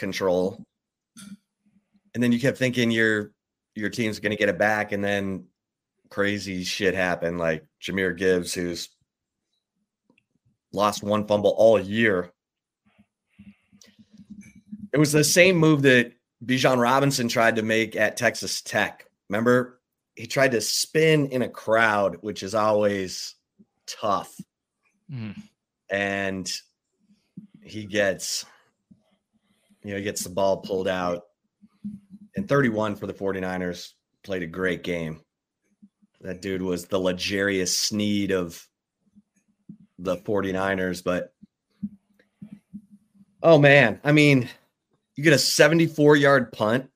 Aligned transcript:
control. 0.00 0.64
And 2.14 2.22
then 2.22 2.32
you 2.32 2.40
kept 2.40 2.58
thinking 2.58 2.90
your 2.90 3.32
your 3.76 3.90
team's 3.90 4.18
going 4.18 4.32
to 4.32 4.36
get 4.36 4.48
it 4.48 4.58
back, 4.58 4.90
and 4.90 5.04
then 5.04 5.44
crazy 6.08 6.64
shit 6.64 6.94
happened. 6.94 7.38
Like 7.38 7.64
Jahmyr 7.80 8.16
Gibbs, 8.16 8.52
who's 8.52 8.88
lost 10.72 11.04
one 11.04 11.26
fumble 11.26 11.54
all 11.56 11.78
year. 11.78 12.32
It 14.92 14.98
was 14.98 15.12
the 15.12 15.22
same 15.22 15.56
move 15.56 15.82
that 15.82 16.12
Bijan 16.44 16.80
Robinson 16.80 17.28
tried 17.28 17.56
to 17.56 17.62
make 17.62 17.94
at 17.94 18.16
Texas 18.16 18.60
Tech. 18.60 19.06
Remember, 19.28 19.80
he 20.16 20.26
tried 20.26 20.50
to 20.52 20.60
spin 20.60 21.28
in 21.28 21.42
a 21.42 21.48
crowd, 21.48 22.16
which 22.22 22.42
is 22.42 22.54
always 22.54 23.36
tough. 23.86 24.34
Mm. 25.12 25.40
And 25.90 26.52
he 27.62 27.84
gets, 27.84 28.44
you 29.82 29.90
know, 29.90 29.96
he 29.96 30.02
gets 30.02 30.22
the 30.22 30.30
ball 30.30 30.58
pulled 30.58 30.88
out. 30.88 31.22
And 32.36 32.48
31 32.48 32.96
for 32.96 33.06
the 33.06 33.14
49ers 33.14 33.92
played 34.22 34.42
a 34.42 34.46
great 34.46 34.82
game. 34.82 35.20
That 36.20 36.42
dude 36.42 36.62
was 36.62 36.86
the 36.86 36.98
L'Jarius 36.98 37.74
Sneed 37.74 38.30
of 38.30 38.66
the 39.98 40.16
49ers. 40.18 41.02
But 41.02 41.32
oh 43.42 43.58
man, 43.58 44.00
I 44.04 44.12
mean, 44.12 44.48
you 45.16 45.24
get 45.24 45.32
a 45.32 45.38
74 45.38 46.16
yard 46.16 46.52
punt 46.52 46.90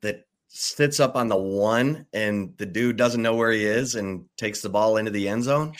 that 0.00 0.26
sits 0.48 1.00
up 1.00 1.16
on 1.16 1.28
the 1.28 1.36
one, 1.36 2.06
and 2.12 2.54
the 2.56 2.66
dude 2.66 2.96
doesn't 2.96 3.22
know 3.22 3.36
where 3.36 3.52
he 3.52 3.64
is 3.64 3.94
and 3.94 4.24
takes 4.36 4.62
the 4.62 4.68
ball 4.68 4.96
into 4.96 5.10
the 5.10 5.28
end 5.28 5.44
zone. 5.44 5.74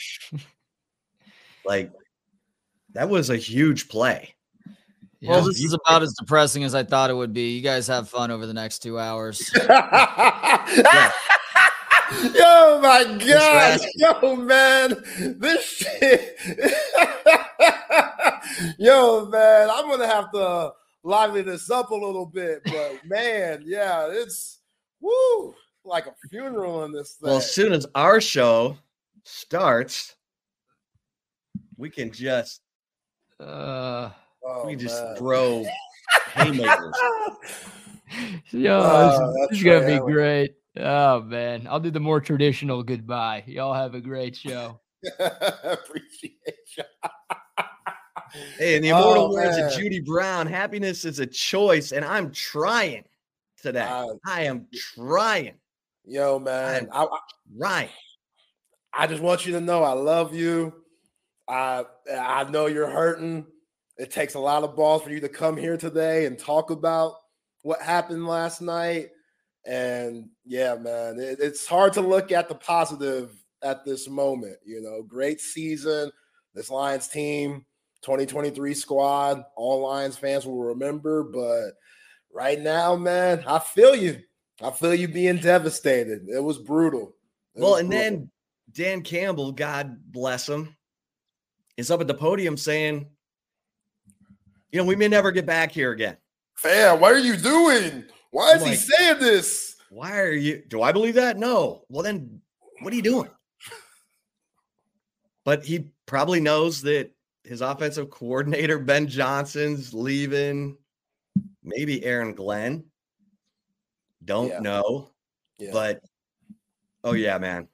like 1.65 1.91
that 2.93 3.09
was 3.09 3.29
a 3.29 3.37
huge 3.37 3.89
play. 3.89 4.35
Well, 5.23 5.43
this 5.43 5.63
is 5.63 5.73
about 5.73 6.03
as 6.03 6.13
depressing 6.13 6.63
as 6.63 6.75
I 6.75 6.83
thought 6.83 7.09
it 7.09 7.13
would 7.13 7.33
be. 7.33 7.51
You 7.51 7.61
guys 7.61 7.87
have 7.87 8.09
fun 8.09 8.29
over 8.29 8.45
the 8.45 8.53
next 8.53 8.79
two 8.79 8.99
hours. 8.99 9.51
yeah. 9.67 11.11
Yo, 12.21 12.79
my 12.81 13.17
God. 13.25 13.79
Yo, 13.95 14.35
man. 14.35 14.95
This 15.39 15.63
shit. 15.63 16.37
Yo, 18.77 19.25
man. 19.27 19.69
I'm 19.71 19.87
going 19.87 19.99
to 19.99 20.07
have 20.07 20.31
to 20.31 20.73
lively 21.03 21.41
this 21.41 21.69
up 21.69 21.91
a 21.91 21.95
little 21.95 22.25
bit. 22.25 22.61
But, 22.65 23.05
man, 23.05 23.63
yeah, 23.65 24.07
it's 24.09 24.59
woo, 24.99 25.55
like 25.85 26.05
a 26.05 26.13
funeral 26.29 26.83
in 26.85 26.91
this 26.91 27.13
thing. 27.13 27.29
Well, 27.29 27.37
as 27.37 27.51
soon 27.51 27.73
as 27.73 27.87
our 27.95 28.21
show 28.21 28.77
starts, 29.23 30.15
we 31.77 31.89
can 31.89 32.11
just. 32.11 32.61
Uh, 33.39 34.11
oh, 34.45 34.65
we 34.65 34.75
just 34.75 35.03
man. 35.03 35.15
throw 35.15 35.65
haymakers. 36.33 36.95
Yo, 38.51 38.79
oh, 38.79 39.33
this, 39.33 39.49
this 39.49 39.57
is 39.59 39.63
gonna 39.63 39.87
be 39.87 39.99
great. 39.99 40.55
Oh 40.77 41.21
man, 41.21 41.67
I'll 41.69 41.79
do 41.79 41.91
the 41.91 41.99
more 41.99 42.19
traditional 42.19 42.83
goodbye. 42.83 43.43
Y'all 43.47 43.73
have 43.73 43.95
a 43.95 44.01
great 44.01 44.35
show. 44.35 44.79
Appreciate 45.19 46.35
you. 46.77 46.83
hey, 48.57 48.75
in 48.77 48.81
the 48.81 48.89
immortal 48.89 49.25
oh, 49.25 49.33
words 49.33 49.57
man. 49.57 49.67
of 49.67 49.73
Judy 49.73 49.99
Brown, 49.99 50.47
happiness 50.47 51.05
is 51.05 51.19
a 51.19 51.25
choice, 51.25 51.91
and 51.91 52.03
I'm 52.05 52.31
trying 52.31 53.03
today. 53.61 53.81
Uh, 53.81 54.13
I 54.25 54.43
am 54.43 54.67
trying. 54.95 55.55
Yo, 56.05 56.39
man, 56.39 56.89
I, 56.91 57.05
I, 57.05 57.17
right. 57.55 57.89
I 58.93 59.07
just 59.07 59.23
want 59.23 59.45
you 59.45 59.53
to 59.53 59.61
know 59.61 59.83
I 59.83 59.93
love 59.93 60.35
you. 60.35 60.73
I 61.47 61.85
I 62.11 62.43
know 62.49 62.67
you're 62.67 62.89
hurting. 62.89 63.45
It 63.97 64.11
takes 64.11 64.33
a 64.33 64.39
lot 64.39 64.63
of 64.63 64.75
balls 64.75 65.03
for 65.03 65.11
you 65.11 65.19
to 65.19 65.29
come 65.29 65.55
here 65.55 65.77
today 65.77 66.25
and 66.25 66.37
talk 66.37 66.71
about 66.71 67.13
what 67.61 67.81
happened 67.81 68.27
last 68.27 68.61
night. 68.61 69.09
And 69.65 70.29
yeah, 70.45 70.75
man, 70.75 71.19
it, 71.19 71.37
it's 71.39 71.67
hard 71.67 71.93
to 71.93 72.01
look 72.01 72.31
at 72.31 72.49
the 72.49 72.55
positive 72.55 73.31
at 73.61 73.85
this 73.85 74.09
moment. 74.09 74.57
You 74.65 74.81
know, 74.81 75.03
great 75.03 75.39
season. 75.39 76.11
This 76.53 76.69
Lions 76.69 77.07
team, 77.07 77.65
2023 78.01 78.73
squad, 78.73 79.43
all 79.55 79.81
Lions 79.81 80.17
fans 80.17 80.45
will 80.45 80.61
remember. 80.61 81.23
But 81.23 81.71
right 82.31 82.59
now, 82.59 82.95
man, 82.95 83.43
I 83.47 83.59
feel 83.59 83.95
you. 83.95 84.21
I 84.61 84.71
feel 84.71 84.93
you 84.93 85.07
being 85.07 85.37
devastated. 85.37 86.27
It 86.27 86.43
was 86.43 86.57
brutal. 86.57 87.15
It 87.55 87.61
well, 87.61 87.71
was 87.71 87.81
and 87.81 87.89
brutal. 87.89 88.09
then 88.09 88.31
Dan 88.71 89.01
Campbell, 89.01 89.51
God 89.51 89.97
bless 90.11 90.47
him, 90.47 90.75
is 91.77 91.91
up 91.91 92.01
at 92.01 92.07
the 92.07 92.13
podium 92.13 92.57
saying, 92.57 93.07
you 94.73 94.79
know, 94.79 94.85
we 94.85 94.95
may 94.95 95.07
never 95.07 95.31
get 95.31 95.45
back 95.45 95.71
here 95.71 95.91
again. 95.91 96.17
Fam, 96.55 96.99
what 96.99 97.13
are 97.13 97.19
you 97.19 97.37
doing? 97.37 98.05
Why 98.31 98.53
is 98.53 98.63
like, 98.63 98.71
he 98.71 98.75
saying 98.75 99.19
this? 99.19 99.75
Why 99.91 100.19
are 100.19 100.31
you? 100.31 100.63
Do 100.67 100.81
I 100.81 100.91
believe 100.91 101.13
that? 101.13 101.37
No. 101.37 101.83
Well, 101.89 102.01
then 102.01 102.41
what 102.81 102.91
are 102.91 102.95
you 102.95 103.03
doing? 103.03 103.29
but 105.45 105.63
he 105.63 105.91
probably 106.07 106.39
knows 106.39 106.81
that 106.81 107.11
his 107.43 107.61
offensive 107.61 108.09
coordinator, 108.09 108.79
Ben 108.79 109.07
Johnson's 109.07 109.93
leaving. 109.93 110.75
Maybe 111.63 112.03
Aaron 112.03 112.33
Glenn. 112.33 112.85
Don't 114.25 114.49
yeah. 114.49 114.59
know. 114.59 115.11
Yeah. 115.59 115.69
But 115.71 116.01
oh, 117.03 117.13
yeah, 117.13 117.37
man. 117.37 117.67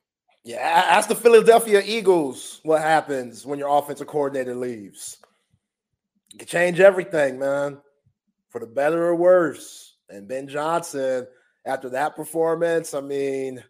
Yeah. 0.43 0.57
Ask 0.57 1.07
the 1.07 1.16
Philadelphia 1.16 1.81
Eagles 1.85 2.59
what 2.63 2.81
happens 2.81 3.45
when 3.45 3.57
your 3.57 3.69
offensive 3.69 4.07
coordinator 4.07 4.53
leaves. 4.53 5.19
Can 6.38 6.47
change 6.47 6.79
everything, 6.79 7.40
man, 7.40 7.79
for 8.50 8.59
the 8.59 8.67
better 8.67 9.06
or 9.06 9.16
worse. 9.16 9.97
And 10.09 10.28
Ben 10.28 10.47
Johnson, 10.47 11.28
after 11.66 11.90
that 11.90 12.16
performance, 12.16 12.94
I 12.94 13.01
mean, 13.01 13.63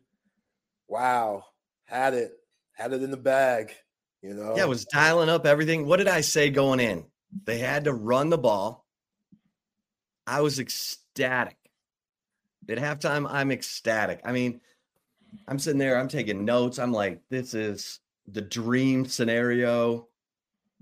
wow, 0.87 1.45
had 1.85 2.13
it, 2.13 2.33
had 2.73 2.93
it 2.93 3.03
in 3.03 3.11
the 3.11 3.17
bag. 3.17 3.73
You 4.21 4.33
know, 4.33 4.55
yeah, 4.57 4.65
was 4.65 4.85
dialing 4.85 5.29
up 5.29 5.45
everything. 5.45 5.85
What 5.85 5.97
did 5.97 6.09
I 6.09 6.21
say 6.21 6.49
going 6.49 6.81
in? 6.81 7.05
They 7.45 7.59
had 7.59 7.85
to 7.85 7.93
run 7.93 8.29
the 8.29 8.37
ball. 8.37 8.85
I 10.27 10.41
was 10.41 10.59
ecstatic. 10.59 11.55
At 12.67 12.77
halftime, 12.77 13.25
I'm 13.29 13.51
ecstatic. 13.51 14.21
I 14.23 14.31
mean, 14.31 14.61
I'm 15.47 15.57
sitting 15.57 15.79
there, 15.79 15.97
I'm 15.97 16.07
taking 16.07 16.45
notes. 16.45 16.77
I'm 16.77 16.91
like, 16.91 17.21
this 17.29 17.53
is 17.53 17.99
the 18.27 18.41
dream 18.41 19.05
scenario. 19.05 20.07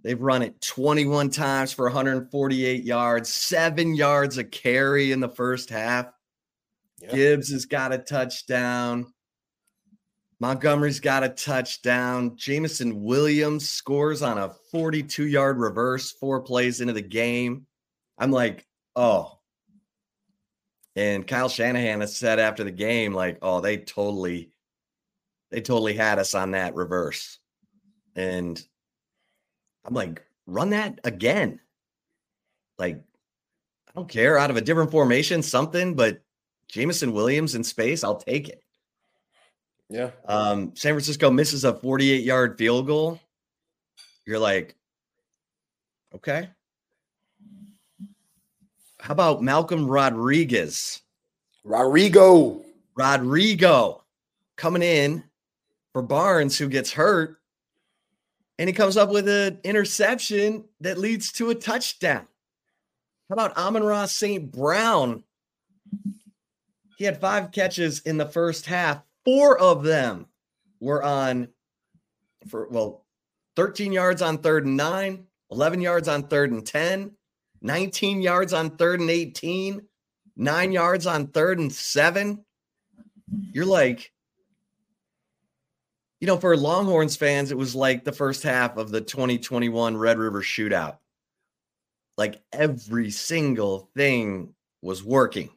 They've 0.04 0.22
run 0.22 0.42
it 0.44 0.62
21 0.62 1.32
times 1.32 1.74
for 1.74 1.86
148 1.86 2.84
yards, 2.84 3.34
seven 3.34 3.96
yards 3.96 4.38
a 4.38 4.44
carry 4.44 5.12
in 5.12 5.20
the 5.20 5.30
first 5.30 5.70
half. 5.70 6.08
Gibbs 7.12 7.52
has 7.52 7.66
got 7.66 7.94
a 7.94 7.98
touchdown. 7.98 9.14
Montgomery's 10.40 11.00
got 11.00 11.24
a 11.24 11.30
touchdown. 11.30 12.38
Jameson 12.38 13.02
Williams 13.04 13.70
scores 13.70 14.22
on 14.22 14.38
a 14.38 14.54
42 14.72 15.26
yard 15.26 15.58
reverse, 15.58 16.12
four 16.12 16.42
plays 16.42 16.80
into 16.80 16.94
the 16.94 17.02
game. 17.02 17.66
I'm 18.18 18.32
like, 18.32 18.66
oh. 18.96 19.40
And 20.96 21.26
Kyle 21.28 21.50
Shanahan 21.50 22.02
has 22.02 22.16
said 22.16 22.40
after 22.40 22.64
the 22.64 22.72
game, 22.72 23.14
like, 23.14 23.40
oh, 23.42 23.62
they 23.62 23.78
totally, 23.78 24.52
they 25.52 25.62
totally 25.62 25.94
had 25.94 26.18
us 26.18 26.34
on 26.34 26.52
that 26.52 26.76
reverse. 26.76 27.40
And 28.16 28.60
I'm 29.88 29.94
like, 29.94 30.22
run 30.46 30.72
that 30.72 31.00
again. 31.06 31.60
Like, 32.78 32.98
I 32.98 33.92
don't 33.96 34.10
care 34.10 34.38
out 34.38 34.52
of 34.52 34.58
a 34.58 34.62
different 34.62 34.92
formation, 34.92 35.42
something, 35.42 35.96
but 35.96 36.22
Jameson 36.68 37.14
Williams 37.14 37.56
in 37.56 37.64
space, 37.64 38.04
I'll 38.04 38.18
take 38.18 38.50
it. 38.50 38.62
Yeah. 39.90 40.12
Um, 40.26 40.76
San 40.76 40.94
Francisco 40.94 41.32
misses 41.32 41.64
a 41.64 41.74
48 41.74 42.24
yard 42.24 42.58
field 42.58 42.88
goal. 42.88 43.20
You're 44.26 44.40
like, 44.40 44.76
okay. 46.14 46.50
How 49.00 49.14
about 49.14 49.42
Malcolm 49.42 49.88
Rodriguez? 49.88 51.02
Rodrigo. 51.64 52.66
Rodrigo 52.96 54.04
coming 54.58 54.82
in 54.82 55.24
for 55.94 56.02
Barnes, 56.02 56.58
who 56.58 56.68
gets 56.68 56.92
hurt 56.92 57.38
and 58.60 58.68
he 58.68 58.74
comes 58.74 58.98
up 58.98 59.10
with 59.10 59.28
an 59.28 59.60
interception 59.64 60.66
that 60.82 60.98
leads 60.98 61.32
to 61.34 61.50
a 61.50 61.56
touchdown. 61.56 62.28
How 63.30 63.34
about 63.34 63.58
Amon-Ra 63.58 64.06
St. 64.06 64.52
Brown? 64.52 65.24
He 66.98 67.06
had 67.06 67.22
five 67.22 67.52
catches 67.52 68.00
in 68.00 68.18
the 68.18 68.26
first 68.26 68.66
half. 68.66 69.02
Four 69.24 69.60
of 69.60 69.84
them 69.84 70.28
were 70.80 71.04
on 71.04 71.50
for 72.48 72.68
well, 72.70 73.06
13 73.56 73.92
yards 73.92 74.22
on 74.22 74.38
third 74.38 74.66
and 74.66 74.78
nine, 74.78 75.26
11 75.52 75.82
yards 75.82 76.08
on 76.08 76.24
third 76.24 76.52
and 76.52 76.66
10, 76.66 77.12
19 77.62 78.22
yards 78.22 78.54
on 78.54 78.78
third 78.78 79.00
and 79.00 79.10
18, 79.10 79.82
nine 80.36 80.72
yards 80.72 81.06
on 81.06 81.28
third 81.28 81.60
and 81.60 81.72
seven. 81.72 82.46
You're 83.52 83.66
like, 83.66 84.12
you 86.20 86.28
know, 86.28 86.38
for 86.38 86.56
Longhorns 86.58 87.16
fans, 87.16 87.52
it 87.52 87.58
was 87.58 87.76
like 87.76 88.04
the 88.04 88.12
first 88.12 88.44
half 88.44 88.78
of 88.78 88.90
the 88.92 89.02
2021 89.02 89.96
Red 89.98 90.18
River 90.18 90.42
shootout. 90.42 90.98
like 92.18 92.42
every 92.52 93.12
single 93.12 93.90
thing 93.96 94.54
was 94.82 95.04
working. 95.04 95.50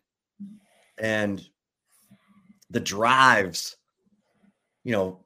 And 0.98 1.42
the 2.68 2.80
drives, 2.80 3.76
you 4.84 4.92
know, 4.92 5.24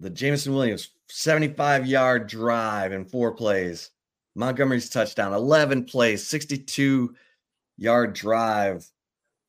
the 0.00 0.10
Jameson 0.10 0.54
Williams 0.54 0.90
75 1.08 1.86
yard 1.86 2.28
drive 2.28 2.92
in 2.92 3.04
four 3.04 3.32
plays, 3.32 3.90
Montgomery's 4.36 4.90
touchdown, 4.90 5.32
11 5.32 5.84
plays, 5.86 6.26
62 6.26 7.14
yard 7.78 8.12
drive 8.14 8.88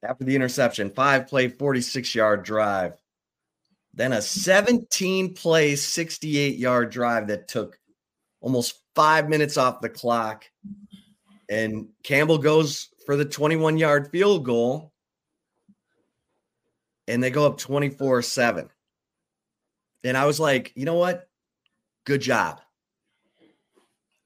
after 0.04 0.24
the 0.24 0.36
interception, 0.36 0.90
five 0.90 1.28
play, 1.28 1.48
46 1.50 2.16
yard 2.16 2.44
drive, 2.44 2.96
then 3.98 4.14
a 4.14 4.22
17 4.22 5.34
play, 5.34 5.76
68 5.76 6.58
yard 6.58 6.92
drive 6.92 7.28
that 7.28 7.48
took 7.48 7.80
almost 8.42 8.84
five 8.94 9.28
minutes 9.28 9.58
off 9.58 9.82
the 9.82 9.90
clock. 9.90 10.46
And 11.50 11.88
Campbell 12.04 12.38
goes 12.38 12.90
for 13.08 13.16
the 13.16 13.26
21 13.26 13.80
yard 13.80 14.12
field 14.12 14.46
goal 14.46 14.94
and 17.08 17.24
they 17.24 17.32
go 17.32 17.48
up 17.48 17.58
24 17.58 18.22
7. 18.22 18.70
And 20.04 20.16
I 20.16 20.26
was 20.26 20.40
like, 20.40 20.74
you 20.76 20.86
know 20.86 20.94
what? 20.94 21.28
Good 22.06 22.22
job. 22.22 22.62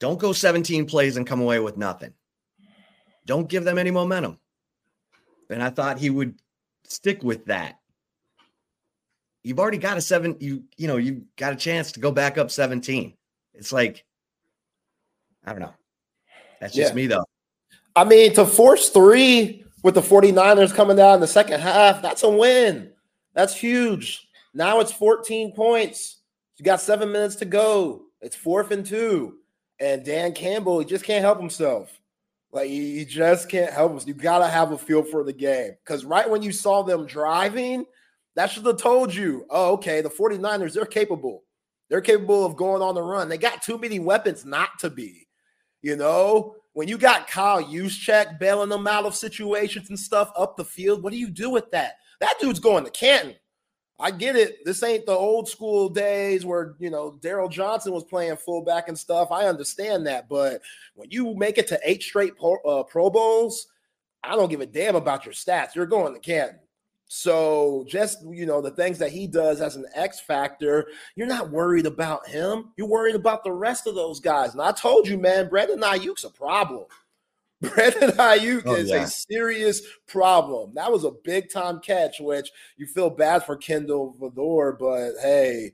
Don't 0.01 0.19
go 0.19 0.33
17 0.33 0.85
plays 0.85 1.15
and 1.15 1.25
come 1.25 1.39
away 1.39 1.59
with 1.59 1.77
nothing. 1.77 2.13
Don't 3.25 3.47
give 3.47 3.63
them 3.63 3.77
any 3.77 3.91
momentum. 3.91 4.38
And 5.50 5.63
I 5.63 5.69
thought 5.69 5.97
he 5.97 6.09
would 6.09 6.35
stick 6.83 7.23
with 7.23 7.45
that. 7.45 7.81
You've 9.43 9.59
already 9.59 9.77
got 9.77 9.97
a 9.97 10.01
seven, 10.01 10.38
you 10.39 10.63
you 10.77 10.88
know, 10.88 10.97
you 10.97 11.23
got 11.35 11.53
a 11.53 11.55
chance 11.55 11.91
to 11.93 11.99
go 11.99 12.11
back 12.11 12.38
up 12.38 12.51
17. 12.51 13.13
It's 13.53 13.71
like, 13.71 14.05
I 15.45 15.51
don't 15.51 15.61
know. 15.61 15.73
That's 16.59 16.73
just 16.73 16.91
yeah. 16.91 16.95
me 16.95 17.07
though. 17.07 17.25
I 17.95 18.03
mean, 18.03 18.33
to 18.35 18.45
force 18.45 18.89
three 18.89 19.65
with 19.83 19.95
the 19.95 20.01
49ers 20.01 20.73
coming 20.73 20.97
down 20.97 21.15
in 21.15 21.21
the 21.21 21.27
second 21.27 21.59
half, 21.59 22.01
that's 22.01 22.23
a 22.23 22.29
win. 22.29 22.91
That's 23.33 23.55
huge. 23.55 24.27
Now 24.53 24.79
it's 24.79 24.91
14 24.91 25.53
points. 25.53 26.21
You 26.57 26.65
got 26.65 26.81
seven 26.81 27.11
minutes 27.11 27.35
to 27.37 27.45
go. 27.45 28.03
It's 28.21 28.35
fourth 28.35 28.71
and 28.71 28.85
two. 28.85 29.37
And 29.79 30.05
Dan 30.05 30.33
Campbell, 30.33 30.79
he 30.79 30.85
just 30.85 31.03
can't 31.03 31.23
help 31.23 31.39
himself. 31.39 31.99
Like 32.51 32.69
he 32.69 33.05
just 33.05 33.49
can't 33.49 33.73
help 33.73 33.95
us. 33.95 34.05
You 34.05 34.13
gotta 34.13 34.47
have 34.47 34.71
a 34.71 34.77
feel 34.77 35.03
for 35.03 35.23
the 35.23 35.33
game. 35.33 35.71
Because 35.83 36.05
right 36.05 36.29
when 36.29 36.44
you 36.44 36.51
saw 36.51 36.83
them 36.83 37.07
driving, 37.07 37.85
that 38.36 38.50
should 38.50 38.66
have 38.66 38.78
told 38.78 39.13
you, 39.13 39.45
oh, 39.50 39.74
okay, 39.74 40.01
the 40.01 40.10
49ers, 40.10 40.74
they're 40.74 40.86
capable. 40.86 41.44
They're 41.89 42.01
capable 42.01 42.45
of 42.45 42.56
going 42.56 42.81
on 42.81 42.95
the 42.95 43.01
run. 43.01 43.28
They 43.28 43.38
got 43.38 43.62
too 43.62 43.78
many 43.78 44.00
weapons 44.00 44.45
not 44.45 44.80
to 44.80 44.89
be. 44.89 45.28
You 45.81 45.98
know, 45.98 46.56
when 46.74 46.88
you 46.88 46.98
got 46.98 47.28
Kyle 47.28 47.63
Juszczyk 47.63 48.39
bailing 48.39 48.69
them 48.69 48.88
out 48.88 49.06
of 49.06 49.16
situations 49.16 49.89
and 49.89 50.00
stuff 50.00 50.31
up 50.38 50.56
the 50.56 50.63
field, 50.63 51.04
what 51.04 51.12
do 51.12 51.19
you 51.19 51.30
do 51.30 51.50
with 51.50 51.69
that? 51.72 51.95
That 52.19 52.36
dude's 52.39 52.60
going 52.60 52.86
to 52.86 52.92
Canton. 52.92 53.36
I 54.00 54.10
get 54.10 54.36
it. 54.36 54.66
This 54.66 54.81
ain't 54.81 55.06
the 55.06 55.12
old 55.12 55.48
school 55.48 55.89
days 55.89 56.44
where 56.44 56.75
you 56.80 56.89
know 56.89 57.19
Daryl 57.22 57.51
Johnston 57.51 57.94
was 57.94 58.04
playing 58.04 58.38
fullback 58.38 58.88
and 58.88 58.98
stuff. 58.98 59.31
I 59.31 59.45
understand 59.45 60.07
that, 60.07 60.28
but 60.28 60.62
when 60.95 61.12
you 61.12 61.36
make 61.36 61.60
it 61.60 61.68
to 61.68 61.80
eight 61.83 62.01
straight 62.01 62.36
pro, 62.36 62.56
uh, 62.66 62.83
pro 62.83 63.12
Bowls, 63.12 63.68
I 64.24 64.36
don't 64.36 64.50
give 64.50 64.62
a 64.62 64.66
damn 64.66 64.95
about 64.95 65.25
your 65.25 65.36
stats. 65.36 65.75
You're 65.75 65.86
going 65.86 66.13
to 66.13 66.19
Canton. 66.19 66.60
So 67.13 67.83
just 67.89 68.19
you 68.31 68.45
know 68.45 68.61
the 68.61 68.71
things 68.71 68.97
that 68.99 69.11
he 69.11 69.27
does 69.27 69.59
as 69.59 69.75
an 69.75 69.83
X 69.93 70.21
factor, 70.21 70.87
you're 71.17 71.27
not 71.27 71.51
worried 71.51 71.85
about 71.85 72.25
him. 72.25 72.71
You're 72.77 72.87
worried 72.87 73.15
about 73.15 73.43
the 73.43 73.51
rest 73.51 73.85
of 73.85 73.95
those 73.95 74.21
guys. 74.21 74.53
And 74.53 74.61
I 74.61 74.71
told 74.71 75.09
you, 75.09 75.17
man, 75.17 75.49
Brandon 75.49 75.81
Aiyuk's 75.81 76.23
a 76.23 76.29
problem. 76.29 76.85
Brandon 77.61 78.11
Aiyuk 78.11 78.63
oh, 78.65 78.75
is 78.75 78.91
yeah. 78.91 79.03
a 79.03 79.07
serious 79.07 79.81
problem. 80.07 80.71
That 80.75 80.89
was 80.89 81.03
a 81.03 81.11
big 81.11 81.51
time 81.51 81.81
catch, 81.81 82.21
which 82.21 82.49
you 82.77 82.87
feel 82.87 83.09
bad 83.09 83.43
for 83.43 83.57
Kindle 83.57 84.15
Vildor, 84.17 84.79
but 84.79 85.21
hey, 85.21 85.73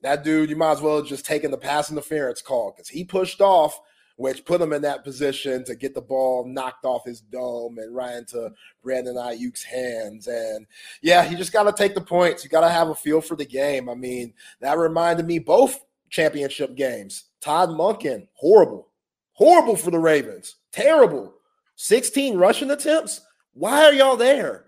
that 0.00 0.24
dude, 0.24 0.48
you 0.48 0.56
might 0.56 0.72
as 0.72 0.80
well 0.80 1.02
just 1.02 1.26
taken 1.26 1.50
the 1.50 1.58
pass 1.58 1.90
interference 1.90 2.40
call 2.40 2.72
because 2.74 2.88
he 2.88 3.04
pushed 3.04 3.42
off 3.42 3.78
which 4.18 4.44
put 4.44 4.60
him 4.60 4.72
in 4.72 4.82
that 4.82 5.04
position 5.04 5.62
to 5.62 5.76
get 5.76 5.94
the 5.94 6.00
ball 6.00 6.44
knocked 6.44 6.84
off 6.84 7.04
his 7.04 7.20
dome 7.20 7.78
and 7.78 7.94
right 7.94 8.16
into 8.16 8.50
Brandon 8.82 9.14
Aiyuk's 9.14 9.62
hands. 9.62 10.26
And 10.26 10.66
yeah, 11.00 11.30
you 11.30 11.36
just 11.36 11.52
got 11.52 11.62
to 11.62 11.72
take 11.72 11.94
the 11.94 12.00
points. 12.00 12.42
You 12.42 12.50
got 12.50 12.62
to 12.62 12.68
have 12.68 12.88
a 12.88 12.96
feel 12.96 13.20
for 13.20 13.36
the 13.36 13.46
game. 13.46 13.88
I 13.88 13.94
mean, 13.94 14.34
that 14.60 14.76
reminded 14.76 15.24
me 15.24 15.38
both 15.38 15.78
championship 16.10 16.74
games. 16.74 17.26
Todd 17.40 17.68
Monken, 17.68 18.26
horrible, 18.32 18.88
horrible 19.34 19.76
for 19.76 19.92
the 19.92 20.00
Ravens, 20.00 20.56
terrible. 20.72 21.34
16 21.76 22.36
rushing 22.36 22.72
attempts. 22.72 23.20
Why 23.52 23.84
are 23.84 23.92
y'all 23.92 24.16
there? 24.16 24.64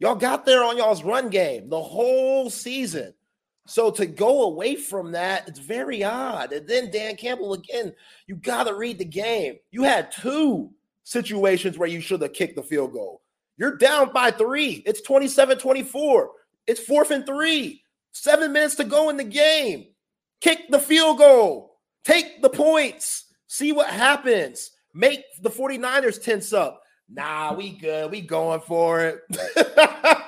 Y'all 0.00 0.16
got 0.16 0.44
there 0.44 0.64
on 0.64 0.76
y'all's 0.76 1.04
run 1.04 1.28
game 1.28 1.68
the 1.68 1.80
whole 1.80 2.50
season. 2.50 3.14
So 3.66 3.90
to 3.92 4.06
go 4.06 4.42
away 4.44 4.74
from 4.74 5.12
that, 5.12 5.46
it's 5.48 5.58
very 5.58 6.02
odd. 6.02 6.52
And 6.52 6.66
then 6.66 6.90
Dan 6.90 7.16
Campbell 7.16 7.52
again, 7.54 7.94
you 8.26 8.36
got 8.36 8.64
to 8.64 8.74
read 8.74 8.98
the 8.98 9.04
game. 9.04 9.56
You 9.70 9.84
had 9.84 10.10
two 10.10 10.70
situations 11.04 11.78
where 11.78 11.88
you 11.88 12.00
should 12.00 12.22
have 12.22 12.32
kicked 12.32 12.56
the 12.56 12.62
field 12.62 12.92
goal. 12.92 13.22
You're 13.56 13.76
down 13.76 14.12
by 14.12 14.30
three. 14.30 14.82
It's 14.86 15.02
27 15.02 15.58
24. 15.58 16.30
It's 16.66 16.80
fourth 16.80 17.10
and 17.10 17.26
three. 17.26 17.82
Seven 18.12 18.52
minutes 18.52 18.76
to 18.76 18.84
go 18.84 19.08
in 19.10 19.16
the 19.16 19.24
game. 19.24 19.86
Kick 20.40 20.70
the 20.70 20.78
field 20.78 21.18
goal. 21.18 21.78
Take 22.04 22.42
the 22.42 22.48
points. 22.48 23.26
See 23.46 23.72
what 23.72 23.88
happens. 23.88 24.70
Make 24.94 25.24
the 25.42 25.50
49ers 25.50 26.22
tense 26.22 26.52
up. 26.52 26.82
Nah, 27.08 27.52
we 27.54 27.70
good. 27.70 28.10
We 28.10 28.20
going 28.20 28.60
for 28.60 29.00
it. 29.04 29.20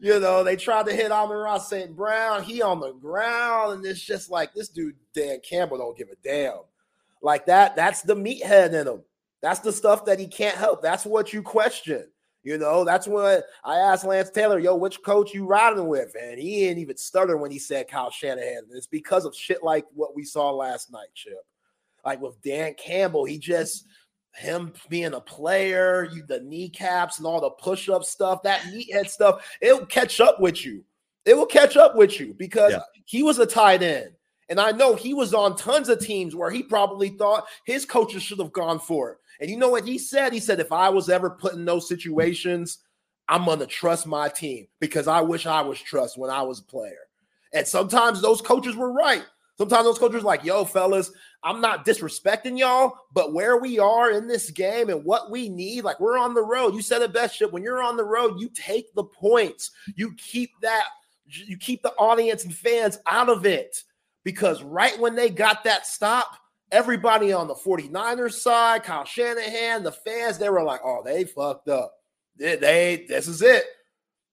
you 0.00 0.20
know, 0.20 0.44
they 0.44 0.56
tried 0.56 0.86
to 0.86 0.92
hit 0.92 1.12
Amon-Ra 1.12 1.58
St. 1.58 1.94
Brown. 1.94 2.42
He 2.42 2.62
on 2.62 2.80
the 2.80 2.92
ground, 2.92 3.74
and 3.74 3.86
it's 3.86 4.00
just 4.00 4.30
like 4.30 4.54
this 4.54 4.68
dude, 4.68 4.96
Dan 5.14 5.40
Campbell, 5.40 5.78
don't 5.78 5.96
give 5.96 6.08
a 6.08 6.16
damn. 6.22 6.60
Like 7.22 7.46
that, 7.46 7.76
that's 7.76 8.02
the 8.02 8.14
meathead 8.14 8.72
in 8.72 8.86
him. 8.86 9.02
That's 9.42 9.60
the 9.60 9.72
stuff 9.72 10.04
that 10.06 10.18
he 10.18 10.26
can't 10.26 10.56
help. 10.56 10.82
That's 10.82 11.04
what 11.04 11.32
you 11.32 11.42
question. 11.42 12.08
You 12.42 12.58
know, 12.58 12.84
that's 12.84 13.08
what 13.08 13.44
I 13.64 13.78
asked 13.78 14.04
Lance 14.04 14.30
Taylor, 14.30 14.60
yo, 14.60 14.76
which 14.76 15.02
coach 15.02 15.34
you 15.34 15.46
riding 15.46 15.88
with? 15.88 16.14
And 16.20 16.38
he 16.38 16.60
didn't 16.60 16.78
even 16.78 16.96
stutter 16.96 17.36
when 17.36 17.50
he 17.50 17.58
said 17.58 17.88
Kyle 17.88 18.10
Shanahan. 18.10 18.58
And 18.68 18.76
it's 18.76 18.86
because 18.86 19.24
of 19.24 19.34
shit 19.34 19.64
like 19.64 19.84
what 19.94 20.14
we 20.14 20.22
saw 20.22 20.52
last 20.52 20.92
night, 20.92 21.08
Chip. 21.12 21.44
Like 22.04 22.20
with 22.20 22.40
Dan 22.42 22.74
Campbell, 22.74 23.24
he 23.24 23.36
just 23.36 23.86
him 24.36 24.72
being 24.88 25.14
a 25.14 25.20
player, 25.20 26.08
you 26.12 26.24
the 26.26 26.40
kneecaps 26.40 27.18
and 27.18 27.26
all 27.26 27.40
the 27.40 27.50
push-up 27.50 28.04
stuff, 28.04 28.42
that 28.42 28.60
meathead 28.62 29.08
stuff, 29.08 29.46
it'll 29.60 29.86
catch 29.86 30.20
up 30.20 30.40
with 30.40 30.64
you. 30.64 30.84
It 31.24 31.36
will 31.36 31.46
catch 31.46 31.76
up 31.76 31.96
with 31.96 32.20
you 32.20 32.34
because 32.34 32.72
yeah. 32.72 32.80
he 33.04 33.22
was 33.22 33.38
a 33.38 33.46
tight 33.46 33.82
end. 33.82 34.12
And 34.48 34.60
I 34.60 34.70
know 34.70 34.94
he 34.94 35.12
was 35.12 35.34
on 35.34 35.56
tons 35.56 35.88
of 35.88 35.98
teams 35.98 36.36
where 36.36 36.50
he 36.50 36.62
probably 36.62 37.08
thought 37.08 37.46
his 37.64 37.84
coaches 37.84 38.22
should 38.22 38.38
have 38.38 38.52
gone 38.52 38.78
for 38.78 39.10
it. 39.10 39.18
And 39.40 39.50
you 39.50 39.56
know 39.56 39.70
what 39.70 39.84
he 39.84 39.98
said? 39.98 40.32
He 40.32 40.38
said, 40.38 40.60
if 40.60 40.70
I 40.70 40.88
was 40.88 41.08
ever 41.08 41.30
put 41.30 41.54
in 41.54 41.64
those 41.64 41.88
situations, 41.88 42.78
I'm 43.28 43.44
going 43.44 43.58
to 43.58 43.66
trust 43.66 44.06
my 44.06 44.28
team 44.28 44.68
because 44.78 45.08
I 45.08 45.20
wish 45.20 45.46
I 45.46 45.62
was 45.62 45.80
trust 45.80 46.16
when 46.16 46.30
I 46.30 46.42
was 46.42 46.60
a 46.60 46.64
player. 46.64 47.08
And 47.52 47.66
sometimes 47.66 48.22
those 48.22 48.40
coaches 48.40 48.76
were 48.76 48.92
right. 48.92 49.24
Sometimes 49.58 49.84
those 49.84 49.98
coaches 49.98 50.22
like, 50.22 50.44
yo, 50.44 50.64
fellas, 50.64 51.10
I'm 51.42 51.60
not 51.60 51.86
disrespecting 51.86 52.58
y'all, 52.58 52.92
but 53.12 53.32
where 53.32 53.56
we 53.56 53.78
are 53.78 54.10
in 54.10 54.28
this 54.28 54.50
game 54.50 54.90
and 54.90 55.04
what 55.04 55.30
we 55.30 55.48
need, 55.48 55.84
like 55.84 55.98
we're 55.98 56.18
on 56.18 56.34
the 56.34 56.42
road. 56.42 56.74
You 56.74 56.82
said 56.82 57.02
it 57.02 57.12
best, 57.12 57.36
shit. 57.36 57.52
When 57.52 57.62
you're 57.62 57.82
on 57.82 57.96
the 57.96 58.04
road, 58.04 58.38
you 58.38 58.50
take 58.50 58.92
the 58.94 59.04
points. 59.04 59.70
You 59.94 60.12
keep 60.16 60.50
that, 60.60 60.84
you 61.26 61.56
keep 61.56 61.82
the 61.82 61.94
audience 61.94 62.44
and 62.44 62.54
fans 62.54 62.98
out 63.06 63.28
of 63.28 63.46
it. 63.46 63.82
Because 64.24 64.62
right 64.62 64.98
when 64.98 65.14
they 65.14 65.30
got 65.30 65.64
that 65.64 65.86
stop, 65.86 66.36
everybody 66.72 67.32
on 67.32 67.46
the 67.46 67.54
49ers 67.54 68.34
side, 68.34 68.82
Kyle 68.82 69.04
Shanahan, 69.04 69.82
the 69.82 69.92
fans, 69.92 70.36
they 70.36 70.50
were 70.50 70.64
like, 70.64 70.80
oh, 70.84 71.02
they 71.04 71.24
fucked 71.24 71.68
up. 71.68 71.94
They, 72.36 72.56
they 72.56 73.06
this 73.08 73.28
is 73.28 73.40
it. 73.40 73.64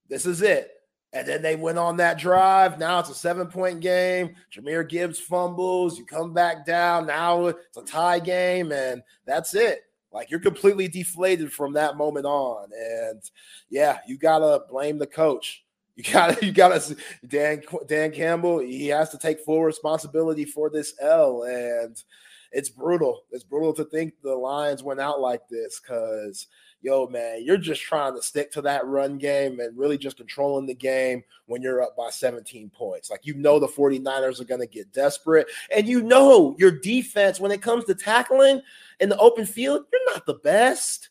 This 0.08 0.26
is 0.26 0.42
it. 0.42 0.70
And 1.14 1.26
then 1.28 1.42
they 1.42 1.54
went 1.54 1.78
on 1.78 1.96
that 1.98 2.18
drive. 2.18 2.78
Now 2.78 2.98
it's 2.98 3.08
a 3.08 3.14
seven 3.14 3.46
point 3.46 3.80
game. 3.80 4.34
Jahmyr 4.52 4.86
Gibbs 4.86 5.20
fumbles. 5.20 5.96
You 5.96 6.04
come 6.04 6.34
back 6.34 6.66
down. 6.66 7.06
Now 7.06 7.46
it's 7.46 7.76
a 7.76 7.82
tie 7.82 8.18
game. 8.18 8.72
And 8.72 9.00
that's 9.24 9.54
it. 9.54 9.84
Like 10.12 10.28
you're 10.30 10.40
completely 10.40 10.88
deflated 10.88 11.52
from 11.52 11.72
that 11.74 11.96
moment 11.96 12.26
on. 12.26 12.68
And 12.76 13.22
yeah, 13.70 13.98
you 14.08 14.18
got 14.18 14.40
to 14.40 14.64
blame 14.68 14.98
the 14.98 15.06
coach. 15.06 15.64
You 15.94 16.02
got 16.02 16.36
to, 16.36 16.46
you 16.46 16.50
got 16.50 16.80
to, 16.80 16.96
Dan, 17.28 17.62
Dan 17.86 18.10
Campbell, 18.10 18.58
he 18.58 18.88
has 18.88 19.10
to 19.10 19.18
take 19.18 19.38
full 19.44 19.62
responsibility 19.62 20.44
for 20.44 20.68
this 20.68 20.94
L. 21.00 21.44
And 21.44 21.96
it's 22.50 22.68
brutal. 22.68 23.22
It's 23.30 23.44
brutal 23.44 23.72
to 23.74 23.84
think 23.84 24.14
the 24.20 24.34
Lions 24.34 24.82
went 24.82 25.00
out 25.00 25.20
like 25.20 25.48
this 25.48 25.80
because 25.80 26.48
yo, 26.84 27.06
man, 27.06 27.42
you're 27.42 27.56
just 27.56 27.80
trying 27.80 28.14
to 28.14 28.22
stick 28.22 28.52
to 28.52 28.60
that 28.60 28.86
run 28.86 29.16
game 29.16 29.58
and 29.58 29.76
really 29.76 29.96
just 29.96 30.18
controlling 30.18 30.66
the 30.66 30.74
game 30.74 31.24
when 31.46 31.62
you're 31.62 31.82
up 31.82 31.96
by 31.96 32.10
17 32.10 32.70
points. 32.70 33.10
Like, 33.10 33.20
you 33.24 33.34
know, 33.34 33.58
the 33.58 33.66
49ers 33.66 34.40
are 34.40 34.44
going 34.44 34.60
to 34.60 34.66
get 34.66 34.92
desperate. 34.92 35.46
And 35.74 35.88
you 35.88 36.02
know, 36.02 36.54
your 36.58 36.70
defense, 36.70 37.40
when 37.40 37.52
it 37.52 37.62
comes 37.62 37.86
to 37.86 37.94
tackling 37.94 38.60
in 39.00 39.08
the 39.08 39.18
open 39.18 39.46
field, 39.46 39.86
you're 39.90 40.14
not 40.14 40.26
the 40.26 40.34
best. 40.34 41.08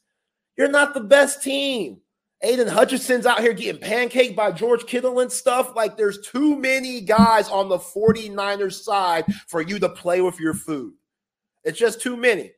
You're 0.55 0.69
not 0.69 0.93
the 0.93 1.01
best 1.01 1.41
team. 1.41 1.99
Aiden 2.45 2.69
Hutchinson's 2.69 3.25
out 3.25 3.39
here 3.39 3.53
getting 3.53 3.81
pancaked 3.81 4.35
by 4.35 4.51
George 4.51 4.85
Kittle 4.85 5.21
and 5.21 5.31
stuff. 5.31 5.75
Like, 5.75 5.97
there's 5.97 6.21
too 6.21 6.55
many 6.55 7.01
guys 7.01 7.49
on 7.49 7.67
the 7.67 7.79
49ers 7.79 8.83
side 8.83 9.25
for 9.47 9.61
you 9.61 9.79
to 9.79 9.89
play 9.89 10.21
with 10.21 10.39
your 10.39 10.53
food. 10.53 10.93
It's 11.63 11.79
just 11.79 12.01
too 12.01 12.15
many. 12.15 12.51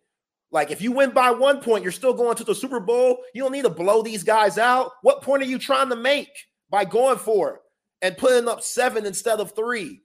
Like, 0.52 0.72
if 0.72 0.82
you 0.82 0.92
win 0.92 1.12
by 1.12 1.32
one 1.32 1.60
point, 1.60 1.84
you're 1.84 1.92
still 1.92 2.14
going 2.14 2.38
to 2.38 2.44
the 2.44 2.56
Super 2.56 2.80
Bowl. 2.80 3.18
You 3.34 3.44
don't 3.44 3.52
need 3.52 3.64
to 3.64 3.70
blow 3.70 4.02
these 4.02 4.24
guys 4.24 4.58
out. 4.58 4.92
What 5.02 5.22
point 5.22 5.44
are 5.44 5.48
you 5.48 5.60
trying 5.60 5.90
to 5.90 5.96
make 5.96 6.30
by 6.70 6.86
going 6.86 7.18
for 7.18 7.56
it 7.56 7.62
and 8.02 8.18
putting 8.18 8.48
up 8.48 8.64
seven 8.64 9.06
instead 9.06 9.40
of 9.40 9.56
three? 9.56 10.02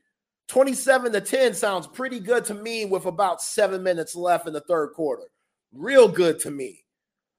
27 0.49 1.13
to 1.13 1.21
10 1.21 1.55
sounds 1.55 1.87
pretty 1.87 2.19
good 2.19 2.45
to 2.47 2.55
me 2.55 2.85
with 2.85 3.07
about 3.07 3.41
seven 3.41 3.85
minutes 3.85 4.17
left 4.17 4.49
in 4.49 4.53
the 4.53 4.61
third 4.63 4.89
quarter. 4.95 5.23
Real 5.73 6.09
good 6.09 6.41
to 6.41 6.51
me. 6.51 6.85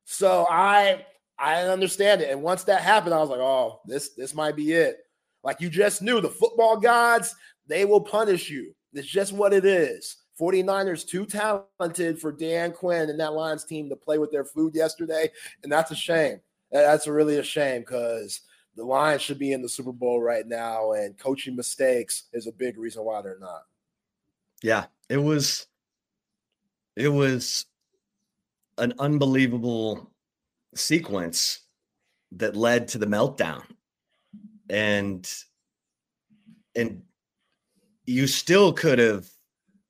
So 0.06 0.48
I 0.50 1.06
I 1.38 1.64
understand 1.64 2.22
it. 2.22 2.30
And 2.30 2.42
once 2.42 2.64
that 2.66 2.82
happened, 2.82 3.14
I 3.14 3.20
was 3.20 3.30
like, 3.30 3.40
oh, 3.40 3.82
this 3.86 4.10
this 4.16 4.34
might 4.34 4.56
be 4.56 4.72
it. 4.72 4.98
Like 5.44 5.60
you 5.60 5.70
just 5.70 6.02
knew 6.02 6.22
the 6.22 6.30
football 6.30 6.78
gods, 6.78 7.36
they 7.68 7.84
will 7.84 8.02
punish 8.02 8.50
you. 8.50 8.74
It's 8.94 9.08
just 9.08 9.34
what 9.34 9.54
it 9.54 9.66
is. 9.66 10.18
49ers 10.40 11.06
too 11.06 11.26
talented 11.26 12.20
for 12.20 12.32
Dan 12.32 12.72
Quinn 12.72 13.10
and 13.10 13.20
that 13.20 13.34
Lions 13.34 13.64
team 13.64 13.90
to 13.90 13.96
play 13.96 14.18
with 14.18 14.32
their 14.32 14.46
food 14.46 14.76
yesterday. 14.76 15.30
And 15.64 15.72
that's 15.72 15.92
a 15.92 15.96
shame. 15.96 16.40
That's 16.72 17.08
really 17.08 17.38
a 17.38 17.44
shame 17.44 17.82
because 17.82 18.42
the 18.76 18.84
Lions 18.84 19.22
should 19.22 19.40
be 19.40 19.52
in 19.52 19.62
the 19.62 19.70
Super 19.70 19.92
Bowl 19.92 20.22
right 20.22 20.48
now, 20.48 20.94
and 20.94 21.18
coaching 21.18 21.56
mistakes 21.56 22.24
is 22.32 22.48
a 22.48 22.52
big 22.52 22.78
reason 22.78 23.04
why 23.04 23.22
they're 23.22 23.38
not. 23.40 23.64
Yeah, 24.64 24.86
it 25.10 25.18
was 25.18 25.68
it 26.96 27.10
was 27.10 27.66
an 28.78 28.94
unbelievable 29.00 30.12
sequence 30.76 31.60
that 32.34 32.56
led 32.56 32.88
to 32.90 32.98
the 32.98 33.06
meltdown. 33.06 33.64
And 34.70 35.30
and 36.76 37.02
you 38.06 38.28
still 38.28 38.72
could 38.72 39.00
have 39.00 39.28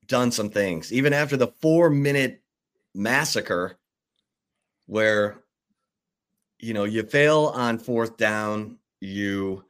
done 0.06 0.30
some 0.30 0.50
things, 0.50 0.92
even 0.92 1.12
after 1.12 1.36
the 1.36 1.48
four 1.60 1.90
minute 1.90 2.42
massacre, 2.94 3.78
where 4.86 5.42
you 6.58 6.74
know 6.74 6.84
you 6.84 7.02
fail 7.02 7.52
on 7.54 7.78
fourth 7.78 8.16
down, 8.16 8.78
you 9.00 9.64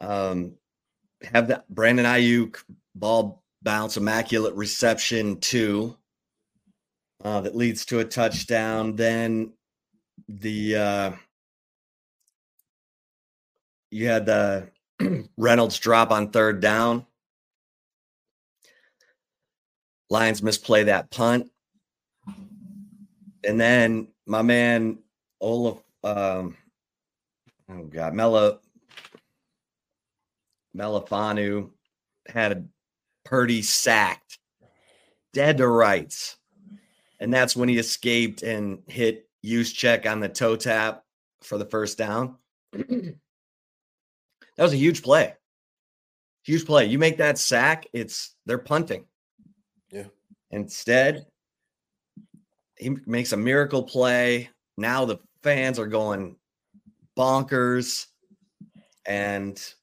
um, 0.00 0.54
have 1.22 1.48
that 1.48 1.68
Brandon 1.68 2.06
Aiyuk 2.06 2.62
ball 2.94 3.42
bounce, 3.62 3.96
immaculate 3.96 4.54
reception 4.54 5.38
two 5.40 5.96
uh, 7.24 7.40
that 7.40 7.56
leads 7.56 7.84
to 7.86 8.00
a 8.00 8.04
touchdown. 8.04 8.96
Then 8.96 9.52
the 10.28 10.76
uh, 10.76 11.12
you 13.90 14.06
had 14.08 14.26
the 14.26 14.68
Reynolds 15.36 15.78
drop 15.78 16.10
on 16.10 16.30
third 16.30 16.60
down 16.60 17.06
Lions 20.12 20.42
misplay 20.42 20.84
that 20.84 21.10
punt. 21.10 21.50
And 23.42 23.58
then 23.58 24.08
my 24.26 24.42
man 24.42 24.98
Olaf 25.40 25.78
um 26.04 26.56
oh 27.70 27.84
god, 27.84 28.12
Mela 28.12 28.58
Melifonwu 30.76 31.70
had 32.28 32.52
a 32.52 32.64
Purdy 33.24 33.62
sacked 33.62 34.38
dead 35.32 35.56
to 35.58 35.66
rights. 35.66 36.36
And 37.18 37.32
that's 37.32 37.56
when 37.56 37.70
he 37.70 37.78
escaped 37.78 38.42
and 38.42 38.82
hit 38.86 39.30
Juszczyk 39.42 40.04
on 40.06 40.20
the 40.20 40.28
toe 40.28 40.56
tap 40.56 41.04
for 41.40 41.56
the 41.56 41.64
first 41.64 41.96
down. 41.96 42.36
that 42.72 43.14
was 44.58 44.74
a 44.74 44.76
huge 44.76 45.02
play. 45.02 45.34
Huge 46.44 46.66
play. 46.66 46.84
You 46.84 46.98
make 46.98 47.16
that 47.16 47.38
sack, 47.38 47.86
it's 47.94 48.34
they're 48.44 48.58
punting. 48.58 49.06
Instead, 50.52 51.26
he 52.76 52.96
makes 53.06 53.32
a 53.32 53.36
miracle 53.36 53.82
play. 53.82 54.50
Now 54.76 55.04
the 55.04 55.18
fans 55.42 55.78
are 55.78 55.86
going 55.86 56.36
bonkers 57.16 58.06
and 59.06 59.74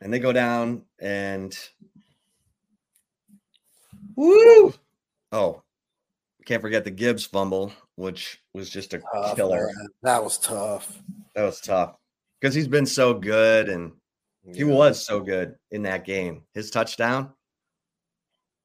and 0.00 0.12
they 0.12 0.18
go 0.18 0.32
down 0.32 0.82
and 1.00 1.58
woo 4.14 4.72
oh 5.32 5.62
can't 6.46 6.62
forget 6.62 6.84
the 6.84 6.90
gibbs 6.90 7.26
fumble 7.26 7.72
which 7.96 8.40
was 8.54 8.70
just 8.70 8.94
a 8.94 9.02
tough, 9.12 9.36
killer 9.36 9.66
man. 9.66 9.88
that 10.02 10.22
was 10.22 10.38
tough 10.38 11.02
that 11.34 11.42
was 11.42 11.60
tough 11.60 11.96
because 12.40 12.54
he's 12.54 12.68
been 12.68 12.86
so 12.86 13.12
good 13.12 13.68
and 13.68 13.92
yeah. 14.44 14.54
he 14.54 14.64
was 14.64 15.04
so 15.04 15.20
good 15.20 15.56
in 15.72 15.82
that 15.82 16.04
game 16.04 16.42
his 16.54 16.70
touchdown 16.70 17.32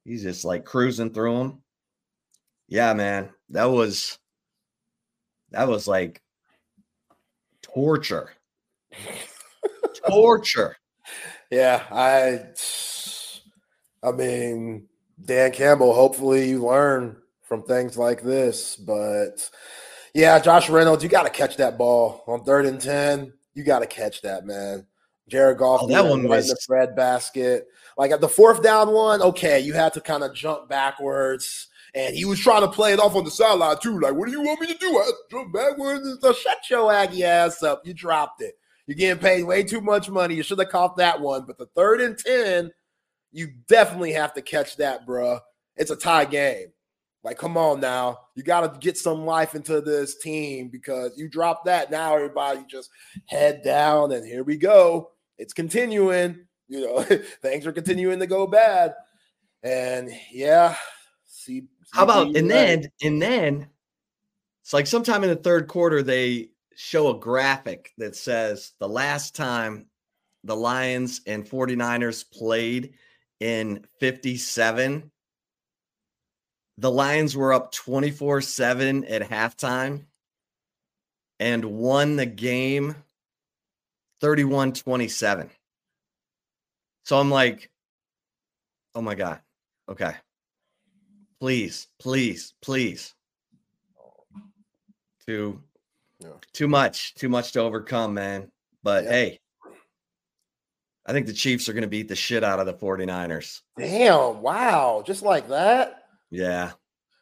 He's 0.06 0.24
just 0.24 0.46
like 0.46 0.66
cruising 0.66 1.14
through 1.14 1.38
them. 1.38 1.62
Yeah, 2.68 2.94
man. 2.94 3.30
That 3.50 3.66
was 3.66 4.18
that 5.52 5.68
was 5.68 5.88
like 5.88 6.22
torture. 7.62 8.32
torture. 10.08 10.76
Yeah, 11.52 11.84
I 11.92 12.46
I 14.02 14.12
mean, 14.14 14.88
Dan 15.26 15.52
Campbell, 15.52 15.94
hopefully 15.94 16.48
you 16.50 16.66
learn 16.66 17.18
from 17.42 17.64
things 17.64 17.98
like 17.98 18.24
this, 18.24 18.78
but 18.78 19.50
yeah, 20.14 20.40
Josh 20.40 20.70
Reynolds, 20.70 21.04
you 21.04 21.10
got 21.10 21.24
to 21.24 21.30
catch 21.30 21.58
that 21.58 21.78
ball 21.78 22.24
on 22.28 22.44
third 22.44 22.66
and 22.66 22.82
10. 22.82 23.34
You 23.54 23.64
got 23.64 23.80
to 23.80 23.86
catch 23.86 24.22
that, 24.22 24.46
man. 24.46 24.86
Jared 25.28 25.58
Goff, 25.58 25.82
oh, 25.84 25.88
that 25.88 26.06
one 26.06 26.28
was 26.28 26.50
the 26.50 26.58
bread 26.68 26.96
basket. 26.96 27.68
Like 27.98 28.12
at 28.12 28.22
the 28.22 28.30
fourth 28.30 28.62
down 28.62 28.92
one, 28.92 29.22
okay, 29.22 29.60
you 29.60 29.74
had 29.74 29.94
to 29.94 30.02
kind 30.02 30.24
of 30.24 30.34
jump 30.34 30.68
backwards. 30.68 31.68
And 31.94 32.16
he 32.16 32.24
was 32.24 32.40
trying 32.40 32.62
to 32.62 32.70
play 32.70 32.94
it 32.94 33.00
off 33.00 33.16
on 33.16 33.26
the 33.26 33.32
sideline 33.32 33.78
too. 33.82 34.00
Like, 34.00 34.14
what 34.14 34.26
do 34.26 34.32
you 34.32 34.42
want 34.42 34.62
me 34.62 34.68
to 34.68 34.78
do? 34.78 34.88
I 34.88 35.12
jump 35.30 35.54
backwards. 35.54 36.18
So 36.22 36.34
shut 36.34 36.58
your 36.70 36.92
Aggie 36.92 37.26
ass 37.26 37.64
up. 37.64 37.86
You 37.86 37.94
dropped 37.94 38.42
it. 38.42 38.56
You're 38.88 38.96
getting 38.96 39.22
paid 39.22 39.44
way 39.44 39.64
too 39.64 39.82
much 39.82 40.10
money. 40.10 40.36
You 40.36 40.44
should 40.44 40.60
have 40.60 40.70
caught 40.70 40.98
that 40.98 41.20
one. 41.20 41.44
But 41.46 41.58
the 41.58 41.68
third 41.76 42.02
and 42.02 42.18
10, 42.18 42.72
you 43.32 43.50
definitely 43.68 44.14
have 44.14 44.34
to 44.34 44.42
catch 44.42 44.78
that, 44.78 45.06
bruh. 45.06 45.40
It's 45.76 45.92
a 45.92 45.96
tie 45.96 46.26
game. 46.26 46.68
Like, 47.24 47.38
come 47.38 47.58
on 47.58 47.80
now. 47.80 48.20
You 48.42 48.46
got 48.46 48.74
to 48.74 48.80
get 48.80 48.98
some 48.98 49.24
life 49.24 49.54
into 49.54 49.82
this 49.82 50.18
team 50.18 50.70
because 50.70 51.16
you 51.16 51.30
drop 51.30 51.66
that. 51.66 51.92
Now 51.92 52.16
everybody 52.16 52.66
just 52.68 52.90
head 53.28 53.62
down 53.64 54.12
and 54.14 54.26
here 54.26 54.44
we 54.44 54.58
go. 54.58 55.12
It's 55.38 55.54
continuing 55.54 56.48
you 56.72 56.86
know, 56.88 57.04
things 57.42 57.68
are 57.68 57.74
continuing 57.74 58.20
to 58.20 58.28
go 58.28 58.48
bad. 58.48 58.96
And 59.62 60.10
yeah, 60.32 60.76
see. 61.26 61.66
How 61.92 62.04
about 62.04 62.36
and 62.38 62.50
then 62.50 62.86
and 63.04 63.22
then 63.22 63.68
it's 64.64 64.74
like 64.74 64.88
sometime 64.88 65.24
in 65.24 65.30
the 65.30 65.36
third 65.36 65.68
quarter 65.68 66.02
they 66.02 66.52
show 66.76 67.10
a 67.10 67.20
graphic 67.20 67.92
that 67.98 68.16
says 68.16 68.72
the 68.80 68.88
last 68.88 69.36
time 69.36 69.88
the 70.46 70.56
Lions 70.56 71.20
and 71.28 71.46
49ers 71.46 72.24
played 72.32 72.94
in 73.42 73.86
57 74.00 75.12
the 76.82 76.92
Lions 76.92 77.38
were 77.38 77.54
up 77.54 77.72
24-7 77.76 79.06
at 79.08 79.22
halftime 79.22 80.06
and 81.40 81.64
won 81.64 82.16
the 82.16 82.26
game 82.26 82.96
31-27. 84.24 85.50
So 87.06 87.20
I'm 87.20 87.30
like, 87.30 87.70
oh 88.96 89.02
my 89.04 89.14
God. 89.14 89.42
Okay. 89.88 90.14
Please, 91.40 91.88
please, 92.00 92.56
please. 92.64 93.14
Too 95.28 95.62
yeah. 96.20 96.30
too 96.52 96.68
much, 96.68 97.14
too 97.14 97.30
much 97.30 97.52
to 97.52 97.60
overcome, 97.60 98.16
man. 98.16 98.52
But 98.82 99.04
yeah. 99.04 99.12
hey, 99.12 99.40
I 101.06 101.14
think 101.14 101.28
the 101.28 101.34
Chiefs 101.34 101.70
are 101.70 101.74
going 101.74 101.84
to 101.84 101.88
beat 101.88 102.08
the 102.08 102.16
shit 102.16 102.44
out 102.44 102.60
of 102.60 102.66
the 102.66 102.74
49ers. 102.74 103.62
Damn, 103.78 104.42
wow. 104.42 105.04
Just 105.06 105.22
like 105.22 105.48
that? 105.50 106.01
Yeah. 106.32 106.72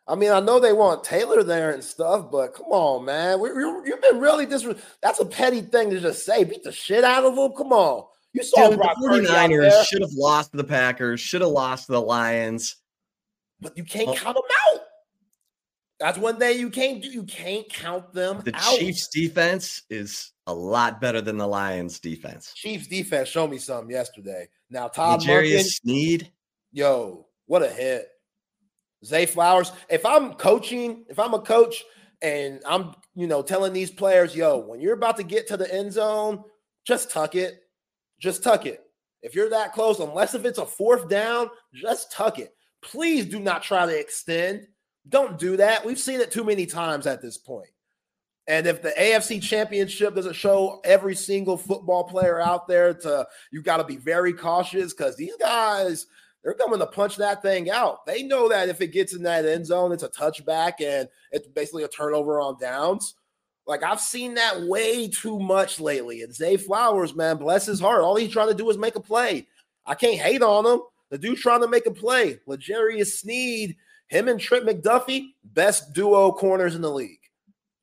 I 0.08 0.16
mean, 0.16 0.32
I 0.32 0.40
know 0.40 0.60
they 0.60 0.74
want 0.74 1.04
Taylor 1.04 1.44
there 1.44 1.72
and 1.72 1.84
stuff, 1.84 2.32
but 2.32 2.56
come 2.56 2.68
on, 2.68 3.06
man. 3.06 3.40
We, 3.40 3.52
we, 3.52 3.62
you've 3.62 4.02
been 4.02 4.20
really 4.20 4.46
dis. 4.46 4.68
That's 5.04 5.20
a 5.20 5.26
petty 5.26 5.62
thing 5.62 5.92
to 5.92 6.00
just 6.00 6.26
say. 6.26 6.44
Beat 6.44 6.64
the 6.64 6.72
shit 6.72 7.04
out 7.04 7.26
of 7.26 7.36
them. 7.36 7.52
Come 7.52 7.72
on. 7.74 8.06
You 8.34 8.44
saw 8.44 8.70
Dude, 8.70 8.80
the 8.80 8.96
49ers 9.02 9.86
should 9.86 10.02
have 10.02 10.14
lost 10.14 10.52
to 10.52 10.58
the 10.58 10.64
Packers, 10.64 11.20
should 11.20 11.42
have 11.42 11.52
lost 11.52 11.88
to 11.88 11.94
the 11.94 12.02
Lions. 12.02 12.78
But 13.60 13.78
you 13.78 13.84
can't 13.84 14.10
oh. 14.10 14.16
count 14.16 14.36
them 14.36 14.44
out. 14.74 14.82
That's 16.00 16.18
one 16.18 16.38
thing 16.38 16.60
you 16.60 16.70
can't 16.70 17.04
do. 17.04 17.10
You 17.10 17.24
can't 17.24 17.68
count 17.70 18.14
them. 18.14 18.42
The 18.44 18.56
out. 18.56 18.78
Chiefs 18.78 19.10
defense 19.10 19.84
is 19.90 20.32
a 20.48 20.54
lot 20.54 21.02
better 21.02 21.22
than 21.22 21.38
the 21.38 21.48
Lions 21.48 22.00
defense. 22.00 22.54
Chiefs 22.56 22.88
defense 22.88 23.28
showed 23.28 23.52
me 23.52 23.58
some 23.58 23.92
yesterday. 23.92 24.48
Now 24.70 24.88
Todd 24.88 25.24
L'Jarius 25.24 25.82
Sneed. 25.82 26.32
Yo, 26.72 27.28
what 27.48 27.64
a 27.64 27.70
hit. 27.70 28.08
Zay 29.06 29.26
Flowers. 29.26 29.72
If 29.90 30.06
I'm 30.06 30.34
coaching, 30.34 31.06
if 31.10 31.20
I'm 31.20 31.34
a 31.34 31.40
coach 31.40 31.84
and 32.22 32.62
I'm, 32.66 32.96
you 33.16 33.28
know, 33.28 33.42
telling 33.42 33.74
these 33.74 33.92
players, 33.92 34.36
yo, 34.36 34.58
when 34.58 34.82
you're 34.82 34.94
about 34.94 35.18
to 35.18 35.24
get 35.24 35.48
to 35.48 35.58
the 35.58 35.74
end 35.74 35.94
zone, 35.94 36.44
just 36.86 37.12
tuck 37.12 37.36
it. 37.36 37.62
Just 38.20 38.44
tuck 38.44 38.66
it. 38.66 38.84
If 39.22 39.36
you're 39.36 39.50
that 39.50 39.74
close, 39.74 40.00
unless 40.00 40.34
if 40.34 40.46
it's 40.46 40.60
a 40.60 40.66
fourth 40.66 41.10
down, 41.10 41.50
just 41.74 42.12
tuck 42.12 42.40
it. 42.40 42.54
Please 42.82 43.26
do 43.26 43.40
not 43.40 43.64
try 43.64 43.86
to 43.86 44.00
extend. 44.00 44.68
Don't 45.08 45.38
do 45.38 45.58
that. 45.58 45.86
We've 45.86 46.00
seen 46.00 46.20
it 46.20 46.32
too 46.32 46.44
many 46.44 46.66
times 46.66 47.08
at 47.08 47.22
this 47.22 47.38
point. 47.38 47.70
And 48.48 48.66
if 48.66 48.82
the 48.82 48.94
AFC 48.98 49.42
championship 49.42 50.16
doesn't 50.16 50.36
show 50.36 50.82
every 50.84 51.16
single 51.16 51.56
football 51.56 52.06
player 52.06 52.40
out 52.40 52.68
there 52.68 52.94
to, 52.96 53.28
you 53.52 53.62
got 53.62 53.78
to 53.78 53.84
be 53.84 53.98
very 53.98 54.34
cautious 54.34 54.94
because 54.94 55.16
these 55.16 55.36
guys, 55.40 56.08
they're 56.44 56.54
coming 56.54 56.80
to 56.80 56.86
punch 56.86 57.18
that 57.18 57.42
thing 57.42 57.70
out. 57.70 58.06
They 58.06 58.24
know 58.24 58.48
that 58.50 58.70
if 58.70 58.82
it 58.82 58.88
gets 58.88 59.14
in 59.14 59.24
that 59.24 59.46
end 59.46 59.66
zone, 59.66 59.92
it's 59.92 60.04
a 60.04 60.10
touchback 60.10 60.82
and 60.82 61.10
it's 61.32 61.48
basically 61.48 61.84
a 61.84 61.90
turnover 61.90 62.40
on 62.40 62.58
downs. 62.60 63.16
Like 63.68 63.84
I've 63.84 64.00
seen 64.00 64.36
that 64.36 64.62
way 64.64 65.10
too 65.10 65.40
much 65.40 65.80
lately. 65.80 66.24
And 66.24 66.34
Zay 66.34 66.58
Flowers, 66.58 67.16
man, 67.16 67.38
bless 67.38 67.66
his 67.66 67.80
heart. 67.80 68.02
All 68.02 68.16
he's 68.16 68.32
trying 68.32 68.48
to 68.48 68.56
do 68.56 68.70
is 68.70 68.78
make 68.78 68.96
a 68.96 69.02
play. 69.02 69.48
I 69.86 69.96
can't 69.96 70.20
hate 70.20 70.42
on 70.42 70.66
him. 70.66 70.82
The 71.10 71.18
dude's 71.18 71.42
trying 71.42 71.62
to 71.62 71.68
make 71.68 71.86
a 71.86 71.92
play. 71.92 72.40
L'Jarius 72.46 73.20
Sneed, 73.20 73.76
him 74.08 74.28
and 74.28 74.40
Trent 74.40 74.66
McDuffie, 74.66 75.34
best 75.44 75.94
duo 75.94 76.32
corners 76.32 76.76
in 76.76 76.82
the 76.82 76.92
league. 76.92 77.20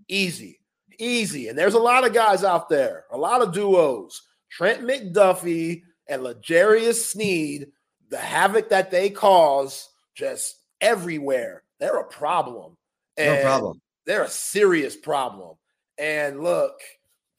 Easy, 0.08 0.60
easy. 0.98 1.48
And 1.48 1.58
there's 1.58 1.74
a 1.74 1.78
lot 1.78 2.06
of 2.06 2.14
guys 2.14 2.44
out 2.44 2.68
there, 2.68 3.04
a 3.10 3.18
lot 3.18 3.42
of 3.42 3.52
duos. 3.52 4.22
Trent 4.50 4.82
McDuffie 4.82 5.82
and 6.08 6.22
L'Jarius 6.22 7.04
Sneed, 7.04 7.68
the 8.10 8.18
havoc 8.18 8.68
that 8.70 8.90
they 8.90 9.10
cause 9.10 9.88
just 10.14 10.56
everywhere. 10.80 11.62
They're 11.78 11.98
a 11.98 12.04
problem. 12.04 12.76
And 13.16 13.36
no 13.36 13.42
problem. 13.42 13.80
They're 14.06 14.24
a 14.24 14.28
serious 14.28 14.96
problem. 14.96 15.56
And 15.98 16.42
look, 16.42 16.80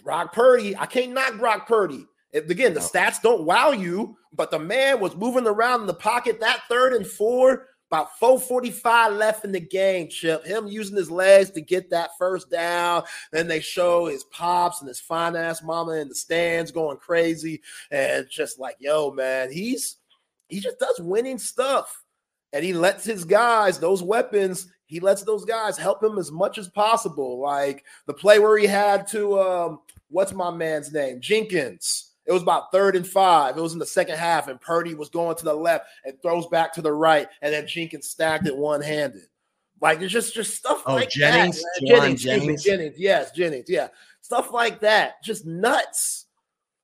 Brock 0.04 0.34
Purdy, 0.34 0.76
I 0.76 0.86
can't 0.86 1.14
knock 1.14 1.38
Brock 1.38 1.68
Purdy. 1.68 2.06
If, 2.32 2.50
again, 2.50 2.74
the 2.74 2.82
no. 2.82 2.86
stats 2.86 3.22
don't 3.22 3.44
wow 3.44 3.72
you, 3.72 4.18
but 4.34 4.52
the 4.52 4.60
man 4.60 5.00
was 5.00 5.16
moving 5.16 5.48
around 5.48 5.82
in 5.82 5.88
the 5.88 5.94
pocket 5.94 6.40
that 6.42 6.64
third 6.70 6.94
and 6.94 7.08
four, 7.08 7.68
about 7.90 8.18
445 8.20 9.14
left 9.14 9.46
in 9.46 9.54
the 9.54 9.62
game, 9.62 10.10
Chip. 10.10 10.46
Him 10.46 10.68
using 10.68 10.98
his 10.98 11.10
legs 11.10 11.52
to 11.52 11.62
get 11.62 11.90
that 11.90 12.12
first 12.18 12.50
down. 12.52 13.04
Then 13.32 13.48
they 13.48 13.62
show 13.62 14.08
his 14.08 14.26
pops 14.26 14.82
and 14.82 14.88
his 14.88 15.00
fine 15.00 15.38
ass 15.38 15.64
mama 15.64 15.94
in 15.94 16.10
the 16.10 16.16
stands 16.16 16.72
going 16.72 16.98
crazy. 16.98 17.62
And 17.90 18.28
just 18.30 18.60
like, 18.60 18.76
yo, 18.80 19.12
man, 19.12 19.52
he's 19.52 19.98
he 20.50 20.60
just 20.60 20.80
does 20.80 21.00
winning 21.00 21.38
stuff. 21.38 22.04
And 22.54 22.64
he 22.64 22.74
lets 22.74 23.04
his 23.04 23.26
guys, 23.26 23.78
those 23.78 24.02
weapons, 24.02 24.68
he 24.86 25.02
lets 25.02 25.22
those 25.24 25.44
guys 25.44 25.78
help 25.78 26.02
him 26.02 26.18
as 26.18 26.32
much 26.32 26.58
as 26.58 26.70
possible. 26.70 27.40
Like 27.40 27.84
the 28.06 28.14
play 28.14 28.40
where 28.40 28.58
he 28.58 28.66
had 28.66 29.06
to 29.10 29.40
um, 29.40 29.80
what's 30.10 30.34
my 30.34 30.50
man's 30.50 30.92
name? 30.92 31.20
Jenkins. 31.22 32.14
It 32.26 32.34
was 32.34 32.42
about 32.42 32.72
third 32.74 32.98
and 32.98 33.08
five. 33.08 33.58
It 33.58 33.62
was 33.62 33.72
in 33.72 33.80
the 33.80 33.86
second 33.86 34.18
half, 34.18 34.50
and 34.50 34.60
Purdy 34.60 34.94
was 34.96 35.10
going 35.10 35.38
to 35.38 35.46
the 35.46 35.54
left 35.54 35.88
and 36.04 36.22
throws 36.22 36.46
back 36.48 36.74
to 36.74 36.82
the 36.82 36.92
right, 36.92 37.28
and 37.42 37.54
then 37.54 37.68
Jenkins 37.68 38.10
stacked 38.10 38.48
it 38.48 38.56
one 38.56 38.82
handed. 38.82 39.28
Like 39.82 40.02
it's 40.02 40.12
just 40.12 40.34
just 40.34 40.56
stuff 40.56 40.84
oh, 40.86 40.96
like 40.96 41.10
Jennings, 41.10 41.62
that. 41.62 41.86
Jennings, 41.86 42.24
Jennings, 42.24 42.64
Jennings, 42.64 42.96
yes, 42.98 43.32
Jennings, 43.32 43.70
yeah, 43.70 43.88
stuff 44.22 44.52
like 44.52 44.82
that. 44.82 45.24
Just 45.24 45.46
nuts. 45.46 46.26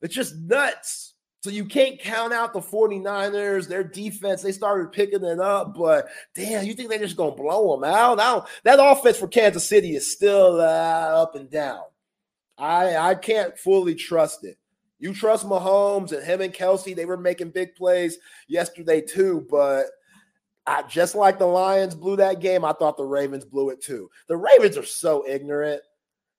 It's 0.02 0.14
just 0.14 0.36
nuts. 0.38 1.13
So 1.44 1.50
you 1.50 1.66
can't 1.66 2.00
count 2.00 2.32
out 2.32 2.54
the 2.54 2.62
49ers, 2.62 3.68
their 3.68 3.84
defense. 3.84 4.42
They 4.42 4.54
started 4.54 4.94
picking 4.94 5.26
it 5.26 5.42
up, 5.42 5.76
but 5.76 6.08
damn, 6.34 6.66
you 6.66 6.74
think 6.74 6.88
they're 6.90 7.00
just 7.00 7.18
going 7.18 7.36
to 7.36 7.42
blow 7.42 7.76
them 7.76 7.84
out? 7.84 8.18
Now, 8.18 8.46
that 8.64 8.80
offense 8.82 9.18
for 9.18 9.28
Kansas 9.28 9.68
City 9.68 9.94
is 9.94 10.10
still 10.10 10.62
uh, 10.62 11.22
up 11.22 11.36
and 11.36 11.52
down. 11.52 11.82
I, 12.58 12.96
I 12.96 13.16
can't 13.16 13.60
fully 13.60 13.94
trust 13.94 14.46
it. 14.46 14.58
You 15.00 15.14
trust 15.14 15.46
Mahomes 15.46 16.14
and 16.14 16.24
him 16.24 16.40
and 16.40 16.54
Kelce. 16.54 16.96
they 16.96 17.04
were 17.04 17.18
making 17.18 17.50
big 17.50 17.76
plays 17.76 18.20
yesterday 18.48 19.02
too, 19.02 19.46
but 19.52 19.88
I 20.66 20.84
just 20.84 21.14
like 21.14 21.40
the 21.40 21.46
Lions 21.46 21.94
blew 21.94 22.16
that 22.16 22.40
game, 22.40 22.64
I 22.64 22.72
thought 22.72 22.96
the 22.96 23.04
Ravens 23.04 23.44
blew 23.44 23.70
it 23.70 23.84
too. 23.84 24.10
The 24.30 24.38
Ravens 24.38 24.78
are 24.78 24.86
so 24.86 25.28
ignorant. 25.28 25.82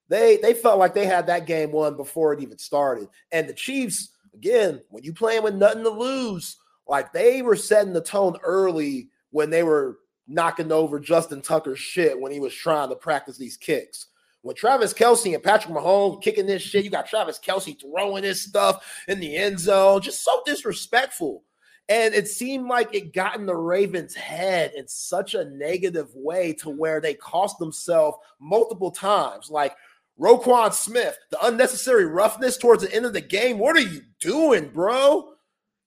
They 0.09 0.38
they 0.38 0.55
felt 0.55 0.79
like 0.79 0.95
they 0.95 1.05
had 1.05 1.27
that 1.27 1.47
game 1.47 1.73
won 1.73 1.95
before 1.95 2.33
it 2.33 2.40
even 2.40 2.57
started. 2.57 3.09
And 3.33 3.47
the 3.47 3.53
Chiefs– 3.53 4.09
again, 4.35 4.81
when 4.90 5.05
you 5.05 5.12
playing 5.12 5.42
with 5.42 5.55
nothing 5.55 5.85
to 5.85 5.90
lose, 5.90 6.57
like 6.87 7.12
they 7.12 7.42
were 7.42 7.57
setting 7.57 7.92
the 7.92 8.01
tone 8.01 8.37
early 8.42 9.09
when 9.31 9.51
they 9.51 9.62
were 9.62 9.99
knocking 10.27 10.73
over 10.73 10.99
Justin 11.01 11.42
Tucker's 11.42 11.79
shit 11.79 12.18
when 12.18 12.33
he 12.33 12.40
was 12.40 12.55
trying 12.55 12.88
to 12.88 12.97
practice 12.97 13.37
these 13.37 13.57
kicks. 13.57 14.07
When 14.42 14.55
Travis 14.55 14.92
Kelce 14.92 15.35
and 15.35 15.42
Patrick 15.42 15.75
Mahomes 15.75 16.23
kicking 16.23 16.47
this 16.47 16.62
shit, 16.62 16.85
you 16.85 16.90
got 16.90 17.07
Travis 17.07 17.38
Kelce 17.38 17.81
throwing 17.81 18.23
this 18.23 18.42
stuff 18.42 19.03
in 19.09 19.18
the 19.18 19.37
end 19.37 19.59
zone, 19.59 20.03
just 20.03 20.23
so 20.23 20.42
disrespectful. 20.44 21.42
And 21.88 22.14
it 22.14 22.29
seemed 22.29 22.66
like 22.66 22.94
it 22.94 23.12
got 23.12 23.37
in 23.37 23.47
the 23.47 23.57
Ravens' 23.57 24.14
head 24.14 24.73
in 24.75 24.88
such 24.88 25.35
a 25.35 25.44
negative 25.44 26.11
way 26.14 26.55
to 26.55 26.70
where 26.70 27.01
they 27.01 27.14
cost 27.14 27.59
themselves 27.59 28.16
multiple 28.40 28.90
times. 28.90 29.51
Like 29.51 29.75
Roquan 30.20 30.72
Smith, 30.72 31.18
the 31.31 31.44
unnecessary 31.44 32.07
roughness 32.07 32.57
towards 32.57 32.83
the 32.83 32.94
end 32.94 33.05
of 33.05 33.12
the 33.12 33.20
game. 33.20 33.59
What 33.59 33.77
are 33.77 33.81
you 33.81 34.03
doing, 34.20 34.68
bro? 34.68 35.31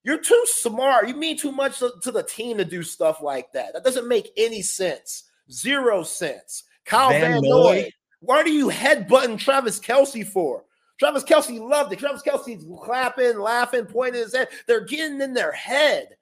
You're 0.04 0.22
too 0.22 0.44
smart. 0.46 1.08
You 1.08 1.16
mean 1.16 1.38
too 1.38 1.52
much 1.52 1.80
to, 1.80 1.94
to 2.02 2.12
the 2.12 2.24
team 2.24 2.58
to 2.58 2.66
do 2.66 2.84
stuff 2.84 3.22
like 3.22 3.52
that. 3.54 3.74
That 3.74 3.84
doesn't 3.84 4.08
make 4.08 4.32
any 4.38 4.62
sense. 4.62 5.24
Zero 5.52 6.04
sense. 6.04 6.64
Kyle 6.86 7.10
Van, 7.10 7.22
Van 7.22 7.42
Noy, 7.42 7.90
why 8.20 8.38
are 8.38 8.48
you 8.48 8.70
headbutting 8.70 9.40
Travis 9.40 9.80
Kelce 9.80 10.26
for? 10.26 10.64
Travis 11.00 11.24
Kelce 11.24 11.60
loved 11.60 11.94
it. 11.94 12.00
Travis 12.00 12.24
Kelce's 12.24 12.66
clapping, 12.84 13.40
laughing, 13.40 13.86
pointing 13.86 14.22
his 14.22 14.36
head. 14.36 14.48
They're 14.66 14.86
getting 14.86 15.22
in 15.22 15.34
their 15.34 15.52
head. 15.52 16.17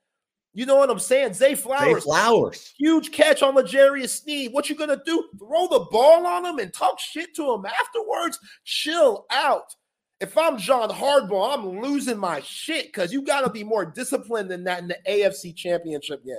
You 0.56 0.66
know 0.66 0.78
what 0.78 0.90
I'm 0.90 1.00
saying? 1.00 1.34
Zay 1.34 1.54
Flowers. 1.54 1.96
Zay 1.96 2.10
Flowers. 2.10 2.74
Huge 2.78 3.12
catch 3.12 3.44
on 3.44 3.56
L'Jarius 3.56 4.22
Sneed. 4.22 4.54
What 4.54 4.70
you 4.70 4.76
gonna 4.76 5.02
do? 5.06 5.28
Throw 5.38 5.68
the 5.68 5.86
ball 5.92 6.26
on 6.26 6.46
him 6.46 6.60
and 6.60 6.74
talk 6.74 6.98
shit 6.98 7.36
to 7.36 7.54
him 7.54 7.66
afterwards? 7.66 8.40
Chill 8.64 9.26
out. 9.32 9.76
If 10.22 10.38
I'm 10.38 10.58
John 10.58 10.90
Harbaugh, 10.90 11.54
I'm 11.54 11.82
losing 11.82 12.18
my 12.18 12.40
shit 12.40 12.86
because 12.86 13.12
you 13.12 13.22
gotta 13.22 13.50
be 13.50 13.66
more 13.66 13.86
disciplined 13.86 14.50
than 14.50 14.64
that 14.64 14.82
in 14.82 14.88
the 14.88 14.98
AFC 15.06 15.54
championship 15.54 16.26
game. 16.26 16.38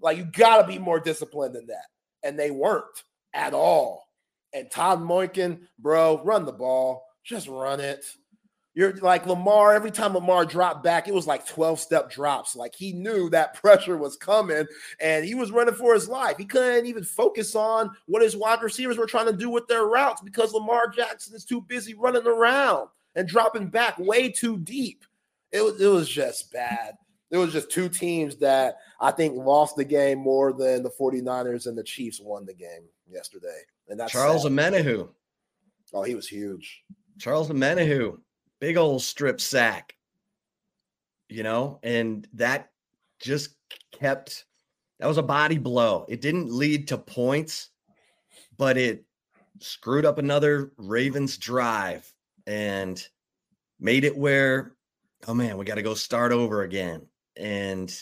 Like 0.00 0.18
you 0.18 0.24
gotta 0.24 0.66
be 0.66 0.80
more 0.80 0.98
disciplined 0.98 1.54
than 1.54 1.68
that. 1.68 1.86
And 2.24 2.36
they 2.36 2.50
weren't 2.50 3.04
at 3.34 3.54
all. 3.54 4.08
And 4.52 4.68
Todd 4.68 4.98
Monken, 4.98 5.60
bro, 5.78 6.20
run 6.24 6.44
the 6.44 6.52
ball. 6.52 7.06
Just 7.22 7.46
run 7.46 7.78
it. 7.78 8.04
You're 8.78 8.92
like 8.98 9.26
Lamar, 9.26 9.74
every 9.74 9.90
time 9.90 10.14
Lamar 10.14 10.44
dropped 10.44 10.84
back, 10.84 11.08
it 11.08 11.14
was 11.14 11.26
like 11.26 11.44
12 11.48 11.80
step 11.80 12.12
drops. 12.12 12.54
Like 12.54 12.76
he 12.76 12.92
knew 12.92 13.28
that 13.30 13.54
pressure 13.60 13.96
was 13.96 14.16
coming 14.16 14.66
and 15.00 15.24
he 15.24 15.34
was 15.34 15.50
running 15.50 15.74
for 15.74 15.94
his 15.94 16.08
life. 16.08 16.36
He 16.36 16.44
couldn't 16.44 16.86
even 16.86 17.02
focus 17.02 17.56
on 17.56 17.90
what 18.06 18.22
his 18.22 18.36
wide 18.36 18.62
receivers 18.62 18.96
were 18.96 19.06
trying 19.06 19.26
to 19.26 19.32
do 19.32 19.50
with 19.50 19.66
their 19.66 19.86
routes 19.86 20.22
because 20.22 20.52
Lamar 20.52 20.86
Jackson 20.86 21.34
is 21.34 21.44
too 21.44 21.60
busy 21.62 21.94
running 21.94 22.24
around 22.24 22.88
and 23.16 23.26
dropping 23.26 23.66
back 23.66 23.98
way 23.98 24.30
too 24.30 24.58
deep. 24.58 25.04
It 25.50 25.60
was, 25.60 25.80
it 25.80 25.88
was 25.88 26.08
just 26.08 26.52
bad. 26.52 26.94
It 27.32 27.36
was 27.36 27.52
just 27.52 27.72
two 27.72 27.88
teams 27.88 28.36
that 28.36 28.76
I 29.00 29.10
think 29.10 29.34
lost 29.34 29.74
the 29.74 29.84
game 29.84 30.20
more 30.20 30.52
than 30.52 30.84
the 30.84 30.90
49ers 30.90 31.66
and 31.66 31.76
the 31.76 31.82
Chiefs 31.82 32.20
won 32.20 32.46
the 32.46 32.54
game 32.54 32.84
yesterday. 33.10 33.58
And 33.88 33.98
that's 33.98 34.12
Charles 34.12 34.44
Omenihu. 34.44 35.08
Oh, 35.92 36.04
he 36.04 36.14
was 36.14 36.28
huge. 36.28 36.84
Charles 37.18 37.48
Omenihu 37.48 38.18
big 38.60 38.76
old 38.76 39.02
strip 39.02 39.40
sack, 39.40 39.94
you 41.28 41.42
know, 41.42 41.78
and 41.82 42.26
that 42.34 42.70
just 43.20 43.54
kept 43.92 44.44
that 44.98 45.06
was 45.06 45.18
a 45.18 45.22
body 45.22 45.58
blow. 45.58 46.04
It 46.08 46.20
didn't 46.20 46.52
lead 46.52 46.88
to 46.88 46.98
points, 46.98 47.70
but 48.56 48.76
it 48.76 49.04
screwed 49.60 50.04
up 50.04 50.18
another 50.18 50.72
Ravens 50.76 51.36
drive 51.36 52.12
and 52.46 53.06
made 53.78 54.04
it 54.04 54.16
where, 54.16 54.72
oh 55.26 55.34
man, 55.34 55.56
we 55.56 55.64
got 55.64 55.76
to 55.76 55.82
go 55.82 55.94
start 55.94 56.32
over 56.32 56.62
again. 56.62 57.06
And 57.36 57.94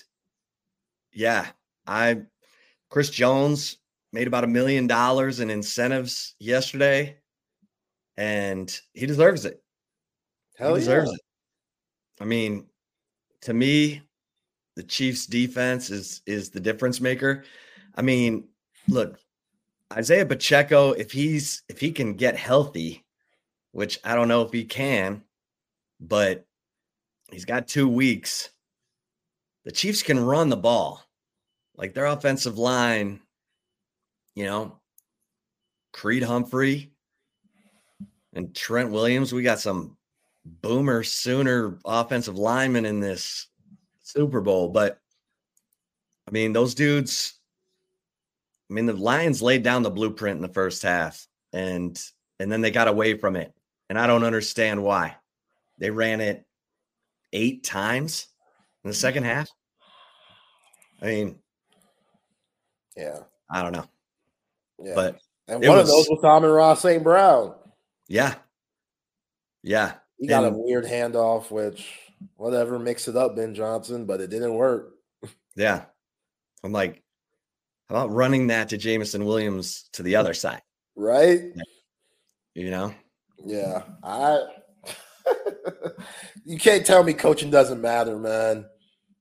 yeah, 1.13 1.49
I, 1.87 2.23
Chris 2.89 3.11
Jones 3.11 3.79
made 4.13 4.27
about 4.27 4.45
a 4.45 4.49
million 4.49 4.87
dollars 4.87 5.41
in 5.41 5.51
incentives 5.51 6.35
yesterday, 6.39 7.19
and 8.17 8.79
he 8.95 9.05
deserves 9.05 9.45
it. 9.45 9.63
Hell 10.57 10.75
he 10.75 10.81
deserves 10.81 11.11
yeah. 11.11 11.15
it. 11.15 12.23
I 12.23 12.25
mean, 12.25 12.67
to 13.43 13.55
me, 13.55 14.03
the 14.75 14.83
Chiefs 14.83 15.27
defense 15.27 15.91
is 15.91 16.23
is 16.27 16.51
the 16.51 16.61
difference 16.61 17.01
maker. 17.01 17.45
I 17.95 18.03
mean, 18.03 18.49
look, 18.89 19.19
Isaiah 19.93 20.27
Pacheco, 20.27 20.93
if 20.93 21.13
he's 21.13 21.63
if 21.69 21.81
he 21.81 21.93
can 21.93 22.15
get 22.15 22.37
healthy, 22.37 23.05
which 23.73 23.99
I 24.05 24.15
don't 24.15 24.29
know 24.29 24.43
if 24.43 24.53
he 24.53 24.65
can, 24.65 25.23
but 26.01 26.47
he's 27.31 27.45
got 27.45 27.69
two 27.69 27.89
weeks. 27.89 28.51
The 29.65 29.73
Chiefs 29.73 30.03
can 30.03 30.19
run 30.19 30.49
the 30.49 30.57
ball. 30.57 31.03
Like 31.77 31.93
their 31.93 32.07
offensive 32.07 32.57
line, 32.57 33.21
you 34.35 34.45
know, 34.45 34.81
Creed 35.93 36.23
Humphrey 36.23 36.91
and 38.33 38.55
Trent 38.55 38.91
Williams. 38.91 39.33
We 39.33 39.43
got 39.43 39.59
some 39.61 39.96
boomer 40.47 41.03
sooner 41.03 41.79
offensive 41.85 42.39
lineman 42.39 42.87
in 42.87 43.01
this 43.01 43.49
Super 44.03 44.41
Bowl. 44.41 44.69
But 44.69 44.99
I 46.29 46.31
mean, 46.31 46.53
those 46.53 46.75
dudes, 46.75 47.35
I 48.71 48.75
mean, 48.75 48.87
the 48.87 48.93
Lions 48.93 49.43
laid 49.43 49.63
down 49.63 49.83
the 49.83 49.91
blueprint 49.91 50.37
in 50.37 50.43
the 50.43 50.53
first 50.53 50.83
half 50.83 51.27
and 51.53 52.01
and 52.39 52.51
then 52.51 52.61
they 52.61 52.71
got 52.71 52.89
away 52.89 53.17
from 53.17 53.37
it. 53.37 53.53
And 53.89 53.99
I 53.99 54.07
don't 54.07 54.25
understand 54.25 54.83
why. 54.83 55.17
They 55.79 55.91
ran 55.91 56.21
it 56.21 56.45
eight 57.33 57.65
times 57.65 58.27
in 58.85 58.89
the 58.89 58.95
second 58.95 59.25
half. 59.25 59.49
I 61.01 61.07
mean, 61.07 61.39
yeah, 62.97 63.21
I 63.51 63.63
don't 63.63 63.73
know. 63.73 63.85
Yeah. 64.83 64.95
But 64.95 65.21
and 65.49 65.61
one 65.61 65.77
was, 65.77 65.81
of 65.83 65.87
those 65.89 66.09
was 66.09 66.25
Amon-Ra 66.25 66.75
St. 66.75 67.03
Brown. 67.03 67.55
Yeah. 68.09 68.35
Yeah. 69.63 69.95
He 70.19 70.27
got 70.27 70.45
and, 70.45 70.55
a 70.55 70.59
weird 70.59 70.85
handoff, 70.85 71.51
which 71.51 71.93
whatever, 72.37 72.79
mix 72.79 73.09
it 73.09 73.17
up, 73.17 73.37
Ben 73.37 73.55
Johnson, 73.55 74.07
but 74.07 74.21
it 74.21 74.31
didn't 74.31 74.55
work. 74.55 74.95
Yeah. 75.55 75.85
I'm 76.65 76.73
like, 76.73 77.03
how 77.89 77.97
about 77.97 78.13
running 78.13 78.49
that 78.49 78.69
to 78.71 78.77
Jameson 78.77 79.25
Williams 79.25 79.89
to 79.93 80.03
the 80.03 80.17
other 80.17 80.35
side? 80.35 80.63
Right. 80.97 81.53
You 82.55 82.71
know? 82.71 82.95
Yeah. 83.45 83.83
I 84.03 84.41
you 86.45 86.59
can't 86.59 86.87
tell 86.87 87.03
me 87.03 87.13
coaching 87.13 87.51
doesn't 87.51 87.81
matter, 87.81 88.19
man. 88.19 88.67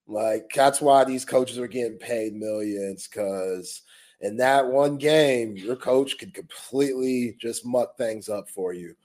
Like 0.07 0.49
that's 0.53 0.81
why 0.81 1.03
these 1.03 1.25
coaches 1.25 1.57
are 1.57 1.67
getting 1.67 1.97
paid 1.97 2.33
millions 2.33 3.07
because 3.07 3.81
in 4.21 4.37
that 4.37 4.65
one 4.65 4.97
game, 4.97 5.57
your 5.57 5.75
coach 5.75 6.17
could 6.17 6.33
completely 6.33 7.35
just 7.39 7.65
muck 7.65 7.97
things 7.97 8.29
up 8.29 8.49
for 8.49 8.73
you. 8.73 8.95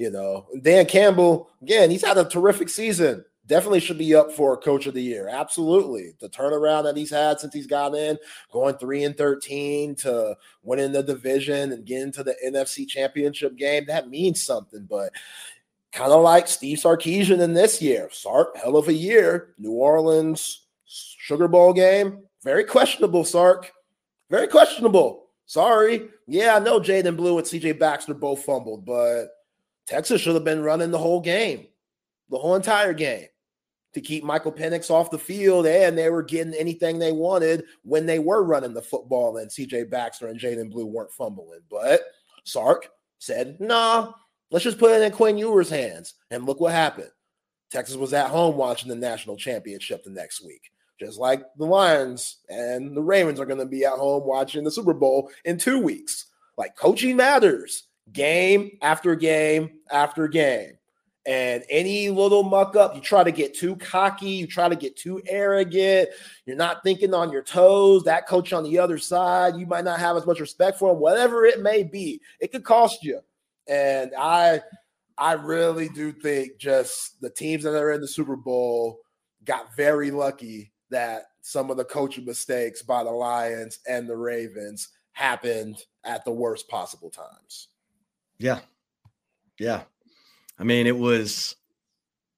You 0.00 0.08
know, 0.08 0.46
Dan 0.62 0.86
Campbell, 0.86 1.50
again, 1.60 1.90
he's 1.90 2.02
had 2.02 2.16
a 2.16 2.24
terrific 2.24 2.70
season. 2.70 3.22
Definitely 3.46 3.80
should 3.80 3.98
be 3.98 4.14
up 4.14 4.32
for 4.32 4.56
coach 4.56 4.86
of 4.86 4.94
the 4.94 5.02
year. 5.02 5.28
Absolutely. 5.28 6.14
The 6.20 6.30
turnaround 6.30 6.84
that 6.84 6.96
he's 6.96 7.10
had 7.10 7.38
since 7.38 7.52
he's 7.52 7.66
got 7.66 7.94
in, 7.94 8.16
going 8.50 8.76
three 8.76 9.04
and 9.04 9.14
13 9.14 9.94
to 9.96 10.38
winning 10.62 10.92
the 10.92 11.02
division 11.02 11.72
and 11.72 11.84
getting 11.84 12.12
to 12.12 12.24
the 12.24 12.34
NFC 12.42 12.88
championship 12.88 13.56
game, 13.56 13.84
that 13.88 14.08
means 14.08 14.42
something. 14.42 14.86
But 14.88 15.12
kind 15.92 16.12
of 16.12 16.22
like 16.22 16.48
Steve 16.48 16.78
Sarkisian 16.78 17.42
in 17.42 17.52
this 17.52 17.82
year. 17.82 18.08
Sark, 18.10 18.56
hell 18.56 18.78
of 18.78 18.88
a 18.88 18.94
year. 18.94 19.52
New 19.58 19.72
Orleans 19.72 20.62
Sugar 20.86 21.46
Bowl 21.46 21.74
game, 21.74 22.22
very 22.42 22.64
questionable, 22.64 23.26
Sark. 23.26 23.70
Very 24.30 24.48
questionable. 24.48 25.26
Sorry. 25.44 26.08
Yeah, 26.26 26.56
I 26.56 26.58
know 26.58 26.80
Jaydon 26.80 27.18
Blue 27.18 27.36
and 27.36 27.46
CJ 27.46 27.78
Baxter 27.78 28.14
both 28.14 28.44
fumbled, 28.44 28.86
but 28.86 29.26
Texas 29.86 30.20
should 30.20 30.34
have 30.34 30.44
been 30.44 30.62
running 30.62 30.90
the 30.90 30.98
whole 30.98 31.20
game, 31.20 31.66
the 32.28 32.38
whole 32.38 32.54
entire 32.54 32.92
game 32.92 33.26
to 33.92 34.00
keep 34.00 34.22
Michael 34.22 34.52
Penix 34.52 34.90
off 34.90 35.10
the 35.10 35.18
field, 35.18 35.66
and 35.66 35.98
they 35.98 36.10
were 36.10 36.22
getting 36.22 36.54
anything 36.54 36.98
they 36.98 37.10
wanted 37.10 37.64
when 37.82 38.06
they 38.06 38.20
were 38.20 38.44
running 38.44 38.72
the 38.72 38.82
football, 38.82 39.38
and 39.38 39.50
CJ 39.50 39.90
Baxter 39.90 40.28
and 40.28 40.38
Jaydon 40.38 40.70
Blue 40.70 40.86
weren't 40.86 41.10
fumbling. 41.10 41.60
But 41.68 42.02
Sark 42.44 42.88
said, 43.18 43.56
nah, 43.58 44.12
let's 44.52 44.64
just 44.64 44.78
put 44.78 44.92
it 44.92 45.02
in 45.02 45.10
Quinn 45.10 45.36
Ewers' 45.36 45.70
hands. 45.70 46.14
And 46.30 46.46
look 46.46 46.60
what 46.60 46.72
happened. 46.72 47.10
Texas 47.72 47.96
was 47.96 48.12
at 48.12 48.30
home 48.30 48.56
watching 48.56 48.88
the 48.88 48.94
national 48.94 49.36
championship 49.36 50.04
the 50.04 50.10
next 50.10 50.44
week 50.44 50.70
just 51.00 51.18
like 51.18 51.42
the 51.56 51.64
Lions 51.64 52.38
and 52.50 52.94
the 52.94 53.02
Ravens 53.02 53.40
are 53.40 53.46
going 53.46 53.58
to 53.58 53.66
be 53.66 53.84
at 53.84 53.94
home 53.94 54.24
watching 54.26 54.62
the 54.62 54.70
Super 54.70 54.92
Bowl 54.92 55.30
in 55.46 55.56
two 55.56 55.80
weeks. 55.80 56.26
Like 56.58 56.76
coaching 56.76 57.16
matters 57.16 57.84
game 58.12 58.78
after 58.82 59.14
game 59.14 59.70
after 59.90 60.28
game. 60.28 60.72
And 61.26 61.62
any 61.68 62.08
little 62.08 62.42
muck 62.42 62.76
up, 62.76 62.94
you 62.94 63.00
try 63.00 63.22
to 63.22 63.30
get 63.30 63.54
too 63.54 63.76
cocky, 63.76 64.30
you 64.30 64.46
try 64.46 64.68
to 64.68 64.76
get 64.76 64.96
too 64.96 65.20
arrogant, 65.28 66.08
you're 66.46 66.56
not 66.56 66.82
thinking 66.82 67.12
on 67.12 67.30
your 67.30 67.42
toes. 67.42 68.04
That 68.04 68.26
coach 68.26 68.52
on 68.52 68.64
the 68.64 68.78
other 68.78 68.96
side, 68.96 69.56
you 69.56 69.66
might 69.66 69.84
not 69.84 70.00
have 70.00 70.16
as 70.16 70.26
much 70.26 70.40
respect 70.40 70.78
for 70.78 70.92
him, 70.92 70.98
whatever 70.98 71.44
it 71.44 71.60
may 71.60 71.82
be. 71.82 72.20
It 72.40 72.52
could 72.52 72.64
cost 72.64 73.04
you. 73.04 73.20
And 73.68 74.12
I 74.18 74.62
I 75.18 75.34
really 75.34 75.90
do 75.90 76.12
think 76.12 76.56
just 76.56 77.20
the 77.20 77.28
teams 77.28 77.64
that 77.64 77.74
are 77.74 77.92
in 77.92 78.00
the 78.00 78.08
Super 78.08 78.36
Bowl 78.36 79.00
got 79.44 79.76
very 79.76 80.10
lucky 80.10 80.72
that 80.88 81.24
some 81.42 81.70
of 81.70 81.76
the 81.76 81.84
coaching 81.84 82.24
mistakes 82.24 82.82
by 82.82 83.04
the 83.04 83.10
Lions 83.10 83.80
and 83.86 84.08
the 84.08 84.16
Ravens 84.16 84.88
happened 85.12 85.84
at 86.04 86.24
the 86.24 86.30
worst 86.30 86.68
possible 86.68 87.10
times. 87.10 87.68
Yeah. 88.40 88.60
Yeah. 89.58 89.82
I 90.58 90.64
mean, 90.64 90.86
it 90.86 90.96
was, 90.96 91.56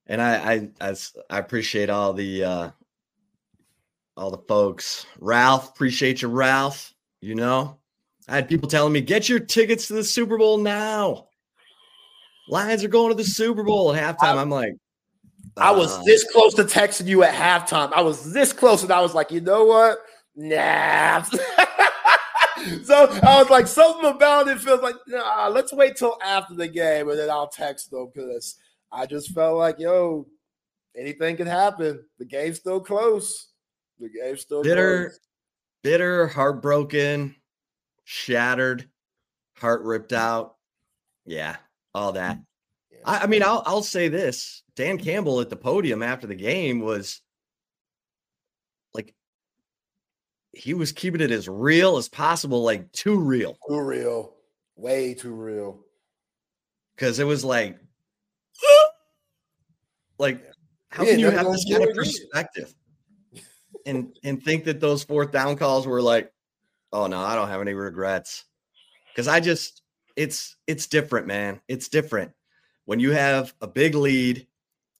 and 0.06 0.20
I, 0.20 0.52
I, 0.54 0.68
I, 0.80 0.94
I 1.30 1.38
appreciate 1.38 1.90
all 1.90 2.12
the, 2.12 2.44
uh, 2.44 2.70
all 4.16 4.30
the 4.30 4.42
folks. 4.48 5.06
Ralph, 5.20 5.70
appreciate 5.70 6.20
you, 6.20 6.28
Ralph. 6.28 6.92
You 7.20 7.36
know, 7.36 7.78
I 8.28 8.34
had 8.34 8.48
people 8.48 8.68
telling 8.68 8.92
me, 8.92 9.00
get 9.00 9.28
your 9.28 9.38
tickets 9.38 9.86
to 9.86 9.94
the 9.94 10.04
Super 10.04 10.36
Bowl 10.36 10.58
now. 10.58 11.28
Lions 12.48 12.82
are 12.82 12.88
going 12.88 13.10
to 13.10 13.16
the 13.16 13.24
Super 13.28 13.62
Bowl 13.62 13.94
at 13.94 14.18
halftime. 14.18 14.36
I'm 14.36 14.50
like, 14.50 14.74
I 15.56 15.70
was 15.70 15.96
uh, 15.96 16.02
this 16.04 16.24
close 16.32 16.54
to 16.54 16.64
texting 16.64 17.06
you 17.06 17.22
at 17.22 17.34
halftime. 17.34 17.92
I 17.92 18.02
was 18.02 18.32
this 18.32 18.52
close, 18.52 18.82
and 18.82 18.90
I 18.92 19.00
was 19.00 19.14
like, 19.14 19.30
you 19.30 19.40
know 19.40 19.64
what? 19.64 19.98
Nah. 20.34 21.24
so 22.84 23.08
I 23.22 23.38
was 23.38 23.50
like, 23.50 23.66
something 23.66 24.10
about 24.10 24.48
it 24.48 24.60
feels 24.60 24.80
like, 24.82 24.96
nah, 25.06 25.48
let's 25.48 25.72
wait 25.72 25.96
till 25.96 26.18
after 26.22 26.54
the 26.54 26.68
game 26.68 27.08
and 27.08 27.18
then 27.18 27.30
I'll 27.30 27.48
text 27.48 27.90
them 27.90 28.10
because 28.14 28.56
I 28.90 29.06
just 29.06 29.30
felt 29.30 29.56
like, 29.58 29.78
yo, 29.78 30.26
anything 30.96 31.36
could 31.36 31.46
happen. 31.46 32.04
The 32.18 32.24
game's 32.24 32.58
still 32.58 32.80
close. 32.80 33.48
The 33.98 34.08
game's 34.08 34.40
still 34.40 34.62
bitter, 34.62 35.10
close. 35.10 35.20
bitter, 35.82 36.26
heartbroken, 36.26 37.36
shattered, 38.04 38.88
heart 39.56 39.82
ripped 39.82 40.12
out. 40.12 40.56
Yeah, 41.24 41.56
all 41.94 42.12
that. 42.12 42.38
Yeah. 42.90 42.98
I, 43.04 43.18
I 43.20 43.26
mean, 43.26 43.42
I'll 43.42 43.62
I'll 43.64 43.82
say 43.82 44.08
this 44.08 44.62
Dan 44.74 44.98
Campbell 44.98 45.40
at 45.40 45.50
the 45.50 45.56
podium 45.56 46.02
after 46.02 46.26
the 46.26 46.34
game 46.34 46.80
was 46.80 47.20
like 48.92 49.14
he 50.52 50.74
was 50.74 50.92
keeping 50.92 51.20
it 51.20 51.30
as 51.30 51.48
real 51.48 51.96
as 51.96 52.08
possible, 52.08 52.62
like 52.62 52.90
too 52.92 53.18
real. 53.18 53.56
Too 53.68 53.80
real. 53.80 54.34
Way 54.76 55.14
too 55.14 55.32
real. 55.32 55.80
Cause 56.98 57.18
it 57.18 57.24
was 57.24 57.44
like 57.44 57.78
like 60.18 60.44
how 60.90 61.04
can 61.04 61.18
you 61.18 61.30
have 61.30 61.50
this 61.50 61.64
kind 61.70 61.82
of 61.82 61.94
perspective 61.96 62.72
and 63.86 64.14
and 64.22 64.42
think 64.42 64.64
that 64.64 64.78
those 64.78 65.02
fourth 65.02 65.32
down 65.32 65.56
calls 65.56 65.86
were 65.86 66.02
like, 66.02 66.30
oh 66.92 67.06
no, 67.06 67.18
I 67.18 67.34
don't 67.34 67.48
have 67.48 67.60
any 67.60 67.74
regrets. 67.74 68.44
Cause 69.16 69.26
I 69.26 69.40
just 69.40 69.82
it's 70.16 70.56
it's 70.66 70.86
different, 70.86 71.26
man. 71.26 71.60
It's 71.66 71.88
different. 71.88 72.32
When 72.84 73.00
you 73.00 73.12
have 73.12 73.54
a 73.60 73.66
big 73.66 73.94
lead 73.94 74.46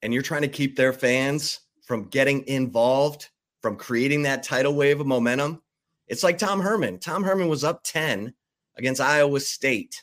and 0.02 0.14
you're 0.14 0.22
trying 0.22 0.42
to 0.42 0.48
keep 0.48 0.76
their 0.76 0.92
fans 0.92 1.60
from 1.84 2.08
getting 2.08 2.46
involved, 2.46 3.28
from 3.62 3.76
creating 3.76 4.22
that 4.22 4.42
tidal 4.42 4.74
wave 4.74 5.00
of 5.00 5.06
momentum, 5.06 5.62
it's 6.08 6.22
like 6.22 6.36
Tom 6.36 6.60
Herman. 6.60 6.98
Tom 6.98 7.22
Herman 7.22 7.48
was 7.48 7.64
up 7.64 7.82
10 7.84 8.34
against 8.76 9.00
Iowa 9.00 9.40
State 9.40 10.02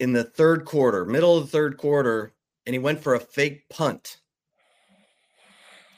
in 0.00 0.12
the 0.12 0.24
third 0.24 0.64
quarter, 0.64 1.04
middle 1.04 1.38
of 1.38 1.44
the 1.44 1.50
third 1.50 1.78
quarter, 1.78 2.34
and 2.66 2.74
he 2.74 2.78
went 2.78 3.00
for 3.00 3.14
a 3.14 3.20
fake 3.20 3.68
punt. 3.68 4.18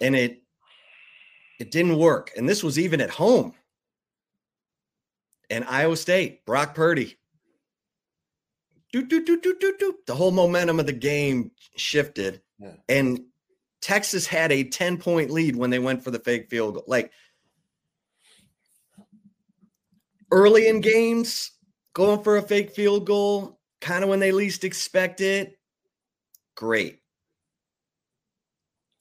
And 0.01 0.15
it 0.15 0.43
it 1.59 1.71
didn't 1.71 1.97
work. 1.97 2.31
And 2.37 2.49
this 2.49 2.63
was 2.63 2.79
even 2.79 3.01
at 3.01 3.11
home. 3.11 3.55
And 5.49 5.65
Iowa 5.65 5.97
State, 5.97 6.45
Brock 6.45 6.75
Purdy, 6.75 7.17
do, 8.93 9.03
do, 9.03 9.25
do, 9.25 9.41
do, 9.41 9.57
do, 9.79 9.95
the 10.07 10.15
whole 10.15 10.31
momentum 10.31 10.79
of 10.79 10.87
the 10.87 10.93
game 10.93 11.51
shifted. 11.77 12.43
Yeah. 12.59 12.75
And 12.89 13.25
Texas 13.85 14.27
had 14.27 14.51
a 14.51 14.65
10 14.65 14.97
point 14.97 15.31
lead 15.31 15.57
when 15.57 15.69
they 15.69 15.79
went 15.79 16.03
for 16.03 16.11
the 16.11 16.19
fake 16.19 16.49
field 16.49 16.77
goal. 16.77 16.85
Like 16.87 17.13
early 20.31 20.69
in 20.69 20.81
games, 20.81 21.51
going 21.93 22.23
for 22.23 22.39
a 22.39 22.43
fake 22.43 22.71
field 22.71 23.05
goal, 23.05 23.61
kind 23.83 24.03
of 24.03 24.09
when 24.09 24.21
they 24.21 24.33
least 24.33 24.65
expect 24.65 25.21
it. 25.21 25.59
Great. 26.55 27.01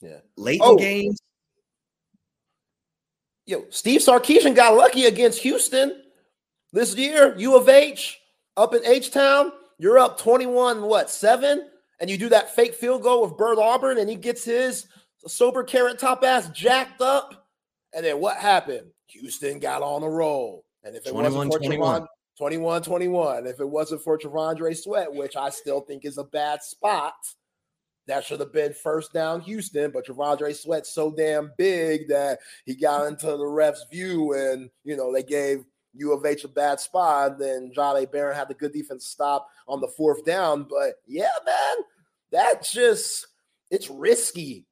Yeah. 0.02 0.18
Late 0.36 0.60
oh. 0.62 0.72
in 0.72 0.76
games. 0.76 1.18
Yo, 3.46 3.64
Steve 3.70 4.02
Sarkisian 4.02 4.54
got 4.54 4.74
lucky 4.74 5.06
against 5.06 5.40
Houston 5.40 6.02
this 6.74 6.94
year, 6.94 7.34
U 7.38 7.56
of 7.56 7.70
H 7.70 8.20
up 8.54 8.74
in 8.74 8.84
H 8.84 9.10
Town, 9.10 9.50
you're 9.78 9.98
up 9.98 10.18
21, 10.20 10.82
what, 10.82 11.08
seven? 11.08 11.70
And 12.00 12.10
you 12.10 12.18
do 12.18 12.28
that 12.30 12.54
fake 12.54 12.74
field 12.74 13.02
goal 13.02 13.22
with 13.22 13.36
Bert 13.36 13.58
Auburn, 13.58 13.98
and 13.98 14.10
he 14.10 14.16
gets 14.16 14.44
his 14.44 14.86
sober 15.26 15.62
carrot 15.62 15.98
top 15.98 16.24
ass 16.24 16.48
jacked 16.50 17.00
up. 17.00 17.48
And 17.94 18.04
then 18.04 18.20
what 18.20 18.36
happened? 18.36 18.90
Houston 19.08 19.58
got 19.58 19.82
on 19.82 20.02
a 20.02 20.08
roll. 20.08 20.64
And 20.82 20.96
if 20.96 21.06
it 21.06 21.10
21, 21.10 21.48
wasn't 21.48 21.52
for 21.52 21.58
21. 21.58 22.06
21 22.36 22.82
21, 22.82 23.46
if 23.46 23.60
it 23.60 23.68
wasn't 23.68 24.02
for 24.02 24.18
T'Vondre 24.18 24.76
Sweat, 24.76 25.12
which 25.12 25.36
I 25.36 25.50
still 25.50 25.82
think 25.82 26.04
is 26.04 26.18
a 26.18 26.24
bad 26.24 26.62
spot, 26.62 27.14
that 28.06 28.24
should 28.24 28.40
have 28.40 28.52
been 28.52 28.74
first 28.74 29.12
down 29.12 29.40
Houston. 29.42 29.92
But 29.92 30.06
T'Vondre 30.06 30.54
Sweat's 30.54 30.92
so 30.92 31.12
damn 31.12 31.52
big 31.56 32.08
that 32.08 32.40
he 32.66 32.74
got 32.74 33.06
into 33.06 33.28
the 33.28 33.46
ref's 33.46 33.86
view 33.90 34.32
and, 34.32 34.68
you 34.82 34.96
know, 34.96 35.12
they 35.12 35.22
gave 35.22 35.64
U 35.94 36.12
of 36.12 36.26
H 36.26 36.44
a 36.44 36.48
bad 36.48 36.80
spot. 36.80 37.38
Then 37.38 37.72
Jahdae 37.76 38.10
Barron 38.10 38.36
had 38.36 38.48
the 38.48 38.54
good 38.54 38.72
defense 38.72 39.06
stop 39.06 39.48
on 39.66 39.80
the 39.80 39.88
fourth 39.88 40.24
down. 40.24 40.64
But 40.64 40.94
yeah, 41.06 41.28
man, 41.44 41.84
that 42.32 42.62
just, 42.62 43.26
it's 43.70 43.90
risky. 43.90 44.66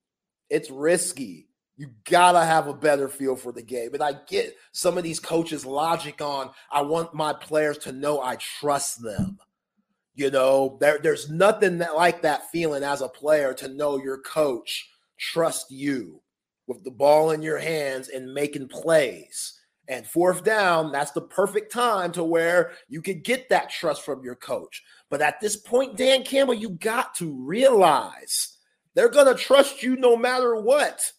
It's 0.50 0.70
risky. 0.70 1.48
You 1.76 1.88
gotta 2.04 2.44
have 2.44 2.68
a 2.68 2.74
better 2.74 3.08
feel 3.08 3.36
for 3.36 3.52
the 3.52 3.62
game. 3.62 3.94
And 3.94 4.02
I 4.02 4.12
get 4.26 4.56
some 4.72 4.98
of 4.98 5.04
these 5.04 5.18
coaches' 5.18 5.64
logic 5.64 6.20
on 6.20 6.50
I 6.70 6.82
want 6.82 7.14
my 7.14 7.32
players 7.32 7.78
to 7.78 7.92
know 7.92 8.20
I 8.20 8.36
trust 8.36 9.02
them. 9.02 9.38
You 10.14 10.30
know, 10.30 10.76
there, 10.80 10.98
there's 11.02 11.30
nothing 11.30 11.78
that, 11.78 11.96
like 11.96 12.22
that 12.22 12.50
feeling 12.50 12.82
as 12.82 13.00
a 13.00 13.08
player 13.08 13.54
to 13.54 13.68
know 13.68 13.96
your 13.96 14.18
coach 14.18 14.90
trust 15.18 15.70
you 15.70 16.20
with 16.66 16.84
the 16.84 16.90
ball 16.90 17.30
in 17.30 17.42
your 17.42 17.58
hands 17.58 18.08
and 18.08 18.34
making 18.34 18.68
plays. 18.68 19.58
And 19.88 20.06
fourth 20.06 20.44
down, 20.44 20.92
that's 20.92 21.10
the 21.10 21.20
perfect 21.20 21.72
time 21.72 22.12
to 22.12 22.22
where 22.22 22.72
you 22.88 23.02
could 23.02 23.24
get 23.24 23.48
that 23.48 23.70
trust 23.70 24.02
from 24.02 24.22
your 24.24 24.36
coach. 24.36 24.82
But 25.10 25.20
at 25.20 25.40
this 25.40 25.56
point, 25.56 25.96
Dan 25.96 26.22
Campbell, 26.22 26.54
you 26.54 26.70
got 26.70 27.14
to 27.16 27.32
realize 27.44 28.56
they're 28.94 29.08
going 29.08 29.26
to 29.26 29.40
trust 29.40 29.82
you 29.82 29.96
no 29.96 30.16
matter 30.16 30.56
what. 30.60 31.10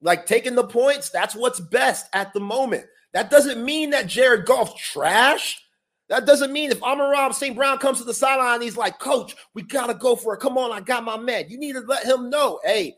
Like 0.00 0.26
taking 0.26 0.54
the 0.54 0.66
points, 0.66 1.10
that's 1.10 1.34
what's 1.34 1.60
best 1.60 2.06
at 2.12 2.32
the 2.32 2.40
moment. 2.40 2.86
That 3.12 3.30
doesn't 3.30 3.64
mean 3.64 3.90
that 3.90 4.06
Jared 4.06 4.46
Goff's 4.46 4.80
trash. 4.80 5.62
That 6.08 6.26
doesn't 6.26 6.52
mean 6.52 6.70
if 6.70 6.82
Amon-Ra 6.82 7.30
St. 7.32 7.56
Brown 7.56 7.78
comes 7.78 7.98
to 7.98 8.04
the 8.04 8.14
sideline, 8.14 8.62
he's 8.62 8.76
like, 8.76 8.98
Coach, 8.98 9.34
we 9.54 9.62
got 9.62 9.88
to 9.88 9.94
go 9.94 10.16
for 10.16 10.34
it. 10.34 10.40
Come 10.40 10.56
on, 10.56 10.70
I 10.70 10.80
got 10.80 11.04
my 11.04 11.16
man. 11.16 11.46
You 11.48 11.58
need 11.58 11.72
to 11.72 11.80
let 11.80 12.06
him 12.06 12.30
know, 12.30 12.60
hey, 12.64 12.96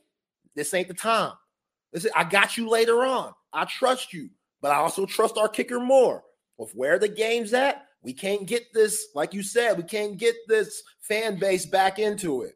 this 0.54 0.74
ain't 0.74 0.88
the 0.88 0.94
time. 0.94 1.33
Listen, 1.92 2.11
I 2.14 2.24
got 2.24 2.57
you 2.57 2.68
later 2.68 3.04
on. 3.04 3.33
I 3.52 3.64
trust 3.64 4.12
you, 4.12 4.28
but 4.61 4.73
I 4.73 4.77
also 4.77 5.07
trust 5.07 5.38
our 5.38 5.49
kicker 5.49 5.81
more. 5.81 6.23
With 6.57 6.73
where 6.75 6.99
the 6.99 7.09
game's 7.09 7.55
at, 7.55 7.87
we 8.03 8.12
can't 8.12 8.47
get 8.47 8.73
this, 8.75 9.09
like 9.14 9.33
you 9.33 9.42
said, 9.42 9.77
we 9.77 9.85
can't 9.85 10.16
get 10.16 10.35
this 10.49 10.83
fan 11.01 11.38
base 11.38 11.66
back 11.66 11.99
into 11.99 12.42
it. 12.42 12.55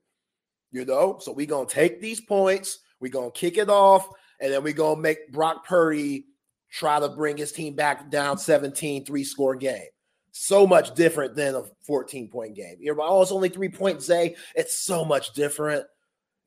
You 0.72 0.84
know, 0.84 1.18
so 1.20 1.32
we're 1.32 1.46
gonna 1.46 1.68
take 1.68 2.00
these 2.00 2.20
points, 2.20 2.78
we're 2.98 3.12
gonna 3.12 3.30
kick 3.30 3.58
it 3.58 3.68
off, 3.68 4.08
and 4.42 4.52
then 4.52 4.62
we're 4.64 4.72
going 4.72 4.96
to 4.96 5.00
make 5.00 5.32
Brock 5.32 5.64
Purdy 5.64 6.26
try 6.68 6.98
to 6.98 7.08
bring 7.08 7.36
his 7.36 7.52
team 7.52 7.74
back 7.74 8.10
down 8.10 8.36
17, 8.36 9.06
three 9.06 9.24
score 9.24 9.54
game. 9.54 9.86
So 10.32 10.66
much 10.66 10.94
different 10.94 11.36
than 11.36 11.54
a 11.54 11.62
14 11.86 12.28
point 12.28 12.56
game. 12.56 12.76
You're 12.80 12.96
oh, 13.00 13.22
it's 13.22 13.30
only 13.30 13.50
three 13.50 13.68
points, 13.68 14.06
Zay. 14.06 14.34
It's 14.56 14.74
so 14.74 15.04
much 15.04 15.32
different. 15.34 15.86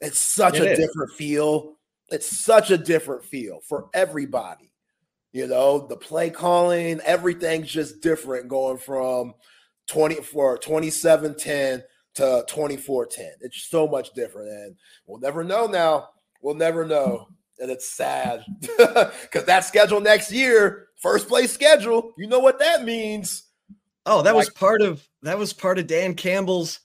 It's 0.02 0.20
such 0.20 0.56
it 0.56 0.64
a 0.64 0.72
is. 0.72 0.80
different 0.80 1.12
feel. 1.14 1.76
It's 2.10 2.28
such 2.28 2.70
a 2.70 2.78
different 2.78 3.24
feel 3.24 3.62
for 3.68 3.90
everybody. 3.94 4.72
You 5.36 5.48
know, 5.48 5.86
the 5.86 5.98
play 5.98 6.30
calling, 6.30 7.02
everything's 7.02 7.70
just 7.70 8.00
different 8.00 8.48
going 8.48 8.78
from 8.78 9.34
24, 9.90 10.60
27 10.60 11.36
10 11.36 11.84
to 12.14 12.46
24 12.48 13.06
10. 13.06 13.32
It's 13.42 13.64
so 13.64 13.86
much 13.86 14.14
different. 14.14 14.48
And 14.48 14.78
we'll 15.06 15.20
never 15.20 15.44
know 15.44 15.68
now. 15.68 16.08
We'll 16.42 16.56
never 16.56 16.86
know 16.86 17.28
and 17.60 17.70
it's 17.70 17.90
sad 17.90 18.46
because 18.62 19.44
that 19.44 19.66
schedule 19.66 20.00
next 20.00 20.32
year, 20.32 20.88
first 21.02 21.28
place 21.28 21.52
schedule, 21.52 22.14
you 22.18 22.28
know 22.28 22.40
what 22.40 22.60
that 22.60 22.86
means. 22.86 23.44
Oh, 24.06 24.22
that 24.22 24.36
like, 24.36 24.46
was 24.46 24.50
part 24.52 24.82
of 24.82 25.06
that 25.24 25.38
was 25.38 25.52
part 25.52 25.80
of 25.80 25.88
Dan 25.88 26.14
Campbell's. 26.14 26.80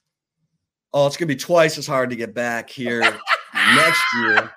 Oh, 0.92 1.06
it's 1.06 1.16
gonna 1.16 1.28
be 1.28 1.36
twice 1.36 1.78
as 1.78 1.86
hard 1.86 2.10
to 2.10 2.16
get 2.16 2.34
back 2.34 2.68
here 2.68 3.00
next 3.54 4.02
year 4.16 4.50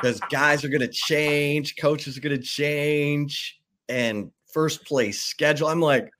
because 0.00 0.20
guys 0.30 0.64
are 0.64 0.68
gonna 0.68 0.88
change, 0.88 1.76
coaches 1.76 2.16
are 2.16 2.20
gonna 2.20 2.38
change, 2.38 3.60
and 3.88 4.30
first 4.52 4.84
place 4.84 5.22
schedule. 5.22 5.68
I'm 5.68 5.80
like, 5.80 6.10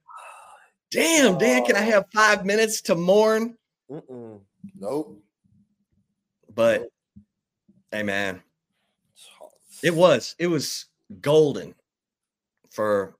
damn, 0.91 1.39
Dan, 1.39 1.65
can 1.65 1.77
I 1.77 1.81
have 1.81 2.05
five 2.13 2.45
minutes 2.45 2.81
to 2.83 2.95
mourn? 2.95 3.57
Mm-mm. 3.91 4.41
Nope. 4.79 5.23
But 6.55 6.81
nope. 6.81 6.91
hey, 7.93 8.03
man, 8.03 8.43
it 9.83 9.95
was. 9.95 10.35
It 10.39 10.49
was 10.49 10.87
golden 11.21 11.75
for 12.71 13.17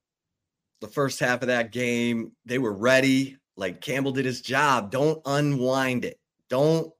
the 0.81 0.89
first 0.89 1.21
half 1.21 1.43
of 1.43 1.49
that 1.49 1.73
game. 1.73 2.33
They 2.45 2.59
were 2.59 2.73
ready. 2.73 3.37
Like 3.57 3.81
Campbell 3.81 4.13
did 4.13 4.25
his 4.25 4.41
job. 4.41 4.91
Don't 4.91 5.21
unwind 5.25 6.05
it. 6.05 6.19
Don't 6.49 6.93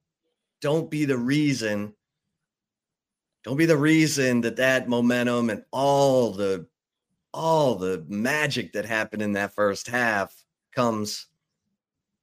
don't 0.61 0.89
be 0.91 1.05
the 1.05 1.17
reason. 1.17 1.93
Don't 3.43 3.57
be 3.57 3.65
the 3.65 3.77
reason 3.77 4.41
that 4.41 4.57
that 4.57 4.89
momentum 4.89 5.49
and 5.49 5.63
all 5.71 6.31
the 6.31 6.67
all 7.33 7.75
the 7.75 8.03
magic 8.07 8.73
that 8.73 8.85
happened 8.85 9.21
in 9.21 9.33
that 9.33 9.53
first 9.53 9.87
half 9.87 10.43
comes 10.73 11.27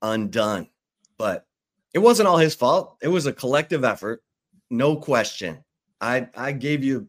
undone. 0.02 0.68
But 1.16 1.46
it 1.94 2.00
wasn't 2.00 2.29
all 2.29 2.38
his 2.38 2.55
fault. 2.55 2.96
It 3.00 3.09
was 3.09 3.26
a 3.26 3.33
collective 3.33 3.85
effort, 3.85 4.22
no 4.70 4.96
question. 4.96 5.64
I 6.00 6.29
I 6.37 6.52
gave 6.52 6.85
you 6.85 7.09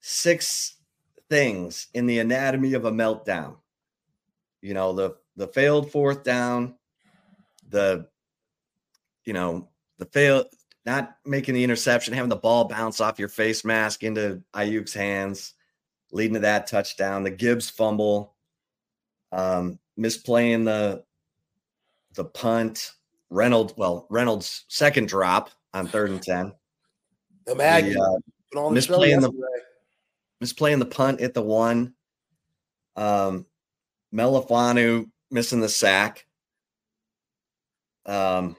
six 0.00 0.76
things 1.30 1.88
in 1.94 2.06
the 2.06 2.18
anatomy 2.18 2.74
of 2.74 2.84
a 2.84 2.92
meltdown. 2.92 3.56
You 4.60 4.74
know, 4.74 4.92
the 4.92 5.16
the 5.36 5.48
failed 5.48 5.90
fourth 5.90 6.22
down, 6.22 6.74
the 7.68 8.08
you 9.24 9.32
know, 9.32 9.68
the 9.98 10.04
fail 10.06 10.44
not 10.84 11.16
making 11.24 11.54
the 11.54 11.64
interception, 11.64 12.14
having 12.14 12.28
the 12.28 12.36
ball 12.36 12.64
bounce 12.64 13.00
off 13.00 13.18
your 13.18 13.28
face 13.28 13.64
mask 13.64 14.02
into 14.02 14.42
Aiyuk's 14.54 14.94
hands, 14.94 15.54
leading 16.10 16.34
to 16.34 16.40
that 16.40 16.66
touchdown, 16.66 17.22
the 17.22 17.30
Gibbs 17.30 17.70
fumble, 17.70 18.34
um, 19.30 19.78
misplaying 19.98 20.64
the 20.64 21.04
the 22.14 22.24
punt, 22.24 22.92
Reynolds, 23.30 23.74
well, 23.76 24.06
Reynolds' 24.10 24.64
second 24.68 25.08
drop 25.08 25.50
on 25.72 25.86
third 25.86 26.10
and 26.10 26.22
10. 26.22 26.52
The 27.46 27.52
uh, 27.52 28.18
misplaying 28.54 29.22
the 29.22 29.32
misplaying 30.42 30.78
the 30.78 30.86
punt 30.86 31.20
at 31.20 31.34
the 31.34 31.42
one. 31.42 31.94
Um, 32.96 33.46
Melifonwu 34.14 35.10
missing 35.30 35.60
the 35.60 35.68
sack. 35.68 36.26
Um, 38.04 38.56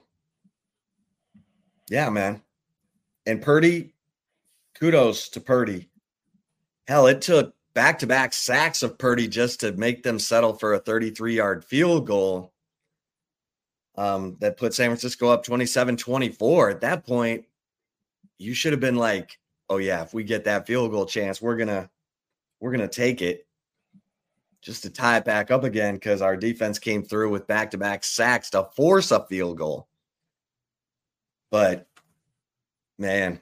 yeah, 1.93 2.09
man. 2.09 2.41
And 3.27 3.39
Purdy, 3.39 3.93
kudos 4.73 5.29
to 5.29 5.39
Purdy. 5.39 5.91
Hell, 6.87 7.05
it 7.05 7.21
took 7.21 7.53
back 7.75 7.99
to 7.99 8.07
back 8.07 8.33
sacks 8.33 8.81
of 8.81 8.97
Purdy 8.97 9.27
just 9.27 9.59
to 9.59 9.73
make 9.73 10.01
them 10.01 10.17
settle 10.17 10.53
for 10.53 10.73
a 10.73 10.79
33 10.79 11.35
yard 11.35 11.63
field 11.63 12.07
goal 12.07 12.51
um, 13.95 14.37
that 14.39 14.57
put 14.57 14.73
San 14.73 14.89
Francisco 14.89 15.27
up 15.27 15.43
27 15.43 15.95
24. 15.95 16.71
At 16.71 16.81
that 16.81 17.05
point, 17.05 17.45
you 18.39 18.55
should 18.55 18.73
have 18.73 18.81
been 18.81 18.97
like, 18.97 19.37
oh 19.69 19.77
yeah, 19.77 20.01
if 20.01 20.15
we 20.15 20.23
get 20.23 20.45
that 20.45 20.65
field 20.65 20.89
goal 20.89 21.05
chance, 21.05 21.43
we're 21.43 21.57
gonna 21.57 21.91
we're 22.59 22.71
gonna 22.71 22.87
take 22.87 23.21
it 23.21 23.45
just 24.63 24.81
to 24.81 24.89
tie 24.89 25.17
it 25.17 25.25
back 25.25 25.51
up 25.51 25.63
again 25.63 25.93
because 25.93 26.23
our 26.23 26.35
defense 26.35 26.79
came 26.79 27.03
through 27.03 27.29
with 27.29 27.45
back 27.45 27.69
to 27.69 27.77
back 27.77 28.03
sacks 28.03 28.49
to 28.49 28.63
force 28.75 29.11
a 29.11 29.23
field 29.27 29.59
goal. 29.59 29.87
But 31.53 31.85
man, 32.97 33.39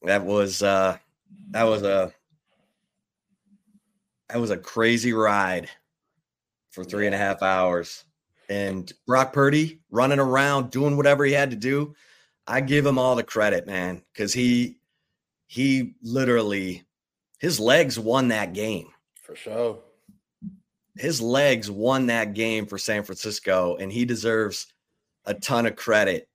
that 0.00 0.24
was 0.24 0.62
uh 0.62 0.96
that 1.50 1.64
was 1.64 1.82
a 1.82 2.10
that 4.30 4.40
was 4.40 4.48
a 4.48 4.56
crazy 4.56 5.12
ride 5.12 5.68
for 6.70 6.84
three 6.84 7.04
and 7.04 7.14
a 7.14 7.18
half 7.18 7.42
hours. 7.42 8.04
And 8.48 8.90
Brock 9.06 9.34
Purdy 9.34 9.80
running 9.90 10.20
around 10.20 10.70
doing 10.70 10.96
whatever 10.96 11.26
he 11.26 11.34
had 11.34 11.50
to 11.50 11.56
do. 11.56 11.94
I 12.46 12.62
give 12.62 12.86
him 12.86 12.98
all 12.98 13.14
the 13.14 13.22
credit, 13.22 13.66
man, 13.66 14.02
because 14.14 14.32
he 14.32 14.78
he 15.48 15.92
literally 16.02 16.82
his 17.40 17.60
legs 17.60 17.98
won 17.98 18.28
that 18.28 18.54
game. 18.54 18.88
For 19.20 19.36
sure. 19.36 19.80
His 20.96 21.20
legs 21.20 21.70
won 21.70 22.06
that 22.06 22.32
game 22.32 22.64
for 22.64 22.78
San 22.78 23.02
Francisco, 23.02 23.76
and 23.76 23.92
he 23.92 24.06
deserves 24.06 24.72
a 25.26 25.34
ton 25.34 25.66
of 25.66 25.76
credit 25.76 26.26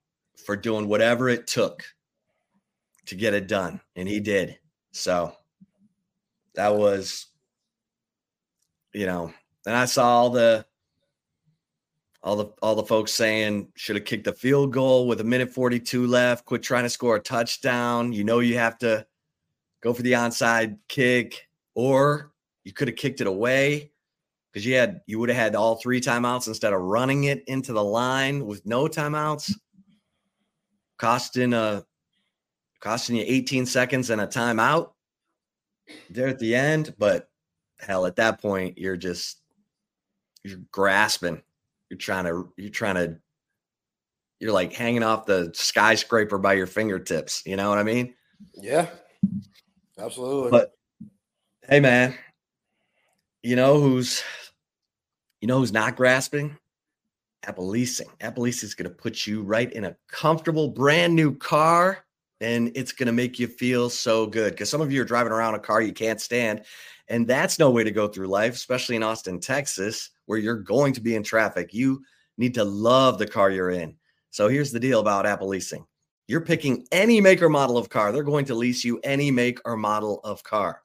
for 0.45 0.56
doing 0.56 0.88
whatever 0.88 1.30
it 1.30 1.47
took 1.47 1.84
to 3.06 3.15
get 3.15 3.34
it 3.34 3.47
done. 3.47 3.82
And 3.95 4.08
he 4.08 4.19
did. 4.19 4.58
So 4.91 5.34
that 6.56 6.76
was, 6.76 7.28
you 8.93 9.06
know, 9.06 9.34
and 9.65 9.76
I 9.76 9.86
saw 9.86 10.08
all 10.08 10.30
the 10.30 10.65
all 12.23 12.36
the 12.36 12.45
all 12.62 12.76
the 12.76 12.84
folks 12.84 13.13
saying 13.13 13.67
should 13.76 13.95
have 13.95 14.06
kicked 14.06 14.26
the 14.26 14.34
field 14.34 14.73
goal 14.73 15.08
with 15.08 15.21
a 15.21 15.23
minute 15.23 15.50
42 15.50 16.08
left, 16.08 16.45
quit 16.45 16.63
trying 16.63 16.84
to 16.84 16.89
score 16.89 17.15
a 17.15 17.21
touchdown. 17.21 18.12
You 18.12 18.23
know 18.23 18.39
you 18.39 18.58
have 18.58 18.78
to 18.80 19.06
go 19.82 19.93
for 19.93 20.02
the 20.02 20.13
onside 20.13 20.78
kick, 20.88 21.47
or 21.76 22.32
you 22.63 22.73
could 22.73 22.88
have 22.88 22.97
kicked 22.97 23.21
it 23.21 23.28
away 23.28 23.91
because 24.52 24.65
you 24.65 24.76
had 24.76 25.02
you 25.06 25.19
would 25.19 25.30
have 25.30 25.38
had 25.38 25.56
all 25.56 25.76
three 25.76 26.02
timeouts 26.02 26.47
instead 26.47 26.73
of 26.73 26.82
running 26.82 27.26
it 27.26 27.43
into 27.47 27.71
the 27.73 27.84
line 27.84 28.45
with 28.45 28.65
no 28.65 28.88
timeouts, 28.88 29.54
costing 30.97 31.53
a 31.53 31.86
costing 32.79 33.15
you 33.15 33.23
18 33.25 33.65
seconds 33.65 34.10
and 34.10 34.21
a 34.21 34.27
timeout 34.27 34.91
there 36.10 36.27
at 36.27 36.39
the 36.39 36.55
end. 36.55 36.93
But 36.97 37.29
hell, 37.79 38.05
at 38.05 38.15
that 38.17 38.41
point, 38.41 38.77
you're 38.77 38.97
just 38.97 39.41
you're 40.43 40.60
grasping. 40.71 41.41
You're 41.89 41.97
trying 41.97 42.25
to 42.25 42.51
you're 42.57 42.69
trying 42.69 42.95
to 42.95 43.17
you're 44.39 44.51
like 44.51 44.73
hanging 44.73 45.03
off 45.03 45.25
the 45.25 45.51
skyscraper 45.53 46.38
by 46.38 46.53
your 46.53 46.67
fingertips. 46.67 47.43
You 47.45 47.55
know 47.55 47.69
what 47.69 47.79
I 47.79 47.83
mean? 47.83 48.13
Yeah, 48.53 48.88
absolutely. 49.97 50.51
But 50.51 50.73
hey, 51.67 51.79
man, 51.79 52.15
you 53.41 53.55
know 53.55 53.79
who's 53.79 54.23
you 55.41 55.47
know 55.47 55.60
who's 55.60 55.73
not 55.73 55.95
grasping? 55.95 56.57
Apple 57.47 57.67
Leasing. 57.67 58.07
Apple 58.21 58.43
Leasing 58.43 58.67
is 58.67 58.75
going 58.75 58.89
to 58.89 58.95
put 58.95 59.25
you 59.25 59.41
right 59.41 59.71
in 59.73 59.86
a 59.86 59.95
comfortable, 60.10 60.67
brand 60.67 61.15
new 61.15 61.33
car, 61.36 62.05
and 62.41 62.71
it's 62.75 62.91
going 62.91 63.07
to 63.07 63.13
make 63.13 63.39
you 63.39 63.47
feel 63.47 63.89
so 63.89 64.27
good. 64.27 64.51
Because 64.51 64.69
some 64.69 64.81
of 64.81 64.91
you 64.91 65.01
are 65.01 65.05
driving 65.05 65.31
around 65.31 65.55
a 65.55 65.60
car 65.60 65.81
you 65.81 65.93
can't 65.93 66.21
stand, 66.21 66.63
and 67.07 67.25
that's 67.25 67.57
no 67.57 67.71
way 67.71 67.83
to 67.83 67.91
go 67.91 68.07
through 68.07 68.27
life, 68.27 68.53
especially 68.53 68.97
in 68.97 69.03
Austin, 69.03 69.39
Texas, 69.39 70.10
where 70.25 70.38
you're 70.38 70.55
going 70.55 70.93
to 70.93 71.01
be 71.01 71.15
in 71.15 71.23
traffic. 71.23 71.73
You 71.73 72.03
need 72.38 72.53
to 72.55 72.63
love 72.63 73.17
the 73.17 73.27
car 73.27 73.49
you're 73.49 73.71
in. 73.71 73.95
So 74.29 74.49
here's 74.49 74.71
the 74.71 74.79
deal 74.79 74.99
about 74.99 75.25
Apple 75.25 75.47
Leasing 75.47 75.86
you're 76.27 76.41
picking 76.41 76.86
any 76.91 77.21
make 77.21 77.41
or 77.41 77.49
model 77.49 77.77
of 77.77 77.89
car, 77.89 78.12
they're 78.12 78.23
going 78.23 78.45
to 78.45 78.55
lease 78.55 78.83
you 78.83 78.99
any 79.03 79.31
make 79.31 79.60
or 79.63 79.77
model 79.77 80.19
of 80.25 80.43
car. 80.43 80.83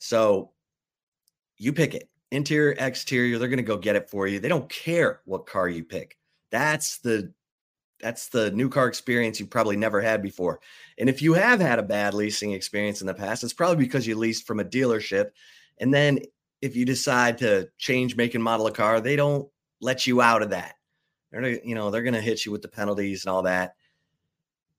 So 0.00 0.50
you 1.56 1.72
pick 1.72 1.94
it 1.94 2.08
interior, 2.30 2.74
exterior, 2.78 3.38
they're 3.38 3.48
going 3.48 3.56
to 3.58 3.62
go 3.62 3.76
get 3.76 3.96
it 3.96 4.10
for 4.10 4.26
you. 4.26 4.40
They 4.40 4.48
don't 4.48 4.68
care 4.68 5.20
what 5.24 5.46
car 5.46 5.68
you 5.68 5.84
pick. 5.84 6.18
That's 6.50 6.98
the 6.98 7.32
that's 8.00 8.28
the 8.28 8.50
new 8.50 8.68
car 8.68 8.86
experience 8.86 9.40
you 9.40 9.46
probably 9.46 9.76
never 9.76 10.00
had 10.00 10.20
before. 10.20 10.60
And 10.98 11.08
if 11.08 11.22
you 11.22 11.32
have 11.32 11.58
had 11.58 11.78
a 11.78 11.82
bad 11.82 12.12
leasing 12.12 12.52
experience 12.52 13.00
in 13.00 13.06
the 13.06 13.14
past, 13.14 13.42
it's 13.42 13.54
probably 13.54 13.82
because 13.82 14.06
you 14.06 14.14
leased 14.14 14.46
from 14.46 14.60
a 14.60 14.64
dealership. 14.64 15.30
And 15.78 15.92
then 15.92 16.18
if 16.60 16.76
you 16.76 16.84
decide 16.84 17.38
to 17.38 17.68
change 17.78 18.14
make 18.14 18.34
and 18.34 18.44
model 18.44 18.66
a 18.66 18.72
car, 18.72 19.00
they 19.00 19.16
don't 19.16 19.48
let 19.80 20.06
you 20.06 20.20
out 20.20 20.42
of 20.42 20.50
that. 20.50 20.74
They're 21.30 21.64
you 21.64 21.74
know, 21.74 21.90
they're 21.90 22.02
going 22.02 22.14
to 22.14 22.20
hit 22.20 22.44
you 22.44 22.52
with 22.52 22.62
the 22.62 22.68
penalties 22.68 23.24
and 23.24 23.32
all 23.32 23.42
that. 23.42 23.74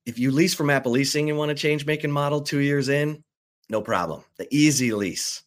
If 0.05 0.19
you 0.19 0.29
lease 0.29 0.53
from 0.53 0.69
Apple 0.69 0.91
Leasing 0.91 1.29
and 1.29 1.37
want 1.39 1.49
to 1.49 1.55
change 1.55 1.85
make 1.85 2.03
and 2.03 2.13
model 2.13 2.41
2 2.41 2.59
years 2.59 2.89
in, 2.89 3.23
no 3.69 3.81
problem. 3.81 4.23
The 4.37 4.47
easy 4.55 4.93
lease 4.93 5.41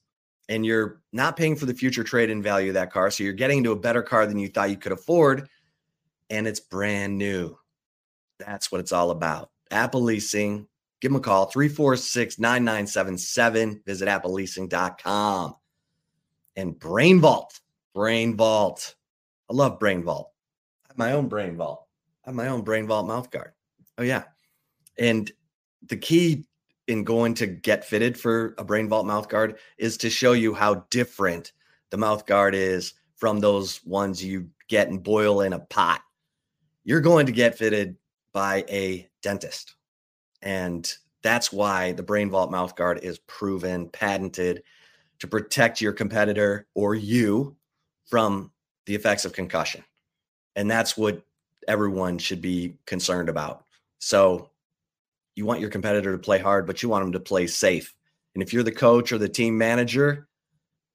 and 0.48 0.64
you're 0.64 1.00
not 1.12 1.36
paying 1.36 1.56
for 1.56 1.66
the 1.66 1.74
future 1.74 2.04
trade 2.04 2.30
in 2.30 2.42
value 2.42 2.68
of 2.68 2.74
that 2.74 2.92
car. 2.92 3.10
So 3.10 3.22
you're 3.22 3.32
getting 3.32 3.58
into 3.58 3.72
a 3.72 3.76
better 3.76 4.02
car 4.02 4.26
than 4.26 4.38
you 4.38 4.48
thought 4.48 4.70
you 4.70 4.76
could 4.76 4.92
afford, 4.92 5.48
and 6.30 6.46
it's 6.46 6.60
brand 6.60 7.18
new. 7.18 7.56
That's 8.38 8.72
what 8.72 8.80
it's 8.80 8.92
all 8.92 9.10
about. 9.10 9.50
Apple 9.70 10.02
Leasing, 10.02 10.66
give 11.00 11.12
them 11.12 11.20
a 11.20 11.22
call 11.22 11.46
346 11.46 12.38
9977. 12.38 13.82
Visit 13.84 14.08
appleleasing.com. 14.08 15.54
And 16.56 16.78
Brain 16.78 17.20
Vault, 17.20 17.60
Brain 17.94 18.36
Vault. 18.36 18.94
I 19.50 19.54
love 19.54 19.78
Brain 19.78 20.02
Vault. 20.02 20.32
I 20.84 20.88
have 20.88 20.98
my 20.98 21.12
own 21.12 21.28
Brain 21.28 21.56
Vault. 21.56 21.86
I 22.24 22.30
have 22.30 22.34
my 22.34 22.48
own 22.48 22.62
Brain 22.62 22.86
Vault 22.86 23.06
mouth 23.06 23.30
guard. 23.30 23.52
Oh, 23.96 24.02
yeah. 24.02 24.24
And 24.98 25.30
the 25.86 25.96
key 25.96 26.44
in 26.88 27.04
going 27.04 27.34
to 27.34 27.46
get 27.46 27.84
fitted 27.84 28.18
for 28.18 28.54
a 28.58 28.64
brain 28.64 28.88
vault 28.88 29.06
mouth 29.06 29.28
guard 29.28 29.58
is 29.76 29.96
to 29.98 30.10
show 30.10 30.32
you 30.32 30.54
how 30.54 30.86
different 30.90 31.52
the 31.90 31.96
mouth 31.96 32.26
guard 32.26 32.54
is 32.54 32.94
from 33.16 33.38
those 33.38 33.84
ones 33.84 34.24
you 34.24 34.48
get 34.68 34.88
and 34.88 35.02
boil 35.02 35.42
in 35.42 35.52
a 35.52 35.58
pot. 35.58 36.02
You're 36.84 37.02
going 37.02 37.26
to 37.26 37.32
get 37.32 37.58
fitted 37.58 37.96
by 38.32 38.64
a 38.68 39.08
dentist. 39.22 39.74
And 40.42 40.90
that's 41.22 41.52
why 41.52 41.92
the 41.92 42.02
brain 42.02 42.30
vault 42.30 42.50
mouth 42.50 42.74
guard 42.74 43.00
is 43.02 43.18
proven, 43.20 43.88
patented 43.90 44.62
to 45.18 45.26
protect 45.26 45.80
your 45.80 45.92
competitor 45.92 46.66
or 46.74 46.94
you 46.94 47.56
from 48.06 48.50
the 48.86 48.94
effects 48.94 49.24
of 49.24 49.32
concussion. 49.32 49.84
And 50.56 50.70
that's 50.70 50.96
what 50.96 51.22
everyone 51.66 52.18
should 52.18 52.40
be 52.40 52.76
concerned 52.86 53.28
about. 53.28 53.64
So 53.98 54.50
you 55.38 55.46
want 55.46 55.60
your 55.60 55.70
competitor 55.70 56.10
to 56.10 56.18
play 56.18 56.40
hard, 56.40 56.66
but 56.66 56.82
you 56.82 56.88
want 56.88 57.04
them 57.04 57.12
to 57.12 57.20
play 57.20 57.46
safe. 57.46 57.94
And 58.34 58.42
if 58.42 58.52
you're 58.52 58.64
the 58.64 58.72
coach 58.72 59.12
or 59.12 59.18
the 59.18 59.28
team 59.28 59.56
manager, 59.56 60.26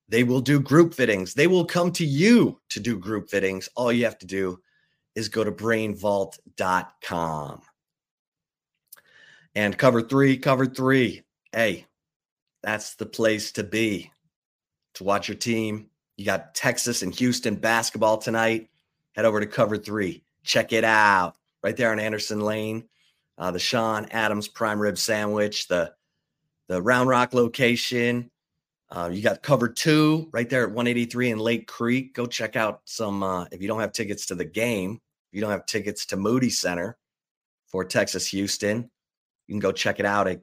they 0.09 0.25
will 0.25 0.41
do 0.41 0.59
group 0.59 0.93
fittings. 0.93 1.33
They 1.33 1.47
will 1.47 1.63
come 1.63 1.93
to 1.93 2.05
you 2.05 2.59
to 2.69 2.81
do 2.81 2.99
group 2.99 3.29
fittings. 3.29 3.69
All 3.75 3.91
you 3.91 4.03
have 4.03 4.19
to 4.19 4.27
do 4.27 4.59
is 5.15 5.29
go 5.29 5.45
to 5.45 5.51
brainvault.com. 5.51 7.61
And 9.55 9.77
cover 9.77 10.01
three, 10.01 10.37
cover 10.37 10.65
three. 10.65 11.21
Hey, 11.53 11.85
that's 12.63 12.95
the 12.95 13.05
place 13.05 13.53
to 13.53 13.63
be 13.63 14.11
to 14.95 15.05
watch 15.05 15.29
your 15.29 15.37
team. 15.37 15.87
You 16.17 16.25
got 16.25 16.53
Texas 16.53 17.01
and 17.01 17.15
Houston 17.15 17.55
basketball 17.55 18.17
tonight. 18.17 18.69
Head 19.15 19.23
over 19.23 19.39
to 19.39 19.47
cover 19.47 19.77
three. 19.77 20.25
Check 20.43 20.73
it 20.73 20.83
out 20.83 21.35
right 21.63 21.77
there 21.77 21.93
on 21.93 21.99
Anderson 21.99 22.41
Lane 22.41 22.89
uh, 23.37 23.51
the 23.51 23.59
Sean 23.59 24.05
Adams 24.11 24.47
prime 24.47 24.79
rib 24.79 24.97
sandwich, 24.97 25.67
the 25.67 25.93
the 26.67 26.81
Round 26.81 27.09
Rock 27.09 27.33
location. 27.33 28.29
Uh, 28.89 29.09
you 29.11 29.23
got 29.23 29.41
cover 29.41 29.67
two 29.67 30.29
right 30.31 30.49
there 30.49 30.63
at 30.63 30.69
183 30.69 31.31
in 31.31 31.39
Lake 31.39 31.67
Creek. 31.67 32.13
Go 32.13 32.25
check 32.25 32.55
out 32.55 32.81
some. 32.85 33.23
Uh, 33.23 33.45
if 33.51 33.61
you 33.61 33.67
don't 33.67 33.79
have 33.79 33.91
tickets 33.91 34.27
to 34.27 34.35
the 34.35 34.45
game, 34.45 34.99
if 35.31 35.35
you 35.35 35.41
don't 35.41 35.51
have 35.51 35.65
tickets 35.65 36.05
to 36.07 36.17
Moody 36.17 36.49
Center 36.49 36.97
for 37.67 37.83
Texas 37.83 38.27
Houston, 38.27 38.89
you 39.47 39.53
can 39.53 39.59
go 39.59 39.71
check 39.71 39.99
it 39.99 40.05
out 40.05 40.27
at 40.27 40.41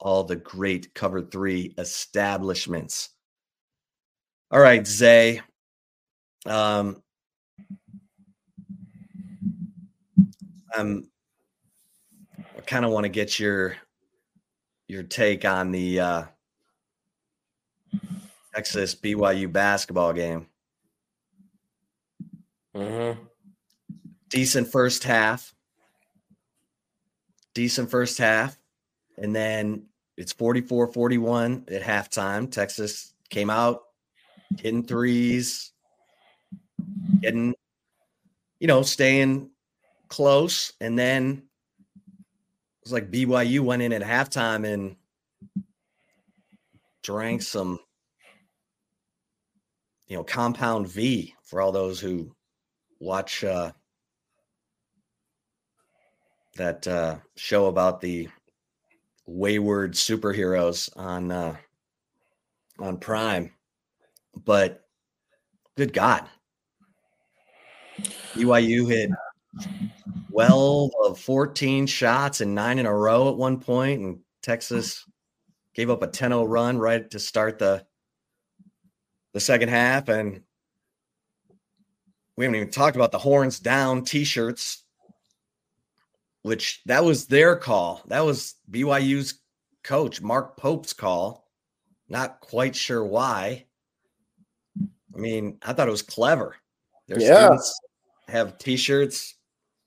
all 0.00 0.24
the 0.24 0.36
great 0.36 0.92
cover 0.94 1.22
three 1.22 1.74
establishments. 1.78 3.10
All 4.50 4.60
right, 4.60 4.86
Zay. 4.86 5.40
Um, 6.46 7.02
I'm 10.74 11.08
kind 12.66 12.84
of 12.84 12.90
want 12.90 13.04
to 13.04 13.10
get 13.10 13.38
your 13.38 13.76
your 14.88 15.02
take 15.02 15.44
on 15.44 15.70
the 15.70 16.00
uh, 16.00 16.24
Texas 18.54 18.94
BYU 18.94 19.50
basketball 19.50 20.12
game. 20.12 20.46
Mm-hmm. 22.74 23.20
Decent 24.28 24.70
first 24.70 25.04
half. 25.04 25.54
Decent 27.54 27.90
first 27.90 28.18
half. 28.18 28.58
And 29.16 29.34
then 29.34 29.86
it's 30.16 30.32
44 30.32 30.92
41 30.92 31.66
at 31.70 31.82
halftime. 31.82 32.50
Texas 32.50 33.14
came 33.30 33.50
out 33.50 33.82
hitting 34.58 34.84
threes, 34.84 35.72
getting, 37.20 37.54
you 38.58 38.66
know, 38.66 38.82
staying 38.82 39.50
close. 40.08 40.72
And 40.80 40.98
then 40.98 41.44
was 42.84 42.92
like 42.92 43.10
BYU 43.10 43.60
went 43.60 43.82
in 43.82 43.92
at 43.92 44.02
halftime 44.02 44.70
and 44.70 44.96
drank 47.02 47.42
some, 47.42 47.78
you 50.06 50.16
know, 50.16 50.24
compound 50.24 50.88
V 50.88 51.34
for 51.42 51.60
all 51.60 51.72
those 51.72 51.98
who 51.98 52.34
watch 53.00 53.42
uh, 53.42 53.72
that 56.56 56.86
uh, 56.86 57.16
show 57.36 57.66
about 57.66 58.00
the 58.00 58.28
wayward 59.26 59.94
superheroes 59.94 60.94
on 60.96 61.30
uh, 61.30 61.56
on 62.78 62.98
Prime. 62.98 63.50
But 64.44 64.84
good 65.76 65.94
God, 65.94 66.28
BYU 68.34 68.94
had 68.94 69.10
12 70.30 70.90
of 71.04 71.20
14 71.20 71.86
shots 71.86 72.40
and 72.40 72.54
nine 72.54 72.78
in 72.78 72.86
a 72.86 72.94
row 72.94 73.28
at 73.28 73.36
one 73.36 73.60
point, 73.60 74.00
and 74.00 74.18
Texas 74.42 75.04
gave 75.74 75.90
up 75.90 76.02
a 76.02 76.08
10-0 76.08 76.48
run 76.48 76.78
right 76.78 77.10
to 77.10 77.18
start 77.18 77.58
the 77.58 77.84
the 79.32 79.40
second 79.40 79.68
half. 79.68 80.08
And 80.08 80.42
we 82.36 82.44
haven't 82.44 82.56
even 82.56 82.70
talked 82.70 82.96
about 82.96 83.12
the 83.12 83.18
horns 83.18 83.60
down 83.60 84.04
t-shirts, 84.04 84.84
which 86.42 86.82
that 86.86 87.04
was 87.04 87.26
their 87.26 87.56
call. 87.56 88.02
That 88.06 88.24
was 88.24 88.54
BYU's 88.70 89.40
coach, 89.82 90.22
Mark 90.22 90.56
Pope's 90.56 90.92
call. 90.92 91.48
Not 92.08 92.40
quite 92.40 92.76
sure 92.76 93.04
why. 93.04 93.66
I 95.14 95.18
mean, 95.18 95.58
I 95.62 95.72
thought 95.72 95.88
it 95.88 95.92
was 95.92 96.02
clever. 96.02 96.56
Their 97.06 97.20
yeah. 97.20 97.36
students 97.36 97.80
have 98.28 98.58
T-shirts 98.58 99.36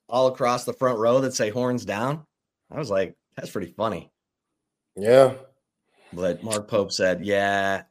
all 0.09 0.27
across 0.27 0.65
the 0.65 0.73
front 0.73 0.99
row 0.99 1.21
that 1.21 1.33
say 1.33 1.49
"horns 1.49 1.85
down." 1.85 2.25
I 2.71 2.77
was 2.77 2.89
like, 2.89 3.15
that's 3.35 3.49
pretty 3.49 3.73
funny. 3.77 4.11
Yeah. 4.95 5.33
But 6.13 6.43
Mark 6.43 6.67
Pope 6.67 6.91
said, 6.91 7.25
"Yeah, 7.25 7.83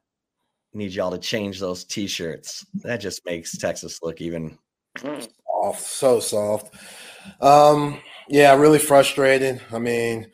need 0.72 0.92
y'all 0.92 1.10
to 1.10 1.18
change 1.18 1.60
those 1.60 1.84
T-shirts." 1.84 2.66
That 2.82 2.98
just 2.98 3.24
makes 3.26 3.56
Texas 3.56 4.00
look 4.02 4.20
even 4.20 4.58
soft, 4.98 5.80
so 5.80 6.20
soft. 6.20 6.74
Um, 7.40 8.00
yeah, 8.28 8.54
really 8.56 8.78
frustrated. 8.78 9.60
I 9.72 9.78
mean, 9.78 10.30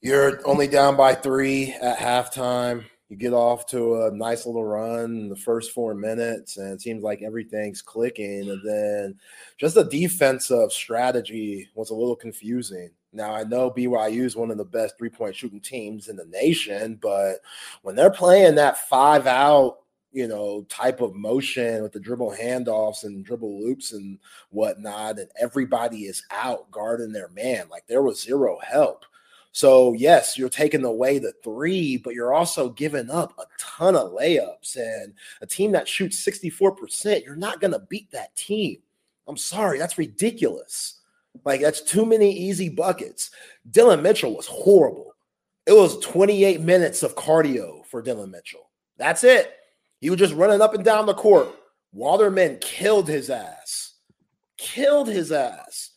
you're 0.00 0.46
only 0.46 0.68
down 0.68 0.96
by 0.96 1.14
three 1.14 1.72
at 1.72 1.98
halftime. 1.98 2.84
You 3.10 3.16
get 3.16 3.32
off 3.32 3.66
to 3.66 4.04
a 4.04 4.12
nice 4.12 4.46
little 4.46 4.64
run 4.64 5.28
the 5.28 5.34
first 5.34 5.72
four 5.72 5.94
minutes, 5.94 6.58
and 6.58 6.72
it 6.72 6.80
seems 6.80 7.02
like 7.02 7.22
everything's 7.22 7.82
clicking. 7.82 8.48
And 8.48 8.60
then 8.64 9.18
just 9.58 9.74
the 9.74 9.82
defensive 9.82 10.72
strategy 10.72 11.68
was 11.74 11.90
a 11.90 11.94
little 11.94 12.14
confusing. 12.14 12.90
Now, 13.12 13.34
I 13.34 13.42
know 13.42 13.68
BYU 13.68 14.22
is 14.22 14.36
one 14.36 14.52
of 14.52 14.58
the 14.58 14.64
best 14.64 14.96
three 14.96 15.08
point 15.08 15.34
shooting 15.34 15.60
teams 15.60 16.06
in 16.06 16.14
the 16.14 16.26
nation, 16.26 17.00
but 17.02 17.38
when 17.82 17.96
they're 17.96 18.12
playing 18.12 18.54
that 18.54 18.78
five 18.88 19.26
out, 19.26 19.78
you 20.12 20.28
know, 20.28 20.64
type 20.68 21.00
of 21.00 21.12
motion 21.16 21.82
with 21.82 21.90
the 21.90 21.98
dribble 21.98 22.36
handoffs 22.40 23.02
and 23.02 23.24
dribble 23.24 23.60
loops 23.60 23.90
and 23.90 24.20
whatnot, 24.50 25.18
and 25.18 25.30
everybody 25.40 26.02
is 26.02 26.22
out 26.30 26.70
guarding 26.70 27.10
their 27.10 27.28
man, 27.30 27.68
like 27.70 27.88
there 27.88 28.02
was 28.02 28.22
zero 28.22 28.60
help. 28.64 29.04
So, 29.52 29.94
yes, 29.94 30.38
you're 30.38 30.48
taking 30.48 30.84
away 30.84 31.18
the 31.18 31.32
three, 31.42 31.96
but 31.96 32.14
you're 32.14 32.32
also 32.32 32.68
giving 32.68 33.10
up 33.10 33.34
a 33.38 33.44
ton 33.58 33.96
of 33.96 34.12
layups. 34.12 34.76
And 34.76 35.14
a 35.42 35.46
team 35.46 35.72
that 35.72 35.88
shoots 35.88 36.24
64%, 36.24 37.24
you're 37.24 37.34
not 37.36 37.60
going 37.60 37.72
to 37.72 37.80
beat 37.80 38.10
that 38.12 38.34
team. 38.36 38.78
I'm 39.26 39.36
sorry, 39.36 39.78
that's 39.78 39.98
ridiculous. 39.98 41.00
Like 41.44 41.60
that's 41.60 41.82
too 41.82 42.04
many 42.04 42.32
easy 42.32 42.68
buckets. 42.68 43.30
Dillon 43.70 44.02
Mitchell 44.02 44.34
was 44.34 44.46
horrible. 44.46 45.14
It 45.66 45.72
was 45.72 45.98
28 46.00 46.60
minutes 46.60 47.02
of 47.02 47.14
cardio 47.14 47.84
for 47.86 48.02
Dillon 48.02 48.30
Mitchell. 48.30 48.70
That's 48.96 49.24
it. 49.24 49.54
He 50.00 50.10
was 50.10 50.18
just 50.18 50.34
running 50.34 50.60
up 50.60 50.74
and 50.74 50.84
down 50.84 51.06
the 51.06 51.14
court. 51.14 51.48
Waterman 51.92 52.58
killed 52.60 53.08
his 53.08 53.30
ass. 53.30 53.94
Killed 54.56 55.08
his 55.08 55.32
ass. 55.32 55.90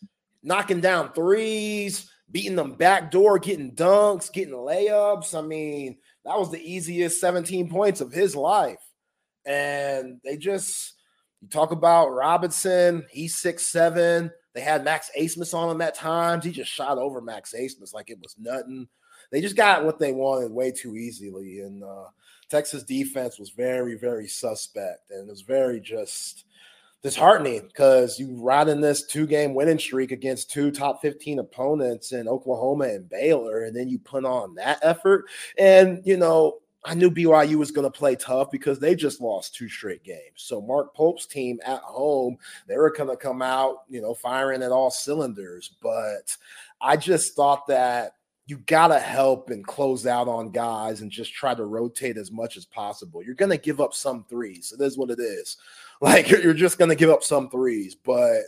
Knocking 0.44 0.82
down 0.82 1.14
threes, 1.14 2.12
beating 2.34 2.56
them 2.56 2.74
back 2.74 3.12
door, 3.12 3.40
getting 3.40 3.72
dunks, 3.72 4.34
getting 4.34 4.56
layups. 4.56 5.38
I 5.38 5.42
mean, 5.42 5.98
that 6.26 6.38
was 6.38 6.52
the 6.52 6.60
easiest 6.60 7.22
17 7.22 7.70
points 7.70 8.02
of 8.02 8.12
his 8.12 8.36
life. 8.36 8.82
And 9.46 10.20
they 10.26 10.36
just 10.36 10.96
you 11.42 11.48
talk 11.48 11.72
about 11.72 12.10
Robinson, 12.10 13.06
he's 13.12 13.38
six 13.38 13.68
seven. 13.68 14.32
They 14.54 14.62
had 14.62 14.84
Max 14.84 15.10
Abmas 15.18 15.54
on 15.54 15.70
him 15.70 15.82
at 15.82 15.96
times. 15.96 16.44
He 16.44 16.52
just 16.52 16.72
shot 16.72 16.98
over 16.98 17.22
Max 17.22 17.54
Abmas 17.58 17.94
like 17.94 18.10
it 18.10 18.20
was 18.22 18.36
nothing. 18.40 18.88
They 19.32 19.42
just 19.42 19.56
got 19.56 19.84
what 19.84 20.00
they 20.00 20.12
wanted 20.12 20.52
way 20.52 20.72
too 20.72 20.96
easily. 20.96 21.60
And 21.60 21.84
uh, 21.84 22.06
Texas 22.50 22.84
defense 22.84 23.40
was 23.40 23.50
very, 23.50 23.98
very 23.98 24.28
suspect. 24.28 25.12
And 25.12 25.28
it 25.28 25.32
was 25.32 25.42
very 25.42 25.80
just 25.80 26.46
disheartening 27.04 27.68
because 27.68 28.18
you 28.18 28.36
ride 28.42 28.70
in 28.70 28.80
this 28.80 29.06
two 29.06 29.28
game 29.28 29.54
winning 29.54 29.78
streak 29.78 30.12
against 30.12 30.50
two 30.50 30.72
top 30.72 31.02
15 31.02 31.40
opponents 31.40 32.14
in 32.14 32.28
Oklahoma 32.28 32.86
and 32.86 33.10
Baylor. 33.10 33.66
And 33.66 33.76
then 33.76 33.90
you 33.90 34.00
put 34.00 34.24
on 34.24 34.56
that 34.56 34.80
effort. 34.82 35.26
And, 35.58 36.02
you 36.06 36.18
know, 36.18 36.60
I 36.86 36.96
knew 36.96 37.12
BYU 37.12 37.56
was 37.56 37.72
going 37.72 37.90
to 37.90 37.98
play 37.98 38.16
tough 38.16 38.52
because 38.52 38.80
they 38.80 38.96
just 38.96 39.22
lost 39.22 39.56
two 39.56 39.70
straight 39.70 40.04
games. 40.04 40.36
So 40.36 40.62
Mark 40.62 40.94
Pope's 40.96 41.26
team 41.26 41.60
at 41.66 41.82
home, 41.82 42.38
they 42.68 42.78
were 42.78 42.92
going 42.92 43.10
to 43.10 43.16
come 43.16 43.42
out, 43.42 43.84
you 43.90 44.02
know, 44.02 44.14
firing 44.14 44.64
at 44.64 44.72
all 44.72 44.92
cylinders. 44.92 45.76
But 45.82 46.36
I 46.82 46.98
just 46.98 47.36
thought 47.36 47.68
that 47.68 48.14
you 48.46 48.58
got 48.66 48.90
to 48.90 49.00
help 49.00 49.50
and 49.50 49.66
close 49.66 50.06
out 50.06 50.28
on 50.28 50.52
guys 50.52 51.00
and 51.00 51.10
just 51.10 51.34
try 51.34 51.56
to 51.56 51.64
rotate 51.64 52.18
as 52.18 52.32
much 52.32 52.58
as 52.58 52.66
possible. 52.66 53.24
You're 53.24 53.36
going 53.36 53.52
to 53.52 53.58
give 53.58 53.80
up 53.80 53.94
some 53.94 54.26
threes. 54.26 54.74
It 54.78 54.84
is 54.84 54.98
what 54.98 55.10
it 55.10 55.20
is. 55.20 55.58
Like 56.04 56.30
you're 56.30 56.54
just 56.54 56.78
going 56.78 56.90
to 56.90 56.96
give 56.96 57.10
up 57.10 57.24
some 57.24 57.50
threes, 57.50 57.96
but 57.96 58.42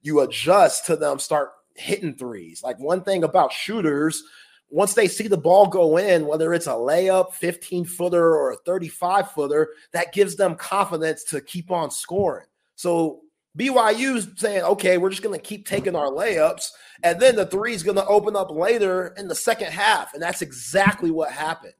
you 0.00 0.20
adjust 0.20 0.86
to 0.86 0.96
them 0.96 1.18
start 1.18 1.50
hitting 1.76 2.14
threes. 2.14 2.62
Like 2.62 2.78
one 2.80 3.02
thing 3.02 3.22
about 3.22 3.52
shooters– 3.52 4.22
once 4.72 4.94
they 4.94 5.06
see 5.06 5.28
the 5.28 5.36
ball 5.36 5.66
go 5.66 5.98
in, 5.98 6.26
whether 6.26 6.54
it's 6.54 6.66
a 6.66 6.70
layup, 6.70 7.34
15 7.34 7.84
footer, 7.84 8.34
or 8.34 8.52
a 8.52 8.56
35 8.64 9.30
footer, 9.30 9.68
that 9.92 10.14
gives 10.14 10.34
them 10.34 10.54
confidence 10.54 11.24
to 11.24 11.42
keep 11.42 11.70
on 11.70 11.90
scoring. 11.90 12.46
So 12.74 13.20
BYU's 13.56 14.28
saying, 14.36 14.62
okay, 14.62 14.96
we're 14.96 15.10
just 15.10 15.22
going 15.22 15.38
to 15.38 15.46
keep 15.46 15.66
taking 15.66 15.94
our 15.94 16.08
layups, 16.08 16.70
and 17.02 17.20
then 17.20 17.36
the 17.36 17.44
three 17.44 17.74
is 17.74 17.82
going 17.82 17.98
to 17.98 18.06
open 18.06 18.34
up 18.34 18.50
later 18.50 19.14
in 19.18 19.28
the 19.28 19.34
second 19.34 19.70
half. 19.70 20.14
And 20.14 20.22
that's 20.22 20.40
exactly 20.40 21.10
what 21.10 21.30
happened. 21.30 21.74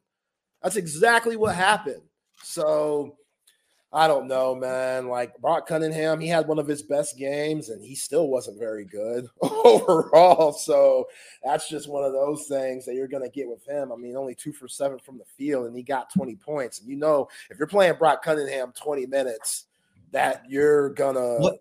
That's 0.62 0.76
exactly 0.76 1.36
what 1.36 1.54
happened. 1.54 2.02
So 2.42 3.16
I 3.94 4.08
don't 4.08 4.26
know, 4.26 4.54
man. 4.54 5.08
Like 5.08 5.38
Brock 5.38 5.66
Cunningham, 5.66 6.18
he 6.18 6.28
had 6.28 6.48
one 6.48 6.58
of 6.58 6.66
his 6.66 6.82
best 6.82 7.18
games 7.18 7.68
and 7.68 7.84
he 7.84 7.94
still 7.94 8.28
wasn't 8.28 8.58
very 8.58 8.86
good 8.86 9.26
overall. 9.42 10.52
So 10.52 11.08
that's 11.44 11.68
just 11.68 11.90
one 11.90 12.02
of 12.02 12.12
those 12.12 12.46
things 12.46 12.86
that 12.86 12.94
you're 12.94 13.08
going 13.08 13.22
to 13.22 13.28
get 13.28 13.48
with 13.48 13.66
him. 13.66 13.92
I 13.92 13.96
mean, 13.96 14.16
only 14.16 14.34
two 14.34 14.52
for 14.52 14.66
seven 14.66 14.98
from 14.98 15.18
the 15.18 15.24
field 15.36 15.66
and 15.66 15.76
he 15.76 15.82
got 15.82 16.12
20 16.12 16.36
points. 16.36 16.80
And 16.80 16.88
you 16.88 16.96
know, 16.96 17.28
if 17.50 17.58
you're 17.58 17.66
playing 17.66 17.96
Brock 17.98 18.24
Cunningham 18.24 18.72
20 18.74 19.06
minutes, 19.06 19.66
that 20.12 20.44
you're 20.48 20.90
going 20.90 21.16
to. 21.16 21.58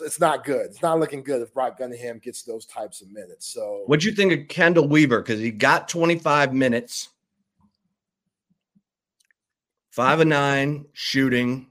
It's 0.00 0.20
not 0.20 0.44
good. 0.44 0.66
It's 0.66 0.82
not 0.82 1.00
looking 1.00 1.22
good 1.22 1.40
if 1.40 1.54
Brock 1.54 1.78
Cunningham 1.78 2.18
gets 2.18 2.42
those 2.42 2.66
types 2.66 3.00
of 3.00 3.10
minutes. 3.10 3.46
So, 3.46 3.84
what'd 3.86 4.04
you 4.04 4.12
think 4.12 4.32
of 4.32 4.40
Chendall 4.40 4.90
Weaver? 4.90 5.22
Because 5.22 5.40
he 5.40 5.50
got 5.50 5.88
25 5.88 6.52
minutes 6.52 7.08
five 9.94 10.18
and 10.18 10.30
nine 10.30 10.84
shooting, 10.92 11.68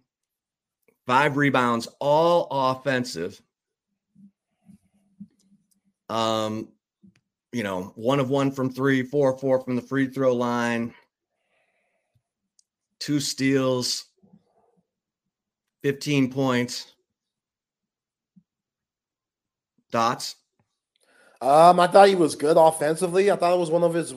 five 1.05 1.35
rebounds, 1.35 1.89
all 1.99 2.47
offensive. 2.49 3.41
Um, 6.07 6.69
you 7.51 7.63
know, 7.63 7.91
one 7.95 8.21
of 8.21 8.29
one 8.29 8.49
from 8.51 8.69
three, 8.69 9.03
four, 9.03 9.37
four 9.37 9.59
from 9.59 9.75
the 9.75 9.81
free 9.81 10.07
throw 10.07 10.33
line, 10.33 10.93
two 12.99 13.19
steals, 13.19 14.05
15 15.83 16.31
points. 16.31 16.93
Dots. 19.91 20.37
Um, 21.41 21.77
I 21.77 21.87
thought 21.87 22.07
he 22.07 22.15
was 22.15 22.35
good 22.35 22.55
offensively. 22.55 23.29
I 23.29 23.35
thought 23.35 23.53
it 23.53 23.59
was 23.59 23.69
one 23.69 23.83
of 23.83 23.93
his 23.93 24.15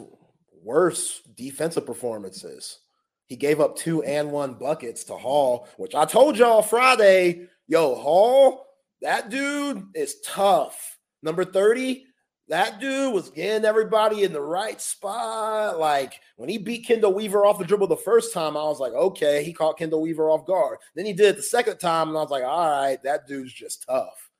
worst 0.62 1.34
defensive 1.34 1.84
performances. 1.84 2.78
He 3.26 3.36
gave 3.36 3.60
up 3.60 3.76
two 3.76 4.02
and 4.02 4.30
one 4.30 4.54
buckets 4.54 5.04
to 5.04 5.14
Hall, 5.14 5.68
which 5.76 5.94
I 5.94 6.04
told 6.04 6.38
y'all 6.38 6.62
Friday. 6.62 7.48
Yo, 7.66 7.94
Hall, 7.94 8.66
that 9.02 9.30
dude 9.30 9.84
is 9.94 10.20
tough. 10.24 10.98
Number 11.22 11.44
30, 11.44 12.06
that 12.48 12.78
dude 12.78 13.12
was 13.12 13.30
getting 13.30 13.64
everybody 13.64 14.22
in 14.22 14.32
the 14.32 14.40
right 14.40 14.80
spot. 14.80 15.78
Like 15.78 16.20
when 16.36 16.48
he 16.48 16.58
beat 16.58 16.86
Chendall 16.86 17.14
Weaver 17.14 17.44
off 17.44 17.58
the 17.58 17.64
dribble 17.64 17.88
the 17.88 17.96
first 17.96 18.32
time, 18.32 18.56
I 18.56 18.62
was 18.62 18.78
like, 18.78 18.92
okay, 18.92 19.42
he 19.42 19.52
caught 19.52 19.78
Chendall 19.78 20.02
Weaver 20.02 20.30
off 20.30 20.46
guard. 20.46 20.78
Then 20.94 21.06
he 21.06 21.12
did 21.12 21.26
it 21.26 21.36
the 21.36 21.42
second 21.42 21.78
time, 21.78 22.08
and 22.08 22.16
I 22.16 22.20
was 22.20 22.30
like, 22.30 22.44
all 22.44 22.70
right, 22.70 23.02
that 23.02 23.26
dude's 23.26 23.52
just 23.52 23.84
tough. 23.88 24.30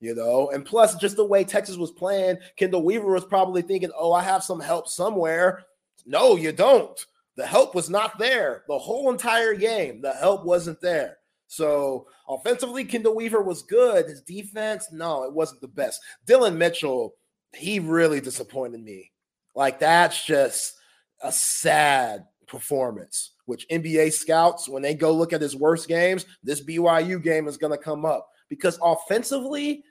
You 0.00 0.14
know, 0.14 0.50
and 0.50 0.64
plus, 0.64 0.94
just 0.94 1.16
the 1.16 1.24
way 1.24 1.42
Texas 1.42 1.76
was 1.76 1.90
playing, 1.90 2.38
Chendall 2.58 2.84
Weaver 2.84 3.12
was 3.12 3.24
probably 3.24 3.62
thinking, 3.62 3.90
oh, 3.98 4.12
I 4.12 4.22
have 4.22 4.44
some 4.44 4.60
help 4.60 4.86
somewhere. 4.86 5.64
No, 6.06 6.36
you 6.36 6.52
don't. 6.52 7.04
The 7.38 7.46
help 7.46 7.72
was 7.72 7.88
not 7.88 8.18
there 8.18 8.64
the 8.66 8.76
whole 8.76 9.12
entire 9.12 9.54
game. 9.54 10.02
The 10.02 10.12
help 10.12 10.44
wasn't 10.44 10.80
there. 10.80 11.18
So 11.46 12.08
offensively, 12.28 12.84
Chendall 12.84 13.14
Weaver 13.14 13.42
was 13.42 13.62
good. 13.62 14.06
His 14.06 14.22
defense, 14.22 14.88
no, 14.90 15.22
it 15.22 15.32
wasn't 15.32 15.60
the 15.60 15.68
best. 15.68 16.00
Dillon 16.26 16.58
Mitchell, 16.58 17.14
he 17.54 17.78
really 17.78 18.20
disappointed 18.20 18.82
me. 18.82 19.12
Like 19.54 19.78
that's 19.78 20.26
just 20.26 20.74
a 21.22 21.30
sad 21.30 22.24
performance. 22.48 23.34
Which 23.44 23.68
NBA 23.68 24.12
scouts, 24.14 24.68
when 24.68 24.82
they 24.82 24.94
go 24.94 25.12
look 25.12 25.32
at 25.32 25.40
his 25.40 25.54
worst 25.54 25.86
games, 25.86 26.26
this 26.42 26.64
BYU 26.64 27.22
game 27.22 27.46
is 27.46 27.56
going 27.56 27.72
to 27.72 27.78
come 27.82 28.04
up 28.04 28.28
because 28.48 28.80
offensively, 28.82 29.84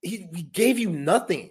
he, 0.00 0.26
he 0.34 0.42
gave 0.42 0.78
you 0.78 0.88
nothing. 0.88 1.50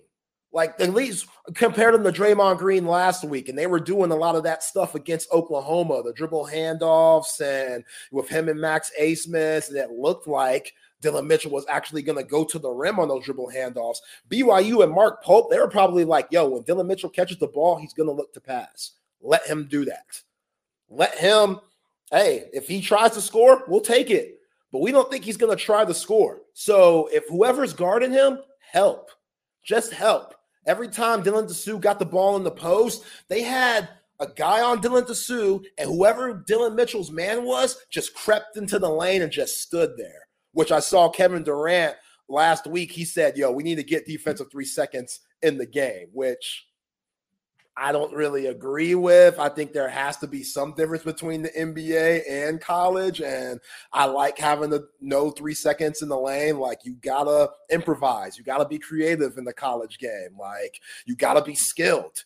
Like 0.57 0.81
at 0.81 0.95
least 0.95 1.27
compared 1.53 1.93
them 1.93 2.03
to 2.03 2.11
Draymond 2.11 2.57
Green 2.57 2.87
last 2.87 3.23
week, 3.23 3.47
and 3.47 3.55
they 3.55 3.67
were 3.67 3.79
doing 3.79 4.09
a 4.09 4.15
lot 4.15 4.33
of 4.33 4.41
that 4.41 4.63
stuff 4.63 4.95
against 4.95 5.31
Oklahoma, 5.31 6.01
the 6.01 6.13
dribble 6.13 6.47
handoffs, 6.47 7.39
and 7.41 7.83
with 8.11 8.27
him 8.27 8.49
and 8.49 8.59
Max 8.59 8.91
Abmas, 8.99 9.69
and 9.69 9.77
it 9.77 9.91
looked 9.91 10.25
like 10.27 10.73
Dillon 10.99 11.27
Mitchell 11.27 11.51
was 11.51 11.67
actually 11.69 12.01
going 12.01 12.17
to 12.17 12.23
go 12.23 12.43
to 12.43 12.57
the 12.57 12.71
rim 12.71 12.99
on 12.99 13.07
those 13.07 13.25
dribble 13.25 13.51
handoffs. 13.55 13.99
BYU 14.31 14.83
and 14.83 14.91
Mark 14.91 15.23
Pope, 15.23 15.51
they 15.51 15.59
were 15.59 15.67
probably 15.67 16.05
like, 16.05 16.27
"Yo, 16.31 16.49
when 16.49 16.63
Dillon 16.63 16.87
Mitchell 16.87 17.11
catches 17.11 17.37
the 17.37 17.45
ball, 17.45 17.77
he's 17.77 17.93
going 17.93 18.09
to 18.09 18.15
look 18.15 18.33
to 18.33 18.41
pass. 18.41 18.93
Let 19.21 19.45
him 19.45 19.67
do 19.69 19.85
that. 19.85 20.23
Let 20.89 21.15
him. 21.19 21.59
Hey, 22.09 22.49
if 22.51 22.67
he 22.67 22.81
tries 22.81 23.11
to 23.11 23.21
score, 23.21 23.63
we'll 23.67 23.81
take 23.81 24.09
it." 24.09 24.37
but 24.71 24.81
we 24.81 24.91
don't 24.91 25.09
think 25.09 25.23
he's 25.23 25.37
going 25.37 25.55
to 25.55 25.63
try 25.63 25.85
to 25.85 25.93
score. 25.93 26.41
So 26.53 27.09
if 27.13 27.27
whoever's 27.29 27.73
guarding 27.73 28.11
him, 28.11 28.39
help, 28.59 29.11
just 29.63 29.93
help. 29.93 30.33
Every 30.67 30.89
time 30.89 31.23
Dylan 31.23 31.47
Disu 31.47 31.79
got 31.79 31.97
the 31.97 32.05
ball 32.05 32.35
in 32.35 32.43
the 32.43 32.51
post, 32.51 33.03
they 33.29 33.41
had 33.41 33.89
a 34.19 34.27
guy 34.27 34.61
on 34.61 34.81
Dylan 34.81 35.07
Disu, 35.07 35.63
and 35.77 35.89
whoever 35.89 36.43
Dillon 36.45 36.75
Mitchell's 36.75 37.11
man 37.11 37.45
was 37.45 37.77
just 37.89 38.13
crept 38.13 38.57
into 38.57 38.77
the 38.77 38.89
lane 38.89 39.21
and 39.21 39.31
just 39.31 39.61
stood 39.61 39.95
there. 39.97 40.27
Which 40.51 40.71
I 40.71 40.79
saw 40.79 41.09
Kevin 41.09 41.43
Durant 41.43 41.95
last 42.27 42.67
week. 42.67 42.91
He 42.91 43.05
said, 43.05 43.37
"Yo, 43.37 43.51
we 43.51 43.63
need 43.63 43.75
to 43.75 43.83
get 43.83 44.05
defensive 44.05 44.51
three 44.51 44.65
seconds 44.65 45.21
in 45.41 45.57
the 45.57 45.65
game," 45.65 46.09
which 46.11 46.65
I 47.77 47.91
don't 47.91 48.13
really 48.13 48.47
agree 48.47 48.95
with. 48.95 49.37
I 49.37 49.49
think 49.49 49.71
there 49.71 49.87
has 49.87 50.17
to 50.17 50.27
be 50.27 50.41
some 50.41 50.73
difference 50.73 51.03
between 51.03 51.43
the 51.43 51.49
NBA 51.49 52.23
and 52.27 52.59
college. 52.59 53.21
And 53.21 53.59
I 53.93 54.05
like 54.05 54.39
having 54.39 54.71
the 54.71 54.87
no 54.99 55.29
three 55.29 55.53
seconds 55.53 56.01
in 56.01 56.09
the 56.09 56.17
lane. 56.17 56.57
Like 56.57 56.79
you 56.83 56.95
gotta 56.95 57.51
improvise, 57.69 58.37
you 58.37 58.43
gotta 58.43 58.67
be 58.67 58.79
creative 58.79 59.37
in 59.37 59.43
the 59.43 59.53
college 59.53 59.99
game. 59.99 60.35
Like 60.39 60.81
you 61.05 61.15
gotta 61.15 61.43
be 61.43 61.53
skilled. 61.53 62.23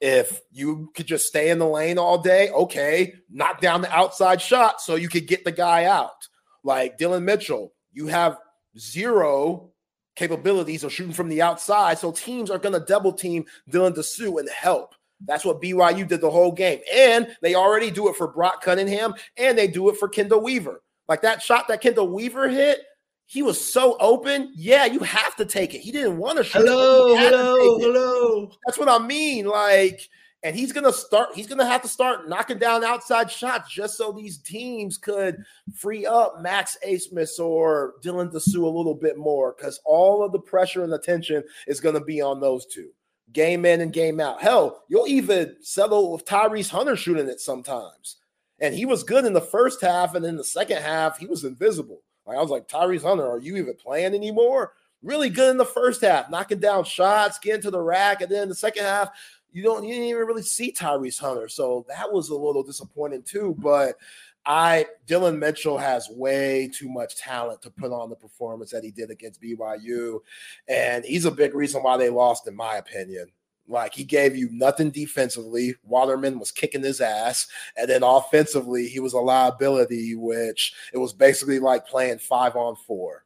If 0.00 0.40
you 0.50 0.90
could 0.94 1.06
just 1.06 1.26
stay 1.26 1.50
in 1.50 1.58
the 1.58 1.68
lane 1.68 1.98
all 1.98 2.18
day, 2.18 2.50
okay, 2.50 3.14
knock 3.30 3.60
down 3.60 3.82
the 3.82 3.92
outside 3.94 4.40
shot 4.40 4.80
so 4.80 4.94
you 4.94 5.08
could 5.08 5.26
get 5.26 5.44
the 5.44 5.52
guy 5.52 5.84
out. 5.84 6.28
Like 6.64 6.96
Dillon 6.96 7.24
Mitchell, 7.24 7.72
you 7.92 8.06
have 8.06 8.38
zero 8.78 9.70
capabilities 10.16 10.82
of 10.82 10.92
shooting 10.92 11.12
from 11.12 11.28
the 11.28 11.42
outside. 11.42 11.98
So 11.98 12.10
teams 12.10 12.50
are 12.50 12.58
going 12.58 12.72
to 12.72 12.84
double 12.86 13.12
team 13.12 13.44
Dylan 13.70 13.94
Disu 13.94 14.40
and 14.40 14.48
help. 14.48 14.94
That's 15.24 15.44
what 15.44 15.62
BYU 15.62 16.06
did 16.06 16.20
the 16.20 16.30
whole 16.30 16.52
game. 16.52 16.80
And 16.92 17.34
they 17.40 17.54
already 17.54 17.90
do 17.90 18.08
it 18.08 18.16
for 18.16 18.28
Brock 18.28 18.62
Cunningham 18.62 19.14
and 19.36 19.56
they 19.56 19.68
do 19.68 19.88
it 19.88 19.96
for 19.96 20.08
Chendall 20.08 20.42
Weaver. 20.42 20.82
Like 21.08 21.22
that 21.22 21.40
shot 21.40 21.68
that 21.68 21.82
Chendall 21.82 22.10
Weaver 22.10 22.48
hit, 22.48 22.80
he 23.26 23.42
was 23.42 23.60
so 23.60 23.96
open. 23.98 24.52
Yeah, 24.54 24.84
you 24.86 25.00
have 25.00 25.36
to 25.36 25.44
take 25.44 25.74
it. 25.74 25.80
He 25.80 25.90
didn't 25.90 26.18
want 26.18 26.38
to 26.38 26.44
shoot. 26.44 26.66
Hello, 26.66 27.16
hello, 27.16 27.78
hello. 27.78 28.50
That's 28.66 28.78
what 28.78 28.88
I 28.88 29.04
mean. 29.04 29.46
Like, 29.46 30.08
and 30.46 30.54
he's 30.54 30.70
gonna 30.70 30.92
start, 30.92 31.30
he's 31.34 31.48
gonna 31.48 31.66
have 31.66 31.82
to 31.82 31.88
start 31.88 32.28
knocking 32.28 32.58
down 32.58 32.84
outside 32.84 33.28
shots 33.28 33.68
just 33.68 33.96
so 33.96 34.12
these 34.12 34.38
teams 34.38 34.96
could 34.96 35.42
free 35.74 36.06
up 36.06 36.40
Max 36.40 36.78
Abmas 36.86 37.40
or 37.40 37.94
Dylan 38.00 38.32
Disu 38.32 38.62
a 38.62 38.68
little 38.68 38.94
bit 38.94 39.18
more 39.18 39.56
because 39.58 39.80
all 39.84 40.22
of 40.22 40.30
the 40.30 40.38
pressure 40.38 40.84
and 40.84 40.94
attention 40.94 41.42
is 41.66 41.80
gonna 41.80 42.00
be 42.00 42.20
on 42.20 42.38
those 42.38 42.64
two. 42.64 42.90
Game 43.32 43.64
in 43.64 43.80
and 43.80 43.92
game 43.92 44.20
out. 44.20 44.40
Hell, 44.40 44.84
you'll 44.88 45.08
even 45.08 45.56
settle 45.62 46.12
with 46.12 46.24
Tyrese 46.24 46.70
Hunter 46.70 46.94
shooting 46.94 47.28
it 47.28 47.40
sometimes. 47.40 48.18
And 48.60 48.72
he 48.72 48.86
was 48.86 49.02
good 49.02 49.24
in 49.24 49.32
the 49.32 49.40
first 49.40 49.80
half, 49.80 50.14
and 50.14 50.24
in 50.24 50.36
the 50.36 50.44
second 50.44 50.80
half, 50.80 51.18
he 51.18 51.26
was 51.26 51.42
invisible. 51.42 52.02
Like 52.24 52.38
I 52.38 52.40
was 52.40 52.50
like, 52.50 52.68
Tyrese 52.68 53.02
Hunter, 53.02 53.28
are 53.28 53.40
you 53.40 53.56
even 53.56 53.74
playing 53.74 54.14
anymore? 54.14 54.74
Really 55.02 55.28
good 55.28 55.50
in 55.50 55.56
the 55.56 55.64
first 55.64 56.00
half, 56.00 56.30
knocking 56.30 56.58
down 56.58 56.84
shots, 56.84 57.38
getting 57.38 57.62
to 57.62 57.70
the 57.70 57.80
rack, 57.80 58.22
and 58.22 58.30
then 58.30 58.48
the 58.48 58.54
second 58.54 58.84
half, 58.84 59.10
you 59.56 59.62
don't 59.62 59.84
you 59.84 59.94
didn't 59.94 60.08
even 60.08 60.26
really 60.26 60.42
see 60.42 60.70
Tyrese 60.70 61.18
Hunter. 61.18 61.48
So 61.48 61.86
that 61.88 62.12
was 62.12 62.28
a 62.28 62.36
little 62.36 62.62
disappointing 62.62 63.22
too. 63.22 63.56
But 63.58 63.96
I 64.44 64.84
Dillon 65.06 65.38
Mitchell 65.38 65.78
has 65.78 66.10
way 66.10 66.70
too 66.74 66.90
much 66.90 67.16
talent 67.16 67.62
to 67.62 67.70
put 67.70 67.90
on 67.90 68.10
the 68.10 68.16
performance 68.16 68.70
that 68.72 68.84
he 68.84 68.90
did 68.90 69.10
against 69.10 69.40
BYU. 69.40 70.20
And 70.68 71.06
he's 71.06 71.24
a 71.24 71.30
big 71.30 71.54
reason 71.54 71.82
why 71.82 71.96
they 71.96 72.10
lost, 72.10 72.46
in 72.46 72.54
my 72.54 72.76
opinion. 72.76 73.28
Like 73.66 73.94
he 73.94 74.04
gave 74.04 74.36
you 74.36 74.50
nothing 74.52 74.90
defensively. 74.90 75.74
Waterman 75.84 76.38
was 76.38 76.52
kicking 76.52 76.82
his 76.82 77.00
ass. 77.00 77.48
And 77.78 77.88
then 77.88 78.02
offensively, 78.02 78.88
he 78.88 79.00
was 79.00 79.14
a 79.14 79.18
liability, 79.18 80.16
which 80.16 80.74
it 80.92 80.98
was 80.98 81.14
basically 81.14 81.60
like 81.60 81.88
playing 81.88 82.18
five 82.18 82.56
on 82.56 82.76
four. 82.76 83.24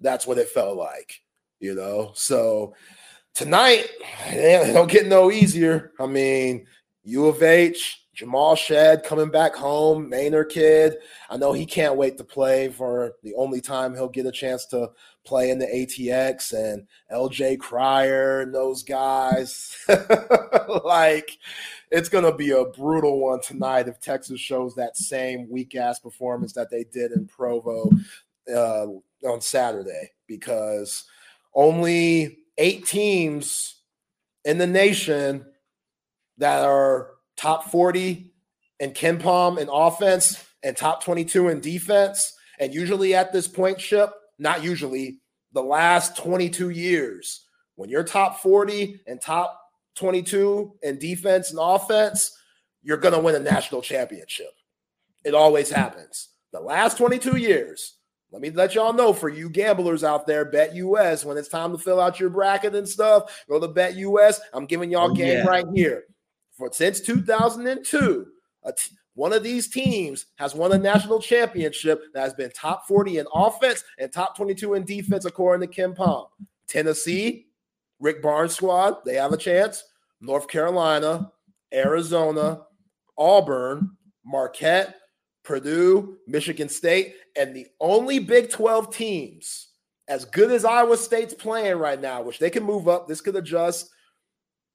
That's 0.00 0.26
what 0.26 0.38
it 0.38 0.48
felt 0.48 0.78
like, 0.78 1.20
you 1.60 1.74
know? 1.74 2.12
So 2.14 2.74
tonight, 3.36 3.86
don't 4.32 4.90
get 4.90 5.06
no 5.06 5.30
easier. 5.30 5.92
I 6.00 6.06
mean, 6.06 6.66
U 7.04 7.26
of 7.26 7.42
H, 7.42 8.02
Jamal 8.14 8.56
Shead 8.56 9.04
coming 9.04 9.30
back 9.30 9.54
home, 9.54 10.08
Manor 10.08 10.44
kid. 10.44 10.96
I 11.28 11.36
know 11.36 11.52
he 11.52 11.66
can't 11.66 11.96
wait 11.96 12.16
to 12.16 12.24
play 12.24 12.68
for 12.68 13.12
the 13.22 13.34
only 13.34 13.60
time 13.60 13.94
he'll 13.94 14.08
get 14.08 14.26
a 14.26 14.32
chance 14.32 14.64
to 14.66 14.90
play 15.24 15.50
in 15.50 15.58
the 15.58 15.66
ATX 15.66 16.54
and 16.54 16.86
LJ 17.12 17.60
Cryer 17.60 18.40
and 18.40 18.54
those 18.54 18.82
guys. 18.82 19.76
like 20.84 21.38
it's 21.90 22.08
gonna 22.08 22.34
be 22.34 22.52
a 22.52 22.64
brutal 22.64 23.20
one 23.20 23.42
tonight 23.42 23.86
if 23.86 24.00
Texas 24.00 24.40
shows 24.40 24.74
that 24.74 24.96
same 24.96 25.48
weak 25.50 25.74
ass 25.76 25.98
performance 25.98 26.54
that 26.54 26.70
they 26.70 26.84
did 26.84 27.12
in 27.12 27.26
Provo 27.26 27.90
uh, 28.52 28.86
on 29.26 29.40
Saturday 29.42 30.10
because 30.26 31.04
only 31.54 32.38
eight 32.58 32.86
teams 32.86 33.76
in 34.44 34.58
the 34.58 34.66
nation 34.66 35.44
that 36.38 36.64
are 36.64 37.10
top 37.36 37.70
40 37.70 38.32
in 38.80 38.90
KenPom 38.92 39.58
in 39.58 39.68
offense 39.70 40.44
and 40.62 40.76
top 40.76 41.02
22 41.02 41.48
in 41.48 41.60
defense. 41.60 42.34
And 42.58 42.74
usually 42.74 43.14
at 43.14 43.32
this 43.32 43.48
point, 43.48 43.78
Chip, 43.78 44.10
not 44.38 44.62
usually, 44.62 45.20
the 45.52 45.62
last 45.62 46.16
22 46.18 46.70
years, 46.70 47.44
when 47.76 47.88
you're 47.88 48.04
top 48.04 48.40
40 48.40 49.00
and 49.06 49.20
top 49.20 49.58
22 49.96 50.74
in 50.82 50.98
defense 50.98 51.50
and 51.50 51.58
offense, 51.60 52.36
you're 52.82 52.96
going 52.98 53.14
to 53.14 53.20
win 53.20 53.34
a 53.34 53.40
national 53.40 53.82
championship. 53.82 54.52
It 55.24 55.34
always 55.34 55.70
happens. 55.70 56.28
The 56.52 56.60
last 56.60 56.98
22 56.98 57.36
years, 57.36 57.95
let 58.32 58.42
me 58.42 58.50
let 58.50 58.74
y'all 58.74 58.92
know 58.92 59.12
for 59.12 59.28
you 59.28 59.48
gamblers 59.48 60.04
out 60.04 60.26
there, 60.26 60.44
Bet 60.44 60.74
US, 60.74 61.24
when 61.24 61.36
it's 61.36 61.48
time 61.48 61.72
to 61.72 61.78
fill 61.78 62.00
out 62.00 62.20
your 62.20 62.30
bracket 62.30 62.74
and 62.74 62.88
stuff, 62.88 63.44
go 63.48 63.60
to 63.60 63.68
Bet 63.68 63.94
US. 63.96 64.40
I'm 64.52 64.66
giving 64.66 64.90
y'all 64.90 65.10
oh, 65.10 65.14
game 65.14 65.38
yeah. 65.38 65.46
right 65.46 65.66
here 65.74 66.04
for 66.56 66.70
since 66.72 67.00
2002, 67.00 68.26
one 69.14 69.32
of 69.32 69.42
these 69.42 69.68
teams 69.68 70.26
has 70.36 70.54
won 70.54 70.72
a 70.72 70.78
national 70.78 71.20
championship 71.20 72.02
that 72.12 72.20
has 72.20 72.34
been 72.34 72.50
top 72.50 72.86
40 72.86 73.18
in 73.18 73.26
offense 73.32 73.84
and 73.98 74.12
top 74.12 74.36
22 74.36 74.74
in 74.74 74.84
defense, 74.84 75.24
according 75.24 75.66
to 75.68 75.74
KenPom. 75.74 76.26
Tennessee, 76.66 77.46
Rick 78.00 78.22
Barnes 78.22 78.54
squad, 78.54 78.96
they 79.04 79.14
have 79.14 79.32
a 79.32 79.38
chance. 79.38 79.84
North 80.20 80.48
Carolina, 80.48 81.30
Arizona, 81.72 82.62
Auburn, 83.16 83.96
Marquette, 84.24 84.96
Purdue, 85.46 86.18
Michigan 86.26 86.68
State, 86.68 87.14
and 87.36 87.54
the 87.54 87.68
only 87.80 88.18
Big 88.18 88.50
12 88.50 88.94
teams, 88.94 89.68
as 90.08 90.24
good 90.24 90.50
as 90.50 90.64
Iowa 90.64 90.96
State's 90.96 91.34
playing 91.34 91.76
right 91.78 92.00
now, 92.00 92.20
which 92.20 92.40
they 92.40 92.50
can 92.50 92.64
move 92.64 92.88
up, 92.88 93.06
this 93.06 93.20
could 93.20 93.36
adjust 93.36 93.88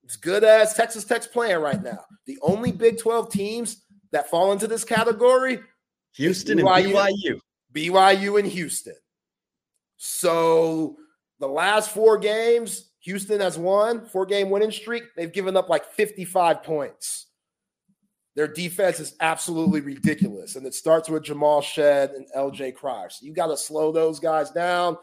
as 0.07 0.15
good 0.15 0.45
as 0.45 0.73
Texas 0.73 1.03
Tech's 1.03 1.27
playing 1.27 1.59
right 1.59 1.83
now. 1.83 1.99
The 2.25 2.39
only 2.41 2.71
Big 2.71 2.97
12 2.97 3.29
teams 3.29 3.83
that 4.11 4.29
fall 4.29 4.53
into 4.53 4.65
this 4.65 4.85
category 4.85 5.59
Houston 6.13 6.57
BYU, 6.57 6.85
and 6.85 6.93
BYU. 6.93 7.39
BYU 7.73 8.39
and 8.39 8.47
Houston. 8.47 8.95
So 9.97 10.95
the 11.39 11.47
last 11.47 11.91
four 11.91 12.17
games, 12.17 12.91
Houston 13.01 13.41
has 13.41 13.57
won, 13.57 14.05
four 14.05 14.25
game 14.25 14.49
winning 14.49 14.71
streak. 14.71 15.03
They've 15.15 15.31
given 15.31 15.57
up 15.57 15.69
like 15.69 15.85
55 15.85 16.63
points. 16.63 17.27
Their 18.35 18.47
defense 18.47 18.99
is 18.99 19.15
absolutely 19.19 19.81
ridiculous. 19.81 20.55
And 20.55 20.65
it 20.65 20.73
starts 20.73 21.09
with 21.09 21.23
Jamal 21.23 21.61
Shead 21.61 22.11
and 22.11 22.27
LJ 22.35 22.75
Cryer. 22.75 23.09
So 23.09 23.25
you 23.25 23.33
got 23.33 23.47
to 23.47 23.57
slow 23.57 23.91
those 23.91 24.19
guys 24.19 24.51
down. 24.51 24.97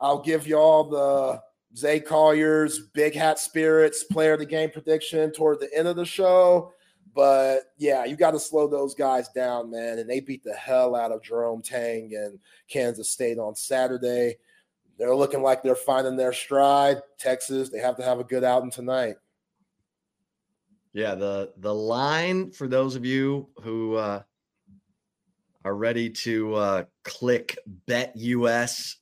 I'll 0.00 0.22
give 0.22 0.46
y'all 0.46 0.84
the 0.88 1.42
Zay 1.76 2.00
Collier's 2.00 2.78
Big 2.94 3.14
Hat 3.14 3.38
Spirits 3.38 4.04
player 4.04 4.34
of 4.34 4.38
the 4.38 4.46
game 4.46 4.70
prediction 4.70 5.32
toward 5.32 5.60
the 5.60 5.70
end 5.76 5.88
of 5.88 5.96
the 5.96 6.04
show. 6.04 6.72
But 7.12 7.72
yeah, 7.76 8.04
you 8.04 8.16
got 8.16 8.32
to 8.32 8.40
slow 8.40 8.68
those 8.68 8.94
guys 8.94 9.28
down, 9.30 9.70
man. 9.70 9.98
And 9.98 10.08
they 10.08 10.20
beat 10.20 10.44
the 10.44 10.54
hell 10.54 10.94
out 10.94 11.12
of 11.12 11.22
Jerome 11.22 11.62
Tang 11.62 12.12
and 12.14 12.38
Kansas 12.68 13.10
State 13.10 13.38
on 13.38 13.56
Saturday. 13.56 14.36
They're 14.96 15.16
looking 15.16 15.42
like 15.42 15.62
they're 15.62 15.74
finding 15.74 16.16
their 16.16 16.32
stride. 16.32 16.98
Texas, 17.18 17.70
they 17.70 17.78
have 17.78 17.96
to 17.96 18.04
have 18.04 18.20
a 18.20 18.24
good 18.24 18.44
outing 18.44 18.70
tonight. 18.70 19.16
Yeah, 20.92 21.14
the 21.14 21.52
the 21.58 21.74
line 21.74 22.50
for 22.50 22.66
those 22.66 22.96
of 22.96 23.04
you 23.04 23.48
who 23.62 23.94
uh, 23.94 24.22
are 25.64 25.74
ready 25.74 26.10
to 26.10 26.54
uh, 26.54 26.84
click 27.04 27.58
Bet 27.86 28.16
US 28.16 28.96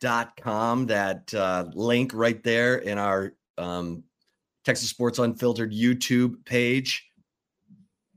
dot 0.00 0.36
com 0.40 0.86
that 0.86 1.32
uh, 1.34 1.66
link 1.74 2.12
right 2.14 2.42
there 2.42 2.76
in 2.76 2.98
our 2.98 3.32
um, 3.56 4.02
texas 4.64 4.88
sports 4.90 5.18
unfiltered 5.18 5.72
youtube 5.72 6.44
page 6.44 7.08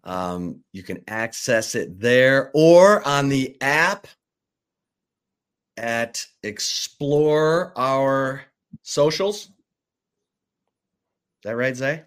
um, 0.03 0.61
you 0.73 0.83
can 0.83 1.03
access 1.07 1.75
it 1.75 1.99
there 1.99 2.51
or 2.53 3.07
on 3.07 3.29
the 3.29 3.55
app 3.61 4.07
at 5.77 6.25
explore 6.43 7.73
our 7.77 8.43
socials. 8.81 9.45
Is 9.45 9.49
that 11.43 11.55
right 11.55 11.75
zay 11.75 12.03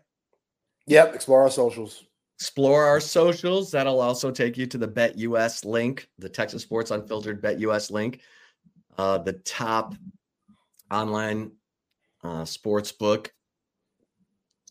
yep 0.86 1.14
explore 1.14 1.42
our 1.42 1.50
socials 1.50 2.04
explore 2.38 2.84
our 2.84 3.00
socials. 3.00 3.70
That'll 3.70 4.00
also 4.00 4.30
take 4.30 4.56
you 4.56 4.66
to 4.66 4.78
the 4.78 4.86
Bet 4.86 5.16
US 5.18 5.64
link, 5.64 6.08
the 6.18 6.28
Texas 6.28 6.62
Sports 6.62 6.90
Unfiltered 6.90 7.40
Bet 7.40 7.60
US 7.60 7.90
link, 7.90 8.20
uh, 8.98 9.18
the 9.18 9.34
top 9.34 9.94
online 10.90 11.52
uh, 12.22 12.44
sports 12.44 12.92
book, 12.92 13.32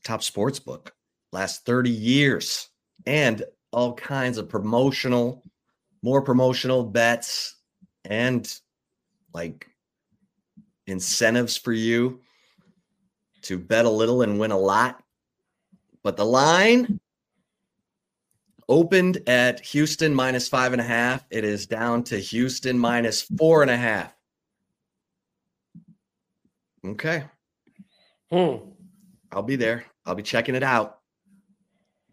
top 0.03 0.23
sports 0.23 0.59
book, 0.59 0.93
last 1.31 1.65
30 1.65 1.89
years, 1.89 2.69
and 3.05 3.43
all 3.71 3.93
kinds 3.93 4.37
of 4.37 4.49
promotional, 4.49 5.43
more 6.01 6.21
promotional 6.21 6.83
bets, 6.83 7.55
and 8.05 8.59
like 9.33 9.67
incentives 10.87 11.57
for 11.57 11.71
you 11.71 12.21
to 13.41 13.57
bet 13.57 13.85
a 13.85 13.89
little 13.89 14.21
and 14.21 14.39
win 14.39 14.51
a 14.51 14.57
lot. 14.57 15.02
But 16.03 16.17
the 16.17 16.25
line 16.25 16.99
opened 18.67 19.27
at 19.27 19.59
Houston 19.61 20.13
minus 20.13 20.47
five 20.47 20.73
and 20.73 20.81
a 20.81 20.85
half. 20.85 21.25
It 21.29 21.43
is 21.43 21.65
down 21.65 22.03
to 22.05 22.17
Houston 22.17 22.77
minus 22.77 23.21
four 23.21 23.61
and 23.61 23.71
a 23.71 23.77
half. 23.77 24.13
Okay. 26.85 27.23
Hmm. 28.31 28.55
I'll 29.31 29.43
be 29.43 29.55
there. 29.55 29.85
I'll 30.05 30.15
be 30.15 30.23
checking 30.23 30.55
it 30.55 30.63
out. 30.63 30.99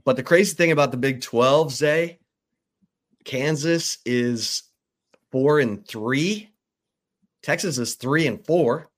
But 0.05 0.16
the 0.16 0.22
crazy 0.22 0.55
thing 0.55 0.72
about 0.72 0.91
the 0.91 0.97
Big 0.97 1.20
12, 1.20 1.72
Zay, 1.72 2.18
Kansas 3.24 3.99
is 4.07 4.62
four 5.30 5.61
and 5.61 5.86
three. 5.86 6.51
Texas 7.43 7.78
is 7.78 7.95
three 7.95 8.26
and 8.26 8.45
four. 8.45 8.91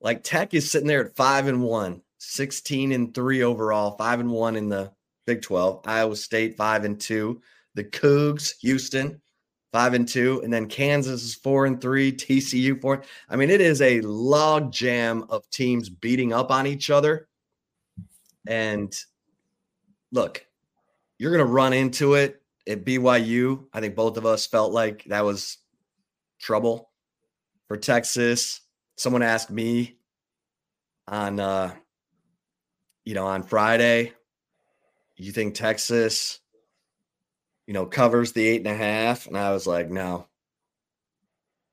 Like 0.00 0.22
Tech 0.22 0.54
is 0.54 0.70
sitting 0.70 0.88
there 0.88 1.04
at 1.04 1.16
five 1.16 1.48
and 1.48 1.62
one, 1.62 2.02
16 2.26 2.92
and 2.92 3.14
three 3.14 3.42
overall, 3.42 3.96
five 3.96 4.20
and 4.20 4.30
one 4.30 4.56
in 4.56 4.68
the 4.68 4.92
Big 5.26 5.42
12. 5.42 5.82
Iowa 5.86 6.16
State, 6.16 6.56
five 6.56 6.84
and 6.84 7.00
two. 7.00 7.40
The 7.74 7.84
Cougs, 7.84 8.54
Houston, 8.60 9.20
five 9.72 9.94
and 9.94 10.08
two. 10.08 10.40
And 10.42 10.52
then 10.52 10.66
Kansas 10.66 11.22
is 11.22 11.34
four 11.34 11.66
and 11.66 11.80
three. 11.80 12.12
TCU, 12.12 12.80
four. 12.80 13.02
I 13.28 13.36
mean, 13.36 13.50
it 13.50 13.60
is 13.60 13.80
a 13.80 14.00
log 14.02 14.72
jam 14.72 15.24
of 15.28 15.48
teams 15.50 15.88
beating 15.88 16.32
up 16.32 16.50
on 16.50 16.66
each 16.66 16.90
other. 16.90 17.28
And 18.46 18.94
look, 20.12 20.46
you're 21.18 21.32
going 21.32 21.46
to 21.46 21.52
run 21.52 21.72
into 21.72 22.14
it 22.14 22.42
at 22.68 22.84
BYU. 22.84 23.66
I 23.72 23.80
think 23.80 23.94
both 23.94 24.16
of 24.16 24.26
us 24.26 24.46
felt 24.46 24.72
like 24.72 25.04
that 25.04 25.24
was 25.24 25.58
trouble 26.40 26.90
for 27.68 27.76
Texas. 27.76 28.60
Someone 28.96 29.22
asked 29.22 29.50
me 29.50 29.98
on, 31.08 31.40
uh, 31.40 31.74
you 33.06 33.14
know, 33.14 33.26
on 33.26 33.44
Friday, 33.44 34.12
you 35.16 35.32
think 35.32 35.54
Texas, 35.54 36.40
you 37.66 37.72
know, 37.72 37.86
covers 37.86 38.32
the 38.32 38.46
eight 38.46 38.58
and 38.58 38.66
a 38.66 38.76
half? 38.76 39.26
And 39.26 39.38
I 39.38 39.52
was 39.52 39.66
like, 39.66 39.88
no, 39.88 40.26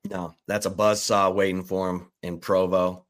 no, 0.10 0.36
that's 0.48 0.68
a 0.68 0.70
buzz 0.70 1.02
saw 1.02 1.32
waiting 1.32 1.64
for 1.64 1.90
him 1.90 2.12
in 2.22 2.38
Provo. 2.38 3.06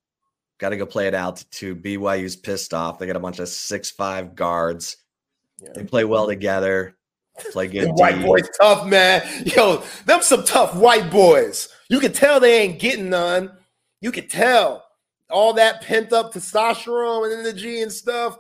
Got 0.58 0.70
to 0.70 0.78
go 0.78 0.86
play 0.86 1.08
at 1.08 1.14
altitude. 1.14 1.84
BYU's 1.84 2.38
pissed 2.38 2.74
off. 2.74 2.98
They 2.98 3.06
got 3.06 3.18
a 3.18 3.20
bunch 3.20 3.40
of 3.40 3.50
six 3.50 3.92
five 3.92 4.36
guards. 4.36 4.98
Yeah. 5.60 5.72
They 5.76 5.84
play 5.84 6.06
well 6.06 6.28
together. 6.28 6.96
Play 7.52 7.68
good. 7.68 7.90
white 7.94 8.22
boys 8.22 8.48
tough, 8.60 8.88
man. 8.88 9.24
Yo, 9.46 9.84
them 10.06 10.22
some 10.22 10.46
tough 10.46 10.76
white 10.76 11.12
boys. 11.12 11.68
You 11.90 12.00
can 12.00 12.14
tell 12.14 12.40
they 12.40 12.62
ain't 12.62 12.80
getting 12.80 13.10
none. 13.10 13.52
You 14.00 14.12
can 14.12 14.30
tell 14.30 14.86
all 15.34 15.54
that 15.54 15.82
pent 15.82 16.14
up 16.14 16.34
testosterone 16.34 17.32
and 17.32 17.46
energy 17.46 17.82
and 17.82 17.92
stuff. 17.92 18.38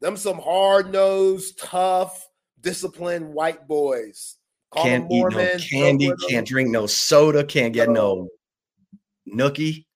Them 0.00 0.16
some 0.16 0.38
hard 0.38 0.92
nosed, 0.92 1.58
tough, 1.58 2.28
disciplined 2.60 3.34
white 3.34 3.66
boys. 3.66 4.36
Call 4.70 4.84
can't 4.84 5.10
eat 5.10 5.24
no 5.30 5.56
candy, 5.58 6.12
can't 6.28 6.46
drink 6.46 6.70
no 6.70 6.86
soda, 6.86 7.42
can't 7.42 7.74
get 7.74 7.90
no 7.90 8.28
nookie. 9.28 9.86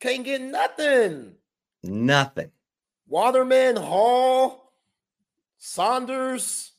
Can't 0.00 0.24
get 0.24 0.40
nothing. 0.40 1.34
Nothing. 1.82 2.50
Waterman, 3.06 3.76
Hall, 3.76 4.72
Saunders, 5.58 6.72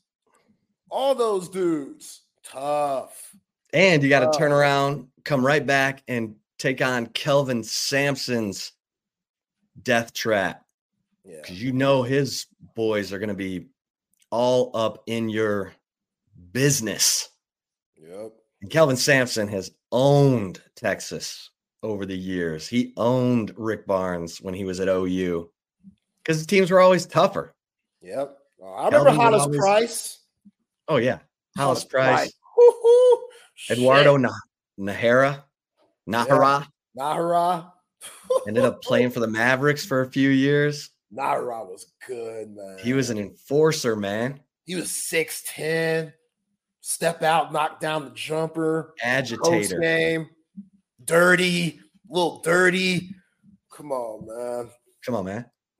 all 0.89 1.13
those 1.13 1.49
dudes. 1.49 2.21
Tough. 2.43 3.35
And 3.73 4.01
you 4.01 4.09
got 4.09 4.31
to 4.31 4.37
turn 4.37 4.51
around, 4.51 5.07
come 5.23 5.45
right 5.45 5.65
back, 5.65 6.01
and 6.07 6.35
take 6.57 6.81
on 6.81 7.07
Kelvin 7.07 7.63
Sampson's 7.63 8.71
death 9.83 10.13
trap. 10.13 10.63
Because 11.23 11.61
you 11.61 11.71
know 11.71 12.01
his 12.01 12.47
boys 12.75 13.13
are 13.13 13.19
going 13.19 13.29
to 13.29 13.35
be 13.35 13.67
all 14.31 14.71
up 14.73 15.03
in 15.05 15.29
your 15.29 15.73
business. 16.51 17.29
Yep. 17.97 18.33
And 18.61 18.71
Kelvin 18.71 18.97
Sampson 18.97 19.47
has 19.47 19.71
owned 19.91 20.61
Texas 20.75 21.51
over 21.83 22.05
the 22.05 22.17
years. 22.17 22.67
He 22.67 22.93
owned 22.97 23.53
Rick 23.57 23.85
Barnes 23.85 24.41
when 24.41 24.53
he 24.53 24.65
was 24.65 24.79
at 24.79 24.87
OU 24.87 25.49
because 26.23 26.41
the 26.41 26.47
teams 26.47 26.71
were 26.71 26.79
always 26.79 27.05
tougher. 27.05 27.53
Yep. 28.01 28.35
I 28.65 28.85
remember 28.85 29.11
Hollis 29.11 29.43
always... 29.43 29.59
Price. 29.59 30.19
Oh, 30.87 30.97
yeah. 30.97 31.19
Hollis, 31.57 31.83
Hollis 31.83 31.85
Price. 31.85 32.33
Eduardo 33.69 34.17
Nah- 34.17 34.29
Najera. 34.79 35.43
Najera. 36.07 36.65
Yeah. 36.95 37.03
Najera. 37.03 37.71
Ended 38.49 38.65
up 38.65 38.81
playing 38.81 39.11
for 39.11 39.19
the 39.19 39.27
Mavericks 39.27 39.85
for 39.85 40.01
a 40.01 40.09
few 40.09 40.31
years. 40.31 40.89
Najera 41.15 41.67
was 41.67 41.93
good, 42.07 42.49
man. 42.55 42.79
He 42.79 42.93
was 42.93 43.11
an 43.11 43.19
enforcer, 43.19 43.95
man. 43.95 44.39
He 44.65 44.73
was 44.73 44.87
6'10, 44.87 46.11
step 46.81 47.21
out, 47.21 47.53
knock 47.53 47.79
down 47.79 48.05
the 48.05 48.09
jumper, 48.09 48.95
agitator 49.03 49.79
game, 49.79 50.29
dirty, 51.05 51.79
little 52.09 52.41
dirty. 52.41 53.11
Come 53.71 53.91
on, 53.91 54.25
man. 54.25 54.71
Come 55.05 55.13
on, 55.13 55.25
man. 55.25 55.45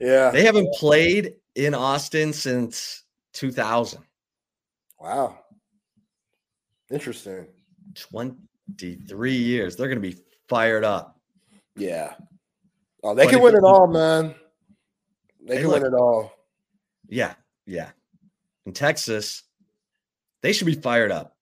yeah. 0.00 0.30
They 0.30 0.44
haven't 0.44 0.72
played 0.76 1.34
in 1.56 1.74
Austin 1.74 2.32
since 2.32 3.04
2000. 3.34 4.02
Wow. 4.98 5.40
Interesting. 6.90 7.48
23 8.78 9.32
years. 9.32 9.76
They're 9.76 9.88
going 9.88 10.00
to 10.00 10.08
be 10.08 10.16
fired 10.48 10.84
up. 10.84 11.18
Yeah. 11.76 12.14
Oh, 13.02 13.14
they 13.14 13.24
but 13.24 13.30
can 13.30 13.42
win 13.42 13.54
it 13.54 13.64
all, 13.64 13.86
man. 13.86 14.34
They, 15.46 15.56
they 15.56 15.62
can 15.62 15.70
win 15.70 15.84
it 15.84 15.94
all. 15.94 16.32
Yeah, 17.08 17.34
yeah. 17.66 17.90
In 18.66 18.72
Texas, 18.72 19.42
they 20.42 20.52
should 20.52 20.66
be 20.66 20.74
fired 20.74 21.10
up. 21.10 21.36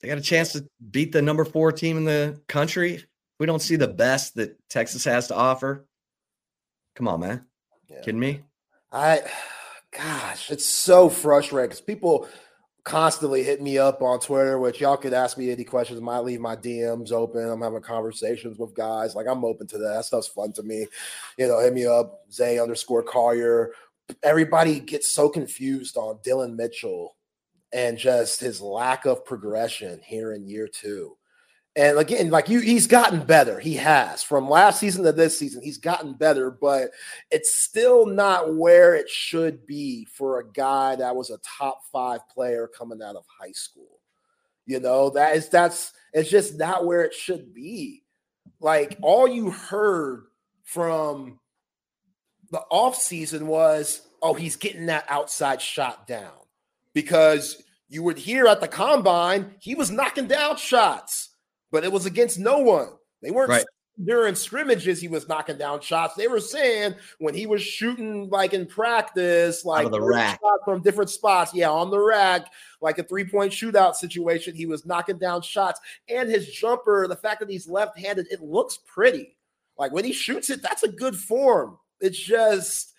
They 0.00 0.08
got 0.08 0.18
a 0.18 0.22
chance 0.22 0.52
to 0.52 0.66
beat 0.90 1.12
the 1.12 1.20
number 1.20 1.44
four 1.44 1.72
team 1.72 1.96
in 1.96 2.04
the 2.04 2.40
country. 2.48 3.04
We 3.38 3.46
don't 3.46 3.60
see 3.60 3.76
the 3.76 3.88
best 3.88 4.36
that 4.36 4.56
Texas 4.68 5.04
has 5.04 5.28
to 5.28 5.34
offer. 5.34 5.86
Come 6.94 7.08
on, 7.08 7.20
man. 7.20 7.46
Yeah. 7.88 8.00
Kidding 8.00 8.20
me? 8.20 8.42
I, 8.92 9.22
gosh, 9.96 10.50
it's 10.50 10.68
so 10.68 11.08
frustrating 11.08 11.68
because 11.68 11.80
people 11.80 12.28
constantly 12.84 13.42
hit 13.42 13.60
me 13.60 13.78
up 13.78 14.02
on 14.02 14.20
Twitter, 14.20 14.58
which 14.58 14.80
y'all 14.80 14.96
could 14.96 15.12
ask 15.12 15.36
me 15.36 15.50
any 15.50 15.64
questions. 15.64 16.00
I 16.00 16.02
might 16.02 16.20
leave 16.20 16.40
my 16.40 16.56
DMs 16.56 17.12
open. 17.12 17.48
I'm 17.48 17.60
having 17.60 17.80
conversations 17.80 18.58
with 18.58 18.74
guys. 18.74 19.14
Like 19.14 19.26
I'm 19.26 19.44
open 19.44 19.66
to 19.68 19.78
that. 19.78 19.94
That 19.94 20.04
stuff's 20.04 20.28
fun 20.28 20.52
to 20.54 20.62
me. 20.62 20.86
You 21.38 21.48
know, 21.48 21.60
hit 21.60 21.74
me 21.74 21.86
up, 21.86 22.24
Zay 22.32 22.58
underscore 22.58 23.02
Collier. 23.02 23.72
Everybody 24.22 24.80
gets 24.80 25.08
so 25.10 25.28
confused 25.28 25.96
on 25.96 26.18
Dillon 26.24 26.56
Mitchell 26.56 27.16
and 27.72 27.96
just 27.96 28.40
his 28.40 28.60
lack 28.60 29.06
of 29.06 29.24
progression 29.24 30.00
here 30.04 30.32
in 30.32 30.48
year 30.48 30.68
two. 30.68 31.16
And 31.76 31.98
again, 31.98 32.30
like 32.30 32.48
you, 32.48 32.58
he's 32.60 32.88
gotten 32.88 33.24
better. 33.24 33.60
He 33.60 33.74
has 33.76 34.22
from 34.24 34.50
last 34.50 34.80
season 34.80 35.04
to 35.04 35.12
this 35.12 35.38
season, 35.38 35.62
he's 35.62 35.78
gotten 35.78 36.14
better, 36.14 36.50
but 36.50 36.90
it's 37.30 37.54
still 37.54 38.06
not 38.06 38.56
where 38.56 38.96
it 38.96 39.08
should 39.08 39.66
be 39.66 40.04
for 40.06 40.40
a 40.40 40.48
guy 40.50 40.96
that 40.96 41.14
was 41.14 41.30
a 41.30 41.38
top 41.38 41.82
five 41.92 42.28
player 42.28 42.68
coming 42.68 43.00
out 43.02 43.14
of 43.14 43.24
high 43.40 43.52
school. 43.52 44.00
You 44.66 44.80
know, 44.80 45.10
that 45.10 45.36
is 45.36 45.48
that's 45.48 45.92
it's 46.12 46.28
just 46.28 46.58
not 46.58 46.86
where 46.86 47.02
it 47.02 47.14
should 47.14 47.54
be. 47.54 48.02
Like 48.58 48.98
all 49.00 49.28
you 49.28 49.50
heard 49.50 50.24
from 50.64 51.38
the 52.50 52.62
offseason 52.70 53.42
was, 53.42 54.02
oh, 54.22 54.34
he's 54.34 54.56
getting 54.56 54.86
that 54.86 55.04
outside 55.08 55.62
shot 55.62 56.08
down 56.08 56.32
because 56.94 57.62
you 57.88 58.02
would 58.02 58.18
hear 58.18 58.46
at 58.48 58.60
the 58.60 58.68
combine, 58.68 59.54
he 59.60 59.76
was 59.76 59.90
knocking 59.90 60.26
down 60.26 60.56
shots 60.56 61.29
but 61.70 61.84
it 61.84 61.92
was 61.92 62.06
against 62.06 62.38
no 62.38 62.58
one. 62.58 62.88
They 63.22 63.30
weren't 63.30 63.50
right. 63.50 63.64
during 64.04 64.34
scrimmages. 64.34 65.00
He 65.00 65.08
was 65.08 65.28
knocking 65.28 65.58
down 65.58 65.80
shots. 65.80 66.14
They 66.14 66.28
were 66.28 66.40
saying 66.40 66.94
when 67.18 67.34
he 67.34 67.46
was 67.46 67.62
shooting 67.62 68.28
like 68.30 68.54
in 68.54 68.66
practice, 68.66 69.64
like 69.64 69.90
the 69.90 70.00
rack 70.00 70.40
from 70.64 70.82
different 70.82 71.10
spots. 71.10 71.54
Yeah, 71.54 71.70
on 71.70 71.90
the 71.90 72.00
rack, 72.00 72.46
like 72.80 72.98
a 72.98 73.02
three 73.02 73.24
point 73.24 73.52
shootout 73.52 73.94
situation. 73.94 74.54
He 74.54 74.66
was 74.66 74.86
knocking 74.86 75.18
down 75.18 75.42
shots, 75.42 75.80
and 76.08 76.28
his 76.28 76.48
jumper. 76.48 77.06
The 77.08 77.16
fact 77.16 77.40
that 77.40 77.50
he's 77.50 77.68
left 77.68 77.98
handed, 77.98 78.26
it 78.30 78.40
looks 78.40 78.78
pretty. 78.86 79.36
Like 79.78 79.92
when 79.92 80.04
he 80.04 80.12
shoots 80.12 80.50
it, 80.50 80.62
that's 80.62 80.82
a 80.82 80.88
good 80.88 81.16
form. 81.16 81.78
It's 82.00 82.18
just 82.18 82.89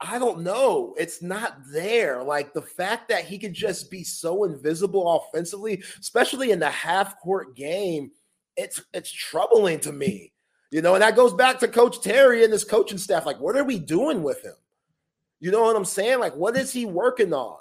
I 0.00 0.18
don't 0.18 0.42
know. 0.42 0.94
It's 0.98 1.22
not 1.22 1.58
there. 1.72 2.22
Like 2.22 2.52
the 2.52 2.62
fact 2.62 3.08
that 3.08 3.24
he 3.24 3.38
could 3.38 3.54
just 3.54 3.90
be 3.90 4.04
so 4.04 4.44
invisible 4.44 5.16
offensively, 5.16 5.82
especially 5.98 6.50
in 6.50 6.58
the 6.58 6.70
half 6.70 7.18
court 7.18 7.56
game, 7.56 8.10
it's 8.56 8.82
it's 8.92 9.10
troubling 9.10 9.80
to 9.80 9.92
me. 9.92 10.32
You 10.70 10.82
know, 10.82 10.94
and 10.94 11.02
that 11.02 11.16
goes 11.16 11.32
back 11.32 11.58
to 11.60 11.68
Coach 11.68 12.02
Terry 12.02 12.44
and 12.44 12.52
his 12.52 12.64
coaching 12.64 12.98
staff. 12.98 13.24
Like, 13.24 13.40
what 13.40 13.56
are 13.56 13.64
we 13.64 13.78
doing 13.78 14.22
with 14.22 14.44
him? 14.44 14.54
You 15.40 15.50
know 15.50 15.62
what 15.62 15.76
I'm 15.76 15.84
saying? 15.84 16.18
Like, 16.18 16.34
what 16.34 16.56
is 16.56 16.72
he 16.72 16.84
working 16.84 17.32
on? 17.32 17.58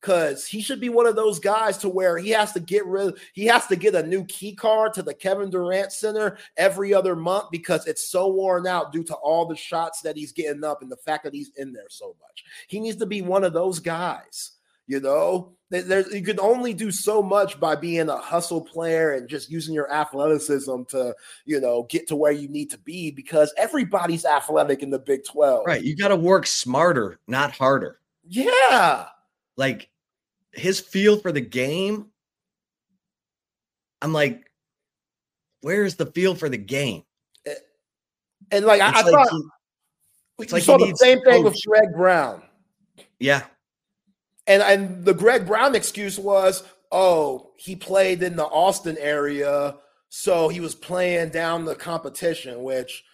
Because 0.00 0.46
he 0.46 0.60
should 0.60 0.80
be 0.80 0.88
one 0.88 1.06
of 1.06 1.16
those 1.16 1.38
guys 1.38 1.78
to 1.78 1.88
where 1.88 2.18
he 2.18 2.30
has 2.30 2.52
to 2.52 2.60
get 2.60 2.84
rid 2.86 3.14
he 3.32 3.46
has 3.46 3.66
to 3.66 3.76
get 3.76 3.94
a 3.94 4.06
new 4.06 4.24
key 4.26 4.54
card 4.54 4.92
to 4.92 5.02
the 5.02 5.14
Kevin 5.14 5.50
Durant 5.50 5.92
Center 5.92 6.38
every 6.56 6.94
other 6.94 7.16
month 7.16 7.46
because 7.50 7.86
it's 7.86 8.08
so 8.08 8.28
worn 8.28 8.66
out 8.66 8.92
due 8.92 9.04
to 9.04 9.14
all 9.14 9.46
the 9.46 9.56
shots 9.56 10.00
that 10.02 10.16
he's 10.16 10.32
getting 10.32 10.64
up 10.64 10.82
and 10.82 10.90
the 10.90 10.96
fact 10.96 11.24
that 11.24 11.34
he's 11.34 11.50
in 11.56 11.72
there 11.72 11.88
so 11.88 12.16
much. 12.20 12.44
He 12.68 12.80
needs 12.80 12.96
to 12.98 13.06
be 13.06 13.22
one 13.22 13.44
of 13.44 13.52
those 13.52 13.78
guys. 13.78 14.52
You 14.88 15.00
know, 15.00 15.56
there, 15.68 16.08
you 16.14 16.22
can 16.22 16.38
only 16.38 16.72
do 16.72 16.92
so 16.92 17.20
much 17.20 17.58
by 17.58 17.74
being 17.74 18.08
a 18.08 18.16
hustle 18.16 18.60
player 18.60 19.14
and 19.14 19.28
just 19.28 19.50
using 19.50 19.74
your 19.74 19.92
athleticism 19.92 20.84
to, 20.90 21.12
you 21.44 21.60
know, 21.60 21.88
get 21.90 22.06
to 22.08 22.16
where 22.16 22.30
you 22.30 22.46
need 22.46 22.70
to 22.70 22.78
be 22.78 23.10
because 23.10 23.52
everybody's 23.56 24.24
athletic 24.24 24.84
in 24.84 24.90
the 24.90 25.00
Big 25.00 25.24
12. 25.24 25.66
Right. 25.66 25.82
You 25.82 25.96
got 25.96 26.08
to 26.08 26.16
work 26.16 26.46
smarter, 26.46 27.18
not 27.26 27.50
harder. 27.50 27.98
Yeah. 28.28 29.06
Like 29.56 29.88
his 30.52 30.80
feel 30.80 31.18
for 31.18 31.32
the 31.32 31.40
game, 31.40 32.06
I'm 34.02 34.12
like, 34.12 34.50
where's 35.62 35.96
the 35.96 36.06
feel 36.06 36.34
for 36.34 36.48
the 36.48 36.58
game? 36.58 37.02
And 38.50 38.64
like 38.64 38.80
I, 38.80 38.88
I 38.88 39.02
like 39.02 39.12
thought, 39.12 39.40
we 40.38 40.46
like 40.48 40.62
saw 40.62 40.76
the 40.76 40.94
same 40.96 41.20
thing 41.22 41.42
with 41.42 41.56
Greg 41.66 41.94
Brown. 41.94 42.42
Yeah, 43.18 43.42
and 44.46 44.62
and 44.62 45.04
the 45.04 45.14
Greg 45.14 45.46
Brown 45.46 45.74
excuse 45.74 46.18
was, 46.18 46.62
oh, 46.92 47.52
he 47.56 47.74
played 47.74 48.22
in 48.22 48.36
the 48.36 48.44
Austin 48.44 48.96
area, 49.00 49.76
so 50.10 50.48
he 50.48 50.60
was 50.60 50.74
playing 50.74 51.30
down 51.30 51.64
the 51.64 51.74
competition, 51.74 52.62
which. 52.62 53.04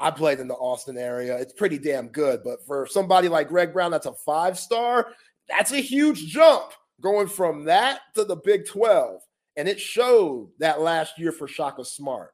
I 0.00 0.12
played 0.12 0.38
in 0.38 0.46
the 0.46 0.54
Austin 0.54 0.96
area. 0.96 1.36
It's 1.38 1.52
pretty 1.52 1.76
damn 1.76 2.06
good. 2.06 2.44
But 2.44 2.64
for 2.64 2.86
somebody 2.86 3.26
like 3.26 3.48
Greg 3.48 3.72
Brown, 3.72 3.90
that's 3.90 4.06
a 4.06 4.12
five 4.12 4.56
star, 4.56 5.08
that's 5.48 5.72
a 5.72 5.80
huge 5.80 6.26
jump 6.26 6.72
going 7.00 7.28
from 7.28 7.64
that 7.64 8.00
to 8.14 8.24
the 8.24 8.36
Big 8.36 8.66
12. 8.66 9.20
And 9.56 9.68
it 9.68 9.80
showed 9.80 10.50
that 10.58 10.80
last 10.80 11.18
year 11.18 11.32
for 11.32 11.48
Shaka 11.48 11.84
Smart. 11.84 12.32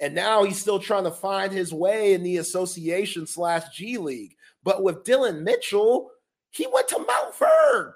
And 0.00 0.14
now 0.14 0.42
he's 0.42 0.60
still 0.60 0.78
trying 0.78 1.04
to 1.04 1.10
find 1.10 1.52
his 1.52 1.72
way 1.72 2.14
in 2.14 2.22
the 2.22 2.38
association 2.38 3.26
slash 3.26 3.74
G 3.74 3.98
League. 3.98 4.36
But 4.64 4.82
with 4.82 5.04
Dillon 5.04 5.44
Mitchell, 5.44 6.10
he 6.50 6.66
went 6.72 6.88
to 6.88 6.98
Mount 6.98 7.36
Vernon. 7.36 7.92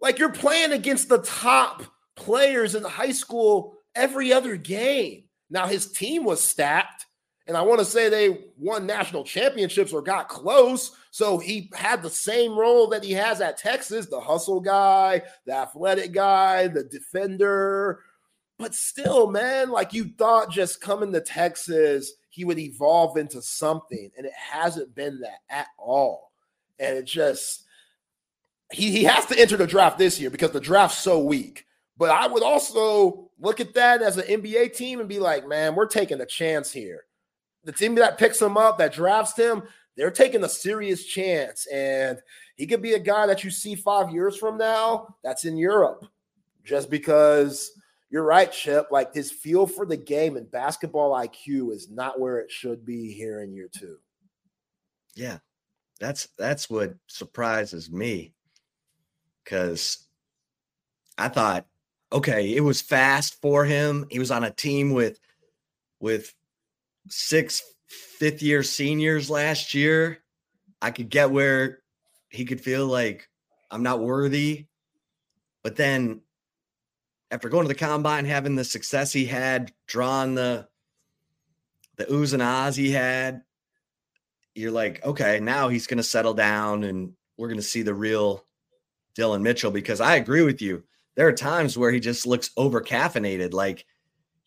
Like 0.00 0.18
you're 0.18 0.32
playing 0.32 0.72
against 0.72 1.08
the 1.08 1.18
top 1.18 1.82
players 2.16 2.74
in 2.74 2.84
high 2.84 3.12
school 3.12 3.74
every 3.94 4.32
other 4.32 4.56
game. 4.56 5.24
Now 5.50 5.66
his 5.66 5.90
team 5.90 6.24
was 6.24 6.42
stacked, 6.42 7.06
and 7.46 7.56
I 7.56 7.62
want 7.62 7.80
to 7.80 7.84
say 7.84 8.08
they 8.08 8.44
won 8.58 8.86
national 8.86 9.24
championships 9.24 9.92
or 9.92 10.02
got 10.02 10.28
close. 10.28 10.92
So 11.10 11.38
he 11.38 11.70
had 11.74 12.02
the 12.02 12.10
same 12.10 12.58
role 12.58 12.88
that 12.88 13.04
he 13.04 13.12
has 13.12 13.40
at 13.40 13.58
Texas 13.58 14.06
the 14.06 14.20
hustle 14.20 14.60
guy, 14.60 15.22
the 15.46 15.52
athletic 15.52 16.12
guy, 16.12 16.68
the 16.68 16.84
defender. 16.84 18.00
But 18.58 18.74
still, 18.74 19.30
man, 19.30 19.70
like 19.70 19.92
you 19.92 20.10
thought 20.18 20.50
just 20.50 20.80
coming 20.80 21.12
to 21.12 21.20
Texas, 21.20 22.12
he 22.28 22.44
would 22.44 22.58
evolve 22.58 23.16
into 23.16 23.40
something. 23.40 24.10
And 24.16 24.26
it 24.26 24.32
hasn't 24.32 24.94
been 24.94 25.20
that 25.20 25.40
at 25.48 25.68
all. 25.78 26.32
And 26.78 26.96
it 26.96 27.04
just, 27.04 27.64
he, 28.72 28.90
he 28.90 29.04
has 29.04 29.26
to 29.26 29.38
enter 29.38 29.56
the 29.56 29.66
draft 29.66 29.98
this 29.98 30.20
year 30.20 30.30
because 30.30 30.50
the 30.50 30.60
draft's 30.60 30.98
so 30.98 31.18
weak. 31.20 31.64
But 31.96 32.10
I 32.10 32.26
would 32.28 32.42
also 32.44 33.30
look 33.40 33.60
at 33.60 33.74
that 33.74 34.02
as 34.02 34.18
an 34.18 34.42
NBA 34.42 34.76
team 34.76 35.00
and 35.00 35.08
be 35.08 35.18
like, 35.18 35.48
man, 35.48 35.74
we're 35.74 35.86
taking 35.86 36.20
a 36.20 36.26
chance 36.26 36.70
here 36.72 37.04
the 37.68 37.72
team 37.72 37.94
that 37.96 38.16
picks 38.16 38.40
him 38.40 38.56
up, 38.56 38.78
that 38.78 38.94
drafts 38.94 39.36
him, 39.36 39.62
they're 39.98 40.10
taking 40.12 40.44
a 40.44 40.48
serious 40.48 41.04
chance. 41.04 41.66
And 41.66 42.20
he 42.56 42.66
could 42.66 42.80
be 42.80 42.94
a 42.94 43.00
guy 43.00 43.26
that 43.26 43.42
you 43.42 43.50
see 43.50 43.74
five 43.74 44.10
years 44.10 44.36
from 44.36 44.56
now 44.56 45.16
that's 45.24 45.44
in 45.44 45.56
Europe 45.56 46.06
just 46.64 46.88
because 46.88 47.72
you're 48.08 48.24
right, 48.24 48.50
Chip. 48.50 48.86
Like 48.92 49.12
his 49.12 49.32
feel 49.32 49.66
for 49.66 49.84
the 49.84 49.96
game 49.96 50.36
and 50.36 50.50
basketball 50.50 51.10
IQ 51.10 51.72
is 51.72 51.90
not 51.90 52.20
where 52.20 52.38
it 52.38 52.50
should 52.50 52.86
be 52.86 53.12
here 53.12 53.42
in 53.42 53.52
year 53.52 53.68
two. 53.76 53.96
Yeah. 55.16 55.38
That's 55.98 56.28
that's 56.38 56.70
what 56.70 56.94
surprises 57.08 57.90
me. 57.90 58.34
Cause 59.44 60.06
I 61.16 61.28
thought, 61.28 61.66
okay, 62.12 62.54
it 62.54 62.60
was 62.60 62.80
fast 62.80 63.40
for 63.40 63.64
him. 63.64 64.06
He 64.10 64.20
was 64.20 64.30
on 64.30 64.44
a 64.44 64.50
team 64.52 64.92
with 64.92 65.18
with 65.98 66.32
six 67.08 67.62
fifth 67.88 68.42
year 68.42 68.62
seniors 68.62 69.28
last 69.30 69.74
year, 69.74 70.18
I 70.80 70.90
could 70.90 71.08
get 71.08 71.30
where 71.30 71.80
he 72.28 72.44
could 72.44 72.60
feel 72.60 72.86
like 72.86 73.28
I'm 73.70 73.82
not 73.82 74.00
worthy. 74.00 74.66
But 75.62 75.76
then 75.76 76.20
after 77.30 77.48
going 77.48 77.64
to 77.64 77.68
the 77.68 77.74
combine, 77.74 78.24
having 78.24 78.54
the 78.54 78.64
success 78.64 79.12
he 79.12 79.26
had, 79.26 79.72
drawing 79.86 80.34
the 80.34 80.68
the 81.96 82.04
oohs 82.04 82.32
and 82.32 82.42
ahs 82.42 82.76
he 82.76 82.92
had, 82.92 83.42
you're 84.54 84.70
like, 84.70 85.04
okay, 85.04 85.40
now 85.40 85.68
he's 85.68 85.86
gonna 85.86 86.02
settle 86.02 86.34
down 86.34 86.84
and 86.84 87.12
we're 87.36 87.48
gonna 87.48 87.62
see 87.62 87.82
the 87.82 87.94
real 87.94 88.44
Dillon 89.14 89.42
Mitchell 89.42 89.72
because 89.72 90.00
I 90.00 90.14
agree 90.14 90.42
with 90.42 90.62
you. 90.62 90.84
There 91.16 91.26
are 91.26 91.32
times 91.32 91.76
where 91.76 91.90
he 91.90 91.98
just 91.98 92.26
looks 92.26 92.50
over 92.56 92.80
caffeinated, 92.80 93.52
like 93.52 93.84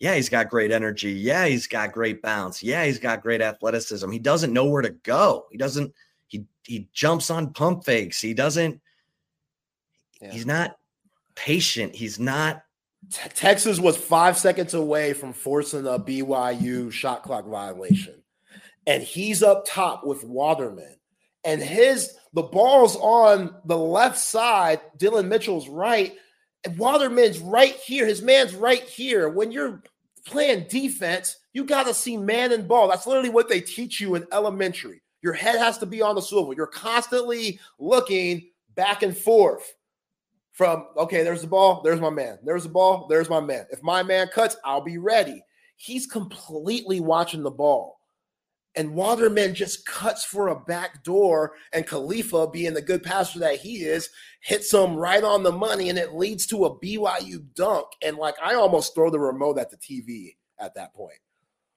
yeah, 0.02 0.16
he's 0.16 0.30
got 0.30 0.50
great 0.50 0.72
energy. 0.72 1.12
Yeah, 1.12 1.46
he's 1.46 1.68
got 1.68 1.92
great 1.92 2.24
bounce. 2.24 2.64
Yeah, 2.64 2.86
he's 2.86 2.98
got 2.98 3.22
great 3.22 3.40
athleticism. 3.40 4.10
He 4.10 4.18
doesn't 4.18 4.52
know 4.52 4.66
where 4.66 4.82
to 4.82 4.90
go. 4.90 5.46
He 5.52 5.60
doesn't, 5.60 5.94
he 6.26 6.44
he 6.64 6.90
jumps 6.92 7.30
on 7.30 7.54
pump 7.54 7.86
fakes. 7.86 8.20
He 8.20 8.34
doesn't, 8.34 8.82
yeah. 10.20 10.32
he's 10.32 10.48
not 10.48 10.76
patient. 11.36 11.94
He's 11.94 12.20
not 12.20 12.64
Texas 13.12 13.80
was 13.80 13.96
five 13.96 14.40
seconds 14.40 14.74
away 14.74 15.14
from 15.14 15.34
forcing 15.34 15.86
a 15.86 16.00
BYU 16.00 16.92
shot 16.92 17.22
clock 17.22 17.46
violation. 17.46 18.24
And 18.88 19.04
he's 19.04 19.44
up 19.44 19.66
top 19.68 20.04
with 20.04 20.24
Waterman. 20.24 20.96
And 21.44 21.62
his 21.62 22.18
the 22.34 22.42
ball's 22.42 22.96
on 22.96 23.56
the 23.66 23.78
left 23.78 24.18
side, 24.18 24.82
Dillon 24.98 25.30
Mitchell's 25.30 25.70
right. 25.70 26.16
And 26.64 26.76
Waterman's 26.80 27.38
right 27.38 27.76
here. 27.76 28.08
His 28.08 28.24
man's 28.24 28.56
right 28.56 28.84
here. 28.84 29.30
When 29.30 29.52
you're 29.52 29.84
playing 30.26 30.68
defense, 30.70 31.38
you 31.54 31.64
got 31.64 31.86
to 31.88 31.94
see 31.94 32.18
man 32.18 32.52
and 32.52 32.68
ball. 32.68 32.88
That's 32.88 33.08
literally 33.08 33.30
what 33.30 33.50
they 33.50 33.62
teach 33.62 34.00
you 34.00 34.16
in 34.16 34.28
elementary. 34.32 35.02
Your 35.22 35.34
head 35.34 35.58
has 35.60 35.78
to 35.80 35.86
be 35.86 36.02
on 36.02 36.16
the 36.16 36.22
swivel. 36.22 36.54
You're 36.54 36.68
constantly 36.68 37.60
looking 37.80 38.50
back 38.76 39.04
and 39.04 39.16
forth 39.16 39.76
from, 40.52 40.88
okay, 40.98 41.24
there's 41.24 41.42
the 41.42 41.48
ball, 41.48 41.82
there's 41.82 42.02
my 42.02 42.10
man. 42.10 42.40
There's 42.44 42.64
the 42.64 42.70
ball, 42.70 43.08
there's 43.08 43.30
my 43.30 43.40
man. 43.40 43.66
If 43.72 43.84
my 43.84 44.04
man 44.04 44.28
cuts, 44.28 44.58
I'll 44.66 44.82
be 44.82 44.98
ready. 44.98 45.44
He's 45.78 46.06
completely 46.06 47.00
watching 47.00 47.44
the 47.44 47.52
ball. 47.52 48.01
And 48.76 48.94
Waterman 48.94 49.54
just 49.54 49.86
cuts 49.86 50.24
for 50.24 50.48
a 50.48 50.60
back 50.60 51.04
door, 51.04 51.54
and 51.74 51.86
Khalifa, 51.86 52.48
being 52.48 52.74
the 52.74 52.82
good 52.82 53.04
passer 53.04 53.40
that 53.40 53.60
he 53.60 53.84
is, 53.84 54.10
hits 54.42 54.74
him 54.74 54.96
right 54.96 55.24
on 55.24 55.44
the 55.44 55.52
money, 55.52 55.90
and 55.90 56.00
it 56.00 56.14
leads 56.14 56.46
to 56.48 56.66
a 56.66 56.80
BYU 56.80 57.44
dunk. 57.54 57.88
And 58.02 58.16
like, 58.18 58.36
I 58.42 58.56
almost 58.56 58.96
throw 58.96 59.10
the 59.10 59.20
remote 59.20 59.60
at 59.60 59.72
the 59.72 59.78
TV 59.78 60.36
at 60.58 60.74
that 60.76 60.94
point. 60.94 61.20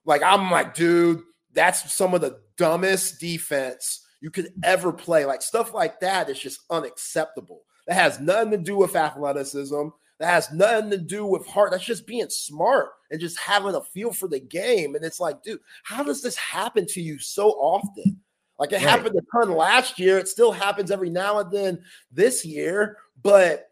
Like, 0.04 0.22
I'm 0.22 0.50
like, 0.50 0.74
dude, 0.74 1.22
that's 1.52 1.92
some 1.92 2.14
of 2.14 2.20
the 2.20 2.40
dumbest 2.56 3.18
defense 3.18 4.06
you 4.20 4.30
could 4.30 4.52
ever 4.62 4.92
play. 4.92 5.24
Like, 5.24 5.42
stuff 5.42 5.74
like 5.74 5.98
that 6.00 6.30
is 6.30 6.38
just 6.38 6.60
unacceptable. 6.70 7.62
That 7.86 7.94
has 7.94 8.20
nothing 8.20 8.52
to 8.52 8.58
do 8.58 8.76
with 8.76 8.96
athleticism. 8.96 9.88
That 10.20 10.30
has 10.30 10.52
nothing 10.52 10.90
to 10.90 10.98
do 10.98 11.26
with 11.26 11.46
heart. 11.46 11.72
That's 11.72 11.84
just 11.84 12.06
being 12.06 12.28
smart 12.30 12.90
and 13.10 13.20
just 13.20 13.38
having 13.38 13.74
a 13.74 13.82
feel 13.82 14.12
for 14.12 14.28
the 14.28 14.40
game. 14.40 14.94
And 14.94 15.04
it's 15.04 15.20
like, 15.20 15.42
dude, 15.42 15.60
how 15.82 16.02
does 16.02 16.22
this 16.22 16.36
happen 16.36 16.86
to 16.88 17.00
you 17.00 17.18
so 17.18 17.50
often? 17.50 18.20
Like 18.58 18.70
it 18.70 18.76
right. 18.76 18.82
happened 18.82 19.16
a 19.16 19.22
ton 19.32 19.56
last 19.56 19.98
year. 19.98 20.18
It 20.18 20.28
still 20.28 20.52
happens 20.52 20.90
every 20.90 21.10
now 21.10 21.40
and 21.40 21.50
then 21.50 21.82
this 22.12 22.44
year, 22.44 22.98
but 23.22 23.70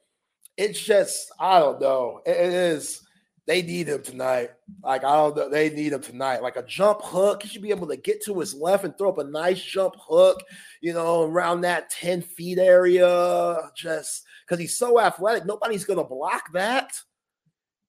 it's 0.56 0.80
just, 0.80 1.30
I 1.38 1.60
don't 1.60 1.80
know. 1.80 2.20
it, 2.26 2.36
it 2.36 2.52
is 2.52 3.02
they 3.46 3.62
need 3.62 3.88
him 3.88 4.02
tonight. 4.02 4.50
Like 4.82 5.04
I 5.04 5.14
don't 5.14 5.36
know, 5.36 5.48
they 5.48 5.70
need 5.70 5.92
him 5.92 6.00
tonight. 6.00 6.42
Like 6.42 6.56
a 6.56 6.62
jump 6.62 7.00
hook, 7.02 7.42
he 7.42 7.48
should 7.48 7.62
be 7.62 7.70
able 7.70 7.88
to 7.88 7.96
get 7.96 8.22
to 8.24 8.38
his 8.38 8.54
left 8.54 8.84
and 8.84 8.96
throw 8.96 9.10
up 9.10 9.18
a 9.18 9.24
nice 9.24 9.62
jump 9.62 9.94
hook, 9.98 10.42
you 10.80 10.92
know, 10.92 11.24
around 11.24 11.62
that 11.62 11.90
10 11.90 12.22
feet 12.22 12.58
area. 12.58 13.58
Just 13.74 14.24
because 14.42 14.60
he's 14.60 14.76
so 14.76 15.00
athletic, 15.00 15.46
nobody's 15.46 15.84
gonna 15.84 16.04
block 16.04 16.52
that. 16.52 16.92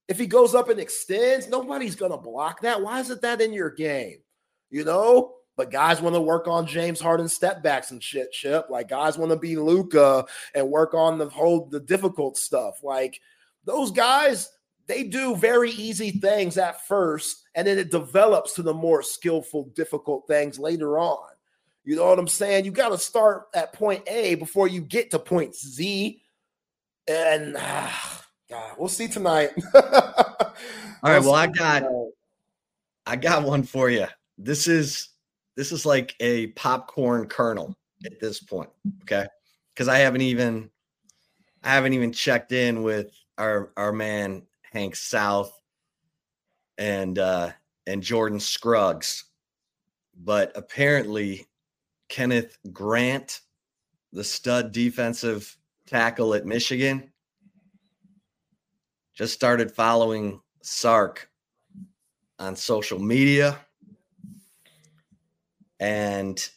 If 0.07 0.19
he 0.19 0.27
goes 0.27 0.53
up 0.55 0.69
and 0.69 0.79
extends, 0.79 1.47
nobody's 1.47 1.95
gonna 1.95 2.17
block 2.17 2.61
that. 2.61 2.81
Why 2.81 2.99
isn't 2.99 3.21
that 3.21 3.41
in 3.41 3.53
your 3.53 3.69
game? 3.69 4.19
You 4.69 4.83
know, 4.83 5.35
But 5.55 5.71
guys 5.71 6.01
want 6.01 6.15
to 6.15 6.21
work 6.21 6.47
on 6.47 6.65
James 6.65 6.99
Harden 6.99 7.29
step 7.29 7.61
backs 7.61 7.91
and 7.91 8.01
shit, 8.01 8.31
chip. 8.31 8.67
Like 8.69 8.89
guys 8.89 9.17
want 9.17 9.31
to 9.31 9.37
be 9.37 9.55
Luka 9.55 10.25
and 10.55 10.69
work 10.69 10.93
on 10.93 11.17
the 11.17 11.29
whole 11.29 11.67
the 11.67 11.79
difficult 11.79 12.37
stuff. 12.37 12.83
Like 12.83 13.19
those 13.63 13.91
guys, 13.91 14.49
they 14.87 15.03
do 15.03 15.35
very 15.35 15.71
easy 15.71 16.11
things 16.11 16.57
at 16.57 16.85
first, 16.87 17.43
and 17.53 17.67
then 17.67 17.77
it 17.77 17.91
develops 17.91 18.53
to 18.53 18.63
the 18.63 18.73
more 18.73 19.03
skillful, 19.03 19.65
difficult 19.75 20.27
things 20.27 20.57
later 20.57 20.97
on. 20.97 21.29
You 21.85 21.97
know 21.97 22.05
what 22.05 22.19
I'm 22.19 22.27
saying? 22.27 22.65
You 22.65 22.71
got 22.71 22.89
to 22.89 22.97
start 22.97 23.43
at 23.53 23.73
point 23.73 24.03
A 24.07 24.35
before 24.35 24.67
you 24.67 24.81
get 24.81 25.11
to 25.11 25.19
point 25.19 25.55
Z. 25.55 26.21
And 27.07 27.55
ah, 27.57 28.23
God, 28.49 28.75
we'll 28.77 28.87
see 28.87 29.07
tonight. 29.07 29.51
All 29.73 29.81
right. 31.03 31.21
Well, 31.21 31.35
I 31.35 31.47
got 31.47 31.83
I 33.05 33.15
got 33.15 33.43
one 33.43 33.63
for 33.63 33.89
you. 33.89 34.07
This 34.37 34.67
is 34.67 35.09
this 35.55 35.71
is 35.71 35.85
like 35.85 36.15
a 36.19 36.47
popcorn 36.47 37.27
kernel 37.27 37.75
at 38.05 38.19
this 38.19 38.39
point. 38.39 38.69
Okay. 39.01 39.25
Because 39.73 39.87
I 39.87 39.97
haven't 39.97 40.21
even 40.21 40.69
I 41.63 41.69
haven't 41.69 41.93
even 41.93 42.11
checked 42.11 42.51
in 42.51 42.83
with 42.83 43.11
our 43.37 43.71
our 43.75 43.91
man 43.91 44.43
Hank 44.71 44.95
South 44.95 45.59
and 46.77 47.19
uh 47.19 47.51
and 47.85 48.01
Jordan 48.01 48.39
Scruggs. 48.39 49.25
But 50.23 50.51
apparently 50.55 51.47
Kenneth 52.07 52.57
Grant, 52.71 53.41
the 54.11 54.23
stud 54.23 54.71
defensive 54.71 55.57
tackle 55.87 56.33
at 56.33 56.45
Michigan, 56.45 57.11
just 59.15 59.33
started 59.33 59.71
following 59.71 60.41
Sark 60.61 61.29
on 62.39 62.55
social 62.55 62.99
media. 62.99 63.57
And 65.79 66.49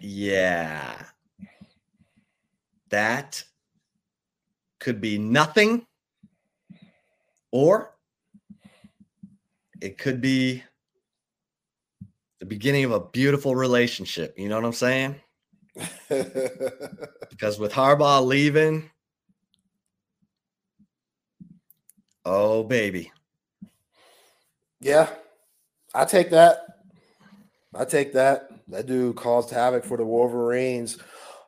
yeah, 0.00 1.04
that 2.90 3.44
could 4.80 5.00
be 5.00 5.18
nothing, 5.18 5.86
or 7.52 7.94
it 9.80 9.98
could 9.98 10.20
be 10.20 10.62
the 12.40 12.46
beginning 12.46 12.84
of 12.84 12.92
a 12.92 13.00
beautiful 13.00 13.54
relationship. 13.56 14.34
You 14.36 14.48
know 14.48 14.56
what 14.56 14.64
I'm 14.64 14.72
saying? 14.72 15.16
because 16.08 17.58
with 17.58 17.72
Harbaugh 17.72 18.24
leaving, 18.24 18.90
oh 22.24 22.62
baby. 22.64 23.12
Yeah, 24.80 25.08
I 25.94 26.04
take 26.04 26.30
that. 26.30 26.58
I 27.74 27.84
take 27.84 28.12
that. 28.12 28.48
That 28.68 28.86
dude 28.86 29.16
caused 29.16 29.50
havoc 29.50 29.84
for 29.84 29.96
the 29.96 30.04
Wolverines 30.04 30.98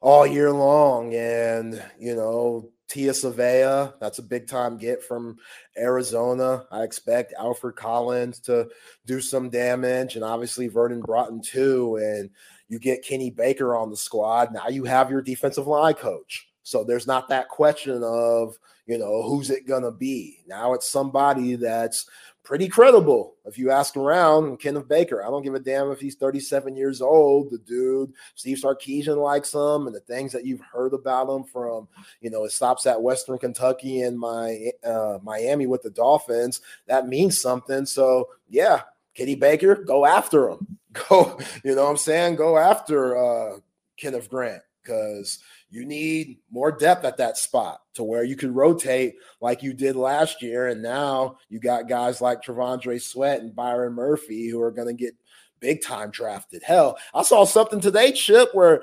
all 0.01 0.27
year 0.27 0.53
long. 0.53 1.15
And, 1.15 1.83
you 1.99 2.17
know, 2.17 2.71
Tia 2.89 3.13
Savea, 3.13 3.95
that's 4.01 4.19
a 4.19 4.23
big 4.23 4.49
time 4.49 4.77
get 4.77 5.03
from 5.03 5.37
Arizona. 5.79 6.67
I 6.71 6.83
expect 6.83 7.35
Alfred 7.39 7.77
Collins 7.77 8.41
to 8.41 8.69
do 9.07 9.21
some 9.21 9.49
damage, 9.49 10.17
and 10.17 10.25
obviously 10.25 10.67
Vernon 10.67 11.01
Broughton 11.01 11.41
too. 11.41 11.97
And 11.97 12.31
you 12.71 12.79
get 12.79 13.05
Kenny 13.05 13.31
Baker 13.31 13.77
on 13.77 13.91
the 13.91 13.97
squad. 13.97 14.55
Now 14.55 14.69
you 14.69 14.85
have 14.85 15.11
your 15.11 15.21
defensive 15.21 15.67
line 15.67 15.95
coach. 15.95 16.49
So 16.63 16.85
there's 16.85 17.07
not 17.07 17.29
that 17.29 17.49
question 17.49 18.01
of, 18.05 18.57
you 18.87 18.97
know, 18.97 19.23
who's 19.23 19.51
it 19.51 19.67
going 19.67 19.83
to 19.83 19.91
be? 19.91 20.39
Now 20.47 20.73
it's 20.75 20.89
somebody 20.89 21.57
that's 21.57 22.09
pretty 22.45 22.69
credible. 22.69 23.35
If 23.45 23.59
you 23.59 23.73
ask 23.73 23.97
around, 23.97 24.59
Kenneth 24.61 24.87
Baker, 24.87 25.25
I 25.25 25.31
don't 25.31 25.43
give 25.43 25.55
a 25.55 25.59
damn 25.59 25.91
if 25.91 26.01
he's 26.01 26.15
37 26.15 26.77
years 26.77 27.03
old. 27.03 27.51
The 27.51 27.59
dude, 27.59 28.13
Steve 28.37 28.59
Sarkisian 28.59 29.21
likes 29.21 29.53
him, 29.53 29.89
and 29.89 29.95
the 29.95 30.01
things 30.01 30.31
that 30.33 30.47
you've 30.47 30.61
heard 30.61 30.95
about 30.95 31.29
him 31.29 31.43
from, 31.43 31.89
you 32.21 32.31
know, 32.31 32.45
it 32.45 32.53
stops 32.53 32.87
at 32.87 33.03
Western 33.03 33.39
Kentucky 33.39 34.03
and 34.03 34.19
my 34.19 34.71
uh, 34.85 35.19
Miami 35.23 35.67
with 35.67 35.83
the 35.83 35.91
Dolphins. 35.91 36.61
That 36.87 37.09
means 37.09 37.41
something. 37.41 37.85
So 37.85 38.29
yeah, 38.49 38.83
Kenny 39.15 39.35
Baker, 39.35 39.75
go 39.75 40.07
after 40.07 40.51
him. 40.51 40.79
Go, 41.09 41.39
you 41.65 41.75
know 41.75 41.85
what 41.85 41.91
I'm 41.91 41.97
saying? 41.97 42.37
Go 42.37 42.59
after 42.59 43.17
uh, 43.17 43.59
Kenneth 43.97 44.29
Grant 44.29 44.63
because 44.83 45.39
you 45.71 45.85
need 45.85 46.39
more 46.51 46.73
depth 46.73 47.05
at 47.05 47.19
that 47.19 47.37
spot 47.37 47.81
to 47.95 48.03
where 48.03 48.25
you 48.25 48.35
can 48.35 48.53
rotate 48.53 49.15
like 49.41 49.63
you 49.63 49.73
did 49.73 49.95
last 49.95 50.43
year. 50.43 50.67
And 50.69 50.83
now 50.83 51.37
you 51.49 51.61
got 51.61 51.89
guys 51.89 52.21
like 52.21 52.43
T'Vondre 52.43 53.01
Sweat 53.01 53.41
and 53.41 53.55
Byron 53.55 53.93
Murphy 53.93 54.49
who 54.49 54.61
are 54.61 54.73
going 54.73 54.89
to 54.89 54.95
get 54.95 55.15
big 55.61 55.83
time 55.83 56.11
drafted. 56.11 56.63
Hell, 56.65 56.99
I 57.15 57.23
saw 57.23 57.45
something 57.45 57.81
today, 57.81 58.13
Chip, 58.13 58.49
where 58.53 58.83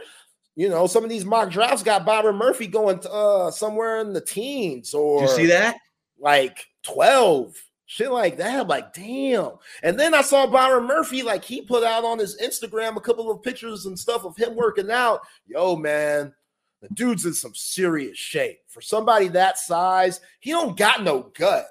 you 0.55 0.69
know 0.69 0.87
some 0.87 1.03
of 1.03 1.09
these 1.09 1.25
mock 1.25 1.49
drafts 1.51 1.83
got 1.83 2.05
Byron 2.05 2.35
Murphy 2.37 2.67
going 2.67 2.99
to, 2.99 3.11
uh, 3.11 3.51
somewhere 3.51 3.99
in 3.99 4.13
the 4.13 4.21
teens 4.21 4.93
or 4.93 5.21
Did 5.21 5.29
you 5.29 5.35
see 5.35 5.45
that 5.47 5.77
like 6.19 6.65
12 6.83 7.53
shit 7.87 8.11
like 8.11 8.37
that. 8.37 8.59
I'm 8.59 8.67
like, 8.67 8.93
damn. 8.93 9.53
And 9.81 9.99
then 9.99 10.13
I 10.13 10.21
saw 10.21 10.45
Byron 10.45 10.85
Murphy, 10.85 11.23
like 11.23 11.43
he 11.43 11.61
put 11.61 11.83
out 11.83 12.05
on 12.05 12.19
his 12.19 12.39
Instagram 12.39 12.95
a 12.95 13.01
couple 13.01 13.31
of 13.31 13.41
pictures 13.41 13.87
and 13.87 13.97
stuff 13.97 14.25
of 14.25 14.37
him 14.37 14.55
working 14.55 14.91
out. 14.91 15.21
Yo, 15.47 15.75
man, 15.75 16.33
the 16.81 16.89
dude's 16.89 17.25
in 17.25 17.33
some 17.33 17.55
serious 17.55 18.17
shape. 18.17 18.59
For 18.67 18.81
somebody 18.81 19.29
that 19.29 19.57
size, 19.57 20.21
he 20.39 20.51
don't 20.51 20.77
got 20.77 21.03
no 21.03 21.31
gut. 21.33 21.65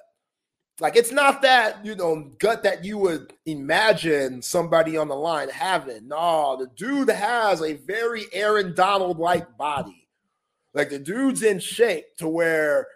Like 0.81 0.97
it's 0.97 1.13
not 1.13 1.43
that, 1.43 1.85
you 1.85 1.95
know, 1.95 2.31
gut 2.39 2.63
that 2.65 2.85
you 2.85 2.99
would 2.99 3.33
imagine 3.47 4.43
somebody 4.43 4.97
on 4.97 5.09
the 5.09 5.15
line 5.15 5.49
having. 5.49 6.09
No, 6.09 6.57
the 6.59 6.67
dude 6.77 7.09
has 7.09 7.63
a 7.63 7.75
very 7.75 8.25
Aaron 8.33 8.75
Donald 8.75 9.19
like 9.19 9.57
body. 9.57 10.09
Like 10.75 10.91
the 10.91 10.99
dude's 10.99 11.43
in 11.43 11.59
shape 11.61 12.05
to 12.19 12.29
where 12.29 12.87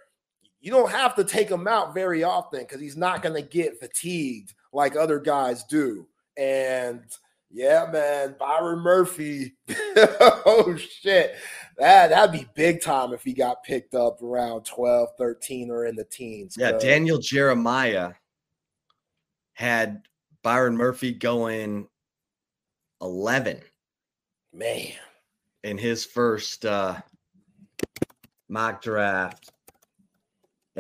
you 0.61 0.71
don't 0.71 0.91
have 0.91 1.15
to 1.17 1.25
take 1.25 1.49
him 1.49 1.67
out 1.67 1.95
very 1.95 2.23
often 2.23 2.61
because 2.61 2.81
he's 2.81 2.97
not 2.97 3.23
going 3.23 3.35
to 3.35 3.49
get 3.49 3.81
fatigued 3.81 4.55
like 4.73 4.97
other 4.97 5.19
guys 5.19 5.65
do. 5.65 6.07
And 6.37 7.03
yeah, 7.51 7.87
man, 7.91 8.37
Byron 8.39 8.81
Murphy. 8.81 9.55
oh 9.97 10.77
shit. 10.77 11.35
That 11.79 12.11
that'd 12.11 12.33
be 12.33 12.47
big 12.55 12.83
time 12.83 13.13
if 13.13 13.25
he 13.25 13.33
got 13.33 13.65
picked 13.65 13.95
up 13.95 14.23
around 14.23 14.65
12, 14.65 15.09
13 15.19 15.71
or 15.71 15.87
in 15.87 15.97
the 15.97 16.05
teens. 16.05 16.57
Yeah, 16.59 16.73
Daniel 16.73 17.19
Jeremiah 17.19 18.13
had 19.55 20.03
Byron 20.43 20.77
Murphy 20.77 21.13
going 21.13 21.89
11. 23.01 23.61
Man. 24.53 24.93
In 25.65 25.79
his 25.79 26.05
first 26.05 26.67
uh 26.67 27.01
mock 28.49 28.83
draft 28.83 29.53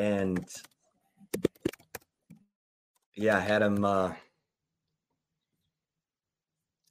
and 0.00 0.48
yeah, 3.14 3.36
I 3.36 3.40
had 3.40 3.62
him. 3.62 3.84
Uh, 3.84 4.12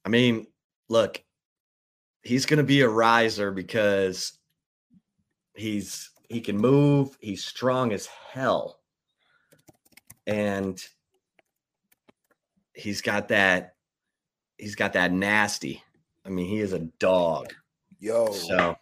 I 0.04 0.08
mean, 0.08 0.46
look, 0.88 1.22
he's 2.22 2.46
going 2.46 2.58
to 2.58 2.64
be 2.64 2.82
a 2.82 2.88
riser 2.88 3.50
because 3.50 4.38
he's 5.54 6.10
he 6.28 6.40
can 6.40 6.56
move. 6.56 7.16
He's 7.20 7.44
strong 7.44 7.92
as 7.92 8.06
hell, 8.06 8.78
and 10.26 10.82
he's 12.74 13.02
got 13.02 13.28
that. 13.28 13.74
He's 14.56 14.76
got 14.76 14.92
that 14.92 15.12
nasty. 15.12 15.82
I 16.24 16.28
mean, 16.28 16.46
he 16.46 16.60
is 16.60 16.74
a 16.74 16.80
dog. 17.00 17.52
Yo, 17.98 18.32
so 18.32 18.76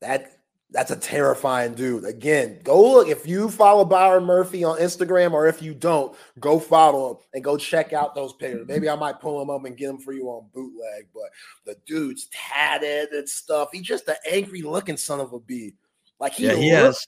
that 0.00 0.41
that's 0.72 0.90
a 0.90 0.96
terrifying 0.96 1.74
dude. 1.74 2.04
Again, 2.04 2.58
go 2.64 2.94
look. 2.94 3.08
If 3.08 3.26
you 3.26 3.50
follow 3.50 3.84
Byron 3.84 4.24
Murphy 4.24 4.64
on 4.64 4.78
Instagram 4.78 5.32
or 5.32 5.46
if 5.46 5.60
you 5.62 5.74
don't, 5.74 6.16
go 6.40 6.58
follow 6.58 7.10
him 7.10 7.16
and 7.34 7.44
go 7.44 7.56
check 7.56 7.92
out 7.92 8.14
those 8.14 8.32
pictures. 8.32 8.66
Maybe 8.66 8.88
I 8.88 8.96
might 8.96 9.20
pull 9.20 9.40
him 9.40 9.50
up 9.50 9.64
and 9.64 9.76
get 9.76 9.88
them 9.88 9.98
for 9.98 10.12
you 10.12 10.28
on 10.28 10.46
bootleg. 10.52 11.08
But 11.14 11.30
the 11.66 11.76
dude's 11.86 12.28
tatted 12.32 13.10
and 13.10 13.28
stuff. 13.28 13.68
He's 13.72 13.82
just 13.82 14.08
an 14.08 14.16
angry 14.28 14.62
looking 14.62 14.96
son 14.96 15.20
of 15.20 15.32
a 15.32 15.38
bee. 15.38 15.74
Like 16.18 16.32
he, 16.32 16.46
yeah, 16.46 16.54
he 16.54 16.68
has 16.70 17.06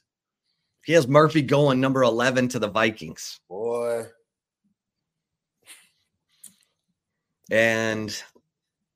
he 0.85 0.93
has 0.93 1.07
Murphy 1.07 1.41
going 1.41 1.81
number 1.81 2.03
11 2.03 2.49
to 2.49 2.59
the 2.59 2.67
Vikings. 2.67 3.39
Boy. 3.49 4.05
And 7.49 8.15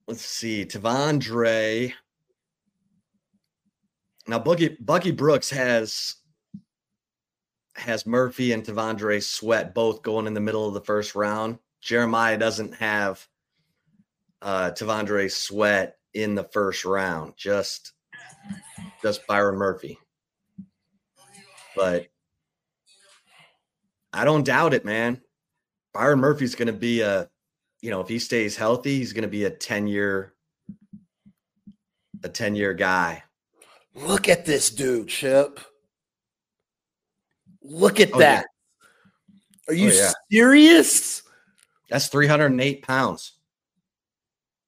let's 0.07 0.25
see, 0.25 0.65
T'Vondre 0.65 1.93
now, 4.29 4.39
Boogie 4.39 4.77
Bucky 4.79 5.09
Brooks 5.09 5.49
has 5.49 6.15
has 7.75 8.05
Murphy 8.05 8.51
and 8.51 8.63
T'Vondre 8.63 9.23
Sweat 9.23 9.73
both 9.73 10.03
going 10.03 10.27
in 10.27 10.35
the 10.35 10.39
middle 10.39 10.67
of 10.67 10.75
the 10.75 10.81
first 10.81 11.15
round. 11.15 11.57
Jeremiah 11.81 12.37
doesn't 12.37 12.75
have 12.75 13.25
uh 14.43 14.69
T'Vondre 14.71 15.31
Sweat 15.31 15.97
in 16.13 16.35
the 16.35 16.43
first 16.43 16.85
round, 16.85 17.33
just 17.37 17.93
just 19.01 19.25
Byron 19.25 19.55
Murphy. 19.55 19.97
But 21.75 22.07
I 24.13 24.25
don't 24.25 24.45
doubt 24.45 24.75
it, 24.75 24.85
man. 24.85 25.21
Byron 25.91 26.19
Murphy's 26.19 26.53
going 26.53 26.67
to 26.67 26.73
be 26.73 27.01
a 27.01 27.29
you 27.81 27.89
know, 27.89 28.01
if 28.01 28.09
he 28.09 28.19
stays 28.19 28.55
healthy, 28.55 28.97
he's 28.97 29.13
going 29.13 29.23
to 29.23 29.27
be 29.27 29.45
a 29.45 29.49
10 29.49 29.87
year, 29.87 30.33
a 32.23 32.29
10 32.29 32.55
year 32.55 32.73
guy. 32.73 33.23
Look 33.95 34.29
at 34.29 34.45
this 34.45 34.69
dude, 34.69 35.07
Chip. 35.07 35.59
Look 37.61 37.99
at 37.99 38.11
oh, 38.13 38.19
that. 38.19 38.45
Yeah. 38.45 39.73
Are 39.73 39.73
you 39.73 39.89
oh, 39.89 39.93
yeah. 39.93 40.11
serious? 40.31 41.23
That's 41.89 42.07
308 42.07 42.83
pounds. 42.83 43.33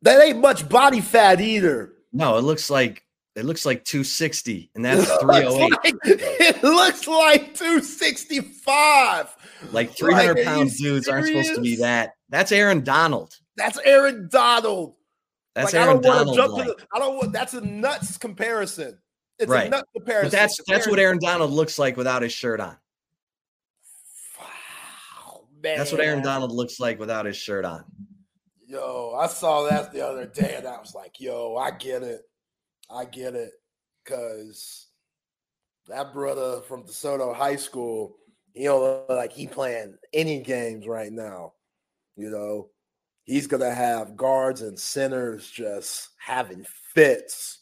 That 0.01 0.22
ain't 0.22 0.39
much 0.39 0.67
body 0.67 1.01
fat 1.01 1.39
either. 1.39 1.93
No, 2.11 2.38
it 2.38 2.41
looks 2.41 2.69
like 2.69 3.03
it 3.36 3.45
looks 3.45 3.65
like 3.65 3.86
260, 3.86 4.72
and 4.76 4.84
that's 4.84 5.05
308. 5.22 5.72
like, 5.72 5.82
oh 5.84 5.99
it 6.03 6.63
looks 6.63 7.07
like 7.07 7.53
265. 7.55 9.36
Like 9.72 9.95
300 9.95 10.36
like, 10.36 10.45
pound 10.45 10.72
dudes 10.72 10.78
serious? 10.78 11.07
aren't 11.07 11.28
supposed 11.28 11.55
to 11.55 11.61
be 11.61 11.78
that. 11.78 12.15
That's 12.30 12.51
Aaron 12.51 12.84
Donald. 12.84 13.38
That's 13.55 13.78
Aaron 13.80 14.28
Donald. 14.30 14.95
That's 15.55 15.74
like, 15.74 15.82
Aaron 15.82 15.89
I 15.89 16.01
don't 16.01 16.36
Donald. 16.36 16.51
Like. 16.51 16.67
The, 16.67 16.86
I 16.93 16.99
don't 16.99 17.15
want. 17.17 17.34
That's 17.34 17.53
a 17.53 17.61
nuts 17.61 18.17
comparison. 18.17 18.97
It's 19.41 19.49
right. 19.49 19.65
a 19.65 19.69
nut 19.69 19.87
comparison. 19.91 20.27
But 20.27 20.31
that's 20.31 20.61
that's 20.67 20.87
what 20.87 20.99
Aaron 20.99 21.17
Donald 21.19 21.49
looks 21.49 21.79
like 21.79 21.97
without 21.97 22.21
his 22.21 22.31
shirt 22.31 22.59
on. 22.59 22.77
Wow, 24.39 25.45
man. 25.63 25.77
That's 25.79 25.91
what 25.91 25.99
Aaron 25.99 26.21
Donald 26.21 26.51
looks 26.51 26.79
like 26.79 26.99
without 26.99 27.25
his 27.25 27.35
shirt 27.35 27.65
on. 27.65 27.83
Yo, 28.67 29.17
I 29.19 29.25
saw 29.25 29.67
that 29.67 29.91
the 29.91 30.07
other 30.07 30.27
day, 30.27 30.53
and 30.57 30.67
I 30.67 30.77
was 30.79 30.93
like, 30.93 31.19
"Yo, 31.19 31.55
I 31.55 31.71
get 31.71 32.03
it, 32.03 32.21
I 32.87 33.05
get 33.05 33.33
it," 33.33 33.53
because 34.03 34.87
that 35.87 36.13
brother 36.13 36.61
from 36.61 36.83
DeSoto 36.83 37.35
High 37.35 37.55
School, 37.55 38.15
you 38.53 38.65
know, 38.65 39.05
like 39.09 39.33
he 39.33 39.47
playing 39.47 39.97
any 40.13 40.39
games 40.39 40.87
right 40.87 41.11
now. 41.11 41.53
You 42.15 42.29
know, 42.29 42.69
he's 43.23 43.47
gonna 43.47 43.73
have 43.73 44.15
guards 44.15 44.61
and 44.61 44.79
centers 44.79 45.49
just 45.49 46.09
having 46.19 46.63
fits 46.93 47.61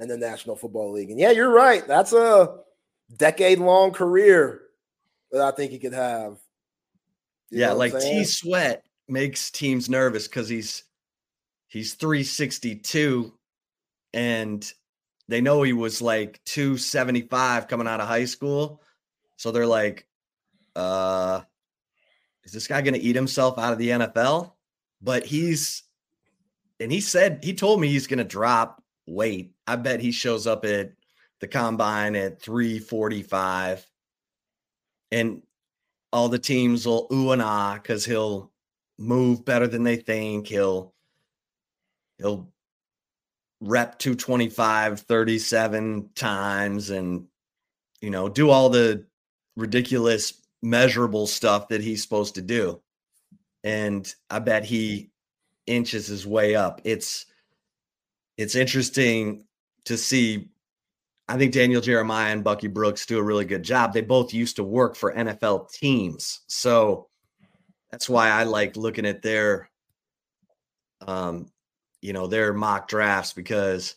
in 0.00 0.08
the 0.08 0.16
National 0.16 0.56
Football 0.56 0.92
League. 0.92 1.10
And 1.10 1.18
yeah, 1.18 1.30
you're 1.30 1.52
right. 1.52 1.86
That's 1.86 2.12
a 2.12 2.58
decade 3.16 3.58
long 3.58 3.92
career 3.92 4.62
that 5.32 5.42
I 5.42 5.50
think 5.50 5.70
he 5.70 5.78
could 5.78 5.94
have. 5.94 6.38
You 7.50 7.60
yeah, 7.60 7.72
like 7.72 7.98
T 7.98 8.24
Sweat 8.24 8.84
makes 9.08 9.50
teams 9.50 9.88
nervous 9.88 10.28
because 10.28 10.48
he's 10.48 10.84
he's 11.66 11.94
362 11.94 13.32
and 14.12 14.70
they 15.28 15.40
know 15.40 15.62
he 15.62 15.72
was 15.72 16.00
like 16.00 16.40
275 16.44 17.68
coming 17.68 17.86
out 17.86 18.00
of 18.00 18.08
high 18.08 18.24
school. 18.24 18.82
So 19.36 19.50
they're 19.50 19.66
like, 19.66 20.06
uh, 20.74 21.42
is 22.44 22.52
this 22.52 22.66
guy 22.66 22.82
gonna 22.82 22.98
eat 22.98 23.16
himself 23.16 23.58
out 23.58 23.72
of 23.72 23.78
the 23.78 23.90
NFL? 23.90 24.52
But 25.00 25.24
he's 25.24 25.84
and 26.80 26.92
he 26.92 27.00
said 27.00 27.40
he 27.42 27.54
told 27.54 27.80
me 27.80 27.88
he's 27.88 28.06
gonna 28.06 28.24
drop 28.24 28.82
weight. 29.06 29.52
I 29.68 29.76
bet 29.76 30.00
he 30.00 30.12
shows 30.12 30.46
up 30.46 30.64
at 30.64 30.92
the 31.40 31.46
combine 31.46 32.16
at 32.16 32.40
345 32.40 33.86
and 35.12 35.42
all 36.12 36.28
the 36.28 36.38
teams 36.38 36.86
will 36.86 37.06
ooh 37.12 37.32
and 37.32 37.42
ah 37.42 37.74
because 37.74 38.04
he'll 38.04 38.50
move 38.98 39.44
better 39.44 39.66
than 39.66 39.82
they 39.82 39.96
think. 39.96 40.46
He'll 40.46 40.94
he'll 42.16 42.48
rep 43.60 43.98
225 43.98 45.00
37 45.00 46.10
times 46.14 46.90
and 46.90 47.26
you 48.00 48.10
know 48.10 48.28
do 48.28 48.50
all 48.50 48.70
the 48.70 49.04
ridiculous 49.56 50.32
measurable 50.62 51.26
stuff 51.26 51.68
that 51.68 51.82
he's 51.82 52.02
supposed 52.02 52.36
to 52.36 52.42
do. 52.42 52.80
And 53.64 54.12
I 54.30 54.38
bet 54.38 54.64
he 54.64 55.10
inches 55.66 56.06
his 56.06 56.26
way 56.26 56.56
up. 56.56 56.80
It's 56.84 57.26
it's 58.38 58.54
interesting 58.54 59.44
to 59.88 59.98
see. 59.98 60.48
I 61.30 61.36
think 61.36 61.52
Daniel 61.52 61.82
Jeremiah 61.82 62.32
and 62.32 62.42
Bucky 62.42 62.68
Brooks 62.68 63.04
do 63.04 63.18
a 63.18 63.22
really 63.22 63.44
good 63.44 63.62
job. 63.62 63.92
They 63.92 64.00
both 64.00 64.32
used 64.32 64.56
to 64.56 64.64
work 64.64 64.96
for 64.96 65.12
NFL 65.12 65.70
teams. 65.70 66.40
So 66.46 67.08
that's 67.90 68.08
why 68.08 68.30
I 68.30 68.44
like 68.44 68.76
looking 68.76 69.04
at 69.04 69.22
their 69.22 69.68
um 71.06 71.50
you 72.00 72.12
know 72.12 72.26
their 72.26 72.52
mock 72.52 72.88
drafts 72.88 73.32
because 73.32 73.96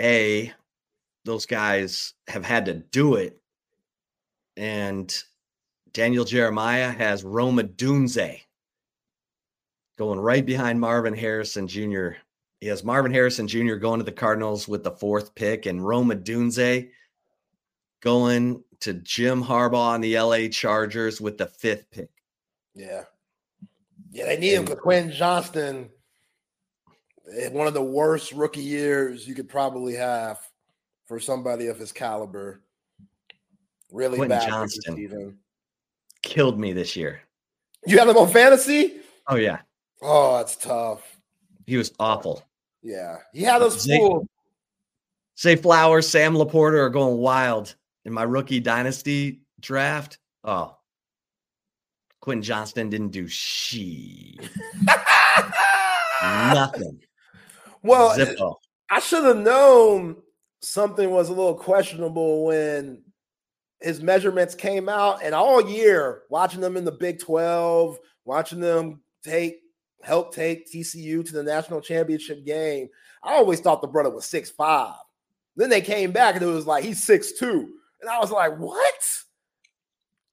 a 0.00 0.52
those 1.24 1.46
guys 1.46 2.14
have 2.26 2.44
had 2.44 2.66
to 2.66 2.74
do 2.74 3.16
it 3.16 3.40
and 4.56 5.22
Daniel 5.92 6.24
Jeremiah 6.24 6.90
has 6.90 7.24
Rome 7.24 7.58
Odunze 7.58 8.40
going 9.98 10.20
right 10.20 10.44
behind 10.44 10.80
Marvin 10.80 11.14
Harrison 11.14 11.66
Jr. 11.66 12.10
He 12.60 12.66
has 12.66 12.82
Marvin 12.82 13.12
Harrison 13.12 13.46
Jr. 13.46 13.74
going 13.76 13.98
to 13.98 14.04
the 14.04 14.12
Cardinals 14.12 14.66
with 14.66 14.82
the 14.82 14.90
fourth 14.90 15.34
pick, 15.34 15.66
and 15.66 15.86
Rome 15.86 16.10
Odunze 16.10 16.90
going 18.00 18.62
to 18.80 18.94
Jim 18.94 19.42
Harbaugh 19.42 19.94
and 19.94 20.02
the 20.02 20.18
LA 20.18 20.48
Chargers 20.48 21.20
with 21.20 21.38
the 21.38 21.46
fifth 21.46 21.90
pick. 21.90 22.10
Yeah. 22.74 23.04
Yeah, 24.10 24.26
they 24.26 24.38
need 24.38 24.54
him 24.54 24.64
because 24.64 24.80
Quentin 24.80 25.12
Johnston, 25.12 25.90
one 27.50 27.66
of 27.66 27.74
the 27.74 27.82
worst 27.82 28.32
rookie 28.32 28.60
years 28.60 29.26
you 29.28 29.34
could 29.34 29.48
probably 29.48 29.94
have 29.94 30.40
for 31.06 31.20
somebody 31.20 31.66
of 31.66 31.78
his 31.78 31.92
caliber. 31.92 32.62
Really 33.92 34.16
Quentin 34.16 34.38
bad 34.38 34.48
Johnston 34.48 35.38
killed 36.22 36.58
me 36.58 36.72
this 36.72 36.96
year. 36.96 37.20
You 37.86 37.98
have 37.98 38.08
him 38.08 38.16
on 38.16 38.28
fantasy? 38.28 39.00
Oh 39.26 39.36
yeah. 39.36 39.58
Oh, 40.00 40.38
that's 40.38 40.56
tough. 40.56 41.20
He 41.66 41.76
was 41.76 41.92
awful. 41.98 42.42
Yeah, 42.82 43.16
he 43.32 43.42
had 43.42 43.60
those 43.60 43.80
Zay, 43.80 44.00
Say 45.34 45.56
Flowers, 45.56 46.08
Sam 46.08 46.34
LaPorta 46.34 46.78
are 46.78 46.90
going 46.90 47.18
wild 47.18 47.74
in 48.04 48.12
my 48.12 48.24
rookie 48.24 48.60
dynasty 48.60 49.40
draft. 49.60 50.18
Oh, 50.44 50.76
Quentin 52.20 52.42
Johnston 52.42 52.90
didn't 52.90 53.10
do 53.10 53.28
she 53.28 54.38
nothing. 56.22 57.00
Well, 57.82 58.16
Zippo. 58.18 58.56
I 58.90 59.00
should 59.00 59.24
have 59.24 59.36
known 59.36 60.16
something 60.60 61.10
was 61.10 61.28
a 61.28 61.32
little 61.32 61.54
questionable 61.54 62.46
when 62.46 63.02
his 63.80 64.02
measurements 64.02 64.54
came 64.54 64.88
out, 64.88 65.22
and 65.22 65.34
all 65.34 65.70
year 65.70 66.22
watching 66.30 66.60
them 66.60 66.76
in 66.76 66.84
the 66.84 66.92
Big 66.92 67.20
Twelve, 67.20 67.98
watching 68.24 68.60
them 68.60 69.02
take 69.22 69.60
help 70.02 70.34
take 70.34 70.70
TCU 70.70 71.24
to 71.26 71.32
the 71.32 71.42
national 71.42 71.80
championship 71.80 72.44
game. 72.44 72.88
I 73.22 73.34
always 73.34 73.60
thought 73.60 73.82
the 73.82 73.88
brother 73.88 74.10
was 74.10 74.26
six 74.26 74.50
five. 74.50 74.94
Then 75.56 75.70
they 75.70 75.80
came 75.80 76.12
back 76.12 76.34
and 76.34 76.44
it 76.44 76.46
was 76.46 76.66
like 76.66 76.84
he's 76.84 77.04
six 77.04 77.32
two, 77.32 77.68
and 78.00 78.10
I 78.10 78.18
was 78.18 78.30
like, 78.30 78.56
what? 78.58 78.94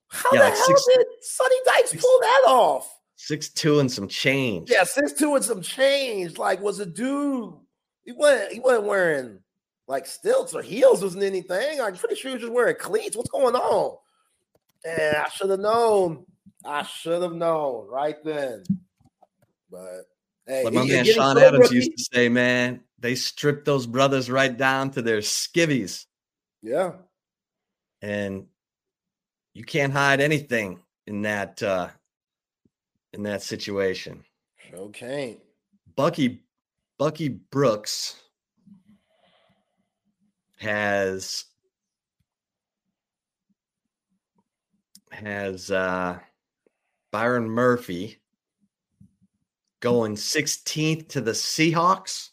How 0.07 0.29
yeah, 0.31 0.39
the 0.39 0.45
like 0.45 0.53
hell 0.53 0.65
six, 0.67 0.85
did 0.95 1.07
Sonny 1.21 1.55
Dykes 1.65 1.89
six, 1.91 2.03
pull 2.03 2.19
that 2.21 2.43
off? 2.47 2.99
Six 3.15 3.49
two 3.49 3.79
and 3.79 3.91
some 3.91 4.07
change. 4.07 4.69
Yeah, 4.69 4.83
six 4.83 5.13
two 5.13 5.35
and 5.35 5.43
some 5.43 5.61
change. 5.61 6.37
Like, 6.37 6.61
was 6.61 6.79
a 6.79 6.85
dude? 6.85 7.53
He 8.03 8.11
wasn't. 8.11 8.53
He 8.53 8.59
wasn't 8.59 8.85
wearing 8.85 9.39
like 9.87 10.05
stilts 10.05 10.53
or 10.53 10.61
heels. 10.61 11.01
Wasn't 11.01 11.23
anything. 11.23 11.81
I'm 11.81 11.95
pretty 11.95 12.15
sure 12.15 12.29
he 12.29 12.35
was 12.35 12.41
just 12.43 12.53
wearing 12.53 12.75
cleats. 12.75 13.17
What's 13.17 13.29
going 13.29 13.55
on? 13.55 13.97
And 14.85 15.17
I 15.17 15.29
should 15.29 15.49
have 15.49 15.59
known. 15.59 16.25
I 16.63 16.83
should 16.83 17.21
have 17.21 17.33
known 17.33 17.87
right 17.89 18.23
then. 18.23 18.63
But 19.69 20.05
hey, 20.45 20.63
like 20.63 20.73
my 20.73 20.85
man 20.85 21.05
Sean 21.05 21.37
Adams 21.37 21.63
rookie. 21.63 21.75
used 21.75 21.97
to 21.97 22.05
say, 22.13 22.29
man, 22.29 22.81
they 22.99 23.15
stripped 23.15 23.65
those 23.65 23.85
brothers 23.85 24.29
right 24.29 24.55
down 24.55 24.91
to 24.91 25.01
their 25.01 25.19
skivvies. 25.19 26.05
Yeah. 26.61 26.93
And 28.01 28.47
you 29.53 29.63
can't 29.63 29.93
hide 29.93 30.21
anything 30.21 30.79
in 31.07 31.23
that 31.23 31.61
uh 31.63 31.89
in 33.13 33.23
that 33.23 33.41
situation. 33.41 34.23
Okay. 34.73 35.37
Bucky 35.95 36.43
Bucky 36.97 37.29
Brooks 37.29 38.21
has 40.57 41.45
has 45.11 45.71
uh 45.71 46.19
Byron 47.11 47.49
Murphy 47.49 48.19
going 49.85 50.15
16th 50.15 51.09
to 51.09 51.21
the 51.21 51.29
Seahawks, 51.29 52.31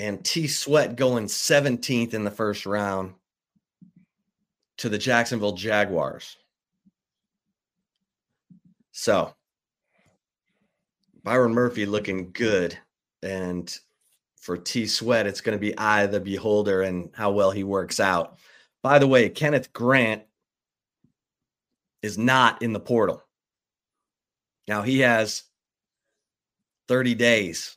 and 0.00 0.24
T 0.24 0.46
Sweat 0.46 0.96
going 0.96 1.26
17th 1.26 2.14
in 2.14 2.24
the 2.24 2.30
first 2.30 2.64
round 2.64 3.12
to 4.78 4.88
the 4.88 4.96
Jacksonville 4.96 5.52
Jaguars. 5.52 6.38
So, 8.92 9.34
Byron 11.22 11.52
Murphy 11.52 11.84
looking 11.84 12.30
good. 12.32 12.78
And 13.22 13.78
for 14.40 14.56
T 14.56 14.86
Sweat, 14.86 15.26
it's 15.26 15.42
going 15.42 15.58
to 15.58 15.60
be 15.60 15.76
eye 15.76 16.04
of 16.04 16.12
the 16.12 16.20
beholder 16.20 16.80
and 16.80 17.10
how 17.12 17.30
well 17.30 17.50
he 17.50 17.62
works 17.62 18.00
out. 18.00 18.38
By 18.82 18.98
the 18.98 19.06
way, 19.06 19.28
Kenneth 19.28 19.70
Grant 19.74 20.22
is 22.00 22.16
not 22.16 22.62
in 22.62 22.72
the 22.72 22.80
portal. 22.80 23.22
Now 24.66 24.80
he 24.80 25.00
has 25.00 25.42
30 26.88 27.14
days 27.14 27.76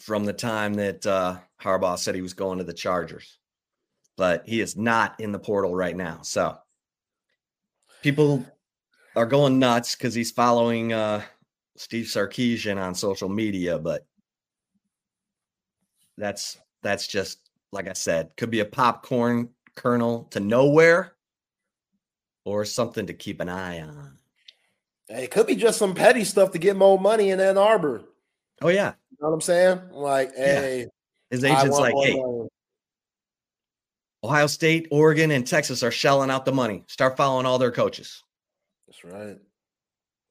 from 0.00 0.24
the 0.24 0.32
time 0.32 0.74
that 0.74 1.06
uh, 1.06 1.38
Harbaugh 1.60 1.98
said 1.98 2.14
he 2.14 2.22
was 2.22 2.34
going 2.34 2.58
to 2.58 2.64
the 2.64 2.72
Chargers, 2.72 3.38
but 4.16 4.46
he 4.46 4.60
is 4.60 4.76
not 4.76 5.18
in 5.20 5.32
the 5.32 5.38
portal 5.38 5.74
right 5.74 5.96
now. 5.96 6.20
So 6.22 6.58
people 8.02 8.44
are 9.14 9.26
going 9.26 9.58
nuts 9.58 9.94
because 9.94 10.14
he's 10.14 10.32
following 10.32 10.92
uh, 10.92 11.22
Steve 11.76 12.06
Sarkisian 12.06 12.82
on 12.82 12.94
social 12.94 13.28
media, 13.28 13.78
but 13.78 14.06
that's 16.18 16.58
that's 16.82 17.06
just 17.06 17.38
like 17.72 17.88
I 17.88 17.94
said, 17.94 18.36
could 18.36 18.50
be 18.50 18.60
a 18.60 18.64
popcorn 18.64 19.48
kernel 19.76 20.24
to 20.30 20.40
nowhere 20.40 21.14
or 22.44 22.64
something 22.64 23.06
to 23.06 23.14
keep 23.14 23.40
an 23.40 23.48
eye 23.48 23.80
on. 23.80 24.18
Hey, 25.08 25.24
it 25.24 25.30
could 25.30 25.46
be 25.46 25.56
just 25.56 25.78
some 25.78 25.94
petty 25.94 26.24
stuff 26.24 26.52
to 26.52 26.58
get 26.58 26.76
more 26.76 26.98
money 26.98 27.30
in 27.30 27.40
Ann 27.40 27.58
Arbor. 27.58 28.02
Oh 28.60 28.68
yeah. 28.68 28.92
You 29.10 29.18
know 29.20 29.28
what 29.28 29.34
I'm 29.34 29.40
saying? 29.40 29.80
Like, 29.90 30.32
yeah. 30.36 30.60
hey, 30.60 30.86
his 31.30 31.44
agent's 31.44 31.78
like, 31.78 31.94
hey, 32.02 32.14
money. 32.20 32.48
Ohio 34.24 34.46
State, 34.46 34.88
Oregon, 34.90 35.30
and 35.32 35.46
Texas 35.46 35.82
are 35.82 35.90
shelling 35.90 36.30
out 36.30 36.44
the 36.44 36.52
money. 36.52 36.84
Start 36.86 37.16
following 37.16 37.46
all 37.46 37.58
their 37.58 37.72
coaches. 37.72 38.22
That's 38.86 39.04
right. 39.04 39.38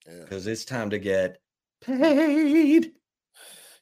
Because 0.06 0.46
yeah. 0.46 0.54
it's 0.54 0.66
time 0.66 0.90
to 0.92 1.00
get 1.00 1.42
paid. 1.82 2.94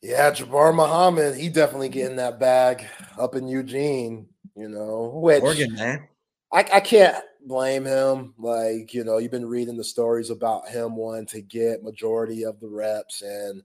Yeah, 0.02 0.32
Jabbar 0.32 0.74
Muhammad, 0.74 1.36
he 1.36 1.50
definitely 1.50 1.90
getting 1.90 2.16
that 2.18 2.40
bag 2.40 2.86
up 3.18 3.36
in 3.36 3.48
Eugene, 3.48 4.28
you 4.56 4.70
know. 4.70 5.12
Which 5.14 5.44
Oregon, 5.44 5.76
man. 5.76 6.08
I, 6.54 6.60
I 6.74 6.80
can't 6.80 7.22
blame 7.46 7.86
him. 7.86 8.34
Like, 8.38 8.94
you 8.94 9.04
know, 9.04 9.18
you've 9.18 9.32
been 9.32 9.48
reading 9.48 9.78
the 9.78 9.84
stories 9.84 10.30
about 10.30 10.68
him 10.70 10.96
wanting 10.96 11.28
to 11.28 11.42
get 11.42 11.84
majority 11.84 12.44
of 12.44 12.60
the 12.60 12.68
reps. 12.68 13.22
And 13.22 13.64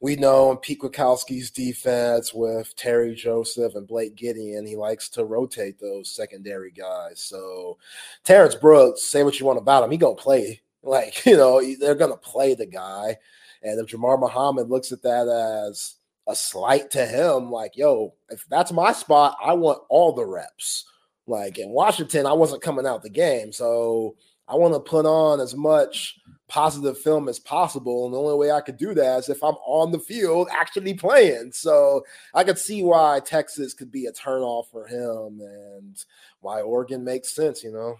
we 0.00 0.16
know 0.16 0.50
in 0.50 0.58
Pete 0.58 0.80
Kwiatkowski's 0.80 1.50
defense 1.50 2.34
with 2.34 2.74
Terry 2.76 3.14
Joseph 3.14 3.74
and 3.74 3.86
Blake 3.86 4.14
Gideon, 4.14 4.66
he 4.66 4.76
likes 4.76 5.08
to 5.10 5.24
rotate 5.24 5.78
those 5.78 6.10
secondary 6.10 6.70
guys. 6.70 7.20
So 7.20 7.78
Terrence 8.24 8.54
Brooks, 8.54 9.04
say 9.04 9.22
what 9.22 9.40
you 9.40 9.46
want 9.46 9.58
about 9.58 9.84
him, 9.84 9.90
he 9.90 9.96
gonna 9.96 10.14
play. 10.14 10.60
Like, 10.82 11.26
you 11.26 11.36
know, 11.36 11.60
they're 11.80 11.96
gonna 11.96 12.16
play 12.16 12.54
the 12.54 12.64
guy. 12.64 13.16
And 13.60 13.80
if 13.80 13.88
Jamar 13.88 14.20
Muhammad 14.20 14.70
looks 14.70 14.92
at 14.92 15.02
that 15.02 15.26
as 15.26 15.96
a 16.28 16.36
slight 16.36 16.92
to 16.92 17.04
him, 17.04 17.50
like, 17.50 17.76
yo, 17.76 18.14
if 18.28 18.46
that's 18.48 18.70
my 18.70 18.92
spot, 18.92 19.36
I 19.44 19.54
want 19.54 19.82
all 19.88 20.12
the 20.12 20.24
reps. 20.24 20.84
Like 21.26 21.58
in 21.58 21.70
Washington, 21.70 22.26
I 22.26 22.32
wasn't 22.32 22.62
coming 22.62 22.86
out 22.86 23.02
the 23.02 23.10
game. 23.10 23.52
So 23.52 24.16
I 24.48 24.54
want 24.54 24.74
to 24.74 24.80
put 24.80 25.06
on 25.06 25.40
as 25.40 25.54
much 25.54 26.18
positive 26.48 26.96
film 26.98 27.28
as 27.28 27.40
possible. 27.40 28.04
And 28.04 28.14
the 28.14 28.18
only 28.18 28.36
way 28.36 28.52
I 28.52 28.60
could 28.60 28.76
do 28.76 28.94
that 28.94 29.18
is 29.18 29.28
if 29.28 29.42
I'm 29.42 29.56
on 29.66 29.90
the 29.90 29.98
field 29.98 30.48
actually 30.52 30.94
playing. 30.94 31.50
So 31.52 32.04
I 32.34 32.44
could 32.44 32.58
see 32.58 32.82
why 32.82 33.20
Texas 33.24 33.74
could 33.74 33.90
be 33.90 34.06
a 34.06 34.12
turnoff 34.12 34.70
for 34.70 34.86
him 34.86 35.40
and 35.40 36.04
why 36.40 36.62
Oregon 36.62 37.02
makes 37.02 37.34
sense, 37.34 37.64
you 37.64 37.72
know. 37.72 37.96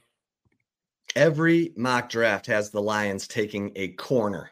Every 1.16 1.72
mock 1.76 2.08
draft 2.08 2.46
has 2.46 2.70
the 2.70 2.82
Lions 2.82 3.26
taking 3.26 3.72
a 3.74 3.88
corner 3.88 4.50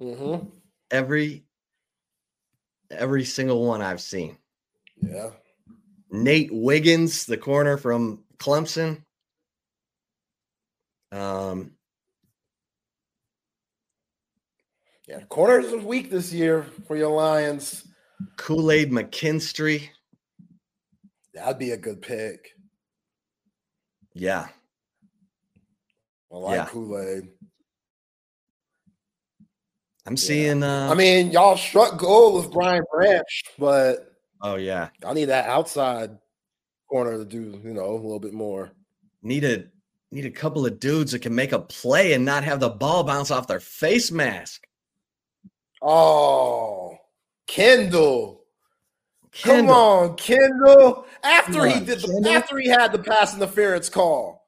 Mm-hmm. 0.00 0.48
Every 0.90 1.44
every 2.90 3.24
single 3.24 3.66
one 3.66 3.82
I've 3.82 4.00
seen. 4.00 4.36
Yeah. 5.00 5.30
Nate 6.22 6.50
Wiggins, 6.52 7.26
the 7.26 7.36
corner 7.36 7.76
from 7.76 8.24
Clemson. 8.38 9.02
Um, 11.12 11.72
yeah, 15.06 15.20
corners 15.28 15.72
are 15.72 15.78
weak 15.78 16.10
this 16.10 16.32
year 16.32 16.66
for 16.86 16.96
your 16.96 17.10
Lions. 17.10 17.86
Kool 18.36 18.70
Aid 18.70 18.90
McKinstry. 18.90 19.88
That'd 21.34 21.58
be 21.58 21.72
a 21.72 21.76
good 21.76 22.00
pick. 22.00 22.48
Yeah. 24.14 24.48
I 26.32 26.36
like 26.36 26.56
yeah. 26.56 26.66
Kool 26.66 26.98
Aid. 26.98 27.28
I'm 30.06 30.16
seeing. 30.16 30.62
Uh, 30.62 30.88
I 30.90 30.94
mean, 30.94 31.30
y'all 31.30 31.56
struck 31.56 31.98
gold 31.98 32.42
with 32.42 32.52
Brian 32.52 32.84
Branch, 32.92 33.42
but 33.58 34.15
oh 34.46 34.56
yeah, 34.56 34.90
I 35.04 35.12
need 35.12 35.26
that 35.26 35.48
outside 35.48 36.10
corner 36.88 37.18
to 37.18 37.24
do 37.24 37.60
you 37.64 37.72
know 37.72 37.90
a 37.90 37.94
little 37.94 38.20
bit 38.20 38.32
more. 38.32 38.72
Need 39.22 39.44
a 39.44 39.64
need 40.10 40.24
a 40.24 40.30
couple 40.30 40.64
of 40.64 40.78
dudes 40.80 41.12
that 41.12 41.20
can 41.20 41.34
make 41.34 41.52
a 41.52 41.58
play 41.58 42.12
and 42.12 42.24
not 42.24 42.44
have 42.44 42.60
the 42.60 42.70
ball 42.70 43.04
bounce 43.04 43.30
off 43.30 43.46
their 43.46 43.60
face 43.60 44.10
mask. 44.10 44.66
Oh, 45.82 46.96
Kendall. 47.46 48.44
Kendall. 49.32 49.66
Come 49.66 49.70
on, 49.70 50.16
Kendall. 50.16 51.06
After 51.22 51.66
he 51.66 51.80
did 51.80 52.00
the 52.00 52.08
Kendall? 52.08 52.32
after 52.32 52.58
he 52.58 52.68
had 52.68 52.92
the 52.92 52.98
pass 52.98 53.34
interference 53.34 53.88
call. 53.88 54.46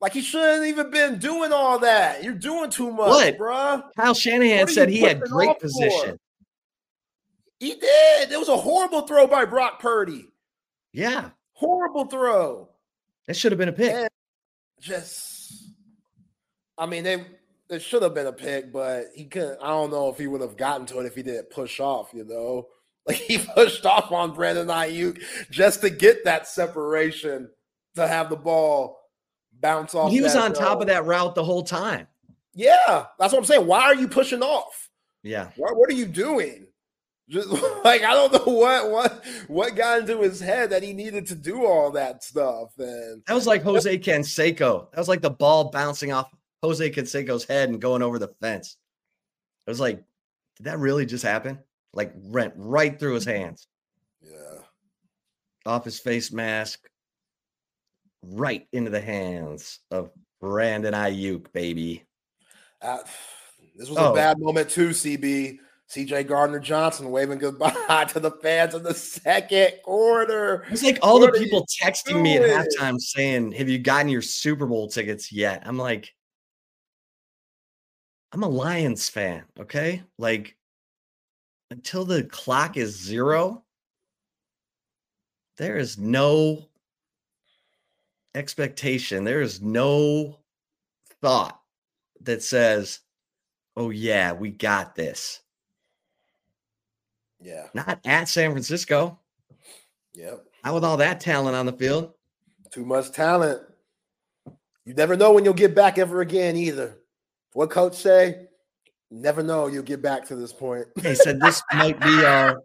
Like 0.00 0.12
he 0.12 0.20
shouldn't 0.20 0.66
even 0.66 0.90
been 0.90 1.18
doing 1.18 1.52
all 1.52 1.80
that. 1.80 2.22
You're 2.22 2.34
doing 2.34 2.70
too 2.70 2.92
much, 2.92 3.08
what? 3.08 3.38
bro. 3.38 3.82
Kyle 3.96 4.14
Shanahan 4.14 4.68
said 4.68 4.88
he 4.88 5.00
had 5.00 5.20
great 5.20 5.58
position. 5.58 6.12
For? 6.12 6.18
He 7.60 7.74
did. 7.74 8.32
It 8.32 8.38
was 8.38 8.48
a 8.48 8.56
horrible 8.56 9.02
throw 9.02 9.26
by 9.26 9.44
Brock 9.44 9.80
Purdy. 9.80 10.28
Yeah, 10.92 11.30
horrible 11.52 12.06
throw. 12.06 12.68
That 13.26 13.36
should 13.36 13.52
have 13.52 13.58
been 13.58 13.68
a 13.68 13.72
pick. 13.72 13.92
And 13.92 14.08
just, 14.80 15.70
I 16.78 16.86
mean, 16.86 17.04
they 17.04 17.24
it 17.70 17.82
should 17.82 18.02
have 18.02 18.14
been 18.14 18.26
a 18.26 18.32
pick, 18.32 18.72
but 18.72 19.06
he 19.14 19.24
couldn't. 19.24 19.58
I 19.62 19.68
don't 19.68 19.90
know 19.90 20.08
if 20.08 20.18
he 20.18 20.26
would 20.26 20.40
have 20.40 20.56
gotten 20.56 20.86
to 20.86 21.00
it 21.00 21.06
if 21.06 21.14
he 21.14 21.22
didn't 21.22 21.50
push 21.50 21.80
off. 21.80 22.10
You 22.14 22.24
know, 22.24 22.68
like 23.06 23.16
he 23.16 23.38
pushed 23.38 23.84
off 23.84 24.12
on 24.12 24.34
Brandon 24.34 24.68
Aiyuk 24.68 25.20
just 25.50 25.80
to 25.82 25.90
get 25.90 26.24
that 26.24 26.46
separation 26.46 27.50
to 27.96 28.06
have 28.06 28.30
the 28.30 28.36
ball 28.36 28.98
bounce 29.60 29.94
off. 29.94 30.10
He 30.10 30.20
was 30.20 30.36
on 30.36 30.52
top 30.52 30.80
of 30.80 30.86
that 30.86 31.04
route 31.04 31.34
the 31.34 31.44
whole 31.44 31.64
time. 31.64 32.06
Yeah, 32.54 33.06
that's 33.18 33.32
what 33.32 33.38
I'm 33.38 33.44
saying. 33.44 33.66
Why 33.66 33.82
are 33.82 33.94
you 33.94 34.08
pushing 34.08 34.42
off? 34.42 34.88
Yeah. 35.22 35.50
What, 35.56 35.76
what 35.76 35.90
are 35.90 35.94
you 35.94 36.06
doing? 36.06 36.67
Just 37.28 37.48
like 37.84 38.02
I 38.04 38.14
don't 38.14 38.32
know 38.32 38.52
what 38.52 38.90
what 38.90 39.24
what 39.48 39.76
got 39.76 40.00
into 40.00 40.20
his 40.20 40.40
head 40.40 40.70
that 40.70 40.82
he 40.82 40.92
needed 40.92 41.26
to 41.26 41.34
do 41.34 41.64
all 41.64 41.90
that 41.92 42.24
stuff. 42.24 42.70
And 42.78 43.22
that 43.26 43.34
was 43.34 43.46
like 43.46 43.62
Jose 43.62 43.98
Canseco. 43.98 44.90
That 44.90 44.98
was 44.98 45.08
like 45.08 45.20
the 45.20 45.30
ball 45.30 45.70
bouncing 45.70 46.12
off 46.12 46.30
Jose 46.62 46.90
Canseco's 46.90 47.44
head 47.44 47.68
and 47.68 47.80
going 47.80 48.02
over 48.02 48.18
the 48.18 48.32
fence. 48.40 48.76
It 49.66 49.70
was 49.70 49.80
like, 49.80 50.02
did 50.56 50.64
that 50.64 50.78
really 50.78 51.04
just 51.04 51.24
happen? 51.24 51.58
Like 51.92 52.12
went 52.16 52.54
right 52.56 52.98
through 52.98 53.14
his 53.14 53.24
hands. 53.24 53.66
Yeah. 54.22 54.60
Off 55.66 55.84
his 55.84 55.98
face 55.98 56.32
mask, 56.32 56.88
right 58.22 58.66
into 58.72 58.90
the 58.90 59.00
hands 59.00 59.80
of 59.90 60.10
Brandon 60.40 60.94
Aiyuk, 60.94 61.52
baby. 61.52 62.04
Uh, 62.80 62.98
this 63.76 63.90
was 63.90 63.98
oh. 63.98 64.12
a 64.12 64.14
bad 64.14 64.38
moment 64.38 64.70
too, 64.70 64.90
CB. 64.90 65.58
CJ 65.90 66.26
Gardner 66.26 66.60
Johnson 66.60 67.10
waving 67.10 67.38
goodbye 67.38 68.04
to 68.10 68.20
the 68.20 68.30
fans 68.30 68.74
in 68.74 68.82
the 68.82 68.94
second 68.94 69.72
quarter. 69.82 70.64
It's 70.70 70.82
like 70.82 70.98
all 71.00 71.20
what 71.20 71.32
the 71.32 71.40
people 71.40 71.66
texting 71.82 72.10
doing? 72.10 72.22
me 72.22 72.36
at 72.36 72.42
halftime 72.42 73.00
saying, 73.00 73.52
Have 73.52 73.68
you 73.68 73.78
gotten 73.78 74.08
your 74.08 74.22
Super 74.22 74.66
Bowl 74.66 74.88
tickets 74.88 75.32
yet? 75.32 75.62
I'm 75.64 75.78
like, 75.78 76.14
I'm 78.32 78.42
a 78.42 78.48
Lions 78.48 79.08
fan, 79.08 79.44
okay? 79.58 80.02
Like, 80.18 80.56
until 81.70 82.04
the 82.04 82.24
clock 82.24 82.76
is 82.76 82.98
zero, 82.98 83.64
there 85.56 85.78
is 85.78 85.96
no 85.96 86.68
expectation. 88.34 89.24
There 89.24 89.40
is 89.40 89.62
no 89.62 90.38
thought 91.22 91.60
that 92.20 92.42
says, 92.42 93.00
oh, 93.76 93.90
yeah, 93.90 94.32
we 94.32 94.50
got 94.50 94.94
this. 94.94 95.40
Yeah. 97.40 97.66
Not 97.74 98.00
at 98.04 98.28
San 98.28 98.50
Francisco. 98.50 99.18
Yep. 100.14 100.44
Not 100.64 100.74
with 100.74 100.84
all 100.84 100.96
that 100.96 101.20
talent 101.20 101.56
on 101.56 101.66
the 101.66 101.72
field. 101.72 102.12
Too 102.72 102.84
much 102.84 103.12
talent. 103.12 103.62
You 104.84 104.94
never 104.94 105.16
know 105.16 105.32
when 105.32 105.44
you'll 105.44 105.54
get 105.54 105.74
back 105.74 105.98
ever 105.98 106.20
again 106.20 106.56
either. 106.56 106.98
What 107.52 107.70
coach 107.70 107.94
say? 107.94 108.46
Never 109.10 109.42
know 109.42 109.66
you'll 109.68 109.82
get 109.82 110.02
back 110.02 110.26
to 110.28 110.36
this 110.36 110.52
point. 110.52 110.86
he 111.02 111.14
said 111.14 111.40
this 111.40 111.62
might 111.72 111.98
be 112.00 112.24
our 112.24 112.62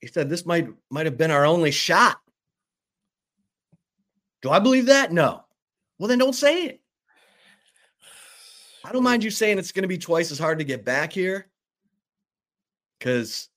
he 0.00 0.06
said 0.06 0.28
this 0.28 0.46
might 0.46 0.68
might 0.90 1.06
have 1.06 1.16
been 1.16 1.30
our 1.30 1.44
only 1.44 1.70
shot. 1.70 2.18
Do 4.42 4.50
I 4.50 4.58
believe 4.58 4.86
that? 4.86 5.12
No. 5.12 5.44
Well, 5.98 6.08
then 6.08 6.18
don't 6.18 6.34
say 6.34 6.64
it. 6.64 6.80
I 8.84 8.92
don't 8.92 9.02
mind 9.02 9.24
you 9.24 9.30
saying 9.30 9.58
it's 9.58 9.72
going 9.72 9.82
to 9.82 9.88
be 9.88 9.98
twice 9.98 10.30
as 10.30 10.38
hard 10.38 10.58
to 10.58 10.64
get 10.64 10.84
back 10.84 11.12
here 11.12 11.50
because, 12.98 13.48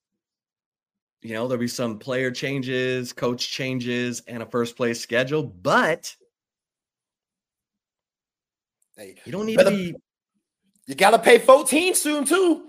you 1.22 1.34
know, 1.34 1.48
there'll 1.48 1.60
be 1.60 1.68
some 1.68 2.00
player 2.00 2.32
changes, 2.32 3.14
coach 3.14 3.50
changes, 3.50 4.22
and 4.28 4.42
a 4.42 4.46
first 4.46 4.76
place 4.76 5.00
schedule. 5.00 5.44
But 5.44 6.16
Hey, 8.98 9.16
you 9.26 9.32
don't 9.32 9.46
need 9.46 9.58
better, 9.58 9.72
to 9.72 9.76
be. 9.76 9.96
You 10.88 10.96
got 10.96 11.12
to 11.12 11.20
pay 11.20 11.40
14 11.40 11.96
soon 11.96 12.26
too. 12.26 12.66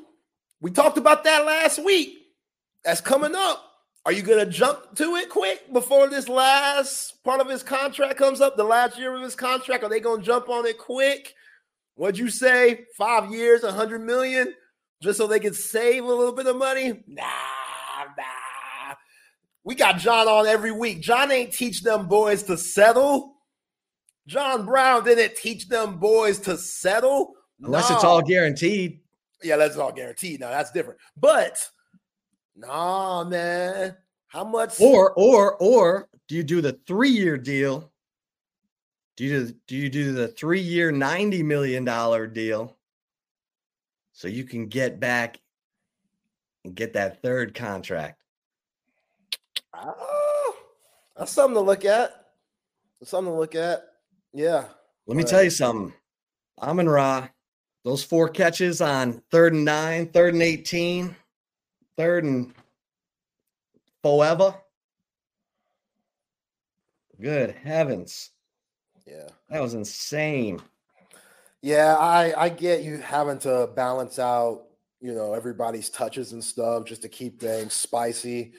We 0.60 0.70
talked 0.70 0.96
about 0.96 1.24
that 1.24 1.44
last 1.44 1.82
week. 1.84 2.18
That's 2.84 3.00
coming 3.00 3.34
up. 3.34 3.62
Are 4.04 4.12
you 4.12 4.22
going 4.22 4.44
to 4.44 4.50
jump 4.50 4.96
to 4.96 5.16
it 5.16 5.28
quick 5.28 5.72
before 5.72 6.08
this 6.08 6.28
last 6.28 7.22
part 7.22 7.40
of 7.40 7.48
his 7.48 7.62
contract 7.62 8.16
comes 8.16 8.40
up? 8.40 8.56
The 8.56 8.64
last 8.64 8.98
year 8.98 9.14
of 9.14 9.22
his 9.22 9.36
contract, 9.36 9.84
are 9.84 9.88
they 9.88 10.00
going 10.00 10.20
to 10.20 10.26
jump 10.26 10.48
on 10.48 10.66
it 10.66 10.78
quick? 10.78 11.34
What'd 11.94 12.18
you 12.18 12.30
say? 12.30 12.86
Five 12.96 13.30
years, 13.30 13.62
a 13.62 13.72
hundred 13.72 14.00
million, 14.00 14.54
just 15.02 15.18
so 15.18 15.26
they 15.26 15.38
could 15.38 15.54
save 15.54 16.04
a 16.04 16.08
little 16.08 16.32
bit 16.32 16.46
of 16.46 16.56
money? 16.56 17.04
Nah. 17.06 17.61
We 19.64 19.74
got 19.74 19.98
John 19.98 20.28
on 20.28 20.46
every 20.46 20.72
week. 20.72 21.00
John 21.00 21.30
ain't 21.30 21.52
teach 21.52 21.82
them 21.82 22.08
boys 22.08 22.42
to 22.44 22.56
settle. 22.56 23.36
John 24.26 24.66
Brown 24.66 25.04
didn't 25.04 25.36
teach 25.36 25.68
them 25.68 25.98
boys 25.98 26.38
to 26.40 26.56
settle. 26.56 27.34
Unless 27.60 27.90
no. 27.90 27.96
it's 27.96 28.04
all 28.04 28.22
guaranteed. 28.22 29.00
Yeah, 29.42 29.56
that's 29.56 29.76
all 29.76 29.92
guaranteed. 29.92 30.40
Now 30.40 30.50
that's 30.50 30.72
different. 30.72 31.00
But 31.16 31.58
nah, 32.56 33.24
man. 33.24 33.96
How 34.32 34.44
much? 34.44 34.80
Or 34.80 35.12
or 35.12 35.56
or 35.56 36.08
do 36.26 36.34
you 36.34 36.42
do 36.42 36.60
the 36.60 36.78
three 36.86 37.10
year 37.10 37.36
deal? 37.36 37.92
Do 39.16 39.24
you 39.24 39.52
do 39.66 39.76
you 39.76 39.90
do 39.90 40.12
the 40.12 40.28
three 40.28 40.60
year 40.60 40.90
ninety 40.90 41.42
million 41.42 41.84
dollar 41.84 42.26
deal 42.26 42.78
so 44.12 44.28
you 44.28 44.44
can 44.44 44.68
get 44.68 44.98
back 44.98 45.38
and 46.64 46.74
get 46.74 46.94
that 46.94 47.20
third 47.20 47.54
contract? 47.54 48.21
Oh, 49.74 50.56
that's 51.16 51.32
something 51.32 51.54
to 51.54 51.60
look 51.60 51.84
at. 51.84 52.26
That's 53.00 53.10
something 53.10 53.32
to 53.32 53.38
look 53.38 53.54
at. 53.54 53.84
Yeah. 54.32 54.64
Let 55.06 55.16
me 55.16 55.24
tell 55.24 55.42
you 55.42 55.50
something. 55.50 55.92
Amon 56.60 56.88
Ra, 56.88 57.28
those 57.84 58.04
four 58.04 58.28
catches 58.28 58.80
on 58.80 59.22
third 59.30 59.52
and 59.52 59.64
nine, 59.64 60.08
third 60.08 60.34
and 60.34 60.42
18, 60.42 61.14
third 61.96 62.24
and 62.24 62.54
forever. 64.02 64.54
Good 67.20 67.50
heavens. 67.50 68.30
Yeah. 69.06 69.28
That 69.48 69.62
was 69.62 69.74
insane. 69.74 70.60
Yeah, 71.60 71.96
I 71.96 72.34
I 72.36 72.48
get 72.48 72.82
you 72.82 72.98
having 72.98 73.38
to 73.40 73.68
balance 73.76 74.18
out, 74.18 74.64
you 75.00 75.14
know, 75.14 75.32
everybody's 75.34 75.88
touches 75.90 76.32
and 76.32 76.42
stuff 76.42 76.84
just 76.84 77.02
to 77.02 77.08
keep 77.08 77.40
things 77.40 77.72
spicy. 77.72 78.54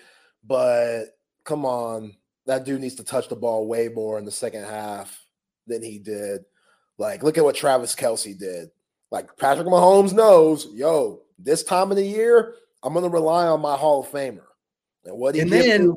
But 0.45 1.06
come 1.45 1.65
on, 1.65 2.15
that 2.45 2.65
dude 2.65 2.82
needs 2.82 2.95
to 2.95 3.03
touch 3.03 3.30
the 3.30 3.36
ball 3.36 3.68
way 3.68 3.88
more 3.88 4.20
in 4.20 4.26
the 4.26 4.32
second 4.32 4.65
half 4.65 5.26
than 5.68 5.82
he 5.82 5.99
did. 5.99 6.41
Like, 6.98 7.24
look 7.24 7.38
at 7.38 7.44
what 7.44 7.56
Travis 7.56 7.95
Kelce 7.95 8.38
did. 8.38 8.70
Like 9.11 9.36
Patrick 9.38 9.68
Mahomes 9.68 10.14
knows, 10.14 10.68
yo, 10.74 11.22
this 11.38 11.64
time 11.64 11.91
of 11.91 11.98
the 11.98 12.06
year, 12.06 12.56
I'm 12.82 12.94
gonna 12.94 13.10
rely 13.10 13.48
on 13.48 13.61
my 13.61 13.76
Hall 13.76 14.02
of 14.02 14.10
Famer. 14.10 14.44
And 15.06 15.18
what 15.18 15.36
he 15.36 15.41
and 15.41 15.52
did 15.52 15.65
then 15.65 15.94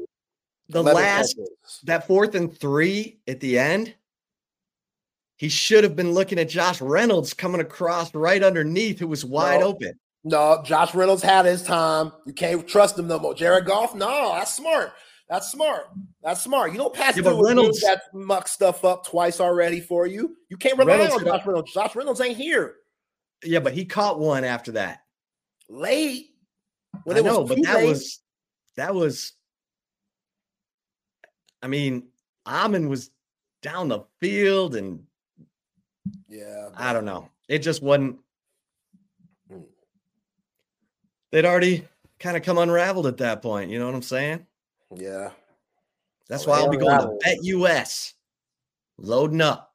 the 0.69 0.83
last 0.83 1.39
that 1.85 2.07
fourth 2.07 2.35
and 2.35 2.57
three 2.57 3.21
at 3.27 3.41
the 3.41 3.59
end, 3.59 3.95
he 5.37 5.49
should 5.49 5.85
have 5.85 5.97
been 5.97 6.13
looking 6.13 6.39
at 6.39 6.49
Josh 6.49 6.81
Reynolds 6.81 7.35
coming 7.35 7.61
across 7.61 8.15
right 8.15 8.43
underneath, 8.43 8.99
who 8.99 9.09
was 9.09 9.25
wide 9.25 9.61
no, 9.61 9.69
open. 9.69 9.93
No, 10.29 10.61
Josh 10.65 10.93
Reynolds 10.93 11.23
had 11.23 11.45
his 11.45 11.63
time. 11.63 12.11
You 12.27 12.33
can't 12.33 12.67
trust 12.67 12.99
him 12.99 13.07
no 13.07 13.17
more. 13.17 13.33
Jared 13.33 13.65
Goff, 13.65 13.95
no, 13.95 14.33
that's 14.35 14.53
smart. 14.53 14.93
That's 15.29 15.53
smart. 15.53 15.89
That's 16.21 16.43
smart. 16.43 16.73
You 16.73 16.79
don't 16.79 16.93
pass 16.93 17.17
yeah, 17.17 17.23
through 17.23 17.47
Reynolds 17.47 17.81
that 17.83 18.03
muck 18.13 18.49
stuff 18.49 18.85
up 18.85 19.07
twice 19.07 19.39
already 19.39 19.79
for 19.79 20.05
you. 20.09 20.37
You 20.49 20.57
can't 20.57 20.77
rely 20.77 20.99
Reynolds 20.99 21.15
on 21.15 21.25
Josh 21.25 21.47
Reynolds. 21.47 21.73
Josh 21.73 21.95
Reynolds 21.95 22.21
ain't 22.21 22.37
here. 22.37 22.75
Yeah, 23.45 23.61
but 23.61 23.73
he 23.73 23.85
caught 23.85 24.19
one 24.19 24.43
after 24.43 24.73
that. 24.73 25.03
Late. 25.69 26.31
When 27.05 27.17
I 27.17 27.21
know, 27.21 27.45
but 27.45 27.63
that 27.63 27.77
late. 27.77 27.89
was 27.89 28.21
that 28.77 28.93
was. 28.93 29.33
I 31.63 31.69
mean, 31.69 32.09
Amon 32.49 32.89
was 32.89 33.11
down 33.63 33.87
the 33.89 34.01
field, 34.19 34.75
and 34.75 35.05
yeah, 36.29 36.71
I 36.77 36.93
don't 36.93 37.05
know. 37.05 37.29
It 37.49 37.61
just 37.61 37.81
wasn't. 37.81 38.19
Hmm. 39.49 39.61
They'd 41.37 41.45
already 41.45 41.87
kind 42.19 42.35
of 42.35 42.43
come 42.43 42.57
unraveled 42.57 43.07
at 43.07 43.19
that 43.19 43.43
point. 43.43 43.71
You 43.71 43.79
know 43.79 43.85
what 43.85 43.95
I'm 43.95 44.01
saying? 44.01 44.47
Yeah. 44.95 45.33
That's 46.31 46.47
oh, 46.47 46.51
why 46.51 46.61
I'll 46.61 46.71
be 46.71 46.79
going 46.79 46.99
to 46.99 47.15
Bet 47.23 47.37
US, 47.43 48.15
loading 48.97 49.43
up 49.43 49.75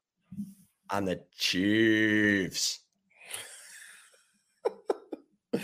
on 0.90 1.06
the 1.06 1.22
Chiefs. 1.38 2.80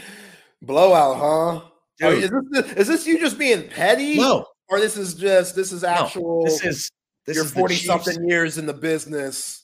Blowout, 0.61 1.17
huh? 1.17 1.61
Dude. 1.97 2.25
Is 2.25 2.31
this, 2.51 2.71
is 2.73 2.87
this 2.87 3.07
you 3.07 3.19
just 3.19 3.39
being 3.39 3.67
petty? 3.67 4.17
No. 4.17 4.45
Or 4.69 4.79
this 4.79 4.97
is 4.97 5.15
just 5.15 5.55
this 5.55 5.71
is 5.71 5.83
actual. 5.83 6.43
No, 6.43 6.45
this 6.45 6.63
is 6.63 6.91
this 7.25 7.37
you're 7.37 7.43
forty 7.43 7.73
something 7.73 8.29
years 8.29 8.59
in 8.59 8.67
the 8.67 8.73
business. 8.75 9.63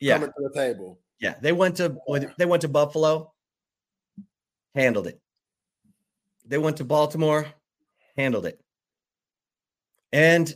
Yeah. 0.00 0.14
Coming 0.14 0.30
to 0.30 0.48
the 0.48 0.58
table. 0.58 0.98
Yeah, 1.20 1.34
they 1.42 1.52
went 1.52 1.76
to 1.76 1.94
they 2.38 2.46
went 2.46 2.62
to 2.62 2.68
Buffalo, 2.68 3.34
handled 4.74 5.08
it. 5.08 5.20
They 6.44 6.58
went 6.58 6.76
to 6.78 6.84
Baltimore, 6.84 7.46
handled 8.16 8.46
it. 8.46 8.60
And 10.12 10.54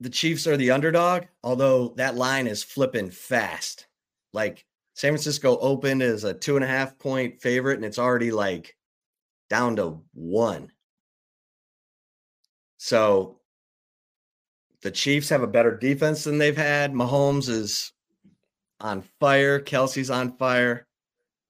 the 0.00 0.10
Chiefs 0.10 0.46
are 0.46 0.56
the 0.56 0.70
underdog, 0.70 1.24
although 1.44 1.94
that 1.96 2.16
line 2.16 2.46
is 2.46 2.62
flipping 2.62 3.10
fast. 3.10 3.86
Like 4.32 4.64
San 4.94 5.12
Francisco 5.12 5.58
opened 5.58 6.02
as 6.02 6.24
a 6.24 6.34
two 6.34 6.56
and 6.56 6.64
a 6.64 6.68
half 6.68 6.98
point 6.98 7.40
favorite, 7.40 7.76
and 7.76 7.84
it's 7.84 7.98
already 7.98 8.30
like 8.30 8.76
down 9.48 9.76
to 9.76 10.00
one. 10.14 10.72
So 12.78 13.38
the 14.82 14.90
Chiefs 14.90 15.28
have 15.28 15.42
a 15.42 15.46
better 15.46 15.76
defense 15.76 16.24
than 16.24 16.38
they've 16.38 16.56
had. 16.56 16.92
Mahomes 16.92 17.48
is 17.48 17.92
on 18.80 19.02
fire. 19.20 19.60
Kelce's 19.60 20.10
on 20.10 20.36
fire. 20.36 20.86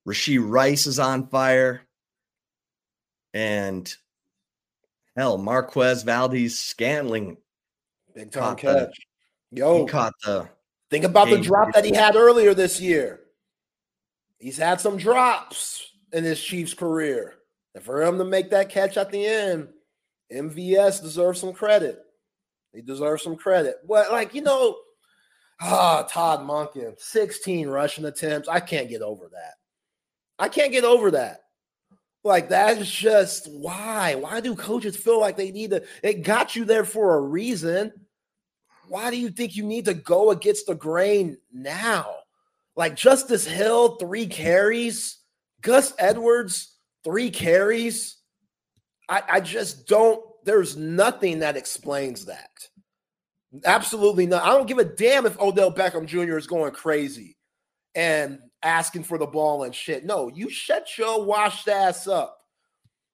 Rashee 0.07 0.39
Rice 0.43 0.87
is 0.87 0.99
on 0.99 1.29
fire. 1.29 1.83
And 3.35 3.95
Hell, 5.17 5.37
Marquez 5.39 6.03
Valdes-Scantling. 6.03 7.37
Big 8.15 8.31
time 8.31 8.57
catch. 8.57 8.97
The, 9.51 9.59
Yo, 9.59 9.81
he 9.81 9.87
caught 9.87 10.15
the. 10.25 10.49
Think 10.91 11.05
about 11.05 11.29
the 11.29 11.39
drop 11.39 11.73
that 11.73 11.85
he 11.85 11.95
had 11.95 12.17
earlier 12.17 12.55
this 12.55 12.81
year. 12.81 13.21
He's 14.39 14.59
had 14.59 14.81
some 14.81 14.97
drops 14.97 15.91
in 16.13 16.25
his 16.25 16.43
Chiefs 16.43 16.75
career. 16.75 17.35
And 17.75 17.83
for 17.83 18.03
him 18.03 18.19
to 18.19 18.25
make 18.25 18.51
that 18.51 18.69
catch 18.69 18.97
at 18.97 19.11
the 19.11 19.25
end, 19.25 19.69
MVS 20.31 21.03
deserves 21.03 21.41
some 21.41 21.53
credit. 21.53 22.01
He 22.75 22.83
deserves 22.83 23.23
some 23.23 23.37
credit. 23.37 23.77
But, 23.87 24.13
like, 24.13 24.35
you 24.35 24.43
know, 24.43 24.77
ah, 25.61 26.07
Todd 26.09 26.41
Monken, 26.41 26.99
16 26.99 27.69
rushing 27.69 28.05
attempts. 28.05 28.49
I 28.49 28.61
can't 28.61 28.89
get 28.89 29.03
over 29.03 29.29
that. 29.33 29.55
I 30.39 30.49
can't 30.49 30.73
get 30.73 30.85
over 30.85 31.11
that. 31.13 31.41
Like 32.25 32.49
that's 32.49 32.91
just 32.91 33.51
why. 33.51 34.15
Why 34.15 34.41
do 34.41 34.55
coaches 34.55 34.97
feel 34.97 35.21
like 35.21 35.37
they 35.37 35.51
need 35.51 35.71
to? 35.71 35.83
It 36.03 36.23
got 36.23 36.55
you 36.55 36.65
there 36.65 36.85
for 36.85 37.17
a 37.17 37.21
reason. 37.21 37.93
Why 38.89 39.11
do 39.11 39.19
you 39.19 39.31
think 39.31 39.57
you 39.57 39.65
need 39.65 39.87
to 39.87 39.95
go 39.95 40.31
against 40.31 40.67
the 40.67 40.75
grain 40.75 41.39
now? 41.53 42.15
Like 42.77 42.95
Justice 42.95 43.47
Hill, 43.47 43.97
three 43.97 44.27
carries, 44.27 45.19
Gus 45.63 45.95
Edwards, 45.99 46.77
three 47.05 47.31
carries. 47.31 48.17
I, 49.09 49.23
I 49.29 49.41
just 49.41 49.87
don't, 49.89 50.23
there's 50.45 50.77
nothing 50.77 51.41
that 51.41 51.57
explains 51.57 52.27
that. 52.27 52.51
Absolutely 53.65 54.27
not. 54.27 54.45
I 54.45 54.49
don't 54.49 54.69
give 54.69 54.79
a 54.79 54.85
damn 54.85 55.27
if 55.27 55.39
Odell 55.39 55.73
Beckham 55.73 56.07
Jr. 56.07 56.39
is 56.39 56.47
going 56.47 56.73
crazy 56.73 57.37
and 57.95 58.39
asking 58.63 59.05
for 59.05 59.19
the 59.19 59.27
ball 59.27 59.65
and 59.65 59.75
shit. 59.75 60.05
No, 60.05 60.29
you 60.29 60.49
shut 60.49 60.87
your 60.97 61.25
washed 61.25 61.69
ass 61.69 62.07
up. 62.07 62.39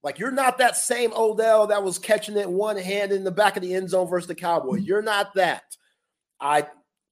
Like 0.03 0.19
you're 0.19 0.31
not 0.31 0.59
that 0.59 0.77
same 0.77 1.13
Odell 1.13 1.67
that 1.69 1.83
was 1.83 1.99
catching 1.99 2.37
it 2.37 2.49
one 2.49 2.77
hand 2.77 3.13
in 3.13 3.25
the 3.25 3.31
back 3.31 3.57
of 3.57 3.63
the 3.63 3.75
end 3.75 3.91
zone 3.91 4.09
versus 4.09 4.29
the 4.29 4.35
Cowboy. 4.35 4.77
You're 4.77 5.03
not 5.03 5.35
that. 5.35 5.77
I 6.41 6.67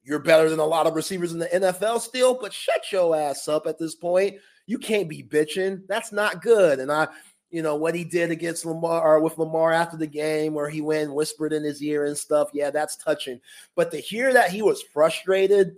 you're 0.05 0.21
better 0.21 0.49
than 0.49 0.61
a 0.61 0.65
lot 0.65 0.87
of 0.87 0.95
receivers 0.95 1.33
in 1.33 1.41
the 1.41 1.47
NFL 1.47 2.01
still, 2.01 2.39
but 2.41 2.53
shut 2.53 2.93
your 2.93 3.17
ass 3.17 3.49
up 3.49 3.67
at 3.67 3.77
this 3.77 3.97
point. 3.97 4.37
You 4.67 4.79
can't 4.79 5.09
be 5.09 5.23
bitching. 5.23 5.83
That's 5.89 6.13
not 6.13 6.43
good. 6.43 6.79
And 6.79 6.93
I, 6.93 7.09
you 7.51 7.61
know, 7.61 7.75
what 7.75 7.97
he 7.97 8.05
did 8.05 8.31
against 8.31 8.65
Lamar 8.65 9.03
or 9.03 9.21
with 9.21 9.37
Lamar 9.37 9.73
after 9.73 9.97
the 9.97 10.07
game 10.07 10.55
where 10.55 10.69
he 10.69 10.81
went 10.81 11.13
whispered 11.13 11.53
in 11.53 11.65
his 11.65 11.83
ear 11.83 12.05
and 12.05 12.17
stuff. 12.17 12.51
Yeah, 12.53 12.71
that's 12.71 12.97
touching. 12.97 13.41
But 13.75 13.91
to 13.91 13.97
hear 13.97 14.33
that 14.33 14.51
he 14.51 14.63
was 14.63 14.81
frustrated 14.81 15.75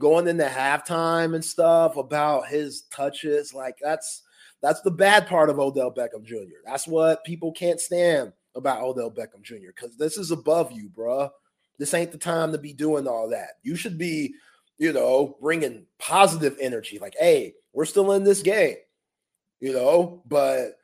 going 0.00 0.26
into 0.26 0.44
halftime 0.44 1.36
and 1.36 1.44
stuff 1.44 1.96
about 1.96 2.48
his 2.48 2.82
touches. 2.92 3.54
Like 3.54 3.76
that's 3.80 4.22
that's 4.60 4.80
the 4.80 4.90
bad 4.90 5.28
part 5.28 5.50
of 5.50 5.60
Odell 5.60 5.94
Beckham 5.94 6.24
Jr. 6.24 6.58
That's 6.66 6.88
what 6.88 7.24
people 7.24 7.52
can't 7.52 7.80
stand 7.80 8.32
about 8.56 8.82
Odell 8.82 9.12
Beckham 9.12 9.42
Jr. 9.42 9.68
Because 9.74 9.96
this 9.96 10.18
is 10.18 10.32
above 10.32 10.72
you, 10.72 10.88
bruh. 10.88 11.30
This 11.78 11.94
ain't 11.94 12.12
the 12.12 12.18
time 12.18 12.50
to 12.52 12.58
be 12.58 12.72
doing 12.72 13.06
all 13.06 13.30
that. 13.30 13.52
You 13.62 13.76
should 13.76 13.96
be 13.96 14.34
you 14.80 14.94
know, 14.94 15.36
bringing 15.42 15.84
positive 15.98 16.56
energy. 16.58 16.98
Like, 16.98 17.14
hey, 17.20 17.52
we're 17.74 17.84
still 17.84 18.12
in 18.12 18.24
this 18.24 18.40
game, 18.40 18.76
you 19.60 19.74
know, 19.74 20.22
but 20.26 20.78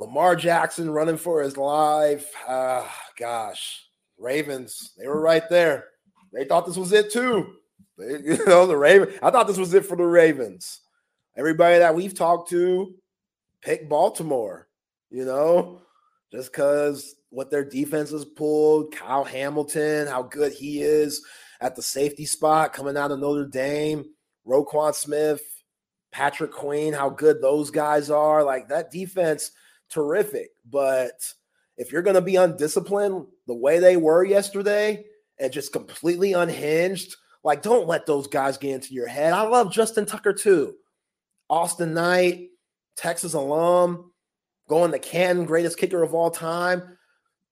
Lamar 0.00 0.34
Jackson 0.34 0.90
running 0.90 1.18
for 1.18 1.42
his 1.42 1.58
life. 1.58 2.32
Ah, 2.48 2.90
gosh, 3.18 3.86
Ravens, 4.18 4.94
they 4.98 5.06
were 5.06 5.20
right 5.20 5.46
there. 5.50 5.88
They 6.32 6.46
thought 6.46 6.64
this 6.64 6.78
was 6.78 6.92
it 6.92 7.12
too. 7.12 7.56
You 8.24 8.44
know, 8.46 8.66
the 8.66 8.76
Raven. 8.76 9.12
I 9.22 9.30
thought 9.30 9.46
this 9.46 9.58
was 9.58 9.74
it 9.74 9.84
for 9.84 9.96
the 9.96 10.04
Ravens. 10.04 10.80
Everybody 11.36 11.78
that 11.78 11.94
we've 11.94 12.14
talked 12.14 12.50
to 12.50 12.94
pick 13.62 13.88
Baltimore, 13.88 14.68
you 15.10 15.24
know, 15.24 15.82
just 16.32 16.50
because 16.50 17.14
what 17.30 17.50
their 17.50 17.64
defense 17.64 18.10
has 18.10 18.24
pulled, 18.24 18.94
Kyle 18.94 19.24
Hamilton, 19.24 20.06
how 20.06 20.22
good 20.22 20.52
he 20.52 20.82
is 20.82 21.24
at 21.60 21.76
the 21.76 21.82
safety 21.82 22.24
spot 22.24 22.72
coming 22.72 22.96
out 22.96 23.10
of 23.10 23.20
Notre 23.20 23.46
Dame, 23.46 24.04
Roquan 24.46 24.94
Smith, 24.94 25.42
Patrick 26.10 26.52
Queen, 26.52 26.92
how 26.92 27.10
good 27.10 27.40
those 27.40 27.70
guys 27.70 28.10
are. 28.10 28.42
Like 28.42 28.68
that 28.68 28.90
defense, 28.90 29.52
terrific. 29.88 30.50
But 30.68 31.32
if 31.76 31.92
you're 31.92 32.02
going 32.02 32.14
to 32.14 32.20
be 32.20 32.36
undisciplined 32.36 33.26
the 33.46 33.54
way 33.54 33.78
they 33.78 33.96
were 33.96 34.24
yesterday 34.24 35.04
and 35.38 35.52
just 35.52 35.72
completely 35.72 36.32
unhinged, 36.32 37.16
like 37.42 37.62
don't 37.62 37.88
let 37.88 38.06
those 38.06 38.26
guys 38.26 38.58
get 38.58 38.74
into 38.74 38.94
your 38.94 39.08
head. 39.08 39.32
I 39.32 39.42
love 39.42 39.72
Justin 39.72 40.06
Tucker 40.06 40.32
too. 40.32 40.74
Austin 41.48 41.94
Knight, 41.94 42.48
Texas 42.96 43.34
alum, 43.34 44.12
going 44.68 44.92
to 44.92 44.98
Canton, 44.98 45.46
greatest 45.46 45.78
kicker 45.78 46.02
of 46.02 46.14
all 46.14 46.30
time. 46.30 46.96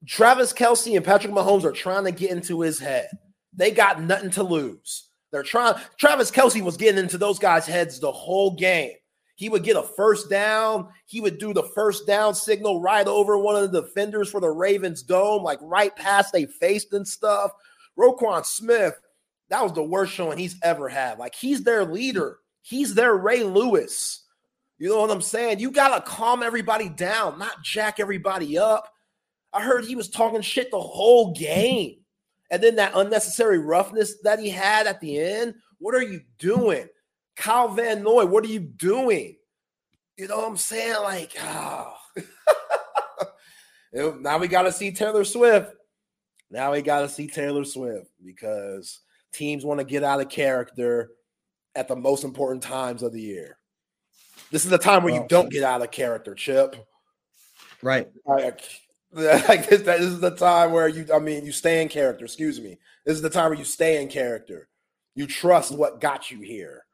Travis 0.07 0.53
Kelce 0.53 0.97
and 0.97 1.05
Patrick 1.05 1.33
Mahomes 1.33 1.65
are 1.65 1.73
trying 1.73 2.05
to 2.05 2.13
get 2.13 2.31
into 2.31 2.61
his 2.61 2.79
head. 2.79 3.09
They 3.53 3.71
got 3.71 4.03
nothing 4.03 4.31
to 4.31 4.43
lose. 4.45 5.09
They're 5.33 5.43
trying. 5.43 5.75
Travis 5.99 6.31
Kelce 6.31 6.63
was 6.63 6.77
getting 6.77 7.01
into 7.01 7.19
those 7.19 7.39
guys' 7.39 7.67
heads 7.67 7.99
the 7.99 8.13
whole 8.13 8.55
game. 8.55 8.93
He 9.35 9.49
would 9.49 9.63
get 9.63 9.77
a 9.77 9.83
first 9.83 10.31
down. 10.31 10.89
He 11.07 11.21
would 11.21 11.39
do 11.39 11.53
the 11.53 11.63
first 11.63 12.07
down 12.07 12.35
signal 12.35 12.81
right 12.81 13.07
over 13.07 13.39
one 13.39 13.57
of 13.57 13.71
the 13.71 13.83
defenders 13.83 14.31
for 14.31 14.41
the 14.41 14.51
Ravens 14.51 15.03
dome, 15.03 15.43
like 15.43 15.59
right 15.63 15.95
past 15.95 16.33
they 16.33 16.47
faced 16.47 16.93
and 16.93 17.07
stuff. 17.07 17.53
Roquan 17.99 18.45
Smith, 18.45 18.95
that 19.51 19.63
was 19.63 19.73
the 19.73 19.83
worst 19.83 20.13
showing 20.13 20.39
he's 20.39 20.57
ever 20.63 20.89
had. 20.89 21.19
Like 21.19 21.35
he's 21.35 21.63
their 21.63 21.85
leader. 21.85 22.39
He's 22.63 22.95
their 22.95 23.15
Ray 23.15 23.45
Lewis. 23.45 24.25
You 24.79 24.91
know 24.91 25.01
what 25.01 25.11
I'm 25.11 25.23
saying? 25.23 25.59
You 25.59 25.71
got 25.71 25.97
to 25.97 26.11
calm 26.11 26.43
everybody 26.43 26.89
down, 26.89 27.39
not 27.39 27.63
jack 27.63 27.99
everybody 27.99 28.59
up. 28.59 28.89
I 29.53 29.63
heard 29.63 29.85
he 29.85 29.97
was 29.97 30.09
talking 30.09 30.43
shit 30.43 30.71
the 30.71 30.81
whole 30.81 31.33
game. 31.33 31.97
And 32.51 32.63
then 32.63 32.77
that 32.77 32.93
unnecessary 32.95 33.59
roughness 33.59 34.21
that 34.23 34.39
he 34.39 34.49
had 34.51 34.87
at 34.87 35.01
the 35.01 35.19
end. 35.19 35.55
What 35.79 35.95
are 35.95 36.03
you 36.03 36.21
doing? 36.39 36.87
Kyle 37.37 37.69
Van 37.69 38.03
Noy, 38.03 38.27
what 38.27 38.45
are 38.45 38.49
you 38.49 38.61
doing? 38.61 39.37
You 40.17 40.29
know 40.29 40.39
what 40.39 40.49
I'm 40.49 40.57
saying? 40.57 40.97
Like, 41.03 41.33
oh. 41.41 41.95
now 43.93 44.39
we 44.39 44.49
got 44.49 44.63
to 44.63 44.73
see 44.73 44.93
Taylor 44.93 45.25
Swift. 45.25 45.73
Now 46.51 46.73
we 46.73 46.83
got 46.83 47.01
to 47.03 47.09
see 47.09 47.29
Taylor 47.29 47.65
Swift 47.65 48.11
because 48.25 49.01
teams 49.33 49.65
want 49.65 49.81
to 49.81 49.85
get 49.85 50.05
out 50.05 50.21
of 50.21 50.29
character 50.29 51.11
at 51.75 51.89
the 51.89 51.97
most 51.97 52.25
important 52.25 52.63
times 52.63 53.03
of 53.03 53.13
the 53.13 53.21
year. 53.21 53.59
This 54.51 54.65
is 54.65 54.71
the 54.71 54.79
time 54.79 55.03
where 55.03 55.13
well, 55.13 55.21
you 55.21 55.25
oh. 55.25 55.29
don't 55.29 55.51
get 55.51 55.63
out 55.63 55.83
of 55.83 55.91
character, 55.91 56.35
Chip. 56.35 56.77
Right. 57.83 58.09
Like, 58.27 58.63
like 59.13 59.69
this, 59.69 59.83
this 59.83 60.01
is 60.01 60.21
the 60.21 60.35
time 60.35 60.73
where 60.73 60.89
you, 60.89 61.07
I 61.15 61.19
mean, 61.19 61.45
you 61.45 61.53
stay 61.53 61.83
in 61.83 61.89
character. 61.89 62.25
Excuse 62.25 62.61
me. 62.61 62.79
This 63.05 63.15
is 63.15 63.23
the 63.23 63.31
time 63.31 63.51
where 63.51 63.59
you 63.59 63.65
stay 63.65 64.03
in 64.03 64.09
character. 64.09 64.69
You 65.15 65.27
trust 65.27 65.73
what 65.73 66.01
got 66.01 66.31
you 66.31 66.41
here. 66.41 66.85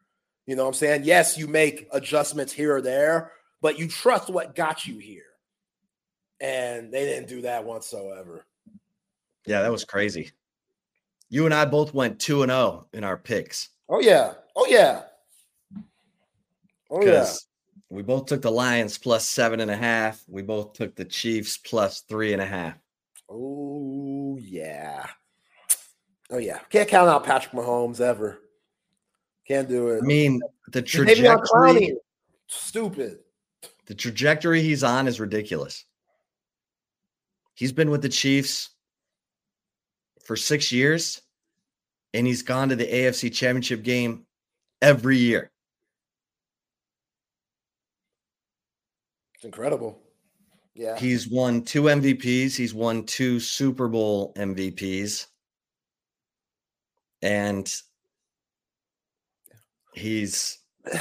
You 0.46 0.56
know 0.56 0.62
what 0.62 0.68
I'm 0.68 0.74
saying? 0.74 1.02
Yes, 1.04 1.38
you 1.38 1.46
make 1.46 1.88
adjustments 1.92 2.52
here 2.52 2.76
or 2.76 2.82
there, 2.82 3.32
but 3.62 3.78
you 3.78 3.88
trust 3.88 4.28
what 4.28 4.54
got 4.54 4.86
you 4.86 4.98
here. 4.98 5.22
And 6.40 6.92
they 6.92 7.04
didn't 7.04 7.28
do 7.28 7.42
that 7.42 7.64
whatsoever. 7.64 8.44
Yeah, 9.46 9.62
that 9.62 9.72
was 9.72 9.84
crazy. 9.84 10.32
You 11.34 11.46
and 11.46 11.52
I 11.52 11.64
both 11.64 11.92
went 11.92 12.20
2 12.20 12.44
and 12.44 12.52
0 12.52 12.86
in 12.92 13.02
our 13.02 13.16
picks. 13.16 13.70
Oh 13.88 13.98
yeah. 13.98 14.34
Oh 14.54 14.66
yeah. 14.68 15.02
Oh 16.88 17.04
yeah. 17.04 17.28
We 17.90 18.02
both 18.02 18.26
took 18.26 18.40
the 18.40 18.52
Lions 18.52 18.98
plus 18.98 19.26
seven 19.26 19.58
and 19.58 19.68
a 19.68 19.76
half. 19.76 20.22
We 20.28 20.42
both 20.42 20.74
took 20.74 20.94
the 20.94 21.04
Chiefs 21.04 21.56
plus 21.56 22.02
three 22.02 22.34
and 22.34 22.40
a 22.40 22.46
half. 22.46 22.74
Oh 23.28 24.38
yeah. 24.40 25.08
Oh 26.30 26.38
yeah. 26.38 26.60
Can't 26.70 26.88
count 26.88 27.08
out 27.08 27.24
Patrick 27.24 27.52
Mahomes 27.52 28.00
ever. 28.00 28.38
Can't 29.48 29.68
do 29.68 29.88
it. 29.88 30.04
I 30.04 30.06
mean, 30.06 30.40
the 30.70 30.82
trajectory. 30.82 31.96
Stupid. 32.46 33.18
The 33.86 33.96
trajectory 33.96 34.62
he's 34.62 34.84
on 34.84 35.08
is 35.08 35.18
ridiculous. 35.18 35.84
He's 37.54 37.72
been 37.72 37.90
with 37.90 38.02
the 38.02 38.08
Chiefs 38.08 38.70
for 40.24 40.36
six 40.36 40.70
years, 40.70 41.20
and 42.14 42.26
he's 42.26 42.42
gone 42.42 42.68
to 42.68 42.76
the 42.76 42.86
AFC 42.86 43.30
Championship 43.34 43.82
game 43.82 44.24
every 44.80 45.18
year. 45.18 45.50
It's 49.34 49.44
incredible. 49.44 49.98
Yeah. 50.74 50.96
He's 50.96 51.28
won 51.28 51.62
two 51.62 51.82
MVPs, 51.82 52.54
he's 52.56 52.72
won 52.72 53.04
two 53.04 53.40
Super 53.40 53.88
Bowl 53.88 54.32
MVPs. 54.36 55.26
And 57.20 57.72
he's 59.92 60.58
and 60.92 61.00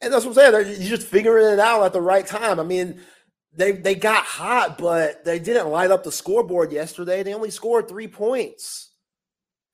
that's 0.00 0.24
what 0.24 0.38
I'm 0.38 0.52
saying. 0.52 0.80
You're 0.80 0.96
just 0.96 1.06
figuring 1.06 1.52
it 1.52 1.58
out 1.58 1.84
at 1.84 1.92
the 1.92 2.00
right 2.00 2.26
time. 2.26 2.58
I 2.60 2.62
mean, 2.62 3.00
they 3.52 3.72
they 3.72 3.94
got 3.94 4.24
hot, 4.24 4.78
but 4.78 5.24
they 5.24 5.38
didn't 5.38 5.68
light 5.68 5.90
up 5.90 6.04
the 6.04 6.12
scoreboard 6.12 6.72
yesterday. 6.72 7.22
They 7.22 7.34
only 7.34 7.50
scored 7.50 7.88
three 7.88 8.08
points 8.08 8.87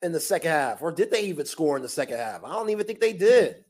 in 0.01 0.11
the 0.11 0.19
second 0.19 0.51
half, 0.51 0.81
or 0.81 0.91
did 0.91 1.11
they 1.11 1.23
even 1.25 1.45
score 1.45 1.75
in 1.75 1.83
the 1.83 1.89
second 1.89 2.17
half? 2.17 2.43
I 2.43 2.49
don't 2.49 2.69
even 2.69 2.85
think 2.85 2.99
they 2.99 3.13
did. 3.13 3.63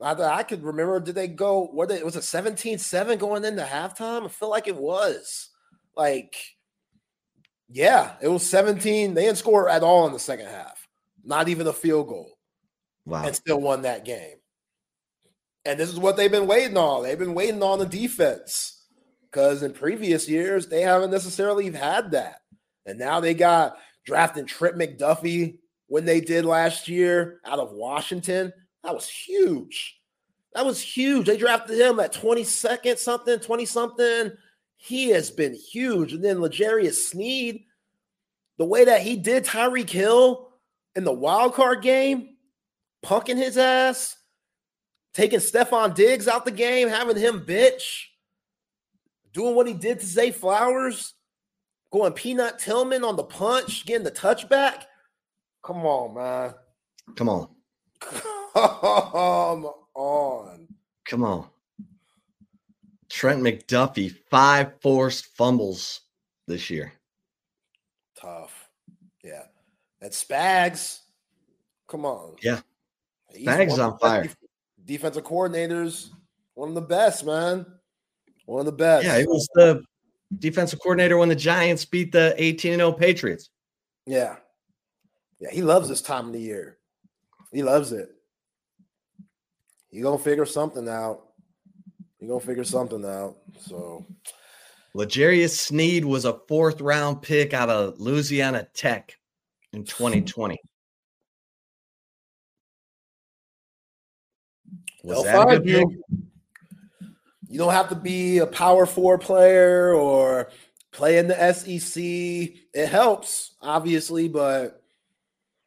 I, 0.00 0.12
I 0.12 0.42
could 0.42 0.62
remember, 0.62 1.00
did 1.00 1.14
they 1.14 1.28
go, 1.28 1.66
what 1.66 1.88
they, 1.88 2.02
was 2.02 2.16
it 2.16 2.24
17 2.24 2.78
7 2.78 3.18
going 3.18 3.44
into 3.44 3.62
halftime? 3.62 4.24
I 4.24 4.28
feel 4.28 4.50
like 4.50 4.68
it 4.68 4.76
was. 4.76 5.50
Like, 5.96 6.36
yeah, 7.68 8.12
it 8.20 8.28
was 8.28 8.48
17. 8.48 9.14
They 9.14 9.24
didn't 9.24 9.38
score 9.38 9.68
at 9.68 9.82
all 9.82 10.06
in 10.06 10.12
the 10.12 10.18
second 10.18 10.46
half, 10.46 10.86
not 11.24 11.48
even 11.48 11.66
a 11.66 11.72
field 11.72 12.08
goal. 12.08 12.32
Wow. 13.06 13.24
And 13.24 13.34
still 13.34 13.60
won 13.60 13.82
that 13.82 14.04
game. 14.04 14.36
And 15.64 15.78
this 15.78 15.88
is 15.88 15.98
what 15.98 16.16
they've 16.16 16.30
been 16.30 16.46
waiting 16.46 16.76
on. 16.76 17.02
They've 17.02 17.18
been 17.18 17.34
waiting 17.34 17.62
on 17.62 17.78
the 17.78 17.86
defense 17.86 18.84
because 19.22 19.62
in 19.62 19.72
previous 19.72 20.28
years, 20.28 20.66
they 20.66 20.82
haven't 20.82 21.10
necessarily 21.10 21.70
had 21.70 22.12
that. 22.12 22.40
And 22.84 22.98
now 22.98 23.20
they 23.20 23.34
got 23.34 23.76
drafting 24.06 24.46
Trip 24.46 24.76
McDuffie 24.76 25.58
when 25.88 26.04
they 26.04 26.20
did 26.20 26.44
last 26.44 26.88
year 26.88 27.40
out 27.44 27.58
of 27.58 27.72
Washington. 27.72 28.52
That 28.82 28.94
was 28.94 29.08
huge. 29.08 30.00
That 30.54 30.64
was 30.64 30.80
huge. 30.80 31.26
They 31.26 31.36
drafted 31.36 31.78
him 31.78 32.00
at 32.00 32.14
22nd 32.14 32.96
something, 32.96 33.38
20 33.38 33.66
something. 33.66 34.32
He 34.78 35.10
has 35.10 35.30
been 35.30 35.54
huge. 35.54 36.12
And 36.12 36.24
then 36.24 36.40
L'Jarius 36.40 36.94
Sneed, 36.94 37.64
the 38.56 38.64
way 38.64 38.84
that 38.84 39.02
he 39.02 39.16
did 39.16 39.44
Tyreek 39.44 39.90
Hill 39.90 40.48
in 40.94 41.04
the 41.04 41.12
wild 41.12 41.54
card 41.54 41.82
game, 41.82 42.36
punking 43.04 43.36
his 43.36 43.58
ass, 43.58 44.16
taking 45.12 45.40
Stefon 45.40 45.94
Diggs 45.94 46.28
out 46.28 46.44
the 46.44 46.50
game, 46.50 46.88
having 46.88 47.16
him 47.16 47.44
bitch, 47.44 48.04
doing 49.32 49.54
what 49.54 49.66
he 49.66 49.74
did 49.74 50.00
to 50.00 50.06
Zay 50.06 50.30
Flowers, 50.30 51.12
going 51.92 52.12
Peanut 52.12 52.58
Tillman 52.58 53.04
on 53.04 53.16
the 53.16 53.24
punch, 53.24 53.86
getting 53.86 54.04
the 54.04 54.10
touchback. 54.10 54.84
Come 55.62 55.84
on, 55.86 56.14
man. 56.14 56.54
Come 57.16 57.28
on. 57.28 57.48
Come 58.54 59.66
on. 59.94 60.68
Come 61.04 61.24
on. 61.24 61.48
Trent 63.08 63.42
McDuffie, 63.42 64.14
five 64.30 64.72
forced 64.80 65.26
fumbles 65.36 66.00
this 66.46 66.70
year. 66.70 66.92
Tough. 68.20 68.68
Yeah. 69.22 69.44
And 70.00 70.10
Spags. 70.10 71.00
Come 71.88 72.04
on. 72.04 72.36
Yeah. 72.42 72.60
Spags 73.34 73.78
on 73.78 73.98
fire. 73.98 74.24
Def- 74.24 74.36
defensive 74.84 75.24
coordinators, 75.24 76.10
one 76.54 76.70
of 76.70 76.74
the 76.74 76.80
best, 76.80 77.24
man. 77.24 77.66
One 78.46 78.60
of 78.60 78.66
the 78.66 78.72
best. 78.72 79.04
Yeah, 79.04 79.16
it 79.16 79.28
was 79.28 79.48
the 79.54 79.82
defensive 80.38 80.80
coordinator 80.80 81.16
when 81.16 81.28
the 81.28 81.36
Giants 81.36 81.84
beat 81.84 82.12
the 82.12 82.34
18 82.36 82.74
0 82.74 82.92
Patriots. 82.92 83.50
Yeah. 84.06 84.36
Yeah. 85.38 85.50
He 85.50 85.62
loves 85.62 85.88
this 85.88 86.02
time 86.02 86.26
of 86.28 86.32
the 86.32 86.40
year. 86.40 86.78
He 87.52 87.62
loves 87.62 87.92
it. 87.92 88.10
He 89.90 90.00
gonna 90.00 90.18
figure 90.18 90.46
something 90.46 90.88
out. 90.88 91.22
He 92.18 92.26
gonna 92.26 92.40
figure 92.40 92.64
something 92.64 93.04
out. 93.04 93.36
So 93.60 94.04
L'Jarius 94.94 95.56
Sneed 95.56 96.04
was 96.04 96.24
a 96.24 96.38
fourth 96.48 96.80
round 96.80 97.22
pick 97.22 97.54
out 97.54 97.68
of 97.68 98.00
Louisiana 98.00 98.66
Tech 98.74 99.16
in 99.72 99.84
2020. 99.84 100.58
Was 105.04 105.22
They'll 105.22 105.46
that 105.46 105.54
a 105.56 105.60
good 105.60 105.88
pick? 105.88 106.25
You 107.56 107.62
don't 107.62 107.72
have 107.72 107.88
to 107.88 107.94
be 107.94 108.36
a 108.36 108.46
power 108.46 108.84
four 108.84 109.16
player 109.16 109.94
or 109.94 110.50
play 110.92 111.16
in 111.16 111.26
the 111.26 111.52
SEC. 111.54 112.02
It 112.04 112.86
helps, 112.86 113.54
obviously, 113.62 114.28
but 114.28 114.82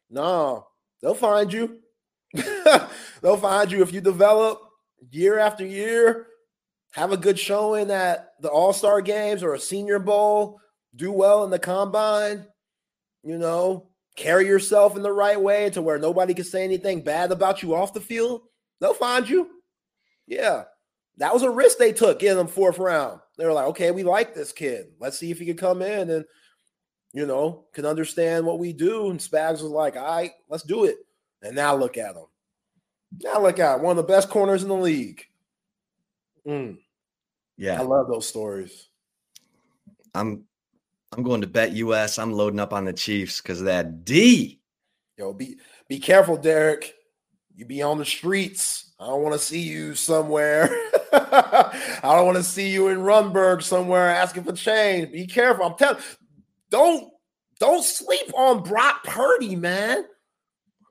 no, 0.08 0.68
they'll 1.02 1.14
find 1.14 1.52
you. 1.52 1.80
they'll 2.32 3.36
find 3.38 3.72
you 3.72 3.82
if 3.82 3.92
you 3.92 4.00
develop 4.00 4.60
year 5.10 5.40
after 5.40 5.66
year, 5.66 6.28
have 6.92 7.10
a 7.10 7.16
good 7.16 7.36
showing 7.36 7.90
at 7.90 8.34
the 8.40 8.48
All 8.48 8.72
Star 8.72 9.00
games 9.00 9.42
or 9.42 9.54
a 9.54 9.58
Senior 9.58 9.98
Bowl, 9.98 10.60
do 10.94 11.10
well 11.10 11.42
in 11.42 11.50
the 11.50 11.58
combine, 11.58 12.46
you 13.24 13.36
know, 13.36 13.88
carry 14.14 14.46
yourself 14.46 14.94
in 14.94 15.02
the 15.02 15.12
right 15.12 15.40
way 15.40 15.70
to 15.70 15.82
where 15.82 15.98
nobody 15.98 16.34
can 16.34 16.44
say 16.44 16.62
anything 16.62 17.02
bad 17.02 17.32
about 17.32 17.64
you 17.64 17.74
off 17.74 17.94
the 17.94 18.00
field. 18.00 18.42
They'll 18.80 18.94
find 18.94 19.28
you. 19.28 19.50
Yeah. 20.28 20.66
That 21.20 21.34
was 21.34 21.42
a 21.42 21.50
risk 21.50 21.76
they 21.76 21.92
took 21.92 22.22
in 22.22 22.36
the 22.38 22.46
fourth 22.46 22.78
round. 22.78 23.20
They 23.36 23.44
were 23.44 23.52
like, 23.52 23.66
okay, 23.66 23.90
we 23.90 24.02
like 24.02 24.34
this 24.34 24.52
kid. 24.52 24.86
Let's 24.98 25.18
see 25.18 25.30
if 25.30 25.38
he 25.38 25.44
can 25.44 25.56
come 25.58 25.82
in 25.82 26.08
and, 26.08 26.24
you 27.12 27.26
know, 27.26 27.66
can 27.74 27.84
understand 27.84 28.46
what 28.46 28.58
we 28.58 28.72
do. 28.72 29.10
And 29.10 29.20
Spags 29.20 29.62
was 29.62 29.64
like, 29.64 29.96
all 29.96 30.02
right, 30.02 30.32
let's 30.48 30.62
do 30.62 30.86
it. 30.86 30.96
And 31.42 31.54
now 31.54 31.76
look 31.76 31.98
at 31.98 32.16
him. 32.16 32.24
Now 33.22 33.42
look 33.42 33.58
at 33.58 33.76
him. 33.76 33.82
one 33.82 33.98
of 33.98 34.06
the 34.06 34.10
best 34.10 34.30
corners 34.30 34.62
in 34.62 34.70
the 34.70 34.74
league. 34.74 35.22
Mm. 36.48 36.78
Yeah. 37.58 37.78
I 37.78 37.84
love 37.84 38.08
those 38.08 38.26
stories. 38.26 38.88
I'm 40.14 40.44
I'm 41.12 41.22
going 41.22 41.42
to 41.42 41.46
bet 41.46 41.72
US. 41.72 42.18
I'm 42.18 42.32
loading 42.32 42.60
up 42.60 42.72
on 42.72 42.86
the 42.86 42.94
Chiefs 42.94 43.42
because 43.42 43.60
of 43.60 43.66
that 43.66 44.06
D. 44.06 44.62
Yo, 45.18 45.34
be 45.34 45.58
be 45.86 45.98
careful, 45.98 46.38
Derek. 46.38 46.94
You 47.54 47.66
be 47.66 47.82
on 47.82 47.98
the 47.98 48.06
streets. 48.06 48.89
I 49.00 49.06
don't 49.06 49.22
want 49.22 49.32
to 49.32 49.38
see 49.38 49.60
you 49.60 49.94
somewhere. 49.94 50.68
I 51.12 52.00
don't 52.02 52.26
want 52.26 52.36
to 52.36 52.44
see 52.44 52.68
you 52.68 52.88
in 52.88 52.98
Runberg 52.98 53.62
somewhere 53.62 54.10
asking 54.10 54.44
for 54.44 54.52
change. 54.52 55.10
Be 55.10 55.26
careful. 55.26 55.64
I'm 55.64 55.74
telling 55.74 56.02
don't 56.68 57.10
don't 57.58 57.82
sleep 57.82 58.30
on 58.34 58.62
Brock 58.62 59.02
Purdy, 59.04 59.56
man. 59.56 60.04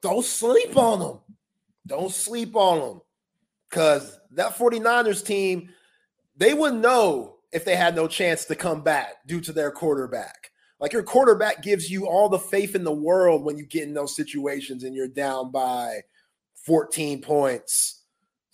Don't 0.01 0.25
sleep 0.25 0.75
on 0.75 1.01
him. 1.01 1.19
Don't 1.85 2.11
sleep 2.11 2.55
on 2.55 2.81
him. 2.81 3.01
Because 3.69 4.19
that 4.31 4.55
49ers 4.55 5.23
team, 5.23 5.69
they 6.35 6.55
wouldn't 6.55 6.81
know 6.81 7.35
if 7.51 7.63
they 7.63 7.75
had 7.75 7.95
no 7.95 8.07
chance 8.07 8.45
to 8.45 8.55
come 8.55 8.81
back 8.81 9.15
due 9.27 9.41
to 9.41 9.53
their 9.53 9.71
quarterback. 9.71 10.51
Like 10.79 10.93
your 10.93 11.03
quarterback 11.03 11.61
gives 11.61 11.91
you 11.91 12.07
all 12.07 12.29
the 12.29 12.39
faith 12.39 12.73
in 12.73 12.83
the 12.83 12.91
world 12.91 13.43
when 13.43 13.57
you 13.57 13.65
get 13.65 13.83
in 13.83 13.93
those 13.93 14.15
situations 14.15 14.83
and 14.83 14.95
you're 14.95 15.07
down 15.07 15.51
by 15.51 16.01
14 16.65 17.21
points, 17.21 17.98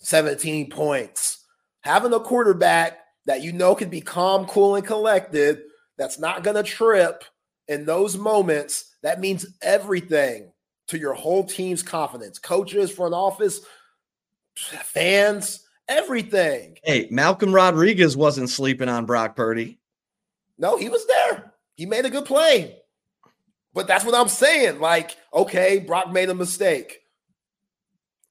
17 0.06 0.70
points. 0.70 1.44
Having 1.80 2.12
a 2.12 2.20
quarterback 2.20 2.98
that 3.26 3.42
you 3.42 3.52
know 3.52 3.74
can 3.74 3.88
be 3.88 4.00
calm, 4.00 4.46
cool, 4.46 4.76
and 4.76 4.86
collected, 4.86 5.62
that's 5.98 6.20
not 6.20 6.44
going 6.44 6.54
to 6.54 6.62
trip 6.62 7.24
in 7.66 7.84
those 7.84 8.16
moments, 8.16 8.96
that 9.02 9.18
means 9.18 9.46
everything 9.62 10.52
to 10.86 10.98
your 10.98 11.14
whole 11.14 11.42
team's 11.42 11.82
confidence. 11.82 12.38
Coaches, 12.38 12.92
front 12.92 13.14
office, 13.14 13.60
fans, 14.54 15.66
everything. 15.88 16.78
Hey, 16.84 17.08
Malcolm 17.10 17.52
Rodriguez 17.52 18.16
wasn't 18.16 18.48
sleeping 18.48 18.88
on 18.88 19.06
Brock 19.06 19.34
Purdy. 19.34 19.80
No, 20.56 20.76
he 20.76 20.88
was 20.88 21.04
there. 21.08 21.52
He 21.74 21.84
made 21.84 22.04
a 22.04 22.10
good 22.10 22.26
play. 22.26 22.78
But 23.74 23.88
that's 23.88 24.04
what 24.04 24.14
I'm 24.14 24.28
saying. 24.28 24.78
Like, 24.78 25.16
okay, 25.34 25.80
Brock 25.80 26.12
made 26.12 26.30
a 26.30 26.34
mistake. 26.34 27.00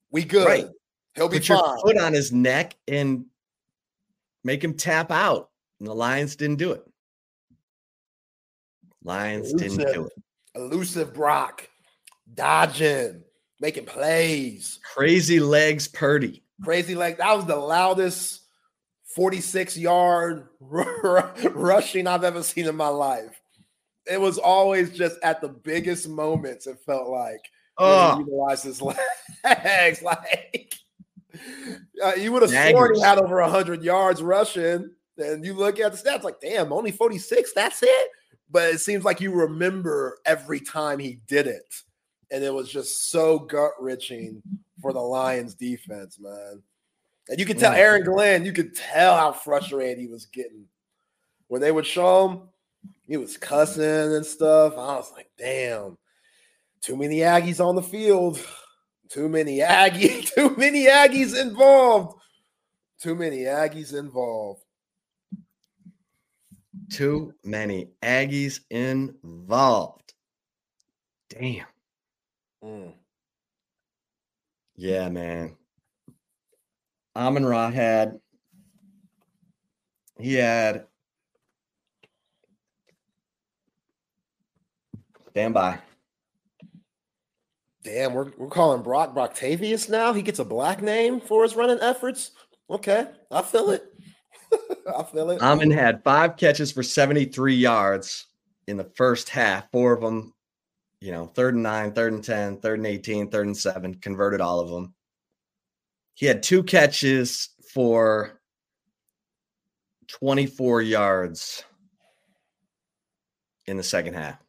We 0.09 0.23
good. 0.23 0.47
Right. 0.47 0.67
He'll 1.15 1.29
be 1.29 1.37
Put 1.37 1.47
fine. 1.47 1.57
your 1.57 1.79
foot 1.79 1.97
on 1.97 2.13
his 2.13 2.31
neck 2.31 2.75
and 2.87 3.25
make 4.43 4.63
him 4.63 4.73
tap 4.73 5.11
out. 5.11 5.49
And 5.79 5.87
the 5.87 5.93
Lions 5.93 6.35
didn't 6.35 6.57
do 6.57 6.71
it. 6.71 6.83
Lions 9.03 9.53
elusive, 9.53 9.77
didn't 9.77 9.93
do 9.93 10.05
it. 10.07 10.13
Elusive 10.55 11.13
Brock, 11.13 11.69
dodging, 12.33 13.23
making 13.59 13.85
plays. 13.85 14.79
Crazy 14.93 15.39
legs, 15.39 15.87
Purdy. 15.87 16.43
Crazy 16.63 16.95
leg. 16.95 17.17
That 17.17 17.35
was 17.35 17.45
the 17.45 17.55
loudest 17.55 18.41
46 19.15 19.77
yard 19.77 20.47
rushing 20.59 22.07
I've 22.07 22.23
ever 22.23 22.43
seen 22.43 22.67
in 22.67 22.75
my 22.75 22.87
life. 22.87 23.41
It 24.05 24.19
was 24.19 24.37
always 24.37 24.91
just 24.91 25.17
at 25.23 25.41
the 25.41 25.49
biggest 25.49 26.07
moments, 26.07 26.67
it 26.67 26.77
felt 26.85 27.09
like 27.09 27.41
oh. 27.77 28.19
utilize 28.19 28.63
his 28.63 28.81
legs. 29.43 30.01
Like 30.03 30.73
uh, 32.03 32.13
you 32.15 32.31
would 32.31 32.41
have 32.41 32.51
sworn 32.51 32.95
he 32.95 33.01
had 33.01 33.17
over 33.17 33.41
hundred 33.43 33.83
yards 33.83 34.21
rushing, 34.21 34.91
and 35.17 35.45
you 35.45 35.53
look 35.53 35.79
at 35.79 35.91
the 35.91 35.97
stats 35.97 36.23
like, 36.23 36.39
damn, 36.41 36.73
only 36.73 36.91
forty 36.91 37.17
six. 37.17 37.53
That's 37.53 37.81
it. 37.83 38.09
But 38.51 38.73
it 38.73 38.79
seems 38.79 39.03
like 39.03 39.21
you 39.21 39.31
remember 39.31 40.19
every 40.25 40.59
time 40.59 40.99
he 40.99 41.19
did 41.27 41.47
it, 41.47 41.81
and 42.31 42.43
it 42.43 42.53
was 42.53 42.71
just 42.71 43.09
so 43.09 43.39
gut 43.39 43.71
wrenching 43.79 44.41
for 44.81 44.93
the 44.93 44.99
Lions 44.99 45.55
defense, 45.55 46.19
man. 46.19 46.61
And 47.27 47.39
you 47.39 47.45
could 47.45 47.57
tell 47.57 47.73
Aaron 47.73 48.03
Glenn, 48.03 48.45
you 48.45 48.53
could 48.53 48.75
tell 48.75 49.17
how 49.17 49.31
frustrated 49.31 49.97
he 49.97 50.07
was 50.07 50.27
getting 50.27 50.65
when 51.47 51.59
they 51.59 51.71
would 51.71 51.85
show 51.85 52.29
him. 52.29 52.41
He 53.07 53.17
was 53.17 53.35
cussing 53.35 53.83
and 53.83 54.25
stuff. 54.25 54.73
I 54.73 54.95
was 54.95 55.11
like, 55.11 55.29
damn 55.37 55.97
too 56.85 56.95
many 56.95 57.17
Aggies 57.17 57.65
on 57.65 57.75
the 57.75 57.81
field. 57.81 58.39
Too 59.09 59.29
many 59.29 59.61
Aggie, 59.61 60.21
too 60.35 60.55
many 60.57 60.85
Aggies 60.87 61.39
involved. 61.39 62.19
Too 62.99 63.15
many 63.15 63.39
Aggies 63.39 63.93
involved. 63.97 64.63
Too 66.91 67.33
many 67.43 67.89
Aggies 68.01 68.61
involved. 68.69 70.13
Damn. 71.29 71.65
Mm. 72.63 72.93
Yeah, 74.75 75.09
man. 75.09 75.55
Amon 77.15 77.45
Ra 77.45 77.69
had 77.71 78.19
he 80.19 80.35
had 80.35 80.85
stand 85.29 85.53
by. 85.53 85.79
Damn, 87.85 88.13
we're, 88.15 88.31
we're 88.35 88.47
calling 88.47 88.81
Brock 88.81 89.13
Brocktavius 89.13 89.89
now. 89.89 90.11
He 90.11 90.23
gets 90.23 90.39
a 90.39 90.45
black 90.45 90.81
name 90.81 91.21
for 91.21 91.43
his 91.43 91.55
running 91.55 91.77
efforts. 91.81 92.31
Okay, 92.67 93.05
I 93.29 93.43
feel 93.43 93.69
it. 93.69 93.93
I 94.97 95.03
feel 95.03 95.29
it. 95.29 95.39
Amon 95.39 95.69
had 95.69 96.03
five 96.03 96.35
catches 96.35 96.71
for 96.71 96.81
73 96.81 97.53
yards 97.53 98.25
in 98.65 98.75
the 98.75 98.89
first 98.95 99.29
half. 99.29 99.69
Four 99.71 99.93
of 99.93 100.01
them, 100.01 100.33
you 100.99 101.11
know, 101.11 101.27
third 101.27 101.53
and 101.53 101.61
nine, 101.61 101.93
third 101.93 102.13
and 102.13 102.23
10, 102.23 102.57
third 102.57 102.79
and 102.79 102.87
18, 102.87 103.29
third 103.29 103.45
and 103.45 103.55
seven, 103.55 103.93
converted 103.93 104.41
all 104.41 104.59
of 104.59 104.69
them. 104.69 104.95
He 106.15 106.25
had 106.25 106.41
two 106.41 106.63
catches 106.63 107.49
for 107.71 108.41
24 110.07 110.81
yards 110.81 111.63
in 113.67 113.77
the 113.77 113.83
second 113.83 114.15
half. 114.15 114.39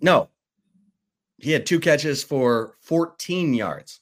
No, 0.00 0.28
he 1.38 1.52
had 1.52 1.66
two 1.66 1.80
catches 1.80 2.24
for 2.24 2.76
14 2.80 3.54
yards 3.54 4.00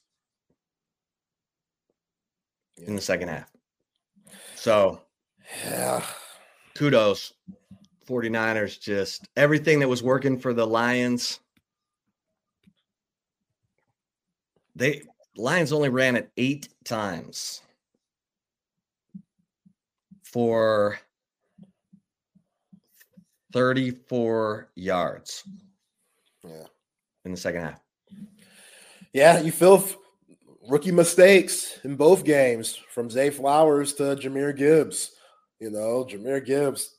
yeah. 2.78 2.88
in 2.88 2.96
the 2.96 3.02
second 3.02 3.28
half. 3.28 3.50
So, 4.54 5.00
yeah, 5.64 6.04
kudos. 6.74 7.34
49ers 8.06 8.78
just 8.78 9.28
everything 9.34 9.80
that 9.80 9.88
was 9.88 10.02
working 10.02 10.38
for 10.38 10.52
the 10.52 10.66
Lions. 10.66 11.40
They 14.76 15.02
Lions 15.36 15.72
only 15.72 15.88
ran 15.88 16.16
it 16.16 16.30
8 16.36 16.68
times 16.84 17.62
for 20.22 20.98
34 23.52 24.68
yards. 24.74 25.44
Yeah 26.46 26.66
in 27.24 27.30
the 27.30 27.36
second 27.36 27.62
half. 27.62 27.80
Yeah, 29.12 29.40
you 29.40 29.52
feel 29.52 29.84
rookie 30.68 30.92
mistakes 30.92 31.78
in 31.84 31.96
both 31.96 32.24
games 32.24 32.78
from 32.90 33.10
Zay 33.10 33.30
Flowers 33.30 33.94
to 33.94 34.16
Jahmyr 34.16 34.56
Gibbs. 34.56 35.12
You 35.60 35.70
know, 35.70 36.06
Jahmyr 36.08 36.44
Gibbs, 36.44 36.96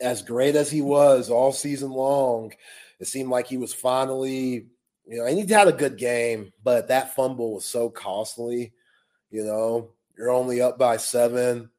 as 0.00 0.22
great 0.22 0.56
as 0.56 0.70
he 0.70 0.80
was 0.80 1.30
all 1.30 1.52
season 1.52 1.90
long, 1.90 2.52
it 2.98 3.06
seemed 3.06 3.30
like 3.30 3.46
he 3.46 3.56
was 3.56 3.74
finally, 3.74 4.66
you 5.06 5.18
know, 5.18 5.26
and 5.26 5.38
he 5.38 5.52
had 5.52 5.68
a 5.68 5.72
good 5.72 5.96
game, 5.96 6.52
but 6.62 6.88
that 6.88 7.14
fumble 7.14 7.54
was 7.54 7.64
so 7.64 7.90
costly. 7.90 8.72
You 9.30 9.44
know, 9.44 9.90
you're 10.16 10.30
only 10.30 10.60
up 10.60 10.78
by 10.78 10.96
seven. 10.96 11.70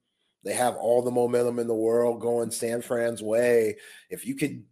They 0.44 0.54
have 0.54 0.76
all 0.76 1.02
the 1.02 1.12
momentum 1.12 1.60
in 1.60 1.68
the 1.68 1.74
world 1.74 2.22
going 2.22 2.52
San 2.52 2.82
Fran's 2.82 3.22
way. 3.22 3.78
If 4.10 4.26
you 4.26 4.36
could 4.36 4.64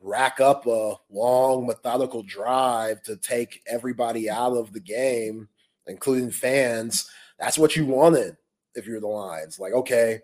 rack 0.00 0.40
up 0.40 0.66
a 0.66 0.94
long 1.10 1.66
methodical 1.66 2.22
drive 2.22 3.02
to 3.02 3.16
take 3.16 3.62
everybody 3.66 4.28
out 4.30 4.56
of 4.56 4.72
the 4.72 4.80
game 4.80 5.48
including 5.86 6.30
fans. 6.30 7.08
That's 7.38 7.58
what 7.58 7.76
you 7.76 7.86
wanted 7.86 8.36
if 8.74 8.86
you're 8.86 9.00
the 9.00 9.06
Lions. 9.06 9.58
Like, 9.58 9.72
okay, 9.72 10.20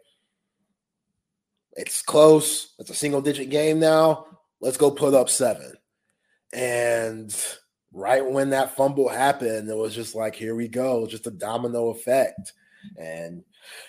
it's 1.74 2.02
close. 2.02 2.74
It's 2.78 2.90
a 2.90 2.94
single 2.94 3.22
digit 3.22 3.50
game 3.50 3.78
now. 3.78 4.26
Let's 4.60 4.76
go 4.76 4.90
put 4.90 5.14
up 5.14 5.28
seven. 5.28 5.72
And 6.52 7.34
right 7.92 8.24
when 8.24 8.50
that 8.50 8.76
fumble 8.76 9.08
happened, 9.08 9.68
it 9.68 9.76
was 9.76 9.94
just 9.94 10.14
like, 10.14 10.34
here 10.34 10.54
we 10.54 10.68
go, 10.68 11.06
just 11.06 11.26
a 11.26 11.30
domino 11.30 11.88
effect. 11.88 12.52
And 12.98 13.42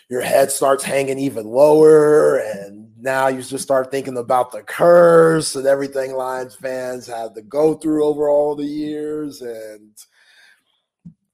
your 0.09 0.21
head 0.21 0.51
starts 0.51 0.83
hanging 0.83 1.19
even 1.19 1.45
lower. 1.45 2.37
And 2.37 2.91
now 2.99 3.27
you 3.27 3.41
just 3.41 3.63
start 3.63 3.91
thinking 3.91 4.17
about 4.17 4.51
the 4.51 4.63
curse 4.63 5.55
and 5.55 5.65
everything 5.65 6.13
Lions 6.13 6.55
fans 6.55 7.07
had 7.07 7.35
to 7.35 7.41
go 7.41 7.73
through 7.73 8.05
over 8.05 8.29
all 8.29 8.55
the 8.55 8.65
years. 8.65 9.41
And 9.41 9.91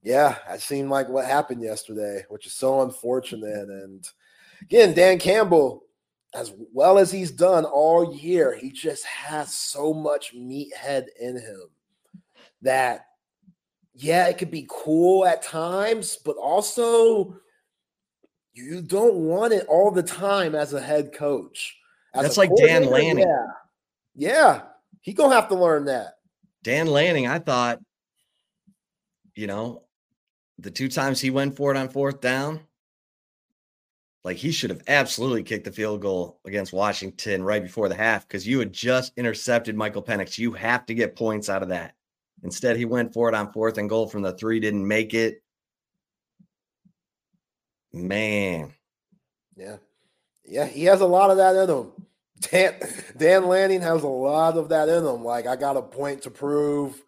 yeah, 0.02 0.36
it 0.48 0.60
seemed 0.60 0.90
like 0.90 1.08
what 1.08 1.26
happened 1.26 1.62
yesterday, 1.62 2.24
which 2.28 2.46
is 2.46 2.54
so 2.54 2.82
unfortunate. 2.82 3.68
And 3.68 4.04
again, 4.62 4.94
Dan 4.94 5.18
Campbell, 5.18 5.84
as 6.34 6.52
well 6.72 6.98
as 6.98 7.10
he's 7.10 7.30
done 7.30 7.64
all 7.64 8.16
year, 8.16 8.54
he 8.54 8.70
just 8.70 9.04
has 9.04 9.52
so 9.52 9.92
much 9.92 10.34
meathead 10.34 11.06
in 11.20 11.36
him 11.36 11.62
that, 12.62 13.06
yeah, 13.94 14.28
it 14.28 14.38
could 14.38 14.50
be 14.50 14.66
cool 14.70 15.26
at 15.26 15.42
times, 15.42 16.16
but 16.24 16.36
also 16.36 17.36
you 18.60 18.82
don't 18.82 19.14
want 19.14 19.52
it 19.52 19.66
all 19.68 19.90
the 19.90 20.02
time 20.02 20.54
as 20.54 20.72
a 20.72 20.80
head 20.80 21.12
coach. 21.12 21.76
As 22.14 22.22
That's 22.22 22.36
like 22.36 22.50
Dan 22.56 22.86
Lanning. 22.86 23.26
Yeah. 23.26 23.46
Yeah. 24.14 24.62
He 25.00 25.12
gonna 25.12 25.34
have 25.34 25.48
to 25.48 25.54
learn 25.54 25.86
that. 25.86 26.14
Dan 26.62 26.86
Lanning, 26.86 27.26
I 27.26 27.38
thought, 27.38 27.80
you 29.34 29.46
know, 29.46 29.84
the 30.58 30.70
two 30.70 30.88
times 30.88 31.20
he 31.20 31.30
went 31.30 31.56
for 31.56 31.70
it 31.70 31.78
on 31.78 31.88
fourth 31.88 32.20
down, 32.20 32.60
like 34.24 34.36
he 34.36 34.52
should 34.52 34.70
have 34.70 34.82
absolutely 34.86 35.42
kicked 35.42 35.64
the 35.64 35.72
field 35.72 36.02
goal 36.02 36.38
against 36.44 36.72
Washington 36.72 37.42
right 37.42 37.62
before 37.62 37.88
the 37.88 37.94
half 37.94 38.28
because 38.28 38.46
you 38.46 38.58
had 38.58 38.72
just 38.72 39.12
intercepted 39.16 39.74
Michael 39.74 40.02
Penix. 40.02 40.36
You 40.36 40.52
have 40.52 40.84
to 40.86 40.94
get 40.94 41.16
points 41.16 41.48
out 41.48 41.62
of 41.62 41.70
that. 41.70 41.94
Instead, 42.42 42.76
he 42.76 42.84
went 42.84 43.12
for 43.12 43.28
it 43.28 43.34
on 43.34 43.52
fourth 43.52 43.78
and 43.78 43.88
goal 43.88 44.06
from 44.06 44.22
the 44.22 44.32
three, 44.32 44.60
didn't 44.60 44.86
make 44.86 45.14
it. 45.14 45.42
Man. 47.92 48.72
Yeah. 49.56 49.76
Yeah, 50.44 50.66
he 50.66 50.84
has 50.84 51.00
a 51.00 51.06
lot 51.06 51.30
of 51.30 51.36
that 51.36 51.56
in 51.56 51.70
him. 51.70 51.92
Dan, 52.40 52.74
Dan 53.16 53.46
Lanning 53.46 53.80
has 53.82 54.02
a 54.02 54.08
lot 54.08 54.56
of 54.56 54.68
that 54.70 54.88
in 54.88 55.04
him. 55.04 55.24
Like, 55.24 55.46
I 55.46 55.56
got 55.56 55.76
a 55.76 55.82
point 55.82 56.22
to 56.22 56.30
prove, 56.30 57.02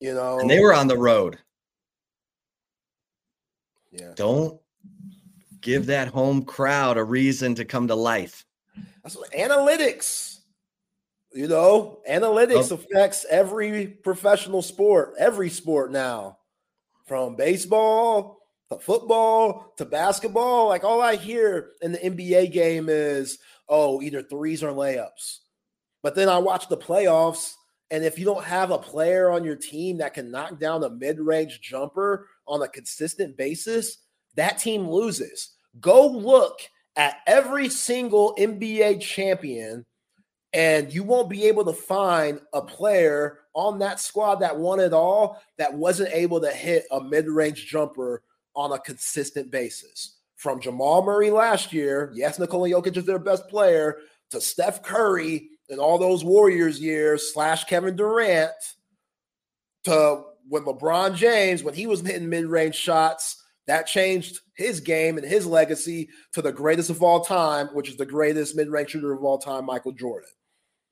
you 0.00 0.14
know. 0.14 0.38
And 0.38 0.48
they 0.48 0.60
were 0.60 0.74
on 0.74 0.86
the 0.86 0.96
road. 0.96 1.38
Yeah. 3.90 4.12
Don't 4.16 4.58
give 5.60 5.86
that 5.86 6.08
home 6.08 6.44
crowd 6.44 6.96
a 6.96 7.04
reason 7.04 7.54
to 7.56 7.64
come 7.64 7.88
to 7.88 7.94
life. 7.94 8.44
That's 9.02 9.16
what 9.16 9.30
analytics. 9.32 10.38
You 11.34 11.48
know, 11.48 12.00
analytics 12.08 12.72
oh. 12.72 12.74
affects 12.74 13.24
every 13.30 13.86
professional 13.86 14.60
sport, 14.60 15.14
every 15.18 15.48
sport 15.48 15.90
now, 15.90 16.38
from 17.06 17.36
baseball 17.36 18.41
to 18.72 18.84
football 18.84 19.72
to 19.76 19.84
basketball. 19.84 20.68
Like 20.68 20.84
all 20.84 21.00
I 21.00 21.16
hear 21.16 21.70
in 21.80 21.92
the 21.92 21.98
NBA 21.98 22.52
game 22.52 22.88
is, 22.88 23.38
oh, 23.68 24.02
either 24.02 24.22
threes 24.22 24.62
or 24.62 24.72
layups. 24.72 25.38
But 26.02 26.14
then 26.14 26.28
I 26.28 26.38
watch 26.38 26.68
the 26.68 26.76
playoffs, 26.76 27.54
and 27.90 28.04
if 28.04 28.18
you 28.18 28.24
don't 28.24 28.44
have 28.44 28.70
a 28.70 28.78
player 28.78 29.30
on 29.30 29.44
your 29.44 29.56
team 29.56 29.98
that 29.98 30.14
can 30.14 30.30
knock 30.30 30.58
down 30.58 30.82
a 30.82 30.90
mid 30.90 31.20
range 31.20 31.60
jumper 31.60 32.26
on 32.46 32.62
a 32.62 32.68
consistent 32.68 33.36
basis, 33.36 33.98
that 34.34 34.58
team 34.58 34.88
loses. 34.88 35.50
Go 35.80 36.06
look 36.06 36.58
at 36.96 37.18
every 37.26 37.68
single 37.68 38.34
NBA 38.38 39.00
champion, 39.00 39.86
and 40.52 40.92
you 40.92 41.04
won't 41.04 41.30
be 41.30 41.44
able 41.44 41.64
to 41.66 41.72
find 41.72 42.40
a 42.52 42.62
player 42.62 43.38
on 43.54 43.78
that 43.78 44.00
squad 44.00 44.36
that 44.36 44.58
won 44.58 44.80
it 44.80 44.92
all 44.92 45.40
that 45.58 45.72
wasn't 45.72 46.12
able 46.12 46.40
to 46.40 46.50
hit 46.50 46.84
a 46.90 47.00
mid 47.00 47.28
range 47.28 47.66
jumper 47.66 48.22
on 48.54 48.72
a 48.72 48.78
consistent 48.78 49.50
basis. 49.50 50.18
From 50.36 50.60
Jamal 50.60 51.04
Murray 51.04 51.30
last 51.30 51.72
year, 51.72 52.10
yes, 52.14 52.38
Nikola 52.38 52.68
Jokic 52.68 52.96
is 52.96 53.04
their 53.04 53.18
best 53.18 53.48
player, 53.48 53.98
to 54.30 54.40
Steph 54.40 54.82
Curry 54.82 55.48
and 55.68 55.78
all 55.78 55.98
those 55.98 56.24
Warriors 56.24 56.80
years, 56.80 57.32
slash 57.32 57.64
Kevin 57.64 57.96
Durant, 57.96 58.50
to 59.84 60.24
when 60.48 60.64
LeBron 60.64 61.14
James, 61.14 61.62
when 61.62 61.74
he 61.74 61.86
was 61.86 62.00
hitting 62.00 62.28
mid 62.28 62.46
range 62.46 62.74
shots, 62.74 63.42
that 63.66 63.86
changed 63.86 64.40
his 64.54 64.80
game 64.80 65.16
and 65.18 65.26
his 65.26 65.46
legacy 65.46 66.08
to 66.32 66.42
the 66.42 66.52
greatest 66.52 66.90
of 66.90 67.02
all 67.02 67.24
time, 67.24 67.68
which 67.68 67.88
is 67.88 67.96
the 67.96 68.06
greatest 68.06 68.56
mid 68.56 68.68
range 68.68 68.90
shooter 68.90 69.12
of 69.12 69.22
all 69.22 69.38
time, 69.38 69.64
Michael 69.64 69.92
Jordan. 69.92 70.28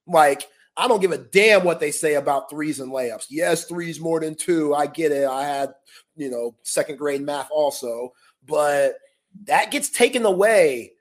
Like, 0.07 0.47
I 0.77 0.89
don't 0.89 1.01
give 1.01 1.13
a 1.13 1.19
damn 1.19 1.65
what 1.65 1.81
they 1.81 1.91
say 1.91 2.15
about 2.15 2.49
threes 2.49 2.81
and 2.81 2.93
layups. 2.93 3.27
Yes, 3.29 3.65
threes 3.65 4.01
more 4.01 4.21
than 4.21 4.35
two. 4.35 4.75
I 4.75 4.87
get 4.87 5.13
it. 5.13 5.27
I 5.27 5.45
had 5.45 5.75
you 6.21 6.31
know, 6.31 6.55
second 6.63 6.99
grade 6.99 7.23
math 7.23 7.49
also, 7.51 8.13
but 8.47 8.97
that 9.45 9.71
gets 9.71 9.89
taken 9.89 10.27
away 10.27 10.93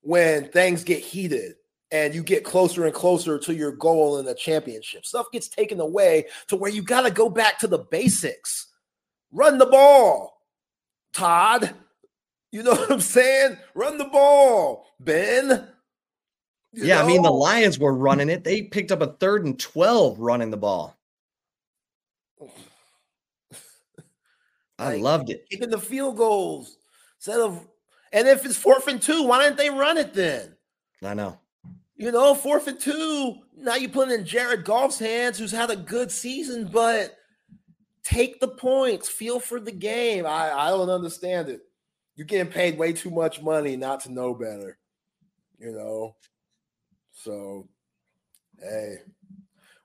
when 0.00 0.48
things 0.48 0.82
get 0.82 1.00
heated 1.00 1.54
and 1.90 2.14
you 2.14 2.22
get 2.22 2.42
closer 2.42 2.86
and 2.86 2.94
closer 2.94 3.38
to 3.38 3.54
your 3.54 3.72
goal 3.72 4.18
in 4.18 4.24
the 4.24 4.34
championship. 4.34 5.04
Stuff 5.04 5.26
gets 5.30 5.48
taken 5.48 5.78
away 5.78 6.24
to 6.48 6.56
where 6.56 6.70
you 6.70 6.82
got 6.82 7.02
to 7.02 7.10
go 7.10 7.28
back 7.28 7.58
to 7.58 7.66
the 7.66 7.80
basics. 7.80 8.68
Run 9.30 9.58
the 9.58 9.66
ball, 9.66 10.40
Todd. 11.12 11.74
You 12.50 12.62
know 12.62 12.70
what 12.74 12.90
I'm 12.90 13.00
saying? 13.00 13.58
Run 13.74 13.98
the 13.98 14.06
ball, 14.06 14.86
Ben. 15.00 15.68
Yeah, 16.72 16.96
know? 16.96 17.04
I 17.04 17.06
mean, 17.06 17.22
the 17.22 17.30
Lions 17.30 17.78
were 17.78 17.94
running 17.94 18.30
it. 18.30 18.44
They 18.44 18.62
picked 18.62 18.92
up 18.92 19.02
a 19.02 19.08
third 19.08 19.44
and 19.44 19.58
12 19.58 20.18
running 20.18 20.50
the 20.50 20.56
ball. 20.56 20.96
I 24.78 24.94
like, 24.94 25.02
loved 25.02 25.30
it. 25.30 25.46
Kicking 25.50 25.70
the 25.70 25.78
field 25.78 26.16
goals 26.16 26.76
instead 27.18 27.40
of, 27.40 27.66
and 28.12 28.26
if 28.26 28.44
it's 28.44 28.56
fourth 28.56 28.88
and 28.88 29.00
two, 29.00 29.22
why 29.24 29.42
didn't 29.42 29.58
they 29.58 29.70
run 29.70 29.98
it 29.98 30.14
then? 30.14 30.56
I 31.04 31.14
know. 31.14 31.38
You 31.96 32.10
know, 32.10 32.34
fourth 32.34 32.66
and 32.66 32.80
two. 32.80 33.36
Now 33.56 33.76
you 33.76 33.88
put 33.88 34.08
it 34.08 34.18
in 34.18 34.26
Jared 34.26 34.64
Goff's 34.64 34.98
hands, 34.98 35.38
who's 35.38 35.52
had 35.52 35.70
a 35.70 35.76
good 35.76 36.10
season, 36.10 36.68
but 36.72 37.16
take 38.02 38.40
the 38.40 38.48
points, 38.48 39.08
feel 39.08 39.38
for 39.38 39.60
the 39.60 39.72
game. 39.72 40.26
I, 40.26 40.50
I 40.52 40.68
don't 40.70 40.90
understand 40.90 41.48
it. 41.48 41.60
You're 42.16 42.26
getting 42.26 42.52
paid 42.52 42.76
way 42.76 42.92
too 42.92 43.10
much 43.10 43.40
money 43.40 43.76
not 43.76 44.00
to 44.00 44.12
know 44.12 44.34
better. 44.34 44.78
You 45.58 45.72
know. 45.72 46.16
So 47.22 47.68
hey, 48.58 48.96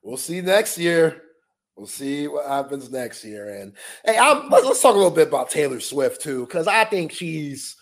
we'll 0.02 0.18
see 0.18 0.42
next 0.42 0.78
year. 0.78 1.22
We'll 1.76 1.86
see 1.86 2.28
what 2.28 2.48
happens 2.48 2.92
next 2.92 3.24
year. 3.24 3.62
And 3.62 3.74
hey, 4.04 4.18
I'm, 4.18 4.50
let's, 4.50 4.82
talk 4.82 4.96
a 4.96 4.98
little 4.98 5.12
bit 5.12 5.28
about 5.28 5.52
Taylor 5.52 5.80
Swift 5.80 6.22
too, 6.22 6.46
because 6.46 6.68
I 6.68 6.86
think 6.86 7.12
she's. 7.12 7.76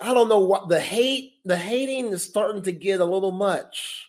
I 0.00 0.14
don't 0.14 0.28
know 0.28 0.40
what 0.40 0.68
the 0.68 0.80
hate. 0.80 1.34
The 1.44 1.56
hating 1.56 2.06
is 2.06 2.22
starting 2.22 2.62
to 2.62 2.72
get 2.72 3.00
a 3.00 3.04
little 3.04 3.32
much. 3.32 4.08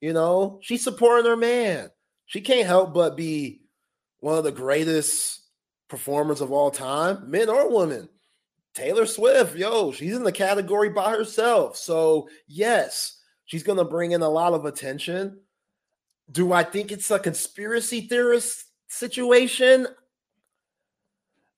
You 0.00 0.12
know, 0.12 0.58
she's 0.62 0.82
supporting 0.82 1.26
her 1.26 1.36
man. 1.36 1.90
She 2.26 2.40
can't 2.40 2.66
help 2.66 2.94
but 2.94 3.16
be 3.16 3.62
one 4.20 4.38
of 4.38 4.44
the 4.44 4.52
greatest 4.52 5.42
performers 5.88 6.40
of 6.40 6.50
all 6.50 6.70
time, 6.70 7.30
men 7.30 7.50
or 7.50 7.70
women. 7.70 8.08
Taylor 8.74 9.04
Swift, 9.04 9.54
yo, 9.54 9.92
she's 9.92 10.16
in 10.16 10.22
the 10.22 10.32
category 10.32 10.88
by 10.88 11.10
herself. 11.10 11.76
So, 11.76 12.28
yes, 12.46 13.21
she's 13.52 13.62
going 13.62 13.76
to 13.76 13.84
bring 13.84 14.12
in 14.12 14.22
a 14.22 14.28
lot 14.30 14.54
of 14.54 14.64
attention. 14.64 15.38
Do 16.30 16.54
I 16.54 16.62
think 16.64 16.90
it's 16.90 17.10
a 17.10 17.18
conspiracy 17.18 18.00
theorist 18.00 18.64
situation? 18.88 19.86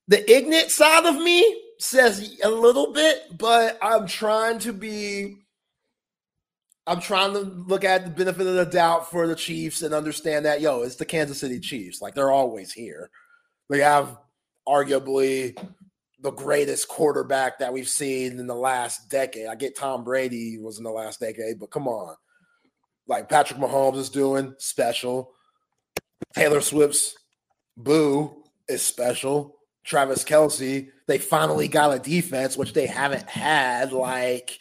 The 0.08 0.28
ignorant 0.28 0.72
side 0.72 1.06
of 1.06 1.14
me 1.14 1.62
says 1.78 2.36
a 2.42 2.50
little 2.50 2.92
bit, 2.92 3.38
but 3.38 3.78
I'm 3.80 4.08
trying 4.08 4.58
to 4.60 4.72
be 4.72 5.36
I'm 6.88 7.00
trying 7.00 7.32
to 7.34 7.38
look 7.38 7.84
at 7.84 8.04
the 8.04 8.10
benefit 8.10 8.46
of 8.48 8.56
the 8.56 8.66
doubt 8.66 9.08
for 9.08 9.28
the 9.28 9.36
Chiefs 9.36 9.82
and 9.82 9.94
understand 9.94 10.46
that 10.46 10.60
yo, 10.60 10.82
it's 10.82 10.96
the 10.96 11.04
Kansas 11.04 11.38
City 11.38 11.60
Chiefs. 11.60 12.02
Like 12.02 12.16
they're 12.16 12.32
always 12.32 12.72
here. 12.72 13.08
They 13.70 13.78
have 13.78 14.18
arguably 14.66 15.56
the 16.24 16.32
greatest 16.32 16.88
quarterback 16.88 17.60
that 17.60 17.72
we've 17.72 17.88
seen 17.88 18.40
in 18.40 18.48
the 18.48 18.54
last 18.54 19.08
decade. 19.08 19.46
I 19.46 19.54
get 19.54 19.76
Tom 19.76 20.02
Brady 20.02 20.58
was 20.58 20.78
in 20.78 20.84
the 20.84 20.90
last 20.90 21.20
decade, 21.20 21.60
but 21.60 21.70
come 21.70 21.86
on 21.86 22.16
like 23.06 23.28
Patrick 23.28 23.58
Mahomes 23.58 23.98
is 23.98 24.10
doing 24.10 24.54
special. 24.58 25.32
Taylor 26.34 26.60
Swift's 26.60 27.16
Boo 27.76 28.44
is 28.68 28.82
special. 28.82 29.56
Travis 29.84 30.24
Kelce, 30.24 30.88
they 31.06 31.18
finally 31.18 31.68
got 31.68 31.94
a 31.94 31.98
defense, 31.98 32.56
which 32.56 32.72
they 32.72 32.86
haven't 32.86 33.28
had. 33.28 33.92
Like, 33.92 34.58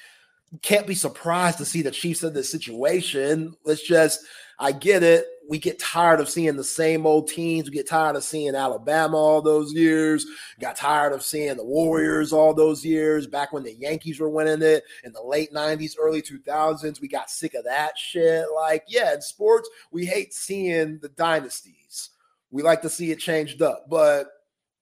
can't 0.62 0.86
be 0.86 0.96
surprised 0.96 1.60
to 1.60 1.66
see 1.66 1.82
the 1.82 1.92
Chiefs 1.92 2.24
in 2.24 2.34
this 2.34 2.52
situation. 2.52 3.54
Let's 3.64 3.82
just, 3.82 4.20
I 4.60 4.74
get 4.74 5.04
it. 5.04 5.26
We 5.50 5.60
get 5.60 5.80
tired 5.80 6.20
of 6.20 6.30
seeing 6.30 6.56
the 6.56 6.64
same 6.64 7.06
old 7.06 7.28
teams. 7.28 7.70
We 7.70 7.76
get 7.76 7.88
tired 7.88 8.16
of 8.16 8.24
seeing 8.24 8.56
Alabama 8.56 9.18
all 9.18 9.42
those 9.42 9.74
years. 9.74 10.26
Got 10.60 10.78
tired 10.78 11.14
of 11.14 11.24
seeing 11.24 11.58
the 11.58 11.66
Warriors 11.66 12.32
all 12.32 12.54
those 12.54 12.86
years. 12.86 13.28
Back 13.28 13.52
when 13.52 13.64
the 13.64 13.74
Yankees 13.74 14.20
were 14.20 14.30
winning 14.30 14.62
it 14.62 14.84
in 15.04 15.12
the 15.12 15.22
late 15.22 15.52
90s, 15.52 15.96
early 16.00 16.22
2000s, 16.22 17.02
we 17.02 17.08
got 17.08 17.30
sick 17.30 17.54
of 17.56 17.66
that 17.66 17.98
shit. 17.98 18.46
Like, 18.56 18.86
yeah, 18.88 19.14
in 19.14 19.22
sports, 19.22 19.70
we 19.92 20.06
hate 20.06 20.34
seeing 20.34 21.00
the 21.00 21.10
dynasties. 21.10 22.12
We 22.52 22.64
like 22.64 22.82
to 22.84 22.90
see 22.90 23.12
it 23.12 23.20
changed 23.20 23.62
up. 23.62 23.90
But 23.90 24.28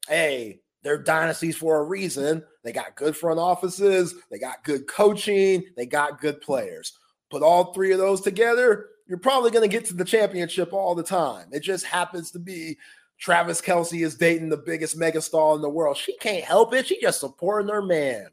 hey, 0.08 0.62
they're 0.84 1.02
dynasties 1.02 1.58
for 1.58 1.78
a 1.80 1.84
reason. 1.84 2.44
They 2.64 2.72
got 2.72 2.96
good 2.96 3.16
front 3.16 3.40
offices, 3.40 4.16
they 4.30 4.38
got 4.38 4.64
good 4.64 4.88
coaching, 4.88 5.64
they 5.76 5.86
got 5.86 6.22
good 6.22 6.42
players. 6.42 6.98
Put 7.30 7.44
all 7.44 7.74
three 7.74 7.92
of 7.92 7.98
those 7.98 8.22
together, 8.22 8.90
you're 9.12 9.20
probably 9.20 9.52
going 9.52 9.70
to 9.70 9.78
get 9.78 9.84
to 9.88 9.94
the 9.94 10.06
championship 10.06 10.72
all 10.72 10.96
the 10.96 11.04
time. 11.04 11.50
It 11.52 11.64
just 11.64 11.86
happens 11.86 12.32
to 12.32 12.40
be 12.40 12.78
Travis 13.20 13.60
Kelce 13.60 14.06
is 14.06 14.16
dating 14.16 14.48
the 14.48 14.56
biggest 14.56 14.98
megastar 14.98 15.58
in 15.58 15.62
the 15.62 15.70
world. 15.70 15.98
She 15.98 16.16
can't 16.16 16.46
help 16.46 16.74
it. 16.74 16.88
She 16.88 16.98
just 17.02 17.20
supporting 17.20 17.70
her 17.70 17.82
man. 17.82 18.28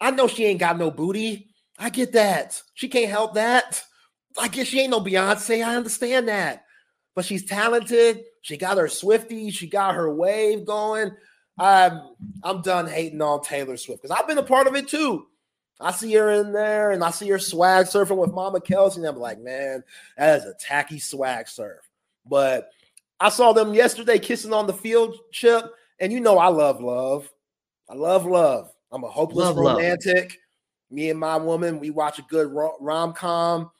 I 0.00 0.12
know 0.12 0.28
she 0.28 0.44
ain't 0.44 0.60
got 0.60 0.78
no 0.78 0.92
booty. 0.92 1.48
I 1.80 1.90
get 1.90 2.12
that. 2.12 2.62
She 2.74 2.86
can't 2.86 3.10
help 3.10 3.34
that. 3.34 3.82
I 4.38 4.46
guess 4.46 4.68
she 4.68 4.78
ain't 4.78 4.92
no 4.92 5.00
Beyonce. 5.00 5.66
I 5.66 5.74
understand 5.74 6.28
that. 6.28 6.64
But 7.16 7.24
she's 7.24 7.44
talented. 7.44 8.20
She 8.42 8.56
got 8.56 8.78
her 8.78 8.86
Swifty. 8.86 9.50
She 9.50 9.66
got 9.66 9.96
her 9.96 10.14
wave 10.14 10.64
going. 10.64 11.10
I'm 11.58 12.02
I'm 12.44 12.62
done 12.62 12.86
hating 12.86 13.20
on 13.20 13.42
Taylor 13.42 13.76
Swift 13.76 14.02
because 14.02 14.16
I've 14.16 14.28
been 14.28 14.38
a 14.38 14.44
part 14.44 14.68
of 14.68 14.76
it 14.76 14.86
too. 14.86 15.26
I 15.80 15.92
see 15.92 16.12
her 16.14 16.30
in 16.32 16.52
there 16.52 16.90
and 16.90 17.04
I 17.04 17.10
see 17.10 17.28
her 17.28 17.38
swag 17.38 17.86
surfing 17.86 18.16
with 18.16 18.32
Mama 18.32 18.60
Kelce, 18.60 18.96
and 18.96 19.06
I'm 19.06 19.16
like, 19.16 19.38
man, 19.38 19.84
that 20.16 20.40
is 20.40 20.44
a 20.44 20.54
tacky 20.54 20.98
swag 20.98 21.48
surf. 21.48 21.88
But 22.26 22.70
I 23.20 23.28
saw 23.28 23.52
them 23.52 23.74
yesterday 23.74 24.18
kissing 24.18 24.52
on 24.52 24.66
the 24.66 24.72
field, 24.72 25.16
Chip, 25.32 25.64
and 26.00 26.12
you 26.12 26.20
know 26.20 26.38
I 26.38 26.48
love 26.48 26.80
love. 26.80 27.30
I 27.88 27.94
love 27.94 28.26
love. 28.26 28.70
I'm 28.90 29.04
a 29.04 29.08
hopeless 29.08 29.46
love, 29.46 29.56
romantic. 29.56 30.16
Love. 30.16 30.36
Me 30.90 31.10
and 31.10 31.20
my 31.20 31.36
woman, 31.36 31.78
we 31.78 31.90
watch 31.90 32.18
a 32.18 32.22
good 32.22 32.50
rom 32.80 33.12
com 33.12 33.70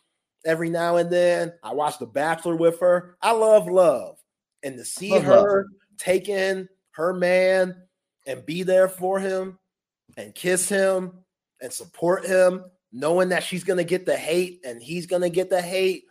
every 0.44 0.70
now 0.70 0.96
and 0.96 1.10
then. 1.10 1.52
I 1.62 1.72
watch 1.72 1.98
The 1.98 2.06
Bachelor 2.06 2.56
with 2.56 2.80
her. 2.80 3.16
I 3.22 3.32
love 3.32 3.66
love. 3.66 4.18
And 4.62 4.76
to 4.76 4.84
see 4.84 5.12
love, 5.12 5.24
her 5.24 5.62
love. 5.62 5.66
taking 5.98 6.68
her 6.92 7.14
man 7.14 7.76
and 8.26 8.44
be 8.44 8.62
there 8.62 8.88
for 8.88 9.18
him 9.18 9.58
and 10.16 10.34
kiss 10.34 10.68
him 10.68 11.12
and 11.60 11.72
support 11.72 12.26
him, 12.26 12.64
knowing 12.92 13.30
that 13.30 13.42
she's 13.42 13.64
going 13.64 13.76
to 13.76 13.84
get 13.84 14.06
the 14.06 14.16
hate 14.16 14.60
and 14.64 14.82
he's 14.82 15.06
going 15.06 15.22
to 15.22 15.30
get 15.30 15.50
the 15.50 15.60
hate. 15.60 16.04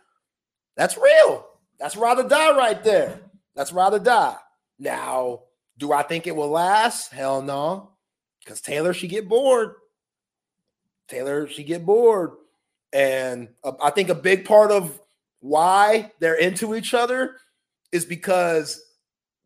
That's 0.76 0.96
real. 0.96 1.46
That's 1.78 1.96
rather 1.96 2.28
die 2.28 2.56
right 2.56 2.82
there. 2.82 3.20
That's 3.54 3.72
rather 3.72 3.98
die. 3.98 4.36
Now, 4.78 5.42
do 5.78 5.92
I 5.92 6.02
think 6.02 6.26
it 6.26 6.36
will 6.36 6.50
last? 6.50 7.12
Hell 7.12 7.42
no. 7.42 7.92
Because 8.40 8.60
Taylor, 8.60 8.92
she 8.92 9.08
get 9.08 9.28
bored. 9.28 9.74
Taylor, 11.08 11.48
she 11.48 11.64
get 11.64 11.84
bored. 11.84 12.32
And 12.92 13.48
uh, 13.64 13.72
I 13.82 13.90
think 13.90 14.08
a 14.08 14.14
big 14.14 14.44
part 14.44 14.70
of 14.70 15.00
why 15.40 16.12
they're 16.20 16.38
into 16.38 16.74
each 16.74 16.94
other 16.94 17.36
is 17.92 18.04
because 18.04 18.82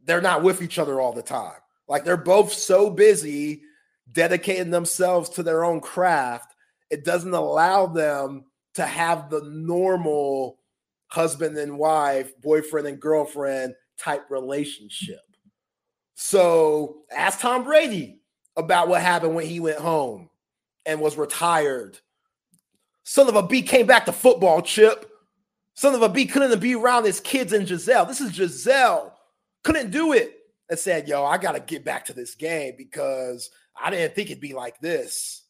they're 0.05 0.21
not 0.21 0.43
with 0.43 0.63
each 0.63 0.79
other 0.79 1.01
all 1.01 1.13
the 1.13 1.23
time. 1.23 1.57
Like 1.89 2.05
they're 2.05 2.17
both 2.17 2.53
so 2.53 2.91
busy 2.91 3.63
dedicating 4.13 4.71
themselves 4.71 5.29
to 5.31 5.43
their 5.43 5.65
own 5.65 5.81
craft, 5.81 6.55
it 6.91 7.05
doesn't 7.05 7.35
allow 7.35 7.87
them 7.87 8.45
to 8.75 8.85
have 8.85 9.31
the 9.31 9.43
normal 9.45 10.59
husband 11.09 11.59
and 11.59 11.79
wife, 11.79 12.33
boyfriend 12.41 12.87
and 12.87 13.01
girlfriend 13.01 13.75
type 13.99 14.31
relationship. 14.31 15.21
So 16.15 17.03
ask 17.15 17.41
Tom 17.41 17.65
Brady 17.65 18.21
about 18.57 18.89
what 18.89 19.03
happened 19.03 19.35
when 19.35 19.47
he 19.47 19.61
went 19.61 19.79
home 19.79 20.31
and 20.87 21.01
was 21.01 21.17
retired. 21.17 21.99
Son 23.05 23.29
of 23.29 23.37
a 23.37 23.43
B 23.43 23.63
came 23.63 23.87
back 23.87 24.07
to 24.07 24.13
football, 24.13 24.63
Chip. 24.63 25.11
Son 25.75 25.95
of 25.95 26.03
a 26.03 26.09
B 26.09 26.27
couldn't 26.27 26.61
be 26.61 26.75
around 26.75 27.05
his 27.05 27.21
kids 27.21 27.53
and 27.53 27.67
Gisele. 27.67 28.07
This 28.07 28.21
is 28.21 28.33
Gisele. 28.33 29.15
Couldn't 29.65 29.91
do 29.91 30.13
it. 30.13 30.39
And 30.71 30.79
said, 30.79 31.09
yo, 31.09 31.25
I 31.25 31.37
got 31.37 31.53
to 31.53 31.61
get 31.61 31.85
back 31.85 32.07
to 32.07 32.15
this 32.15 32.35
game 32.35 32.75
because 32.79 33.51
I 33.81 33.91
didn't 33.91 34.15
think 34.15 34.31
it'd 34.31 34.41
be 34.41 34.55
like 34.55 34.79
this. 34.81 35.45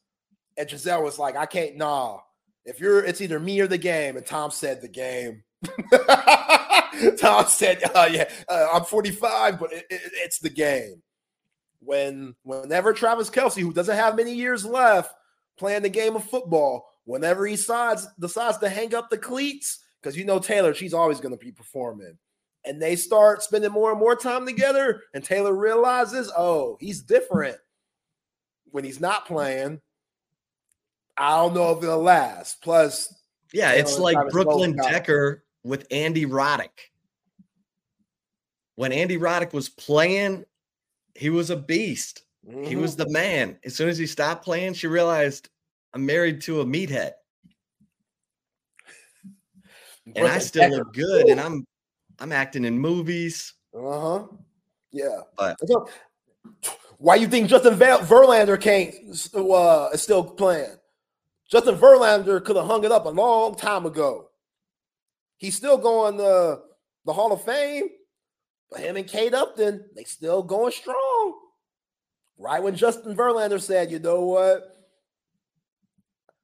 And 0.56 0.68
Gisele 0.68 1.02
was 1.02 1.18
like, 1.18 1.36
I 1.36 1.46
can't, 1.46 1.76
nah. 1.76 2.18
If 2.64 2.80
you're, 2.80 3.04
it's 3.04 3.20
either 3.20 3.40
me 3.40 3.60
or 3.60 3.66
the 3.66 3.78
game. 3.78 4.16
And 4.16 4.24
Tom 4.24 4.50
said, 4.50 4.80
the 4.80 4.88
game. 4.88 5.42
Tom 7.18 7.46
said, 7.46 7.82
uh, 7.94 8.08
yeah, 8.10 8.30
uh, 8.48 8.68
I'm 8.72 8.84
45, 8.84 9.58
but 9.58 9.72
it, 9.72 9.86
it, 9.90 10.00
it's 10.14 10.38
the 10.38 10.50
game. 10.50 11.02
When, 11.80 12.34
whenever 12.44 12.92
Travis 12.92 13.30
Kelce, 13.30 13.60
who 13.60 13.72
doesn't 13.72 13.96
have 13.96 14.16
many 14.16 14.34
years 14.34 14.64
left 14.64 15.14
playing 15.58 15.82
the 15.82 15.88
game 15.88 16.14
of 16.14 16.24
football, 16.24 16.86
whenever 17.04 17.44
he 17.46 17.56
decides, 17.56 18.06
decides 18.20 18.58
to 18.58 18.68
hang 18.68 18.94
up 18.94 19.10
the 19.10 19.18
cleats, 19.18 19.80
because 20.00 20.16
you 20.16 20.24
know 20.24 20.38
Taylor, 20.38 20.74
she's 20.74 20.94
always 20.94 21.20
going 21.20 21.36
to 21.36 21.44
be 21.44 21.50
performing. 21.50 22.16
And 22.64 22.80
they 22.80 22.94
start 22.94 23.42
spending 23.42 23.72
more 23.72 23.90
and 23.90 23.98
more 23.98 24.14
time 24.14 24.46
together, 24.46 25.02
and 25.14 25.24
Taylor 25.24 25.54
realizes, 25.56 26.30
oh, 26.36 26.76
he's 26.80 27.02
different 27.02 27.56
when 28.72 28.84
he's 28.84 29.00
not 29.00 29.26
playing, 29.26 29.80
I 31.16 31.36
don't 31.36 31.54
know 31.54 31.70
if 31.76 31.82
it'll 31.82 32.02
last. 32.02 32.60
Plus, 32.62 33.14
yeah, 33.52 33.72
it's 33.72 33.98
like 33.98 34.16
Brooklyn 34.30 34.76
Decker 34.76 35.44
with 35.62 35.86
Andy 35.90 36.26
Roddick. 36.26 36.90
When 38.74 38.92
Andy 38.92 39.18
Roddick 39.18 39.52
was 39.52 39.68
playing, 39.68 40.44
he 41.14 41.30
was 41.30 41.50
a 41.50 41.56
beast. 41.56 42.22
Mm-hmm. 42.48 42.64
He 42.64 42.76
was 42.76 42.96
the 42.96 43.08
man. 43.10 43.58
As 43.64 43.76
soon 43.76 43.88
as 43.88 43.98
he 43.98 44.06
stopped 44.06 44.44
playing, 44.44 44.74
she 44.74 44.86
realized 44.86 45.48
I'm 45.94 46.04
married 46.04 46.40
to 46.42 46.62
a 46.62 46.64
meathead. 46.64 47.12
and 50.16 50.26
I 50.26 50.38
still 50.38 50.62
Decker. 50.62 50.76
look 50.76 50.94
good, 50.94 51.28
and 51.28 51.40
I'm 51.40 51.66
I'm 52.18 52.32
acting 52.32 52.64
in 52.64 52.78
movies. 52.78 53.54
Uh 53.76 54.00
huh. 54.00 54.26
Yeah. 54.90 55.20
But 55.36 55.56
why 57.02 57.16
you 57.16 57.26
think 57.26 57.48
Justin 57.48 57.74
Verlander 57.74 58.60
can't 58.60 58.94
uh, 59.34 59.88
is 59.92 60.00
still 60.00 60.22
playing? 60.22 60.76
Justin 61.50 61.74
Verlander 61.74 62.42
could 62.42 62.54
have 62.54 62.66
hung 62.66 62.84
it 62.84 62.92
up 62.92 63.06
a 63.06 63.08
long 63.08 63.56
time 63.56 63.86
ago. 63.86 64.28
He's 65.36 65.56
still 65.56 65.78
going 65.78 66.18
to 66.18 66.60
the 67.04 67.12
Hall 67.12 67.32
of 67.32 67.42
Fame, 67.42 67.88
but 68.70 68.78
him 68.78 68.96
and 68.96 69.08
Kate 69.08 69.34
Upton, 69.34 69.84
they 69.96 70.04
still 70.04 70.44
going 70.44 70.70
strong. 70.70 71.40
Right 72.38 72.62
when 72.62 72.76
Justin 72.76 73.16
Verlander 73.16 73.60
said, 73.60 73.90
"You 73.90 73.98
know 73.98 74.20
what? 74.20 74.62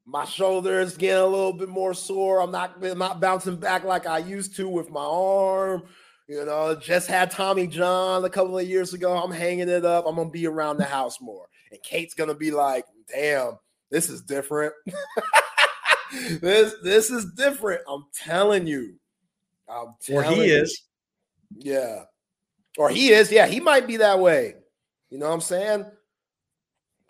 My 0.04 0.24
shoulder 0.24 0.80
is 0.80 0.96
getting 0.96 1.22
a 1.22 1.26
little 1.26 1.52
bit 1.52 1.68
more 1.68 1.94
sore. 1.94 2.42
I'm 2.42 2.50
not, 2.50 2.82
I'm 2.84 2.98
not 2.98 3.20
bouncing 3.20 3.56
back 3.56 3.84
like 3.84 4.06
I 4.06 4.18
used 4.18 4.56
to 4.56 4.68
with 4.68 4.90
my 4.90 5.04
arm." 5.04 5.84
You 6.28 6.44
know, 6.44 6.74
just 6.74 7.08
had 7.08 7.30
Tommy 7.30 7.66
John 7.66 8.22
a 8.22 8.28
couple 8.28 8.58
of 8.58 8.68
years 8.68 8.92
ago. 8.92 9.16
I'm 9.16 9.32
hanging 9.32 9.70
it 9.70 9.86
up. 9.86 10.04
I'm 10.06 10.16
gonna 10.16 10.28
be 10.28 10.46
around 10.46 10.76
the 10.76 10.84
house 10.84 11.22
more. 11.22 11.46
And 11.72 11.82
Kate's 11.82 12.12
gonna 12.12 12.34
be 12.34 12.50
like, 12.50 12.84
damn, 13.10 13.58
this 13.90 14.10
is 14.10 14.20
different. 14.20 14.74
this 16.42 16.74
this 16.82 17.10
is 17.10 17.32
different. 17.32 17.80
I'm 17.88 18.04
telling 18.14 18.66
you. 18.66 18.96
I'm 19.70 19.94
telling 20.02 20.26
or 20.26 20.32
he 20.34 20.48
you. 20.48 20.62
is. 20.62 20.82
Yeah. 21.56 22.04
Or 22.76 22.90
he 22.90 23.08
is. 23.08 23.32
Yeah, 23.32 23.46
he 23.46 23.58
might 23.58 23.86
be 23.86 23.96
that 23.96 24.18
way. 24.18 24.54
You 25.08 25.18
know 25.18 25.28
what 25.28 25.34
I'm 25.34 25.40
saying? 25.40 25.86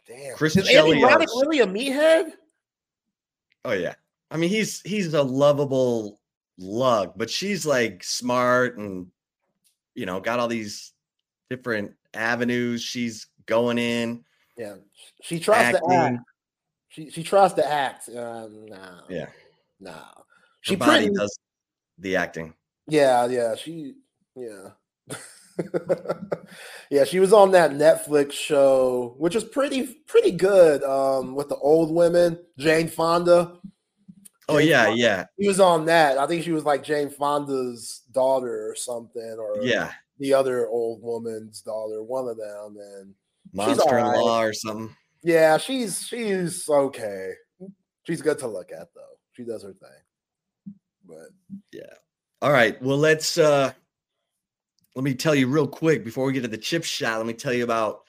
Damn. 0.07 0.37
Chris 0.37 0.57
is 0.57 0.69
Andy 0.69 1.03
Roddick 1.03 1.27
really 1.43 1.59
a 1.59 1.67
meathead? 1.67 2.31
Oh 3.65 3.73
yeah. 3.73 3.95
I 4.31 4.37
mean, 4.37 4.49
he's 4.49 4.81
he's 4.83 5.13
a 5.15 5.23
lovable 5.23 6.18
lug, 6.59 7.13
but 7.17 7.31
she's 7.31 7.65
like 7.65 8.03
smart 8.05 8.77
and 8.77 9.07
you 9.95 10.07
know 10.07 10.21
got 10.21 10.39
all 10.39 10.49
these 10.49 10.93
different 11.49 11.95
avenues 12.15 12.83
she's 12.83 13.27
going 13.47 13.79
in. 13.79 14.25
Yeah, 14.57 14.77
she 15.23 15.39
tries 15.41 15.75
acting. 15.75 15.89
to 15.89 15.95
act. 15.95 16.19
She 16.89 17.11
she 17.11 17.23
tries 17.23 17.55
to 17.55 17.67
act. 17.67 18.09
Uh, 18.09 18.49
no. 18.49 19.01
Yeah. 19.09 19.27
No. 19.81 19.97
She 20.61 20.75
Her 20.75 20.79
body 20.79 21.07
pretty, 21.07 21.15
does 21.15 21.39
the 21.99 22.17
acting. 22.17 22.55
Yeah, 22.87 23.27
yeah. 23.27 23.55
She 23.55 23.95
yeah. 24.35 24.71
yeah, 26.91 27.05
she 27.05 27.21
was 27.21 27.33
on 27.33 27.51
that 27.53 27.73
Netflix 27.73 28.33
show, 28.33 29.15
which 29.19 29.35
was 29.35 29.45
pretty 29.45 30.03
pretty 30.07 30.33
good. 30.33 30.83
Um, 30.83 31.35
with 31.35 31.49
the 31.49 31.57
old 31.57 31.95
women, 31.95 32.39
Jane 32.59 32.89
Fonda. 32.89 33.59
Oh 34.49 34.59
Jane 34.59 34.69
yeah, 34.69 34.85
Fonda. 34.87 35.01
yeah. 35.01 35.25
He 35.37 35.47
was 35.47 35.61
on 35.61 35.85
that. 35.87 36.19
I 36.19 36.27
think 36.27 36.43
she 36.43 36.53
was 36.53 36.65
like 36.65 36.83
Jane 36.83 37.11
Fonda's 37.11 38.03
daughter 38.13 38.71
or 38.71 38.75
something, 38.75 39.37
or 39.39 39.63
yeah, 39.63 39.93
the 40.19 40.33
other 40.33 40.69
old 40.69 41.03
woman's 41.03 41.61
daughter, 41.61 42.03
one 42.03 42.29
of 42.29 42.37
them, 42.37 42.77
and 42.79 43.15
monster-in-law 43.53 44.43
or 44.43 44.53
something. 44.53 44.95
Yeah, 45.23 45.59
she's 45.59 46.07
she's 46.07 46.69
okay. 46.69 47.33
She's 48.05 48.23
good 48.23 48.39
to 48.39 48.49
look 48.49 48.73
at 48.73 48.89
though. 48.95 49.19
She 49.33 49.45
does 49.45 49.63
her 49.63 49.75
thing. 49.75 50.75
But 51.07 51.29
yeah, 51.73 51.95
All 52.43 52.53
right. 52.53 52.81
Well, 52.83 52.99
let's 52.99 53.37
uh 53.39 53.73
let 54.95 55.05
me 55.05 55.15
tell 55.15 55.35
you 55.35 55.47
real 55.47 55.67
quick 55.67 56.05
before 56.05 56.27
we 56.27 56.33
get 56.33 56.43
to 56.43 56.49
the 56.49 56.59
chip 56.59 56.85
shot. 56.85 57.19
Let 57.19 57.27
me 57.27 57.33
tell 57.35 57.53
you 57.53 57.65
about 57.65 58.01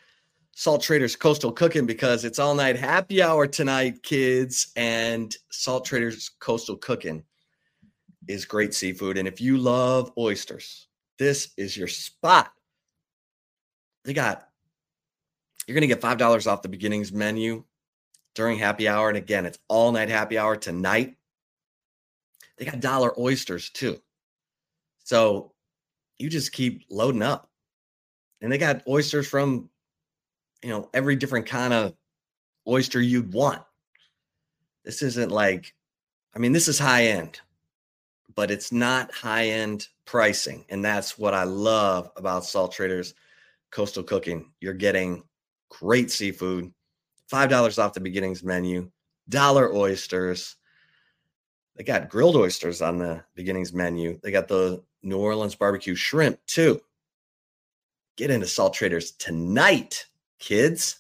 Salt 0.60 0.82
Traders 0.82 1.16
Coastal 1.16 1.54
Cooking 1.54 1.86
because 1.86 2.26
it's 2.26 2.38
all 2.38 2.54
night 2.54 2.76
happy 2.76 3.22
hour 3.22 3.48
tonight, 3.48 4.04
kids. 4.04 4.74
And 4.76 5.34
Salt 5.50 5.86
Traders 5.86 6.32
Coastal 6.42 6.76
Cooking 6.76 7.24
is 8.28 8.44
great 8.44 8.74
seafood. 8.74 9.18
And 9.18 9.26
if 9.26 9.40
you 9.40 9.58
love 9.58 10.12
oysters, 10.18 10.90
this 11.18 11.54
is 11.56 11.78
your 11.78 11.88
spot. 11.88 12.52
They 14.04 14.12
got, 14.12 14.50
you're 15.66 15.76
going 15.76 15.88
to 15.88 15.96
get 15.96 16.02
$5 16.02 16.52
off 16.52 16.62
the 16.62 16.68
beginnings 16.68 17.14
menu 17.14 17.64
during 18.36 18.58
happy 18.58 18.90
hour. 18.90 19.08
And 19.08 19.18
again, 19.18 19.46
it's 19.46 19.60
all 19.70 19.94
night 19.94 20.10
happy 20.10 20.38
hour 20.38 20.58
tonight. 20.58 21.16
They 22.58 22.66
got 22.66 22.82
dollar 22.82 23.18
oysters 23.18 23.70
too. 23.70 24.02
So 25.06 25.54
you 26.18 26.30
just 26.30 26.52
keep 26.52 26.84
loading 26.90 27.24
up. 27.24 27.50
And 28.42 28.52
they 28.52 28.58
got 28.58 28.86
oysters 28.90 29.26
from, 29.26 29.70
you 30.64 30.70
know, 30.70 30.90
every 30.94 31.16
different 31.16 31.46
kind 31.46 31.74
of 31.74 31.94
oyster 32.68 33.02
you'd 33.02 33.34
want. 33.34 33.62
This 34.84 35.02
isn't 35.02 35.32
like, 35.32 35.74
I 36.36 36.40
mean, 36.40 36.52
this 36.52 36.68
is 36.68 36.80
high 36.80 37.06
end, 37.06 37.40
but 38.36 38.52
it's 38.52 38.72
not 38.72 39.12
high 39.14 39.48
end 39.48 39.88
pricing. 40.06 40.66
And 40.70 40.84
that's 40.84 41.18
what 41.18 41.34
I 41.34 41.44
love 41.44 42.12
about 42.16 42.46
Salt 42.46 42.72
Traders 42.72 43.14
Coastal 43.72 44.04
Cooking. 44.04 44.52
You're 44.60 44.74
getting 44.74 45.24
great 45.70 46.12
seafood, 46.12 46.72
$5 47.32 47.80
off 47.80 47.94
the 47.94 48.00
beginnings 48.00 48.44
menu, 48.44 48.90
dollar 49.30 49.74
oysters. 49.74 50.56
They 51.76 51.84
got 51.84 52.10
grilled 52.10 52.36
oysters 52.36 52.82
on 52.82 52.98
the 52.98 53.24
beginnings 53.36 53.74
menu. 53.74 54.20
They 54.22 54.32
got 54.32 54.48
the 54.48 54.84
New 55.02 55.18
Orleans 55.18 55.56
barbecue 55.56 55.96
shrimp 55.96 56.40
too. 56.46 56.82
Get 58.18 58.32
into 58.32 58.48
Salt 58.48 58.74
Traders 58.74 59.12
tonight, 59.12 60.06
kids. 60.40 61.00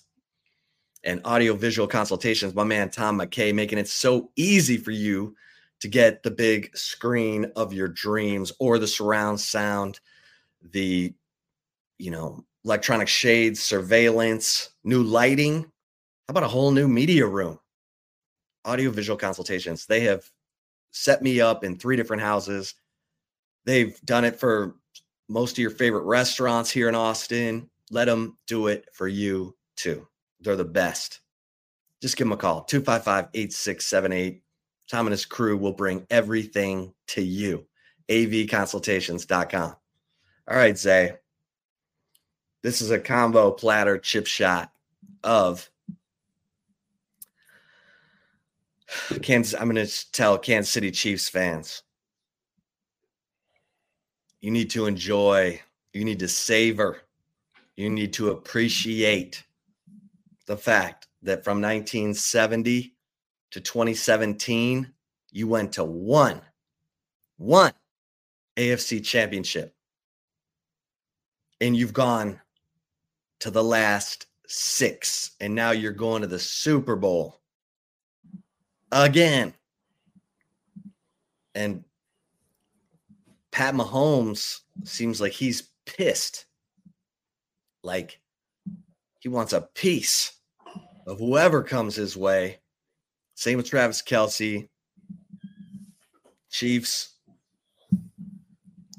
And 1.03 1.25
audiovisual 1.25 1.87
consultations, 1.87 2.53
my 2.53 2.65
man 2.65 2.89
Tom 2.89 3.19
McKay 3.19 3.53
making 3.53 3.77
it 3.77 3.87
so 3.87 4.31
easy 4.35 4.77
for 4.77 4.91
you 4.91 5.35
to 5.79 5.87
get 5.87 6.23
the 6.23 6.31
big 6.31 6.75
screen 6.75 7.51
of 7.55 7.71
your 7.71 7.87
dreams 7.87 8.51
or 8.59 8.77
the 8.77 8.87
surround 8.87 9.39
sound, 9.39 10.01
the 10.61 11.13
you 11.97 12.11
know, 12.11 12.43
electronic 12.65 13.07
shades, 13.07 13.61
surveillance, 13.61 14.71
new 14.83 15.01
lighting. 15.01 15.61
How 15.63 16.31
about 16.31 16.43
a 16.43 16.49
whole 16.49 16.71
new 16.71 16.87
media 16.87 17.25
room? 17.25 17.59
Audiovisual 18.67 19.17
consultations. 19.17 19.85
They 19.85 20.01
have 20.01 20.29
set 20.91 21.21
me 21.21 21.39
up 21.39 21.63
in 21.63 21.77
three 21.77 21.95
different 21.95 22.21
houses 22.21 22.75
They've 23.65 23.99
done 24.01 24.25
it 24.25 24.39
for 24.39 24.75
most 25.27 25.51
of 25.53 25.57
your 25.59 25.69
favorite 25.69 26.05
restaurants 26.05 26.71
here 26.71 26.89
in 26.89 26.95
Austin. 26.95 27.69
Let 27.91 28.05
them 28.05 28.37
do 28.47 28.67
it 28.67 28.85
for 28.93 29.07
you 29.07 29.55
too. 29.75 30.07
They're 30.41 30.55
the 30.55 30.65
best. 30.65 31.21
Just 32.01 32.17
give 32.17 32.25
them 32.25 32.33
a 32.33 32.37
call 32.37 32.63
255 32.63 33.29
8678. 33.33 34.41
Tom 34.89 35.05
and 35.05 35.11
his 35.11 35.25
crew 35.25 35.57
will 35.57 35.73
bring 35.73 36.05
everything 36.09 36.93
to 37.07 37.21
you. 37.21 37.65
avconsultations.com. 38.09 39.75
All 40.47 40.57
right, 40.57 40.77
Zay. 40.77 41.17
This 42.63 42.81
is 42.81 42.91
a 42.91 42.99
combo 42.99 43.51
platter 43.51 43.97
chip 43.97 44.25
shot 44.25 44.71
of 45.23 45.69
Kansas. 49.21 49.59
I'm 49.59 49.69
going 49.69 49.85
to 49.85 50.11
tell 50.11 50.37
Kansas 50.37 50.71
City 50.71 50.91
Chiefs 50.91 51.29
fans 51.29 51.83
you 54.41 54.51
need 54.51 54.69
to 54.71 54.85
enjoy, 54.85 55.61
you 55.93 56.05
need 56.05 56.19
to 56.19 56.27
savor, 56.27 57.01
you 57.79 57.89
need 57.89 58.11
to 58.11 58.31
appreciate 58.31 59.41
the 60.47 60.57
fact 60.57 61.07
that 61.21 61.45
from 61.45 61.61
1970 61.61 62.93
to 63.51 63.61
2017, 63.61 64.91
you 65.31 65.47
went 65.47 65.71
to 65.71 65.85
one, 65.85 66.41
one 67.37 67.71
AFC 68.57 69.01
championship. 69.01 69.73
And 71.61 71.73
you've 71.73 71.93
gone 71.93 72.41
to 73.39 73.49
the 73.49 73.63
last 73.63 74.25
six. 74.45 75.31
And 75.39 75.55
now 75.55 75.71
you're 75.71 75.93
going 75.93 76.21
to 76.21 76.27
the 76.27 76.37
Super 76.37 76.97
Bowl 76.97 77.39
again. 78.91 79.53
And 81.55 81.85
Pat 83.51 83.73
Mahomes 83.73 84.59
seems 84.83 85.21
like 85.21 85.31
he's 85.31 85.69
pissed. 85.85 86.45
Like 87.83 88.19
he 89.19 89.29
wants 89.29 89.53
a 89.53 89.61
piece 89.61 90.33
of 91.07 91.19
whoever 91.19 91.63
comes 91.63 91.95
his 91.95 92.15
way. 92.15 92.59
Same 93.35 93.57
with 93.57 93.69
Travis 93.69 94.01
Kelce. 94.01 94.67
Chiefs. 96.49 97.15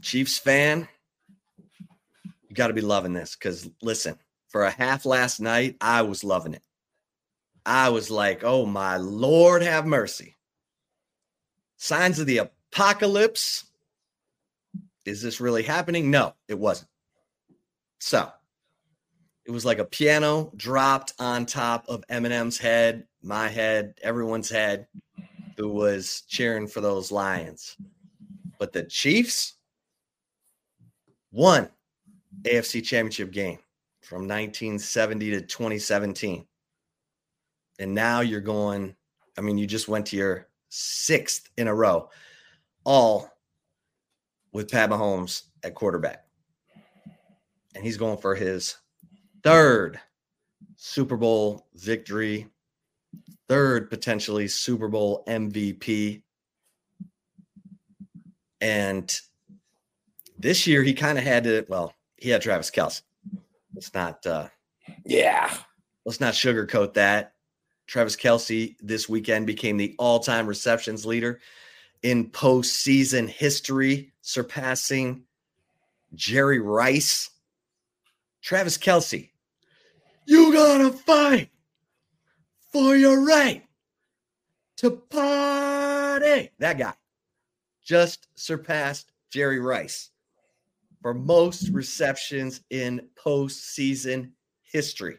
Chiefs 0.02 0.38
fan, 0.38 0.88
you 2.48 2.56
got 2.56 2.68
to 2.68 2.74
be 2.74 2.80
loving 2.80 3.12
this 3.12 3.36
because 3.36 3.68
listen, 3.82 4.18
for 4.48 4.64
a 4.64 4.70
half 4.70 5.04
last 5.04 5.40
night, 5.40 5.76
I 5.80 6.02
was 6.02 6.24
loving 6.24 6.54
it. 6.54 6.62
I 7.66 7.90
was 7.90 8.10
like, 8.10 8.42
oh 8.42 8.64
my 8.66 8.96
Lord, 8.96 9.62
have 9.62 9.86
mercy. 9.86 10.36
Signs 11.76 12.18
of 12.18 12.26
the 12.26 12.38
apocalypse 12.38 13.64
is 15.04 15.22
this 15.22 15.40
really 15.40 15.62
happening? 15.62 16.10
No, 16.10 16.34
it 16.48 16.58
wasn't. 16.58 16.88
So 18.00 18.30
it 19.46 19.50
was 19.50 19.64
like 19.64 19.78
a 19.78 19.84
piano 19.84 20.52
dropped 20.56 21.14
on 21.18 21.46
top 21.46 21.88
of 21.88 22.04
Eminem's 22.08 22.58
head, 22.58 23.06
my 23.22 23.48
head, 23.48 23.94
everyone's 24.02 24.50
head 24.50 24.86
who 25.56 25.68
was 25.68 26.22
cheering 26.28 26.66
for 26.66 26.80
those 26.80 27.10
Lions. 27.10 27.76
But 28.58 28.72
the 28.72 28.84
Chiefs 28.84 29.54
won 31.32 31.68
AFC 32.42 32.84
Championship 32.84 33.30
game 33.30 33.58
from 34.02 34.22
1970 34.22 35.30
to 35.30 35.40
2017. 35.42 36.46
And 37.78 37.94
now 37.94 38.20
you're 38.20 38.40
going, 38.40 38.94
I 39.38 39.40
mean, 39.40 39.56
you 39.56 39.66
just 39.66 39.88
went 39.88 40.06
to 40.06 40.16
your 40.16 40.48
sixth 40.68 41.48
in 41.56 41.68
a 41.68 41.74
row, 41.74 42.10
all 42.84 43.30
with 44.52 44.70
Pat 44.70 44.90
Mahomes 44.90 45.44
at 45.62 45.74
quarterback. 45.74 46.24
And 47.74 47.84
he's 47.84 47.96
going 47.96 48.18
for 48.18 48.34
his 48.34 48.76
third 49.42 50.00
Super 50.76 51.16
Bowl 51.16 51.66
victory, 51.74 52.48
third 53.48 53.90
potentially 53.90 54.48
Super 54.48 54.88
Bowl 54.88 55.24
MVP. 55.26 56.22
And 58.60 59.20
this 60.38 60.66
year 60.66 60.82
he 60.82 60.94
kind 60.94 61.18
of 61.18 61.24
had 61.24 61.44
to, 61.44 61.64
well, 61.68 61.94
he 62.16 62.30
had 62.30 62.42
Travis 62.42 62.70
Kelce. 62.70 63.02
Let's 63.74 63.94
not 63.94 64.26
uh 64.26 64.48
yeah. 65.04 65.54
Let's 66.04 66.20
not 66.20 66.34
sugarcoat 66.34 66.94
that. 66.94 67.34
Travis 67.86 68.16
Kelce 68.16 68.76
this 68.80 69.08
weekend 69.08 69.46
became 69.46 69.76
the 69.76 69.94
all-time 69.98 70.46
receptions 70.46 71.04
leader 71.04 71.40
in 72.02 72.30
postseason 72.30 73.28
history, 73.28 74.12
surpassing 74.22 75.24
Jerry 76.14 76.60
Rice. 76.60 77.30
Travis 78.42 78.78
Kelce, 78.78 79.29
you 80.30 80.52
gotta 80.52 80.90
fight 80.90 81.50
for 82.72 82.96
your 82.96 83.24
right 83.24 83.64
to 84.76 84.90
party. 84.90 86.50
That 86.58 86.78
guy 86.78 86.94
just 87.84 88.28
surpassed 88.36 89.12
Jerry 89.30 89.58
Rice 89.58 90.10
for 91.02 91.14
most 91.14 91.70
receptions 91.70 92.62
in 92.70 93.08
postseason 93.16 94.30
history. 94.62 95.18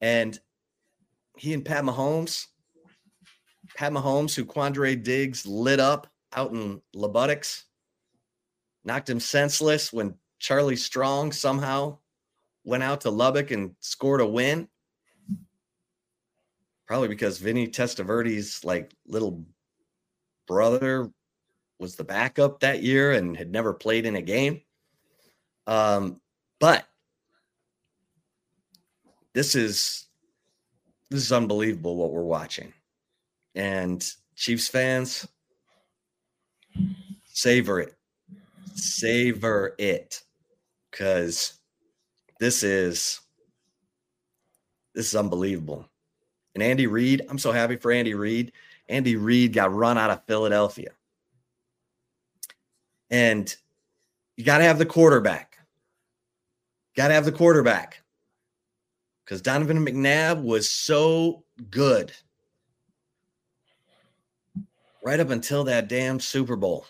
And 0.00 0.38
he 1.36 1.52
and 1.52 1.64
Pat 1.64 1.84
Mahomes 1.84 2.46
Pat 3.74 3.92
Mahomes, 3.92 4.34
who 4.34 4.44
Quandre 4.44 5.02
Diggs 5.02 5.46
lit 5.46 5.80
up 5.80 6.06
out 6.34 6.52
in 6.52 6.80
Lubbock's, 6.94 7.64
knocked 8.84 9.08
him 9.08 9.20
senseless 9.20 9.92
when 9.92 10.14
Charlie 10.38 10.76
Strong 10.76 11.32
somehow 11.32 11.98
went 12.64 12.82
out 12.82 13.02
to 13.02 13.10
Lubbock 13.10 13.50
and 13.50 13.74
scored 13.80 14.20
a 14.20 14.26
win. 14.26 14.68
Probably 16.86 17.08
because 17.08 17.38
Vinny 17.38 17.68
Testaverde's 17.68 18.64
like 18.64 18.92
little 19.06 19.44
brother 20.46 21.10
was 21.78 21.96
the 21.96 22.04
backup 22.04 22.60
that 22.60 22.82
year 22.82 23.12
and 23.12 23.36
had 23.36 23.50
never 23.50 23.72
played 23.72 24.06
in 24.06 24.16
a 24.16 24.22
game. 24.22 24.60
Um, 25.66 26.20
but 26.60 26.86
this 29.32 29.54
is 29.54 30.06
this 31.10 31.22
is 31.22 31.32
unbelievable 31.32 31.96
what 31.96 32.12
we're 32.12 32.22
watching. 32.22 32.72
And 33.54 34.06
Chiefs 34.36 34.68
fans, 34.68 35.26
savor 37.26 37.80
it. 37.80 37.94
Savor 38.74 39.74
it. 39.78 40.22
Cause 40.92 41.58
this 42.42 42.64
is 42.64 43.20
this 44.96 45.06
is 45.06 45.14
unbelievable. 45.14 45.88
And 46.56 46.62
Andy 46.62 46.88
Reid, 46.88 47.22
I'm 47.30 47.38
so 47.38 47.52
happy 47.52 47.76
for 47.76 47.92
Andy 47.92 48.14
Reid. 48.14 48.50
Andy 48.88 49.14
Reid 49.14 49.52
got 49.52 49.72
run 49.72 49.96
out 49.96 50.10
of 50.10 50.24
Philadelphia. 50.26 50.90
And 53.12 53.54
you 54.36 54.42
got 54.42 54.58
to 54.58 54.64
have 54.64 54.78
the 54.78 54.86
quarterback. 54.86 55.56
Got 56.96 57.08
to 57.08 57.14
have 57.14 57.24
the 57.24 57.30
quarterback. 57.30 58.02
Because 59.24 59.40
Donovan 59.40 59.86
McNabb 59.86 60.42
was 60.42 60.68
so 60.68 61.44
good 61.70 62.12
right 65.04 65.20
up 65.20 65.30
until 65.30 65.62
that 65.64 65.88
damn 65.88 66.18
Super 66.18 66.56
Bowl. 66.56 66.86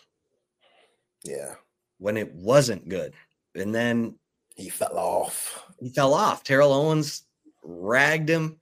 Yeah. 1.25 1.57
When 1.99 2.17
it 2.17 2.33
wasn't 2.33 2.89
good. 2.89 3.13
And 3.55 3.75
then 3.75 4.15
he 4.57 4.69
fell 4.69 4.99
off. 4.99 5.65
He 5.81 5.89
fell 5.89 6.15
off. 6.15 6.45
Terrell 6.45 6.73
Owens 6.73 7.25
ragged 7.63 8.29
him 8.29 8.59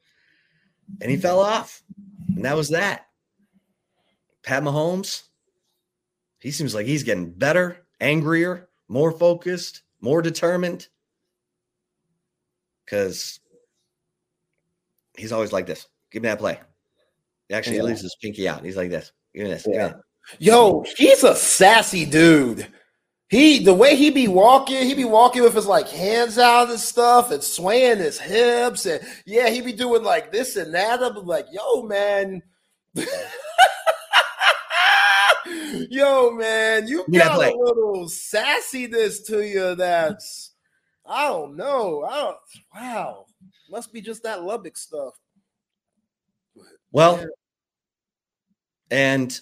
and 1.00 1.10
he 1.10 1.16
fell 1.16 1.40
off. 1.40 1.82
And 2.34 2.44
that 2.44 2.56
was 2.56 2.70
that. 2.70 3.06
Pat 4.42 4.62
Mahomes, 4.62 5.24
he 6.38 6.50
seems 6.50 6.74
like 6.74 6.86
he's 6.86 7.02
getting 7.02 7.30
better, 7.30 7.84
angrier, 8.00 8.68
more 8.88 9.12
focused, 9.12 9.82
more 10.00 10.22
determined. 10.22 10.88
Because 12.84 13.40
he's 15.16 15.32
always 15.32 15.52
like 15.52 15.66
this. 15.66 15.86
Give 16.10 16.22
me 16.22 16.28
that 16.28 16.38
play. 16.38 16.58
Actually, 17.52 17.76
yeah. 17.76 17.82
he 17.82 17.88
leaves 17.88 18.02
his 18.02 18.16
pinky 18.20 18.48
out. 18.48 18.64
He's 18.64 18.76
like 18.76 18.90
this. 18.90 19.12
Give 19.34 19.44
me 19.44 19.50
this. 19.50 19.66
Yeah. 19.68 19.94
Yo, 20.38 20.84
he's 20.96 21.24
a 21.24 21.34
sassy 21.34 22.06
dude. 22.06 22.66
He 23.31 23.61
the 23.61 23.73
way 23.73 23.94
he 23.94 24.11
be 24.11 24.27
walking, 24.27 24.85
he 24.85 24.93
be 24.93 25.05
walking 25.05 25.43
with 25.44 25.55
his 25.55 25.66
like 25.66 25.89
hands 25.89 26.36
out 26.36 26.69
and 26.69 26.81
stuff 26.81 27.31
and 27.31 27.40
swaying 27.40 27.98
his 27.98 28.19
hips 28.19 28.86
and 28.86 29.01
yeah, 29.24 29.48
he 29.48 29.61
be 29.61 29.73
doing 29.73 30.02
like 30.02 30.32
this 30.32 30.57
and 30.57 30.74
that. 30.74 31.01
I'm 31.01 31.15
like, 31.24 31.47
yo, 31.52 31.85
man. 31.85 32.43
yo, 35.90 36.32
man, 36.32 36.89
you 36.89 37.05
got 37.09 37.36
a 37.36 37.57
little 37.57 38.07
sassiness 38.07 39.24
to 39.27 39.47
you 39.47 39.77
that's 39.77 40.51
I 41.07 41.28
don't 41.28 41.57
know. 41.57 42.02
I 42.02 42.16
don't 42.16 42.36
wow. 42.74 43.27
Must 43.70 43.93
be 43.93 44.01
just 44.01 44.24
that 44.24 44.43
Lubbock 44.43 44.77
stuff. 44.77 45.15
Well, 46.90 47.20
yeah. 47.20 47.27
and 48.90 49.40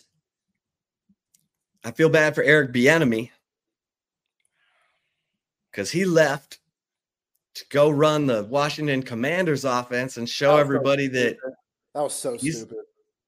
I 1.82 1.93
feel 1.93 2.10
bad 2.10 2.35
for 2.35 2.43
Eric 2.43 2.74
Bieniemy 2.74 3.31
because 5.70 5.90
he 5.90 6.05
left 6.05 6.59
to 7.55 7.65
go 7.70 7.90
run 7.90 8.27
the 8.27 8.45
Washington 8.45 9.03
Commanders 9.03 9.65
offense 9.65 10.16
and 10.16 10.28
show 10.28 10.57
everybody 10.57 11.07
so 11.07 11.12
that 11.12 11.36
that 11.95 12.03
was 12.03 12.15
so 12.15 12.36
he's, 12.36 12.59
stupid. 12.61 12.78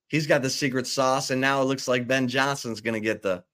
He's 0.08 0.26
got 0.26 0.42
the 0.42 0.50
secret 0.50 0.86
sauce, 0.86 1.30
and 1.30 1.40
now 1.40 1.62
it 1.62 1.64
looks 1.64 1.88
like 1.88 2.06
Ben 2.06 2.28
Johnson's 2.28 2.80
going 2.80 2.94
to 2.94 3.00
get 3.00 3.22
the 3.22 3.44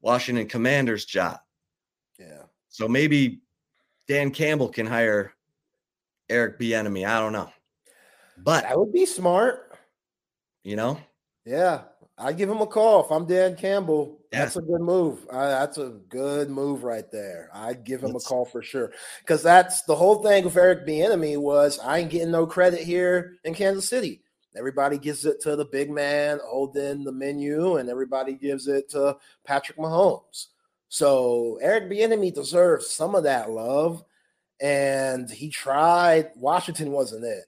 Washington 0.00 0.46
Commanders 0.46 1.04
job. 1.04 1.38
Yeah. 2.18 2.42
So 2.68 2.88
maybe 2.88 3.40
Dan 4.08 4.30
Campbell 4.30 4.68
can 4.68 4.86
hire 4.86 5.32
Eric 6.28 6.58
Bieniemy. 6.58 7.06
I 7.06 7.20
don't 7.20 7.32
know, 7.32 7.50
but 8.38 8.62
that 8.64 8.78
would 8.78 8.92
be 8.92 9.06
smart. 9.06 9.78
You 10.64 10.76
know. 10.76 10.98
Yeah, 11.44 11.82
I 12.18 12.32
give 12.32 12.50
him 12.50 12.60
a 12.60 12.66
call 12.66 13.04
if 13.04 13.12
I'm 13.12 13.26
Dan 13.26 13.56
Campbell. 13.56 14.20
Yeah. 14.36 14.44
That's 14.44 14.56
a 14.56 14.62
good 14.62 14.80
move. 14.80 15.26
Uh, 15.30 15.48
that's 15.48 15.78
a 15.78 15.94
good 16.08 16.50
move 16.50 16.84
right 16.84 17.10
there. 17.10 17.50
I'd 17.52 17.84
give 17.84 18.02
him 18.02 18.12
Let's... 18.12 18.26
a 18.26 18.28
call 18.28 18.44
for 18.44 18.62
sure. 18.62 18.92
Because 19.20 19.42
that's 19.42 19.82
the 19.82 19.96
whole 19.96 20.22
thing 20.22 20.44
with 20.44 20.56
Eric 20.56 20.86
Bieniemy 20.86 21.38
was 21.38 21.78
I 21.78 21.98
ain't 21.98 22.10
getting 22.10 22.30
no 22.30 22.46
credit 22.46 22.80
here 22.80 23.36
in 23.44 23.54
Kansas 23.54 23.88
City. 23.88 24.22
Everybody 24.56 24.98
gives 24.98 25.26
it 25.26 25.40
to 25.42 25.54
the 25.54 25.66
big 25.66 25.90
man 25.90 26.40
holding 26.42 27.04
the 27.04 27.12
menu, 27.12 27.76
and 27.76 27.90
everybody 27.90 28.34
gives 28.34 28.68
it 28.68 28.88
to 28.90 29.18
Patrick 29.44 29.76
Mahomes. 29.76 30.46
So 30.88 31.58
Eric 31.60 31.90
Bieniemy 31.90 32.32
deserves 32.32 32.88
some 32.88 33.14
of 33.14 33.24
that 33.24 33.50
love, 33.50 34.02
and 34.60 35.30
he 35.30 35.50
tried. 35.50 36.30
Washington 36.36 36.92
wasn't 36.92 37.24
it. 37.24 37.44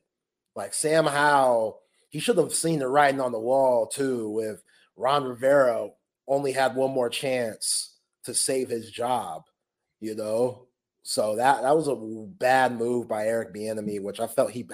Like 0.54 0.74
Sam 0.74 1.06
Howell 1.06 1.80
he 2.08 2.20
should 2.20 2.38
have 2.38 2.54
seen 2.54 2.78
the 2.78 2.88
writing 2.88 3.20
on 3.20 3.32
the 3.32 3.38
wall 3.38 3.86
too. 3.86 4.30
With 4.30 4.62
Ron 4.96 5.24
Rivera 5.24 5.90
only 6.28 6.52
had 6.52 6.76
one 6.76 6.92
more 6.92 7.08
chance 7.08 7.96
to 8.24 8.34
save 8.34 8.68
his 8.68 8.90
job, 8.90 9.44
you 10.00 10.14
know. 10.14 10.66
So 11.02 11.36
that 11.36 11.62
that 11.62 11.74
was 11.74 11.88
a 11.88 11.96
bad 11.96 12.78
move 12.78 13.08
by 13.08 13.26
Eric 13.26 13.54
Bieniemy, 13.54 14.02
which 14.02 14.20
I 14.20 14.26
felt 14.26 14.50
he, 14.50 14.66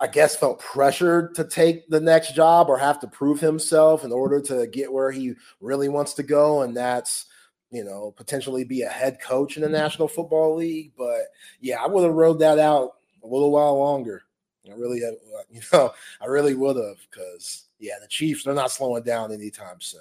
I 0.00 0.06
guess, 0.06 0.34
felt 0.34 0.60
pressured 0.60 1.34
to 1.34 1.44
take 1.44 1.88
the 1.88 2.00
next 2.00 2.34
job 2.34 2.70
or 2.70 2.78
have 2.78 3.00
to 3.00 3.06
prove 3.06 3.40
himself 3.40 4.02
in 4.04 4.12
order 4.12 4.40
to 4.42 4.66
get 4.66 4.92
where 4.92 5.10
he 5.10 5.34
really 5.60 5.88
wants 5.88 6.14
to 6.14 6.22
go, 6.22 6.62
and 6.62 6.76
that's 6.76 7.26
you 7.70 7.84
know 7.84 8.14
potentially 8.16 8.64
be 8.64 8.82
a 8.82 8.88
head 8.88 9.20
coach 9.20 9.56
in 9.56 9.62
the 9.62 9.68
mm-hmm. 9.68 9.76
National 9.76 10.08
Football 10.08 10.56
League. 10.56 10.92
But 10.96 11.20
yeah, 11.60 11.82
I 11.82 11.86
would 11.86 12.04
have 12.04 12.14
rode 12.14 12.40
that 12.40 12.58
out 12.58 12.92
a 13.22 13.26
little 13.26 13.50
while 13.50 13.78
longer. 13.78 14.22
I 14.70 14.74
really, 14.74 14.98
you 15.50 15.60
know, 15.72 15.92
I 16.20 16.26
really 16.26 16.54
would 16.54 16.76
have 16.76 16.98
because 17.10 17.64
yeah, 17.78 17.94
the 18.00 18.08
Chiefs 18.08 18.44
they're 18.44 18.54
not 18.54 18.70
slowing 18.70 19.02
down 19.02 19.32
anytime 19.32 19.80
soon. 19.80 20.00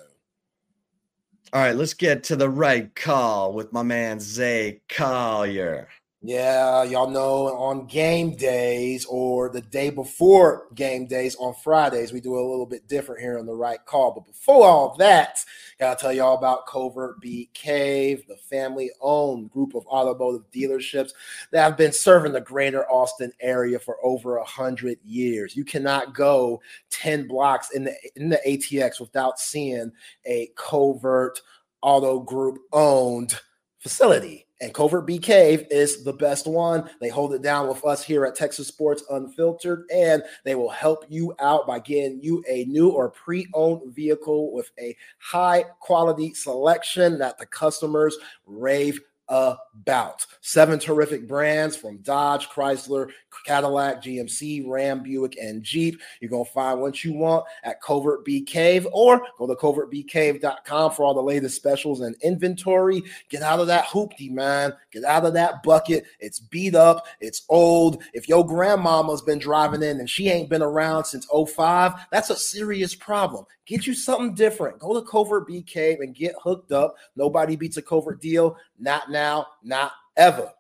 All 1.54 1.62
right, 1.62 1.76
let's 1.76 1.94
get 1.94 2.24
to 2.26 2.36
the 2.36 2.50
right 2.50 2.94
call 2.94 3.54
with 3.54 3.72
my 3.72 3.82
man 3.82 4.20
Zay 4.20 4.82
Collier. 4.90 5.88
Yeah, 6.28 6.84
y'all 6.84 7.10
know 7.10 7.48
on 7.56 7.86
game 7.86 8.36
days 8.36 9.06
or 9.06 9.48
the 9.48 9.62
day 9.62 9.90
before 9.90 10.68
game 10.76 11.06
days 11.06 11.38
on 11.38 11.54
Fridays, 11.54 12.12
we 12.12 12.20
do 12.20 12.38
a 12.38 12.44
little 12.44 12.66
bit 12.66 12.86
different 12.86 13.22
here 13.22 13.40
on 13.40 13.46
the 13.46 13.56
right 13.56 13.80
call. 13.86 14.12
But 14.12 14.28
before 14.28 14.68
all 14.68 14.98
that, 14.98 15.40
gotta 15.80 15.98
tell 15.98 16.12
y'all 16.12 16.38
about 16.38 16.68
Covert 16.68 17.22
Bee 17.22 17.50
Cave, 17.54 18.28
the 18.28 18.36
family 18.36 18.92
owned 19.00 19.52
group 19.52 19.74
of 19.74 19.88
automotive 19.88 20.52
dealerships 20.52 21.12
that 21.54 21.64
have 21.64 21.78
been 21.78 21.94
serving 21.94 22.34
the 22.34 22.42
greater 22.42 22.84
Austin 22.92 23.32
area 23.40 23.80
for 23.80 23.96
over 24.04 24.36
a 24.36 24.44
hundred 24.44 24.98
years. 25.06 25.56
You 25.56 25.64
cannot 25.64 26.14
go 26.14 26.62
10 26.90 27.30
blocks 27.30 27.72
in 27.72 27.86
the 27.86 27.96
in 28.18 28.28
the 28.28 28.42
ATX 28.46 29.00
without 29.00 29.40
seeing 29.40 29.94
a 30.26 30.50
covert 30.58 31.40
auto 31.82 32.20
group 32.20 32.58
owned 32.74 33.34
facility 33.80 34.47
and 34.60 34.74
Covert 34.74 35.06
Bee 35.06 35.20
Cave 35.20 35.66
is 35.70 36.04
the 36.04 36.14
best 36.14 36.48
one. 36.48 36.90
They 37.00 37.10
hold 37.10 37.34
it 37.34 37.42
down 37.42 37.68
with 37.68 37.86
us 37.86 38.04
here 38.04 38.26
at 38.26 38.36
Texas 38.36 38.68
Sports 38.68 39.04
Unfiltered, 39.10 39.86
and 39.94 40.24
they 40.44 40.56
will 40.56 40.70
help 40.70 41.06
you 41.10 41.34
out 41.40 41.68
by 41.68 41.80
getting 41.80 42.20
you 42.22 42.44
a 42.50 42.66
new 42.66 42.90
or 42.90 43.10
pre 43.10 43.48
owned 43.54 43.94
vehicle 43.94 44.52
with 44.52 44.72
a 44.80 44.96
high 45.20 45.64
quality 45.80 46.34
selection 46.34 47.20
that 47.20 47.38
the 47.38 47.46
customers 47.46 48.18
rave 48.46 49.00
about. 49.30 50.26
Seven 50.42 50.80
terrific 50.80 51.28
brands 51.28 51.76
from 51.76 51.98
Dodge, 51.98 52.48
Chrysler, 52.50 53.10
Cadillac, 53.46 54.04
GMC, 54.04 54.68
Ram, 54.68 55.04
Buick, 55.04 55.38
and 55.42 55.64
Jeep. 55.64 56.00
You're 56.20 56.30
going 56.30 56.46
to 56.46 56.52
find 56.52 56.82
what 56.82 57.04
you 57.04 57.14
want 57.14 57.46
at 57.64 57.82
Covert 57.82 58.26
Bee 58.26 58.42
Cave 58.42 58.88
or 58.92 59.22
go 59.38 59.48
to 59.48 59.56
covertbeecave.com 59.56 60.92
for 60.92 61.04
all 61.04 61.14
the 61.14 61.22
latest 61.22 61.56
specials 61.56 62.02
and 62.02 62.16
inventory. 62.24 63.04
Get 63.30 63.42
out 63.42 63.60
of 63.60 63.68
that 63.68 63.86
hoopty, 63.86 64.32
man. 64.32 64.74
Get 64.92 65.04
out 65.04 65.26
of 65.26 65.34
that 65.34 65.64
bucket. 65.64 66.06
It's 66.20 66.40
beat 66.40 66.76
up. 66.76 67.06
It's 67.20 67.44
old. 67.50 68.04
If 68.14 68.28
your 68.28 68.46
grandmama's 68.46 69.22
been 69.22 69.40
driving 69.40 69.84
in 69.84 70.00
and 70.00 70.10
she 70.10 70.30
ain't 70.30 70.50
been 70.50 70.62
around 70.62 71.06
since 71.06 71.28
05, 71.28 71.94
that's 72.12 72.30
a 72.30 72.36
serious 72.36 72.96
problem. 72.96 73.46
Get 73.68 73.86
you 73.86 73.94
something 73.94 74.34
different. 74.34 74.80
Go 74.80 74.94
to 74.94 75.06
Covert 75.06 75.46
Bee 75.46 75.62
Cave 75.62 76.00
and 76.00 76.16
get 76.16 76.36
hooked 76.42 76.72
up. 76.72 76.96
Nobody 77.18 77.58
beats 77.58 77.76
a 77.76 77.82
covert 77.82 78.22
deal. 78.22 78.56
Not 78.80 79.12
now, 79.12 79.17
not 79.64 79.94
ever. 80.16 80.52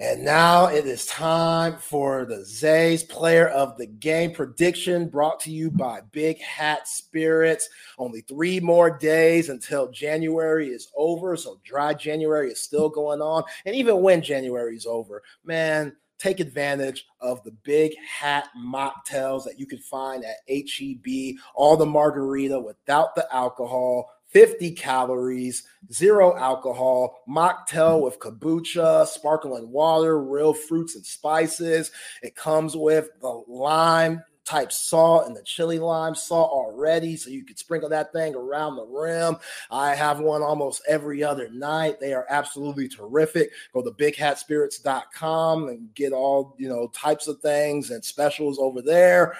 And 0.00 0.24
now 0.24 0.66
it 0.66 0.86
is 0.86 1.06
time 1.06 1.76
for 1.78 2.24
the 2.24 2.44
Zay's 2.44 3.02
Player 3.02 3.48
of 3.48 3.76
the 3.76 3.86
Game 3.86 4.32
prediction 4.32 5.08
brought 5.08 5.40
to 5.40 5.50
you 5.50 5.72
by 5.72 6.02
Big 6.12 6.40
Hat 6.40 6.86
Spirits. 6.86 7.68
Only 7.98 8.20
three 8.20 8.60
more 8.60 8.96
days 8.96 9.48
until 9.48 9.90
January 9.90 10.68
is 10.68 10.88
over. 10.96 11.36
So 11.36 11.60
dry 11.64 11.94
January 11.94 12.52
is 12.52 12.60
still 12.60 12.88
going 12.88 13.20
on. 13.20 13.42
And 13.66 13.74
even 13.74 14.00
when 14.00 14.22
January 14.22 14.76
is 14.76 14.86
over, 14.86 15.20
man, 15.44 15.96
take 16.18 16.38
advantage 16.38 17.04
of 17.20 17.42
the 17.42 17.52
big 17.64 17.92
hat 17.98 18.48
mocktails 18.56 19.44
that 19.44 19.58
you 19.58 19.66
can 19.66 19.78
find 19.78 20.24
at 20.24 20.36
HEB, 20.48 21.36
all 21.54 21.76
the 21.76 21.86
margarita 21.86 22.58
without 22.58 23.16
the 23.16 23.26
alcohol, 23.34 24.12
50 24.28 24.72
calories, 24.72 25.64
zero 25.92 26.36
alcohol, 26.36 27.22
mocktail 27.28 28.02
with 28.02 28.18
kombucha, 28.18 29.06
sparkling 29.06 29.70
water, 29.70 30.22
real 30.22 30.52
fruits 30.52 30.96
and 30.96 31.04
spices. 31.04 31.90
It 32.22 32.36
comes 32.36 32.76
with 32.76 33.08
the 33.20 33.42
lime 33.48 34.22
type 34.48 34.72
salt 34.72 35.26
and 35.26 35.36
the 35.36 35.42
chili 35.42 35.78
lime 35.78 36.14
salt 36.14 36.50
already, 36.50 37.16
so 37.16 37.28
you 37.28 37.44
could 37.44 37.58
sprinkle 37.58 37.88
that 37.90 38.12
thing 38.12 38.34
around 38.34 38.76
the 38.76 38.84
rim. 38.84 39.36
I 39.70 39.94
have 39.94 40.20
one 40.20 40.42
almost 40.42 40.82
every 40.88 41.22
other 41.22 41.50
night. 41.50 42.00
They 42.00 42.14
are 42.14 42.26
absolutely 42.30 42.88
terrific. 42.88 43.50
Go 43.74 43.82
to 43.82 43.90
bighatspirits.com 43.90 45.68
and 45.68 45.94
get 45.94 46.12
all 46.12 46.54
you 46.58 46.68
know 46.68 46.88
types 46.88 47.28
of 47.28 47.40
things 47.40 47.90
and 47.90 48.02
specials 48.02 48.58
over 48.58 48.80
there. 48.80 49.36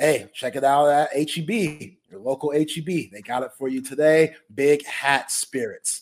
Hey, 0.00 0.30
check 0.32 0.56
it 0.56 0.64
out 0.64 0.88
at 0.88 1.12
HEB, 1.12 1.50
your 2.10 2.20
local 2.20 2.52
HEB. 2.52 2.86
They 2.86 3.20
got 3.22 3.42
it 3.42 3.50
for 3.58 3.68
you 3.68 3.82
today. 3.82 4.34
Big 4.54 4.82
Hat 4.86 5.30
Spirits. 5.30 6.00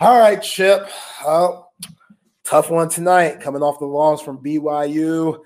All 0.00 0.18
right, 0.18 0.40
Chip. 0.40 0.88
Oh, 1.22 1.66
tough 2.44 2.70
one 2.70 2.88
tonight. 2.88 3.40
Coming 3.42 3.60
off 3.60 3.78
the 3.78 3.84
loss 3.84 4.22
from 4.22 4.42
BYU. 4.42 5.38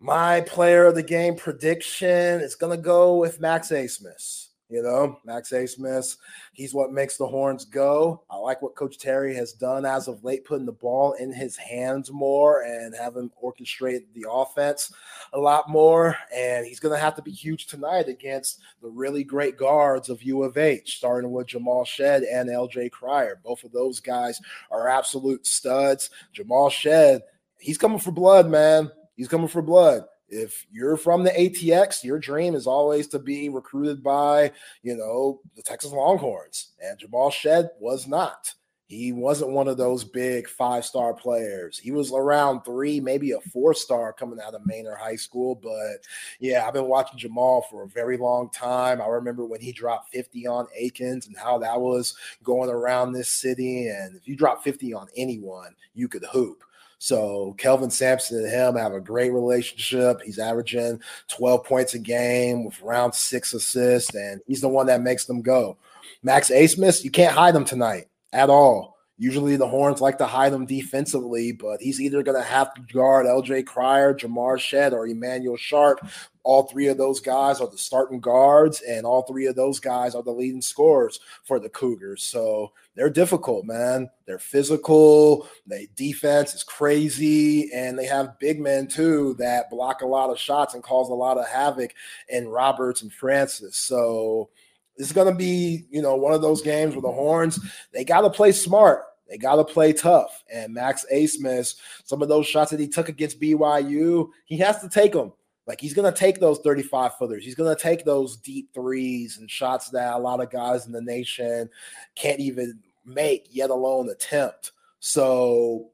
My 0.00 0.42
player 0.42 0.84
of 0.84 0.96
the 0.96 1.02
game 1.02 1.34
prediction 1.34 2.42
is 2.42 2.56
going 2.56 2.76
to 2.76 2.82
go 2.82 3.16
with 3.16 3.40
Max 3.40 3.70
Abmas. 3.70 4.43
You 4.74 4.82
know, 4.82 5.20
Max 5.24 5.50
Abmas, 5.52 6.16
he's 6.52 6.74
what 6.74 6.90
makes 6.90 7.16
the 7.16 7.28
horns 7.28 7.64
go. 7.64 8.24
I 8.28 8.34
like 8.34 8.60
what 8.60 8.74
Coach 8.74 8.98
Terry 8.98 9.32
has 9.36 9.52
done 9.52 9.86
as 9.86 10.08
of 10.08 10.24
late, 10.24 10.44
putting 10.44 10.66
the 10.66 10.72
ball 10.72 11.12
in 11.12 11.32
his 11.32 11.56
hands 11.56 12.10
more 12.10 12.62
and 12.62 12.92
have 12.96 13.14
him 13.14 13.30
orchestrate 13.40 14.02
the 14.14 14.26
offense 14.28 14.92
a 15.32 15.38
lot 15.38 15.68
more. 15.68 16.16
And 16.34 16.66
he's 16.66 16.80
going 16.80 16.92
to 16.92 17.00
have 17.00 17.14
to 17.14 17.22
be 17.22 17.30
huge 17.30 17.66
tonight 17.66 18.08
against 18.08 18.62
the 18.82 18.88
really 18.88 19.22
great 19.22 19.56
guards 19.56 20.08
of 20.08 20.24
U 20.24 20.42
of 20.42 20.58
H, 20.58 20.96
starting 20.96 21.30
with 21.30 21.46
Jamal 21.46 21.84
Shead 21.84 22.24
and 22.24 22.48
LJ 22.48 22.90
Cryer. 22.90 23.38
Both 23.44 23.62
of 23.62 23.70
those 23.70 24.00
guys 24.00 24.40
are 24.72 24.88
absolute 24.88 25.46
studs. 25.46 26.10
Jamal 26.32 26.68
Shead, 26.68 27.20
he's 27.60 27.78
coming 27.78 28.00
for 28.00 28.10
blood, 28.10 28.50
man. 28.50 28.90
He's 29.14 29.28
coming 29.28 29.46
for 29.46 29.62
blood 29.62 30.02
if 30.34 30.66
you're 30.72 30.96
from 30.96 31.22
the 31.22 31.30
ATX, 31.30 32.02
your 32.02 32.18
dream 32.18 32.54
is 32.54 32.66
always 32.66 33.06
to 33.08 33.18
be 33.18 33.48
recruited 33.48 34.02
by, 34.02 34.52
you 34.82 34.96
know, 34.96 35.40
the 35.56 35.62
Texas 35.62 35.92
Longhorns. 35.92 36.72
And 36.82 36.98
Jamal 36.98 37.30
Shead 37.30 37.70
was 37.78 38.06
not. 38.06 38.52
He 38.86 39.12
wasn't 39.12 39.52
one 39.52 39.66
of 39.66 39.78
those 39.78 40.04
big 40.04 40.46
five 40.46 40.84
star 40.84 41.14
players. 41.14 41.78
He 41.78 41.90
was 41.90 42.12
around 42.12 42.62
three, 42.62 43.00
maybe 43.00 43.32
a 43.32 43.40
four 43.40 43.72
star 43.72 44.12
coming 44.12 44.38
out 44.44 44.54
of 44.54 44.66
Manor 44.66 44.94
High 44.94 45.16
School. 45.16 45.54
But 45.54 46.04
yeah, 46.38 46.66
I've 46.66 46.74
been 46.74 46.88
watching 46.88 47.18
Jamal 47.18 47.62
for 47.70 47.84
a 47.84 47.88
very 47.88 48.18
long 48.18 48.50
time. 48.50 49.00
I 49.00 49.06
remember 49.06 49.46
when 49.46 49.60
he 49.60 49.72
dropped 49.72 50.12
50 50.12 50.46
on 50.46 50.66
Akins 50.76 51.26
and 51.26 51.36
how 51.36 51.58
that 51.58 51.80
was 51.80 52.14
going 52.42 52.68
around 52.68 53.12
this 53.12 53.30
city. 53.30 53.88
And 53.88 54.16
if 54.16 54.28
you 54.28 54.36
drop 54.36 54.62
50 54.62 54.92
on 54.92 55.08
anyone, 55.16 55.74
you 55.94 56.06
could 56.06 56.24
hoop. 56.24 56.62
So 56.98 57.54
Kelvin 57.58 57.90
Sampson 57.90 58.38
and 58.38 58.50
him 58.50 58.76
have 58.76 58.92
a 58.92 59.00
great 59.00 59.32
relationship. 59.32 60.20
He's 60.22 60.38
averaging 60.38 61.00
12 61.28 61.64
points 61.64 61.94
a 61.94 61.98
game 61.98 62.64
with 62.64 62.80
around 62.82 63.14
six 63.14 63.52
assists, 63.54 64.14
and 64.14 64.40
he's 64.46 64.60
the 64.60 64.68
one 64.68 64.86
that 64.86 65.02
makes 65.02 65.24
them 65.26 65.42
go. 65.42 65.76
Max 66.22 66.50
Abmas, 66.50 67.04
you 67.04 67.10
can't 67.10 67.34
hide 67.34 67.54
him 67.54 67.64
tonight 67.64 68.08
at 68.32 68.50
all. 68.50 68.93
Usually 69.16 69.56
the 69.56 69.68
Horns 69.68 70.00
like 70.00 70.18
to 70.18 70.26
hide 70.26 70.52
him 70.52 70.66
defensively, 70.66 71.52
but 71.52 71.80
he's 71.80 72.00
either 72.00 72.22
going 72.22 72.40
to 72.40 72.46
have 72.46 72.74
to 72.74 72.80
guard 72.92 73.26
LJ 73.26 73.66
Cryer, 73.66 74.12
Jamar 74.14 74.58
Shead, 74.58 74.92
or 74.92 75.06
Emmanuel 75.06 75.56
Sharp 75.56 76.00
all 76.44 76.64
three 76.64 76.88
of 76.88 76.98
those 76.98 77.20
guys 77.20 77.60
are 77.60 77.68
the 77.68 77.78
starting 77.78 78.20
guards, 78.20 78.82
and 78.82 79.06
all 79.06 79.22
three 79.22 79.46
of 79.46 79.56
those 79.56 79.80
guys 79.80 80.14
are 80.14 80.22
the 80.22 80.30
leading 80.30 80.60
scorers 80.60 81.18
for 81.42 81.58
the 81.58 81.70
Cougars. 81.70 82.22
So 82.22 82.72
they're 82.94 83.10
difficult, 83.10 83.64
man. 83.64 84.10
They're 84.26 84.38
physical. 84.38 85.48
They 85.66 85.88
defense 85.96 86.54
is 86.54 86.62
crazy, 86.62 87.72
and 87.72 87.98
they 87.98 88.04
have 88.06 88.38
big 88.38 88.60
men 88.60 88.86
too 88.86 89.34
that 89.38 89.70
block 89.70 90.02
a 90.02 90.06
lot 90.06 90.30
of 90.30 90.38
shots 90.38 90.74
and 90.74 90.82
cause 90.82 91.08
a 91.08 91.14
lot 91.14 91.38
of 91.38 91.48
havoc 91.48 91.94
in 92.28 92.46
Roberts 92.46 93.00
and 93.00 93.12
Francis. 93.12 93.76
So 93.78 94.50
this 94.96 95.08
is 95.08 95.12
going 95.12 95.28
to 95.28 95.34
be, 95.34 95.86
you 95.90 96.02
know, 96.02 96.14
one 96.16 96.32
of 96.32 96.42
those 96.42 96.62
games 96.62 96.94
where 96.94 97.02
the 97.02 97.12
Horns 97.12 97.58
they 97.92 98.04
got 98.04 98.22
to 98.22 98.30
play 98.30 98.52
smart. 98.52 99.04
They 99.28 99.38
got 99.38 99.56
to 99.56 99.64
play 99.64 99.92
tough. 99.92 100.44
And 100.52 100.74
Max 100.74 101.06
Abmas, 101.12 101.76
some 102.04 102.22
of 102.22 102.28
those 102.28 102.46
shots 102.46 102.70
that 102.70 102.80
he 102.80 102.88
took 102.88 103.08
against 103.08 103.40
BYU, 103.40 104.28
he 104.44 104.58
has 104.58 104.80
to 104.80 104.88
take 104.88 105.12
them. 105.12 105.32
Like 105.66 105.80
he's 105.80 105.94
going 105.94 106.12
to 106.12 106.18
take 106.18 106.40
those 106.40 106.58
35 106.60 107.16
footers. 107.16 107.44
He's 107.44 107.54
going 107.54 107.74
to 107.74 107.82
take 107.82 108.04
those 108.04 108.36
deep 108.36 108.72
threes 108.74 109.38
and 109.38 109.50
shots 109.50 109.88
that 109.90 110.14
a 110.14 110.18
lot 110.18 110.42
of 110.42 110.50
guys 110.50 110.86
in 110.86 110.92
the 110.92 111.00
nation 111.00 111.70
can't 112.14 112.40
even 112.40 112.80
make, 113.06 113.48
yet 113.50 113.70
alone 113.70 114.10
attempt. 114.10 114.72
So 115.00 115.90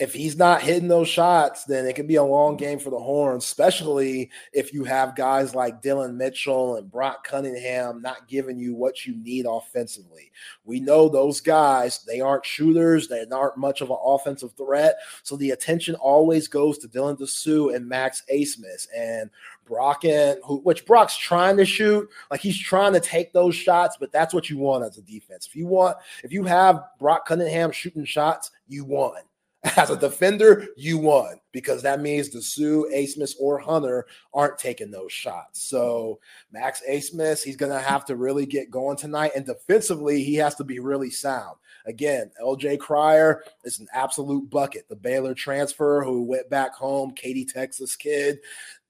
if 0.00 0.14
he's 0.14 0.34
not 0.34 0.62
hitting 0.62 0.88
those 0.88 1.08
shots, 1.08 1.64
then 1.64 1.84
it 1.84 1.94
can 1.94 2.06
be 2.06 2.14
a 2.14 2.24
long 2.24 2.56
game 2.56 2.78
for 2.78 2.88
the 2.88 2.98
Horns, 2.98 3.44
especially 3.44 4.30
if 4.54 4.72
you 4.72 4.82
have 4.84 5.14
guys 5.14 5.54
like 5.54 5.82
Dillon 5.82 6.16
Mitchell 6.16 6.76
and 6.76 6.90
Brock 6.90 7.26
Cunningham 7.26 8.00
not 8.00 8.26
giving 8.26 8.58
you 8.58 8.74
what 8.74 9.04
you 9.04 9.14
need 9.16 9.44
offensively. 9.46 10.32
We 10.64 10.80
know 10.80 11.10
those 11.10 11.42
guys, 11.42 12.02
they 12.04 12.22
aren't 12.22 12.46
shooters, 12.46 13.08
they 13.08 13.26
aren't 13.30 13.58
much 13.58 13.82
of 13.82 13.90
an 13.90 13.98
offensive 14.02 14.54
threat. 14.54 14.96
So 15.22 15.36
the 15.36 15.50
attention 15.50 15.96
always 15.96 16.48
goes 16.48 16.78
to 16.78 16.88
Dylan 16.88 17.20
Disu 17.20 17.76
and 17.76 17.86
Max 17.86 18.22
Abmas. 18.32 18.88
And 18.96 19.28
Brock 19.66 20.06
and 20.06 20.38
who, 20.44 20.60
which 20.60 20.86
Brock's 20.86 21.16
trying 21.16 21.58
to 21.58 21.66
shoot, 21.66 22.08
like 22.30 22.40
he's 22.40 22.58
trying 22.58 22.94
to 22.94 23.00
take 23.00 23.34
those 23.34 23.54
shots, 23.54 23.98
but 24.00 24.12
that's 24.12 24.32
what 24.32 24.48
you 24.48 24.56
want 24.56 24.82
as 24.82 24.96
a 24.96 25.02
defense. 25.02 25.46
If 25.46 25.54
you 25.54 25.66
want, 25.66 25.98
if 26.24 26.32
you 26.32 26.44
have 26.44 26.82
Brock 26.98 27.26
Cunningham 27.26 27.70
shooting 27.70 28.06
shots, 28.06 28.50
you 28.66 28.86
won. 28.86 29.20
As 29.76 29.90
a 29.90 29.96
defender, 29.96 30.68
you 30.74 30.96
won 30.96 31.38
because 31.52 31.82
that 31.82 32.00
means 32.00 32.30
Disu, 32.30 32.84
Abmas, 32.94 33.34
or 33.38 33.58
Hunter 33.58 34.06
aren't 34.32 34.56
taking 34.56 34.90
those 34.90 35.12
shots. 35.12 35.62
So 35.62 36.18
Max 36.50 36.80
Abmas, 36.88 37.42
he's 37.42 37.56
going 37.56 37.72
to 37.72 37.78
have 37.78 38.06
to 38.06 38.16
really 38.16 38.46
get 38.46 38.70
going 38.70 38.96
tonight. 38.96 39.32
And 39.36 39.44
defensively, 39.44 40.24
he 40.24 40.34
has 40.36 40.54
to 40.56 40.64
be 40.64 40.78
really 40.78 41.10
sound. 41.10 41.56
Again, 41.84 42.30
LJ 42.42 42.78
Cryer 42.78 43.42
is 43.64 43.80
an 43.80 43.88
absolute 43.92 44.48
bucket. 44.48 44.88
The 44.88 44.96
Baylor 44.96 45.34
transfer 45.34 46.02
who 46.04 46.22
went 46.22 46.48
back 46.48 46.74
home, 46.74 47.10
Katy, 47.10 47.44
Texas 47.44 47.96
kid. 47.96 48.38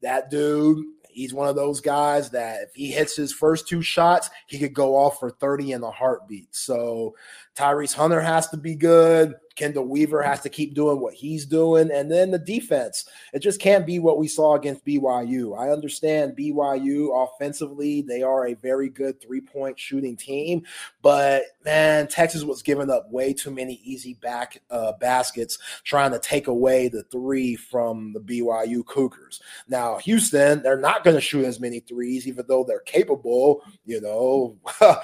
That 0.03 0.31
dude, 0.31 0.87
he's 1.13 1.35
one 1.35 1.49
of 1.49 1.57
those 1.57 1.81
guys 1.81 2.31
that 2.31 2.63
if 2.63 2.75
he 2.75 2.91
hits 2.91 3.17
his 3.17 3.33
first 3.33 3.69
two 3.69 3.83
shots, 3.83 4.31
he 4.47 4.59
could 4.59 4.75
go 4.75 4.97
off 4.97 5.19
for 5.19 5.31
30 5.31 5.73
in 5.73 5.83
a 5.83 5.91
heartbeat. 5.91 6.55
So 6.55 7.15
Tyrese 7.61 7.95
Hunter 7.95 8.23
has 8.23 8.49
to 8.49 8.57
be 8.57 8.75
good. 8.75 9.35
Chendall 9.55 9.87
Weaver 9.87 10.23
has 10.23 10.41
to 10.41 10.49
keep 10.49 10.73
doing 10.73 11.01
what 11.01 11.13
he's 11.13 11.45
doing. 11.45 11.91
And 11.91 12.11
then 12.11 12.31
the 12.31 12.39
defense, 12.39 13.05
it 13.35 13.41
just 13.41 13.61
can't 13.61 13.85
be 13.85 13.99
what 13.99 14.17
we 14.17 14.29
saw 14.29 14.55
against 14.55 14.87
BYU. 14.87 15.59
I 15.59 15.71
understand 15.71 16.39
BYU 16.39 17.09
offensively, 17.13 18.01
they 18.01 18.23
are 18.23 18.47
a 18.47 18.55
very 18.55 18.89
good 18.89 19.21
three 19.21 19.43
point 19.43 19.79
shooting 19.79 20.17
team. 20.17 20.63
But 21.03 21.43
man, 21.63 22.09
Texas 22.09 22.45
was 22.45 22.63
giving 22.63 22.91
up 22.91 23.11
way 23.11 23.35
too 23.35 23.51
many 23.51 23.75
easy 23.85 24.15
back 24.15 24.63
uh, 24.71 24.93
baskets 24.93 25.59
trying 25.85 26.13
to 26.13 26.19
take 26.19 26.47
away 26.47 26.89
the 26.89 27.03
three 27.05 27.57
from 27.57 28.15
the 28.15 28.21
BYU 28.21 28.87
Cougars. 28.87 29.43
Now, 29.69 29.99
Houston, 29.99 30.63
they're 30.63 30.81
not 30.81 31.05
going 31.05 31.17
to 31.17 31.21
shoot 31.21 31.45
as 31.45 31.61
many 31.61 31.81
threes, 31.81 32.27
even 32.27 32.47
though 32.49 32.65
they're 32.65 32.81
capable. 32.81 33.63
You 33.85 34.01
know, 34.01 34.57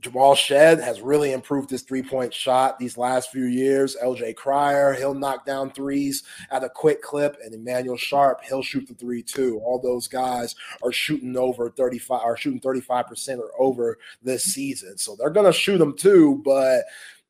Jamal 0.00 0.36
Shead 0.36 0.78
has 0.78 1.00
really 1.00 1.32
improved 1.32 1.70
his 1.70 1.82
three 1.82 2.02
point 2.02 2.32
shot 2.32 2.78
these 2.78 2.96
last 2.96 3.32
few 3.32 3.46
years. 3.46 3.96
LJ 4.02 4.36
Cryer, 4.36 4.94
he'll 4.94 5.14
knock 5.14 5.44
down 5.44 5.70
threes 5.72 6.22
at 6.50 6.62
a 6.62 6.68
quick 6.68 7.02
clip, 7.02 7.36
and 7.44 7.52
Emmanuel 7.52 7.96
Sharp, 7.96 8.40
he'll 8.44 8.62
shoot 8.62 8.86
the 8.86 8.94
three 8.94 9.24
too. 9.24 9.60
All 9.64 9.80
those 9.80 10.06
guys 10.06 10.54
are 10.84 10.92
shooting 10.92 11.36
over 11.36 11.70
35 11.70 12.20
are 12.22 12.36
shooting 12.36 12.60
35% 12.60 13.38
or 13.38 13.50
over 13.58 13.98
this 14.22 14.44
season. 14.44 14.98
So 14.98 15.16
they're 15.16 15.30
gonna 15.30 15.52
shoot 15.52 15.78
them 15.78 15.96
too, 15.96 16.40
but 16.44 16.84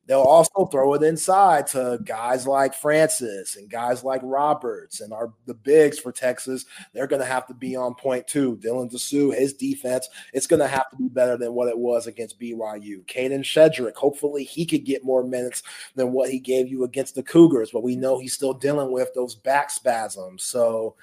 They'll 0.09 0.21
also 0.21 0.65
throw 0.65 0.95
it 0.95 1.03
inside 1.03 1.67
to 1.67 1.99
guys 2.03 2.47
like 2.47 2.73
Francis 2.73 3.57
and 3.57 3.69
guys 3.69 4.03
like 4.03 4.21
Roberts 4.23 5.01
and 5.01 5.13
our 5.13 5.31
the 5.45 5.53
bigs 5.53 5.99
for 5.99 6.11
Texas. 6.11 6.65
They're 6.93 7.05
going 7.05 7.21
to 7.21 7.27
have 7.27 7.45
to 7.45 7.53
be 7.53 7.75
on 7.75 7.93
point 7.93 8.25
too. 8.25 8.57
Dylan 8.57 8.91
Disu, 8.91 9.37
his 9.37 9.53
defense, 9.53 10.09
it's 10.33 10.47
going 10.47 10.61
to 10.61 10.67
have 10.67 10.89
to 10.89 10.95
be 10.95 11.09
better 11.09 11.37
than 11.37 11.53
what 11.53 11.67
it 11.67 11.77
was 11.77 12.07
against 12.07 12.39
BYU. 12.39 13.05
Kadin 13.05 13.43
Shedrick, 13.43 13.93
hopefully 13.93 14.43
he 14.43 14.65
could 14.65 14.83
get 14.83 15.05
more 15.05 15.23
minutes 15.23 15.61
than 15.93 16.11
what 16.11 16.31
he 16.31 16.39
gave 16.39 16.67
you 16.69 16.85
against 16.85 17.13
the 17.13 17.21
Cougars, 17.21 17.69
but 17.71 17.83
we 17.83 17.95
know 17.95 18.17
he's 18.17 18.33
still 18.33 18.55
dealing 18.55 18.91
with 18.91 19.13
those 19.13 19.35
back 19.35 19.69
spasms. 19.69 20.41
So 20.41 20.95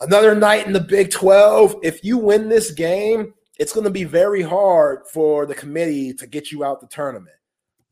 another 0.00 0.34
night 0.34 0.66
in 0.66 0.72
the 0.72 0.80
Big 0.80 1.12
12. 1.12 1.76
If 1.84 2.02
you 2.02 2.18
win 2.18 2.48
this 2.48 2.72
game, 2.72 3.34
it's 3.60 3.72
going 3.72 3.84
to 3.84 3.90
be 3.90 4.02
very 4.02 4.42
hard 4.42 5.06
for 5.06 5.46
the 5.46 5.54
committee 5.54 6.12
to 6.14 6.26
get 6.26 6.50
you 6.50 6.64
out 6.64 6.80
the 6.80 6.88
tournament 6.88 7.36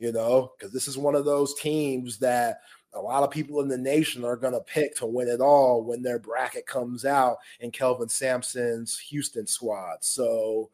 you 0.00 0.10
know, 0.12 0.52
because 0.58 0.72
this 0.72 0.88
is 0.88 0.98
one 0.98 1.14
of 1.14 1.24
those 1.24 1.54
teams 1.54 2.18
that 2.18 2.62
a 2.94 3.00
lot 3.00 3.22
of 3.22 3.30
people 3.30 3.60
in 3.60 3.68
the 3.68 3.78
nation 3.78 4.24
are 4.24 4.34
going 4.34 4.54
to 4.54 4.60
pick 4.60 4.96
to 4.96 5.06
win 5.06 5.28
it 5.28 5.40
all 5.40 5.84
when 5.84 6.02
their 6.02 6.18
bracket 6.18 6.66
comes 6.66 7.04
out 7.04 7.36
in 7.60 7.70
Kelvin 7.70 8.08
Sampson's 8.08 8.98
Houston 8.98 9.46
squad. 9.46 9.98
So, 10.00 10.70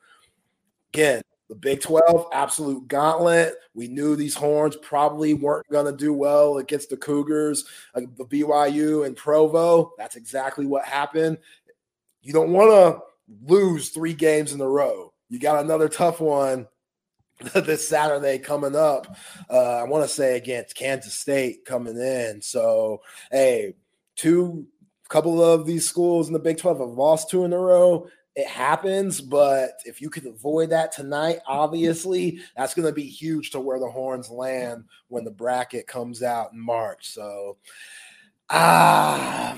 again, 0.94 1.22
the 1.48 1.56
Big 1.56 1.80
12, 1.80 2.28
absolute 2.32 2.88
gauntlet. 2.88 3.56
We 3.74 3.88
knew 3.88 4.16
these 4.16 4.34
horns 4.34 4.76
probably 4.76 5.34
weren't 5.34 5.68
going 5.68 5.86
to 5.86 5.96
do 5.96 6.12
well 6.12 6.58
against 6.58 6.88
the 6.88 6.96
Cougars, 6.96 7.64
uh, 7.94 8.02
the 8.16 8.24
BYU 8.24 9.06
and 9.06 9.16
Provo. 9.16 9.92
That's 9.98 10.16
exactly 10.16 10.66
what 10.66 10.84
happened. 10.84 11.38
you 12.22 12.32
don't 12.32 12.50
want 12.50 12.70
to 12.70 13.02
lose 13.44 13.90
three 13.90 14.14
games 14.14 14.52
in 14.52 14.60
a 14.60 14.68
row. 14.68 15.12
You 15.28 15.40
got 15.40 15.64
another 15.64 15.88
tough 15.88 16.20
one 16.20 16.66
this 17.54 17.88
Saturday 17.88 18.38
coming 18.38 18.74
up. 18.74 19.14
Uh, 19.50 19.78
I 19.78 19.84
want 19.84 20.04
to 20.04 20.08
say 20.08 20.36
against 20.36 20.76
Kansas 20.76 21.14
State 21.14 21.64
coming 21.64 21.96
in. 21.96 22.40
So, 22.40 23.02
hey, 23.30 23.74
two 24.16 24.66
couple 25.08 25.42
of 25.42 25.66
these 25.66 25.88
schools 25.88 26.26
in 26.26 26.32
the 26.32 26.38
Big 26.38 26.58
12 26.58 26.80
have 26.80 26.88
lost 26.88 27.30
two 27.30 27.44
in 27.44 27.52
a 27.52 27.58
row. 27.58 28.08
It 28.34 28.46
happens, 28.46 29.20
but 29.20 29.70
if 29.84 30.02
you 30.02 30.10
could 30.10 30.26
avoid 30.26 30.70
that 30.70 30.92
tonight, 30.92 31.38
obviously, 31.46 32.40
that's 32.56 32.74
going 32.74 32.86
to 32.86 32.92
be 32.92 33.06
huge 33.06 33.50
to 33.50 33.60
where 33.60 33.78
the 33.78 33.90
horns 33.90 34.28
land 34.28 34.84
when 35.08 35.24
the 35.24 35.30
bracket 35.30 35.86
comes 35.86 36.22
out 36.22 36.52
in 36.52 36.60
March. 36.60 37.08
So, 37.08 37.56
ah, 38.50 39.56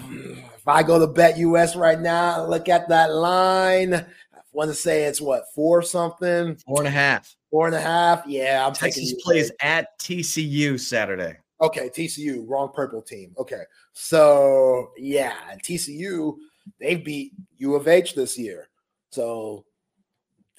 if 0.56 0.68
I 0.68 0.84
go 0.84 0.98
to 0.98 1.08
Bet 1.08 1.38
US 1.38 1.74
right 1.74 1.98
now, 1.98 2.46
look 2.46 2.68
at 2.68 2.88
that 2.88 3.12
line. 3.12 4.06
Want 4.52 4.70
to 4.70 4.74
say 4.74 5.04
it's 5.04 5.20
what 5.20 5.44
four 5.54 5.82
something, 5.82 6.56
four 6.66 6.78
and 6.78 6.88
a 6.88 6.90
half, 6.90 7.34
four 7.50 7.66
and 7.66 7.76
a 7.76 7.80
half. 7.80 8.24
Yeah, 8.26 8.66
I'm 8.66 8.72
Texas 8.72 9.14
plays 9.22 9.52
at 9.60 9.98
TCU 10.00 10.80
Saturday. 10.80 11.36
Okay, 11.60 11.88
TCU, 11.90 12.44
wrong 12.46 12.70
purple 12.74 13.02
team. 13.02 13.34
Okay, 13.38 13.62
so 13.92 14.90
yeah, 14.96 15.36
TCU 15.62 16.36
they 16.80 16.96
beat 16.96 17.32
U 17.58 17.74
of 17.74 17.88
H 17.88 18.14
this 18.14 18.38
year. 18.38 18.68
So 19.10 19.64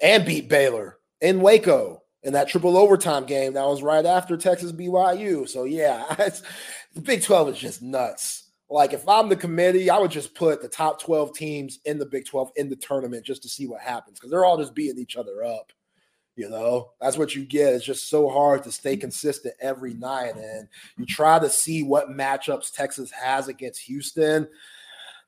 and 0.01 0.25
beat 0.25 0.49
Baylor 0.49 0.97
in 1.21 1.41
Waco 1.41 2.03
in 2.23 2.33
that 2.33 2.49
triple 2.49 2.77
overtime 2.77 3.25
game 3.25 3.53
that 3.53 3.65
was 3.65 3.81
right 3.83 4.05
after 4.05 4.37
Texas 4.37 4.71
BYU. 4.71 5.47
So 5.47 5.63
yeah, 5.63 6.05
the 6.93 7.01
Big 7.01 7.23
12 7.23 7.49
is 7.49 7.57
just 7.57 7.81
nuts. 7.81 8.38
Like 8.69 8.93
if 8.93 9.07
I'm 9.07 9.29
the 9.29 9.35
committee, 9.35 9.89
I 9.89 9.97
would 9.97 10.11
just 10.11 10.35
put 10.35 10.61
the 10.61 10.67
top 10.67 11.01
12 11.01 11.33
teams 11.33 11.79
in 11.85 11.97
the 11.97 12.05
Big 12.05 12.25
12 12.25 12.51
in 12.55 12.69
the 12.69 12.75
tournament 12.75 13.25
just 13.25 13.41
to 13.43 13.49
see 13.49 13.67
what 13.67 13.81
happens 13.81 14.19
because 14.19 14.29
they're 14.29 14.45
all 14.45 14.57
just 14.57 14.75
beating 14.75 15.01
each 15.01 15.15
other 15.15 15.43
up. 15.43 15.71
You 16.35 16.49
know, 16.49 16.91
that's 17.01 17.17
what 17.17 17.35
you 17.35 17.43
get. 17.43 17.73
It's 17.73 17.83
just 17.83 18.09
so 18.09 18.29
hard 18.29 18.63
to 18.63 18.71
stay 18.71 18.95
consistent 18.95 19.55
every 19.59 19.93
night. 19.93 20.37
And 20.37 20.69
you 20.97 21.05
try 21.05 21.37
to 21.37 21.49
see 21.49 21.83
what 21.83 22.11
matchups 22.11 22.71
Texas 22.71 23.11
has 23.11 23.49
against 23.49 23.81
Houston. 23.81 24.47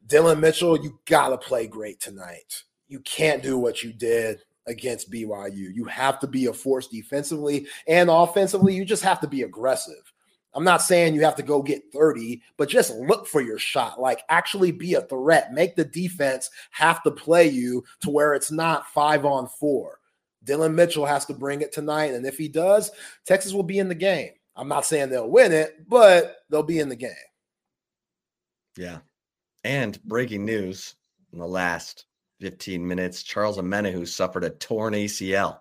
Dillon 0.07 0.39
Mitchell, 0.39 0.81
you 0.81 0.99
got 1.05 1.29
to 1.29 1.37
play 1.37 1.67
great 1.67 1.99
tonight. 1.99 2.63
You 2.87 3.01
can't 3.01 3.43
do 3.43 3.57
what 3.57 3.83
you 3.83 3.91
did 3.91 4.39
against 4.67 5.11
BYU. 5.11 5.73
You 5.73 5.83
have 5.85 6.19
to 6.19 6.27
be 6.27 6.45
a 6.45 6.53
force 6.53 6.87
defensively 6.87 7.67
and 7.87 8.09
offensively. 8.09 8.73
You 8.73 8.85
just 8.85 9.03
have 9.03 9.19
to 9.19 9.27
be 9.27 9.41
aggressive. 9.41 10.13
I'm 10.53 10.63
not 10.63 10.81
saying 10.81 11.15
you 11.15 11.23
have 11.23 11.35
to 11.37 11.43
go 11.43 11.61
get 11.61 11.91
30, 11.93 12.41
but 12.57 12.67
just 12.67 12.93
look 12.95 13.25
for 13.25 13.41
your 13.41 13.57
shot. 13.57 14.01
Like 14.01 14.23
actually 14.29 14.71
be 14.71 14.95
a 14.95 15.01
threat. 15.01 15.53
Make 15.53 15.75
the 15.75 15.85
defense 15.85 16.49
have 16.71 17.01
to 17.03 17.11
play 17.11 17.47
you 17.47 17.83
to 18.01 18.09
where 18.09 18.33
it's 18.33 18.51
not 18.51 18.87
five 18.87 19.25
on 19.25 19.47
four. 19.47 19.99
Dillon 20.43 20.75
Mitchell 20.75 21.05
has 21.05 21.25
to 21.25 21.33
bring 21.33 21.61
it 21.61 21.71
tonight. 21.71 22.13
And 22.13 22.25
if 22.25 22.37
he 22.37 22.47
does, 22.47 22.91
Texas 23.25 23.53
will 23.53 23.63
be 23.63 23.79
in 23.79 23.87
the 23.87 23.95
game. 23.95 24.31
I'm 24.55 24.67
not 24.67 24.85
saying 24.85 25.09
they'll 25.09 25.29
win 25.29 25.53
it, 25.53 25.87
but 25.87 26.37
they'll 26.49 26.63
be 26.63 26.79
in 26.79 26.89
the 26.89 26.95
game. 26.95 27.11
Yeah. 28.77 28.99
And 29.63 30.01
breaking 30.03 30.43
news 30.43 30.95
in 31.31 31.39
the 31.39 31.47
last 31.47 32.05
15 32.41 32.85
minutes 32.85 33.23
Charles 33.23 33.57
Omenihu 33.57 34.07
suffered 34.07 34.43
a 34.43 34.49
torn 34.49 34.93
ACL. 34.93 35.59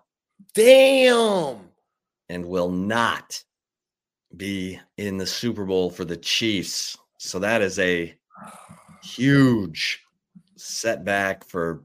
Damn. 0.53 1.59
And 2.27 2.45
will 2.45 2.71
not 2.71 3.43
be 4.35 4.79
in 4.97 5.17
the 5.17 5.25
Super 5.25 5.65
Bowl 5.65 5.89
for 5.89 6.05
the 6.05 6.17
Chiefs. 6.17 6.97
So 7.17 7.39
that 7.39 7.61
is 7.61 7.79
a 7.79 8.13
huge 9.03 10.03
setback 10.57 11.43
for 11.45 11.83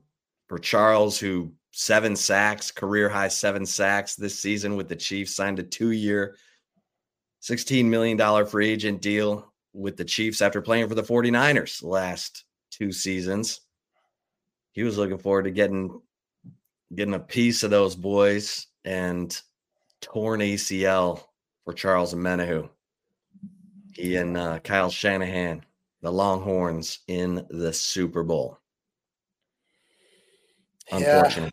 for 0.48 0.58
Charles 0.58 1.18
who 1.18 1.52
seven 1.72 2.16
sacks, 2.16 2.70
career 2.70 3.08
high 3.08 3.28
seven 3.28 3.66
sacks 3.66 4.14
this 4.14 4.38
season 4.38 4.76
with 4.76 4.88
the 4.88 4.96
Chiefs, 4.96 5.34
signed 5.34 5.58
a 5.58 5.62
two 5.62 5.90
year, 5.90 6.36
$16 7.42 7.84
million 7.84 8.46
free 8.46 8.70
agent 8.70 9.02
deal 9.02 9.52
with 9.72 9.96
the 9.96 10.04
Chiefs 10.04 10.40
after 10.40 10.62
playing 10.62 10.88
for 10.88 10.94
the 10.94 11.02
49ers 11.02 11.82
last 11.82 12.44
two 12.70 12.92
seasons. 12.92 13.60
He 14.72 14.82
was 14.82 14.98
looking 14.98 15.18
forward 15.18 15.44
to 15.44 15.50
getting 15.50 16.00
getting 16.94 17.14
a 17.14 17.20
piece 17.20 17.62
of 17.62 17.70
those 17.70 17.96
boys 17.96 18.68
and 18.84 19.38
torn 20.00 20.40
ACL 20.40 21.24
for 21.66 21.74
Charles 21.74 22.14
Omenihu. 22.14 22.70
He 23.92 24.16
and 24.16 24.36
uh, 24.36 24.60
Kyle 24.60 24.88
Shanahan, 24.88 25.64
the 26.00 26.12
Longhorns 26.12 27.00
in 27.08 27.44
the 27.50 27.72
Super 27.72 28.22
Bowl. 28.22 28.58
Unfortunate. 30.92 31.52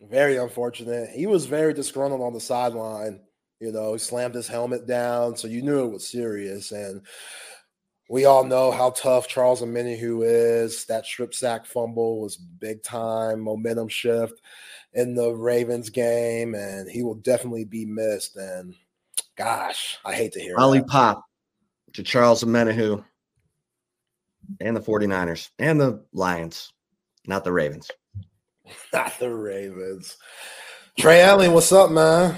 Very 0.00 0.36
unfortunate. 0.36 1.10
He 1.10 1.26
was 1.26 1.46
very 1.46 1.74
disgruntled 1.74 2.22
on 2.22 2.32
the 2.32 2.40
sideline. 2.40 3.20
You 3.58 3.72
know, 3.72 3.92
he 3.94 3.98
slammed 3.98 4.34
his 4.34 4.46
helmet 4.46 4.86
down, 4.86 5.36
so 5.36 5.48
you 5.48 5.62
knew 5.62 5.84
it 5.84 5.92
was 5.92 6.06
serious. 6.06 6.70
And 6.70 7.02
we 8.08 8.24
all 8.24 8.44
know 8.44 8.70
how 8.70 8.90
tough 8.90 9.26
Charles 9.26 9.62
Omenihu 9.62 10.22
is. 10.24 10.84
That 10.84 11.04
strip 11.04 11.34
sack 11.34 11.66
fumble 11.66 12.20
was 12.20 12.36
big 12.36 12.82
time 12.82 13.40
momentum 13.40 13.88
shift 13.88 14.40
in 14.92 15.14
the 15.14 15.32
Ravens 15.32 15.90
game, 15.90 16.54
and 16.54 16.88
he 16.88 17.02
will 17.02 17.14
definitely 17.14 17.64
be 17.64 17.86
missed. 17.86 18.36
And 18.36 18.74
gosh, 19.42 19.98
I 20.04 20.14
hate 20.14 20.32
to 20.32 20.40
hear 20.40 20.56
Lollipop 20.56 21.24
to 21.94 22.02
Charles 22.02 22.44
Omenihu 22.44 23.04
and 24.60 24.76
the 24.76 24.80
49ers 24.80 25.50
and 25.58 25.80
the 25.80 26.04
Lions, 26.12 26.72
not 27.26 27.44
the 27.44 27.52
Ravens. 27.52 27.90
Not 28.92 29.18
the 29.18 29.28
Ravens. 29.28 30.16
Trey 30.96 31.20
Allen, 31.20 31.52
what's 31.52 31.72
up, 31.72 31.90
man? 31.90 32.36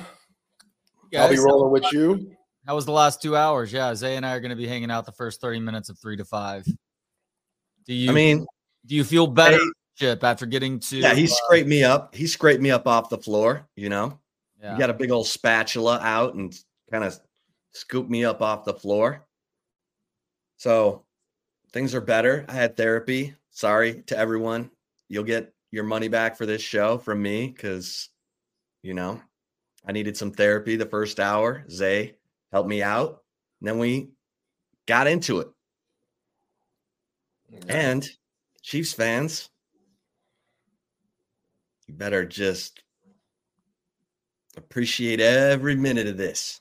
Guys, 1.12 1.22
I'll 1.22 1.30
be 1.30 1.38
rolling 1.38 1.70
with 1.70 1.84
you. 1.92 2.34
How 2.66 2.74
was 2.74 2.86
the 2.86 2.92
last 2.92 3.20
two 3.20 3.36
hours? 3.36 3.72
Yeah, 3.72 3.94
Zay 3.94 4.16
and 4.16 4.24
I 4.24 4.32
are 4.32 4.40
going 4.40 4.50
to 4.50 4.56
be 4.56 4.66
hanging 4.66 4.90
out 4.90 5.04
the 5.04 5.12
first 5.12 5.40
30 5.40 5.60
minutes 5.60 5.90
of 5.90 5.98
three 5.98 6.16
to 6.16 6.24
five. 6.24 6.64
Do 7.86 7.92
you? 7.94 8.10
I 8.10 8.14
mean, 8.14 8.46
do 8.86 8.94
you 8.94 9.04
feel 9.04 9.26
better, 9.26 9.58
hey, 9.58 9.70
Chip, 9.96 10.24
after 10.24 10.46
getting 10.46 10.80
to? 10.80 10.96
Yeah, 10.96 11.14
he 11.14 11.24
uh, 11.24 11.28
scraped 11.28 11.68
me 11.68 11.84
up. 11.84 12.14
He 12.14 12.26
scraped 12.26 12.62
me 12.62 12.70
up 12.70 12.88
off 12.88 13.10
the 13.10 13.18
floor. 13.18 13.68
You 13.76 13.90
know, 13.90 14.18
yeah. 14.60 14.72
you 14.72 14.78
got 14.78 14.90
a 14.90 14.94
big 14.94 15.10
old 15.10 15.26
spatula 15.26 16.00
out 16.02 16.34
and 16.34 16.58
kind 16.90 17.04
of 17.04 17.18
scooped 17.72 18.10
me 18.10 18.24
up 18.24 18.42
off 18.42 18.64
the 18.64 18.74
floor. 18.74 19.26
So 20.56 21.04
things 21.72 21.94
are 21.94 22.00
better. 22.00 22.44
I 22.48 22.52
had 22.52 22.76
therapy. 22.76 23.34
Sorry 23.50 24.02
to 24.06 24.16
everyone. 24.18 24.70
You'll 25.08 25.24
get 25.24 25.52
your 25.70 25.84
money 25.84 26.08
back 26.08 26.36
for 26.36 26.46
this 26.46 26.62
show 26.62 26.98
from 26.98 27.20
me 27.20 27.48
because, 27.48 28.08
you 28.82 28.94
know, 28.94 29.20
I 29.86 29.92
needed 29.92 30.16
some 30.16 30.30
therapy 30.30 30.76
the 30.76 30.86
first 30.86 31.20
hour. 31.20 31.64
Zay 31.70 32.16
helped 32.52 32.68
me 32.68 32.82
out. 32.82 33.22
And 33.60 33.68
then 33.68 33.78
we 33.78 34.10
got 34.86 35.06
into 35.06 35.40
it. 35.40 35.48
And 37.68 38.08
Chiefs 38.62 38.92
fans, 38.92 39.50
you 41.86 41.94
better 41.94 42.24
just 42.24 42.82
appreciate 44.56 45.20
every 45.20 45.76
minute 45.76 46.06
of 46.06 46.16
this. 46.16 46.60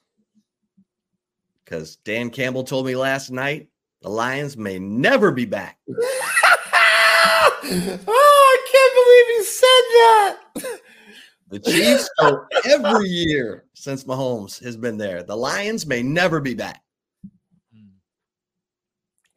Because 1.64 1.98
Dan 1.98 2.30
Campbell 2.30 2.64
told 2.64 2.86
me 2.86 2.96
last 2.96 3.32
night 3.32 3.68
the 4.02 4.10
Lions 4.10 4.58
may 4.58 4.80
never 4.80 5.32
be 5.32 5.46
back. 5.46 5.80
oh, 5.90 7.60
I 7.66 8.58
can't 8.72 8.94
believe 9.00 9.28
you 9.38 9.44
said 9.44 9.84
that. 9.94 10.80
The 11.50 11.60
Chiefs 11.60 12.10
go 12.20 12.46
every 12.66 13.10
year 13.10 13.66
since 13.76 14.04
Mahomes 14.06 14.64
has 14.64 14.76
been 14.76 14.98
there. 14.98 15.24
The 15.24 15.38
Lions 15.38 15.86
may 15.86 16.02
never 16.02 16.42
be 16.42 16.56
back. 16.56 16.82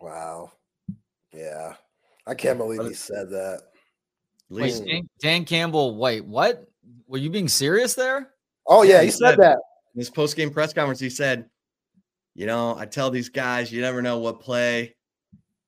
Wow. 0.00 0.52
Yeah. 1.32 1.74
I 2.26 2.34
can't 2.34 2.58
believe 2.58 2.82
he 2.82 2.94
said 2.94 3.30
that. 3.30 3.60
Wait, 4.48 4.82
Dan, 4.86 5.08
Dan, 5.20 5.44
Campbell, 5.44 5.96
wait, 5.96 6.24
what? 6.24 6.66
Were 7.06 7.18
you 7.18 7.30
being 7.30 7.48
serious 7.48 7.94
there? 7.94 8.30
Oh, 8.66 8.82
yeah, 8.82 9.00
he, 9.00 9.06
he 9.06 9.10
said, 9.10 9.30
said 9.30 9.38
that. 9.38 9.58
In 9.94 9.98
his 9.98 10.10
post 10.10 10.36
game 10.36 10.50
press 10.50 10.72
conference, 10.72 11.00
he 11.00 11.10
said, 11.10 11.48
You 12.36 12.44
know, 12.44 12.76
I 12.78 12.84
tell 12.84 13.10
these 13.10 13.30
guys, 13.30 13.72
you 13.72 13.80
never 13.80 14.02
know 14.02 14.18
what 14.18 14.40
play 14.40 14.94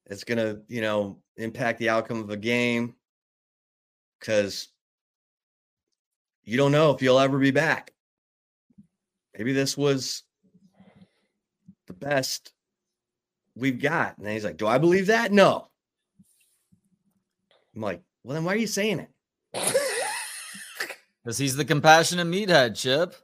it's 0.04 0.24
going 0.24 0.38
to, 0.38 0.60
you 0.68 0.82
know, 0.82 1.18
impact 1.38 1.78
the 1.78 1.88
outcome 1.88 2.20
of 2.20 2.28
a 2.28 2.36
game 2.36 2.94
because 4.20 4.68
you 6.42 6.58
don't 6.58 6.72
know 6.72 6.90
if 6.90 7.00
you'll 7.00 7.18
ever 7.18 7.38
be 7.38 7.50
back. 7.50 7.94
Maybe 9.36 9.54
this 9.54 9.78
was 9.78 10.24
the 11.86 11.94
best 11.94 12.52
we've 13.54 13.80
got. 13.80 14.18
And 14.18 14.28
he's 14.28 14.44
like, 14.44 14.58
Do 14.58 14.66
I 14.66 14.76
believe 14.76 15.06
that? 15.06 15.32
No. 15.32 15.68
I'm 17.74 17.80
like, 17.80 18.02
Well, 18.24 18.34
then 18.34 18.44
why 18.44 18.52
are 18.52 18.58
you 18.58 18.66
saying 18.66 19.00
it? 19.00 19.10
Because 21.24 21.36
he's 21.36 21.56
the 21.56 21.64
compassionate 21.64 22.26
meathead, 22.26 22.74
Chip. 22.74 23.14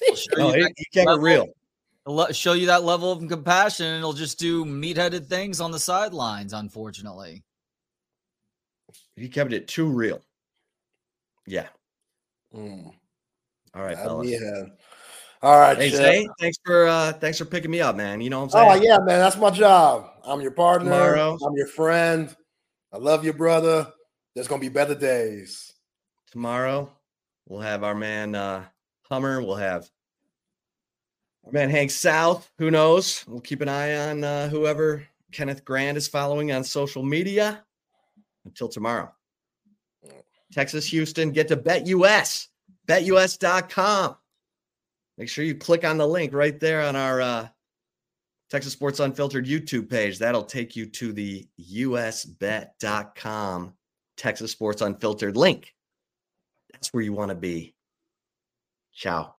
No, 0.36 0.52
he, 0.52 0.66
he 0.76 0.84
kept 0.92 1.08
it 1.08 1.18
real. 1.18 1.46
Show 2.32 2.54
you 2.54 2.66
that 2.66 2.84
level 2.84 3.12
of 3.12 3.26
compassion, 3.28 3.86
and 3.86 3.98
he'll 3.98 4.12
just 4.12 4.38
do 4.38 4.64
meatheaded 4.64 5.26
things 5.26 5.60
on 5.60 5.70
the 5.70 5.78
sidelines, 5.78 6.52
unfortunately. 6.52 7.42
He 9.16 9.28
kept 9.28 9.52
it 9.52 9.68
too 9.68 9.88
real. 9.88 10.20
Yeah. 11.46 11.66
Mm. 12.54 12.92
All 13.74 13.82
right, 13.82 13.96
fellas. 13.96 14.30
Yeah. 14.30 14.64
All 15.40 15.58
right, 15.58 15.76
hey, 15.76 15.90
Zay, 15.90 16.28
thanks 16.40 16.58
for 16.64 16.88
uh 16.88 17.12
thanks 17.12 17.38
for 17.38 17.44
picking 17.44 17.70
me 17.70 17.80
up, 17.80 17.94
man. 17.94 18.20
You 18.20 18.28
know 18.28 18.40
what 18.40 18.54
I'm 18.56 18.74
saying? 18.74 18.82
Oh 18.82 18.82
yeah, 18.82 18.98
man, 18.98 19.20
that's 19.20 19.36
my 19.36 19.50
job. 19.50 20.10
I'm 20.24 20.40
your 20.40 20.50
partner. 20.50 20.90
Tomorrow. 20.90 21.38
I'm 21.46 21.54
your 21.54 21.68
friend. 21.68 22.34
I 22.92 22.96
love 22.96 23.24
you, 23.24 23.32
brother. 23.32 23.86
There's 24.34 24.48
gonna 24.48 24.60
be 24.60 24.68
better 24.68 24.96
days. 24.96 25.72
Tomorrow, 26.32 26.90
we'll 27.46 27.60
have 27.60 27.84
our 27.84 27.94
man 27.94 28.34
uh 28.34 28.64
Hummer. 29.08 29.40
We'll 29.40 29.54
have 29.54 29.88
our 31.48 31.52
man 31.52 31.70
Hank 31.70 31.90
South. 31.90 32.50
Who 32.58 32.70
knows? 32.70 33.24
We'll 33.26 33.40
keep 33.40 33.62
an 33.62 33.68
eye 33.68 34.10
on 34.10 34.22
uh, 34.22 34.48
whoever 34.48 35.02
Kenneth 35.32 35.64
Grand 35.64 35.96
is 35.96 36.06
following 36.06 36.52
on 36.52 36.62
social 36.62 37.02
media. 37.02 37.64
Until 38.44 38.68
tomorrow. 38.68 39.10
Texas, 40.52 40.86
Houston, 40.86 41.32
get 41.32 41.48
to 41.48 41.56
BetUS, 41.56 42.48
betus.com. 42.86 44.16
Make 45.18 45.28
sure 45.28 45.44
you 45.44 45.54
click 45.54 45.84
on 45.84 45.98
the 45.98 46.06
link 46.06 46.32
right 46.32 46.58
there 46.58 46.82
on 46.82 46.96
our 46.96 47.20
uh, 47.20 47.48
Texas 48.48 48.72
Sports 48.72 49.00
Unfiltered 49.00 49.46
YouTube 49.46 49.90
page. 49.90 50.18
That'll 50.18 50.44
take 50.44 50.76
you 50.76 50.86
to 50.86 51.12
the 51.12 51.46
usbet.com 51.60 52.74
Texas 54.16 54.52
Sports 54.52 54.80
Unfiltered 54.80 55.36
link. 55.36 55.74
That's 56.72 56.88
where 56.94 57.02
you 57.02 57.12
want 57.12 57.30
to 57.30 57.34
be. 57.34 57.74
Ciao. 58.94 59.34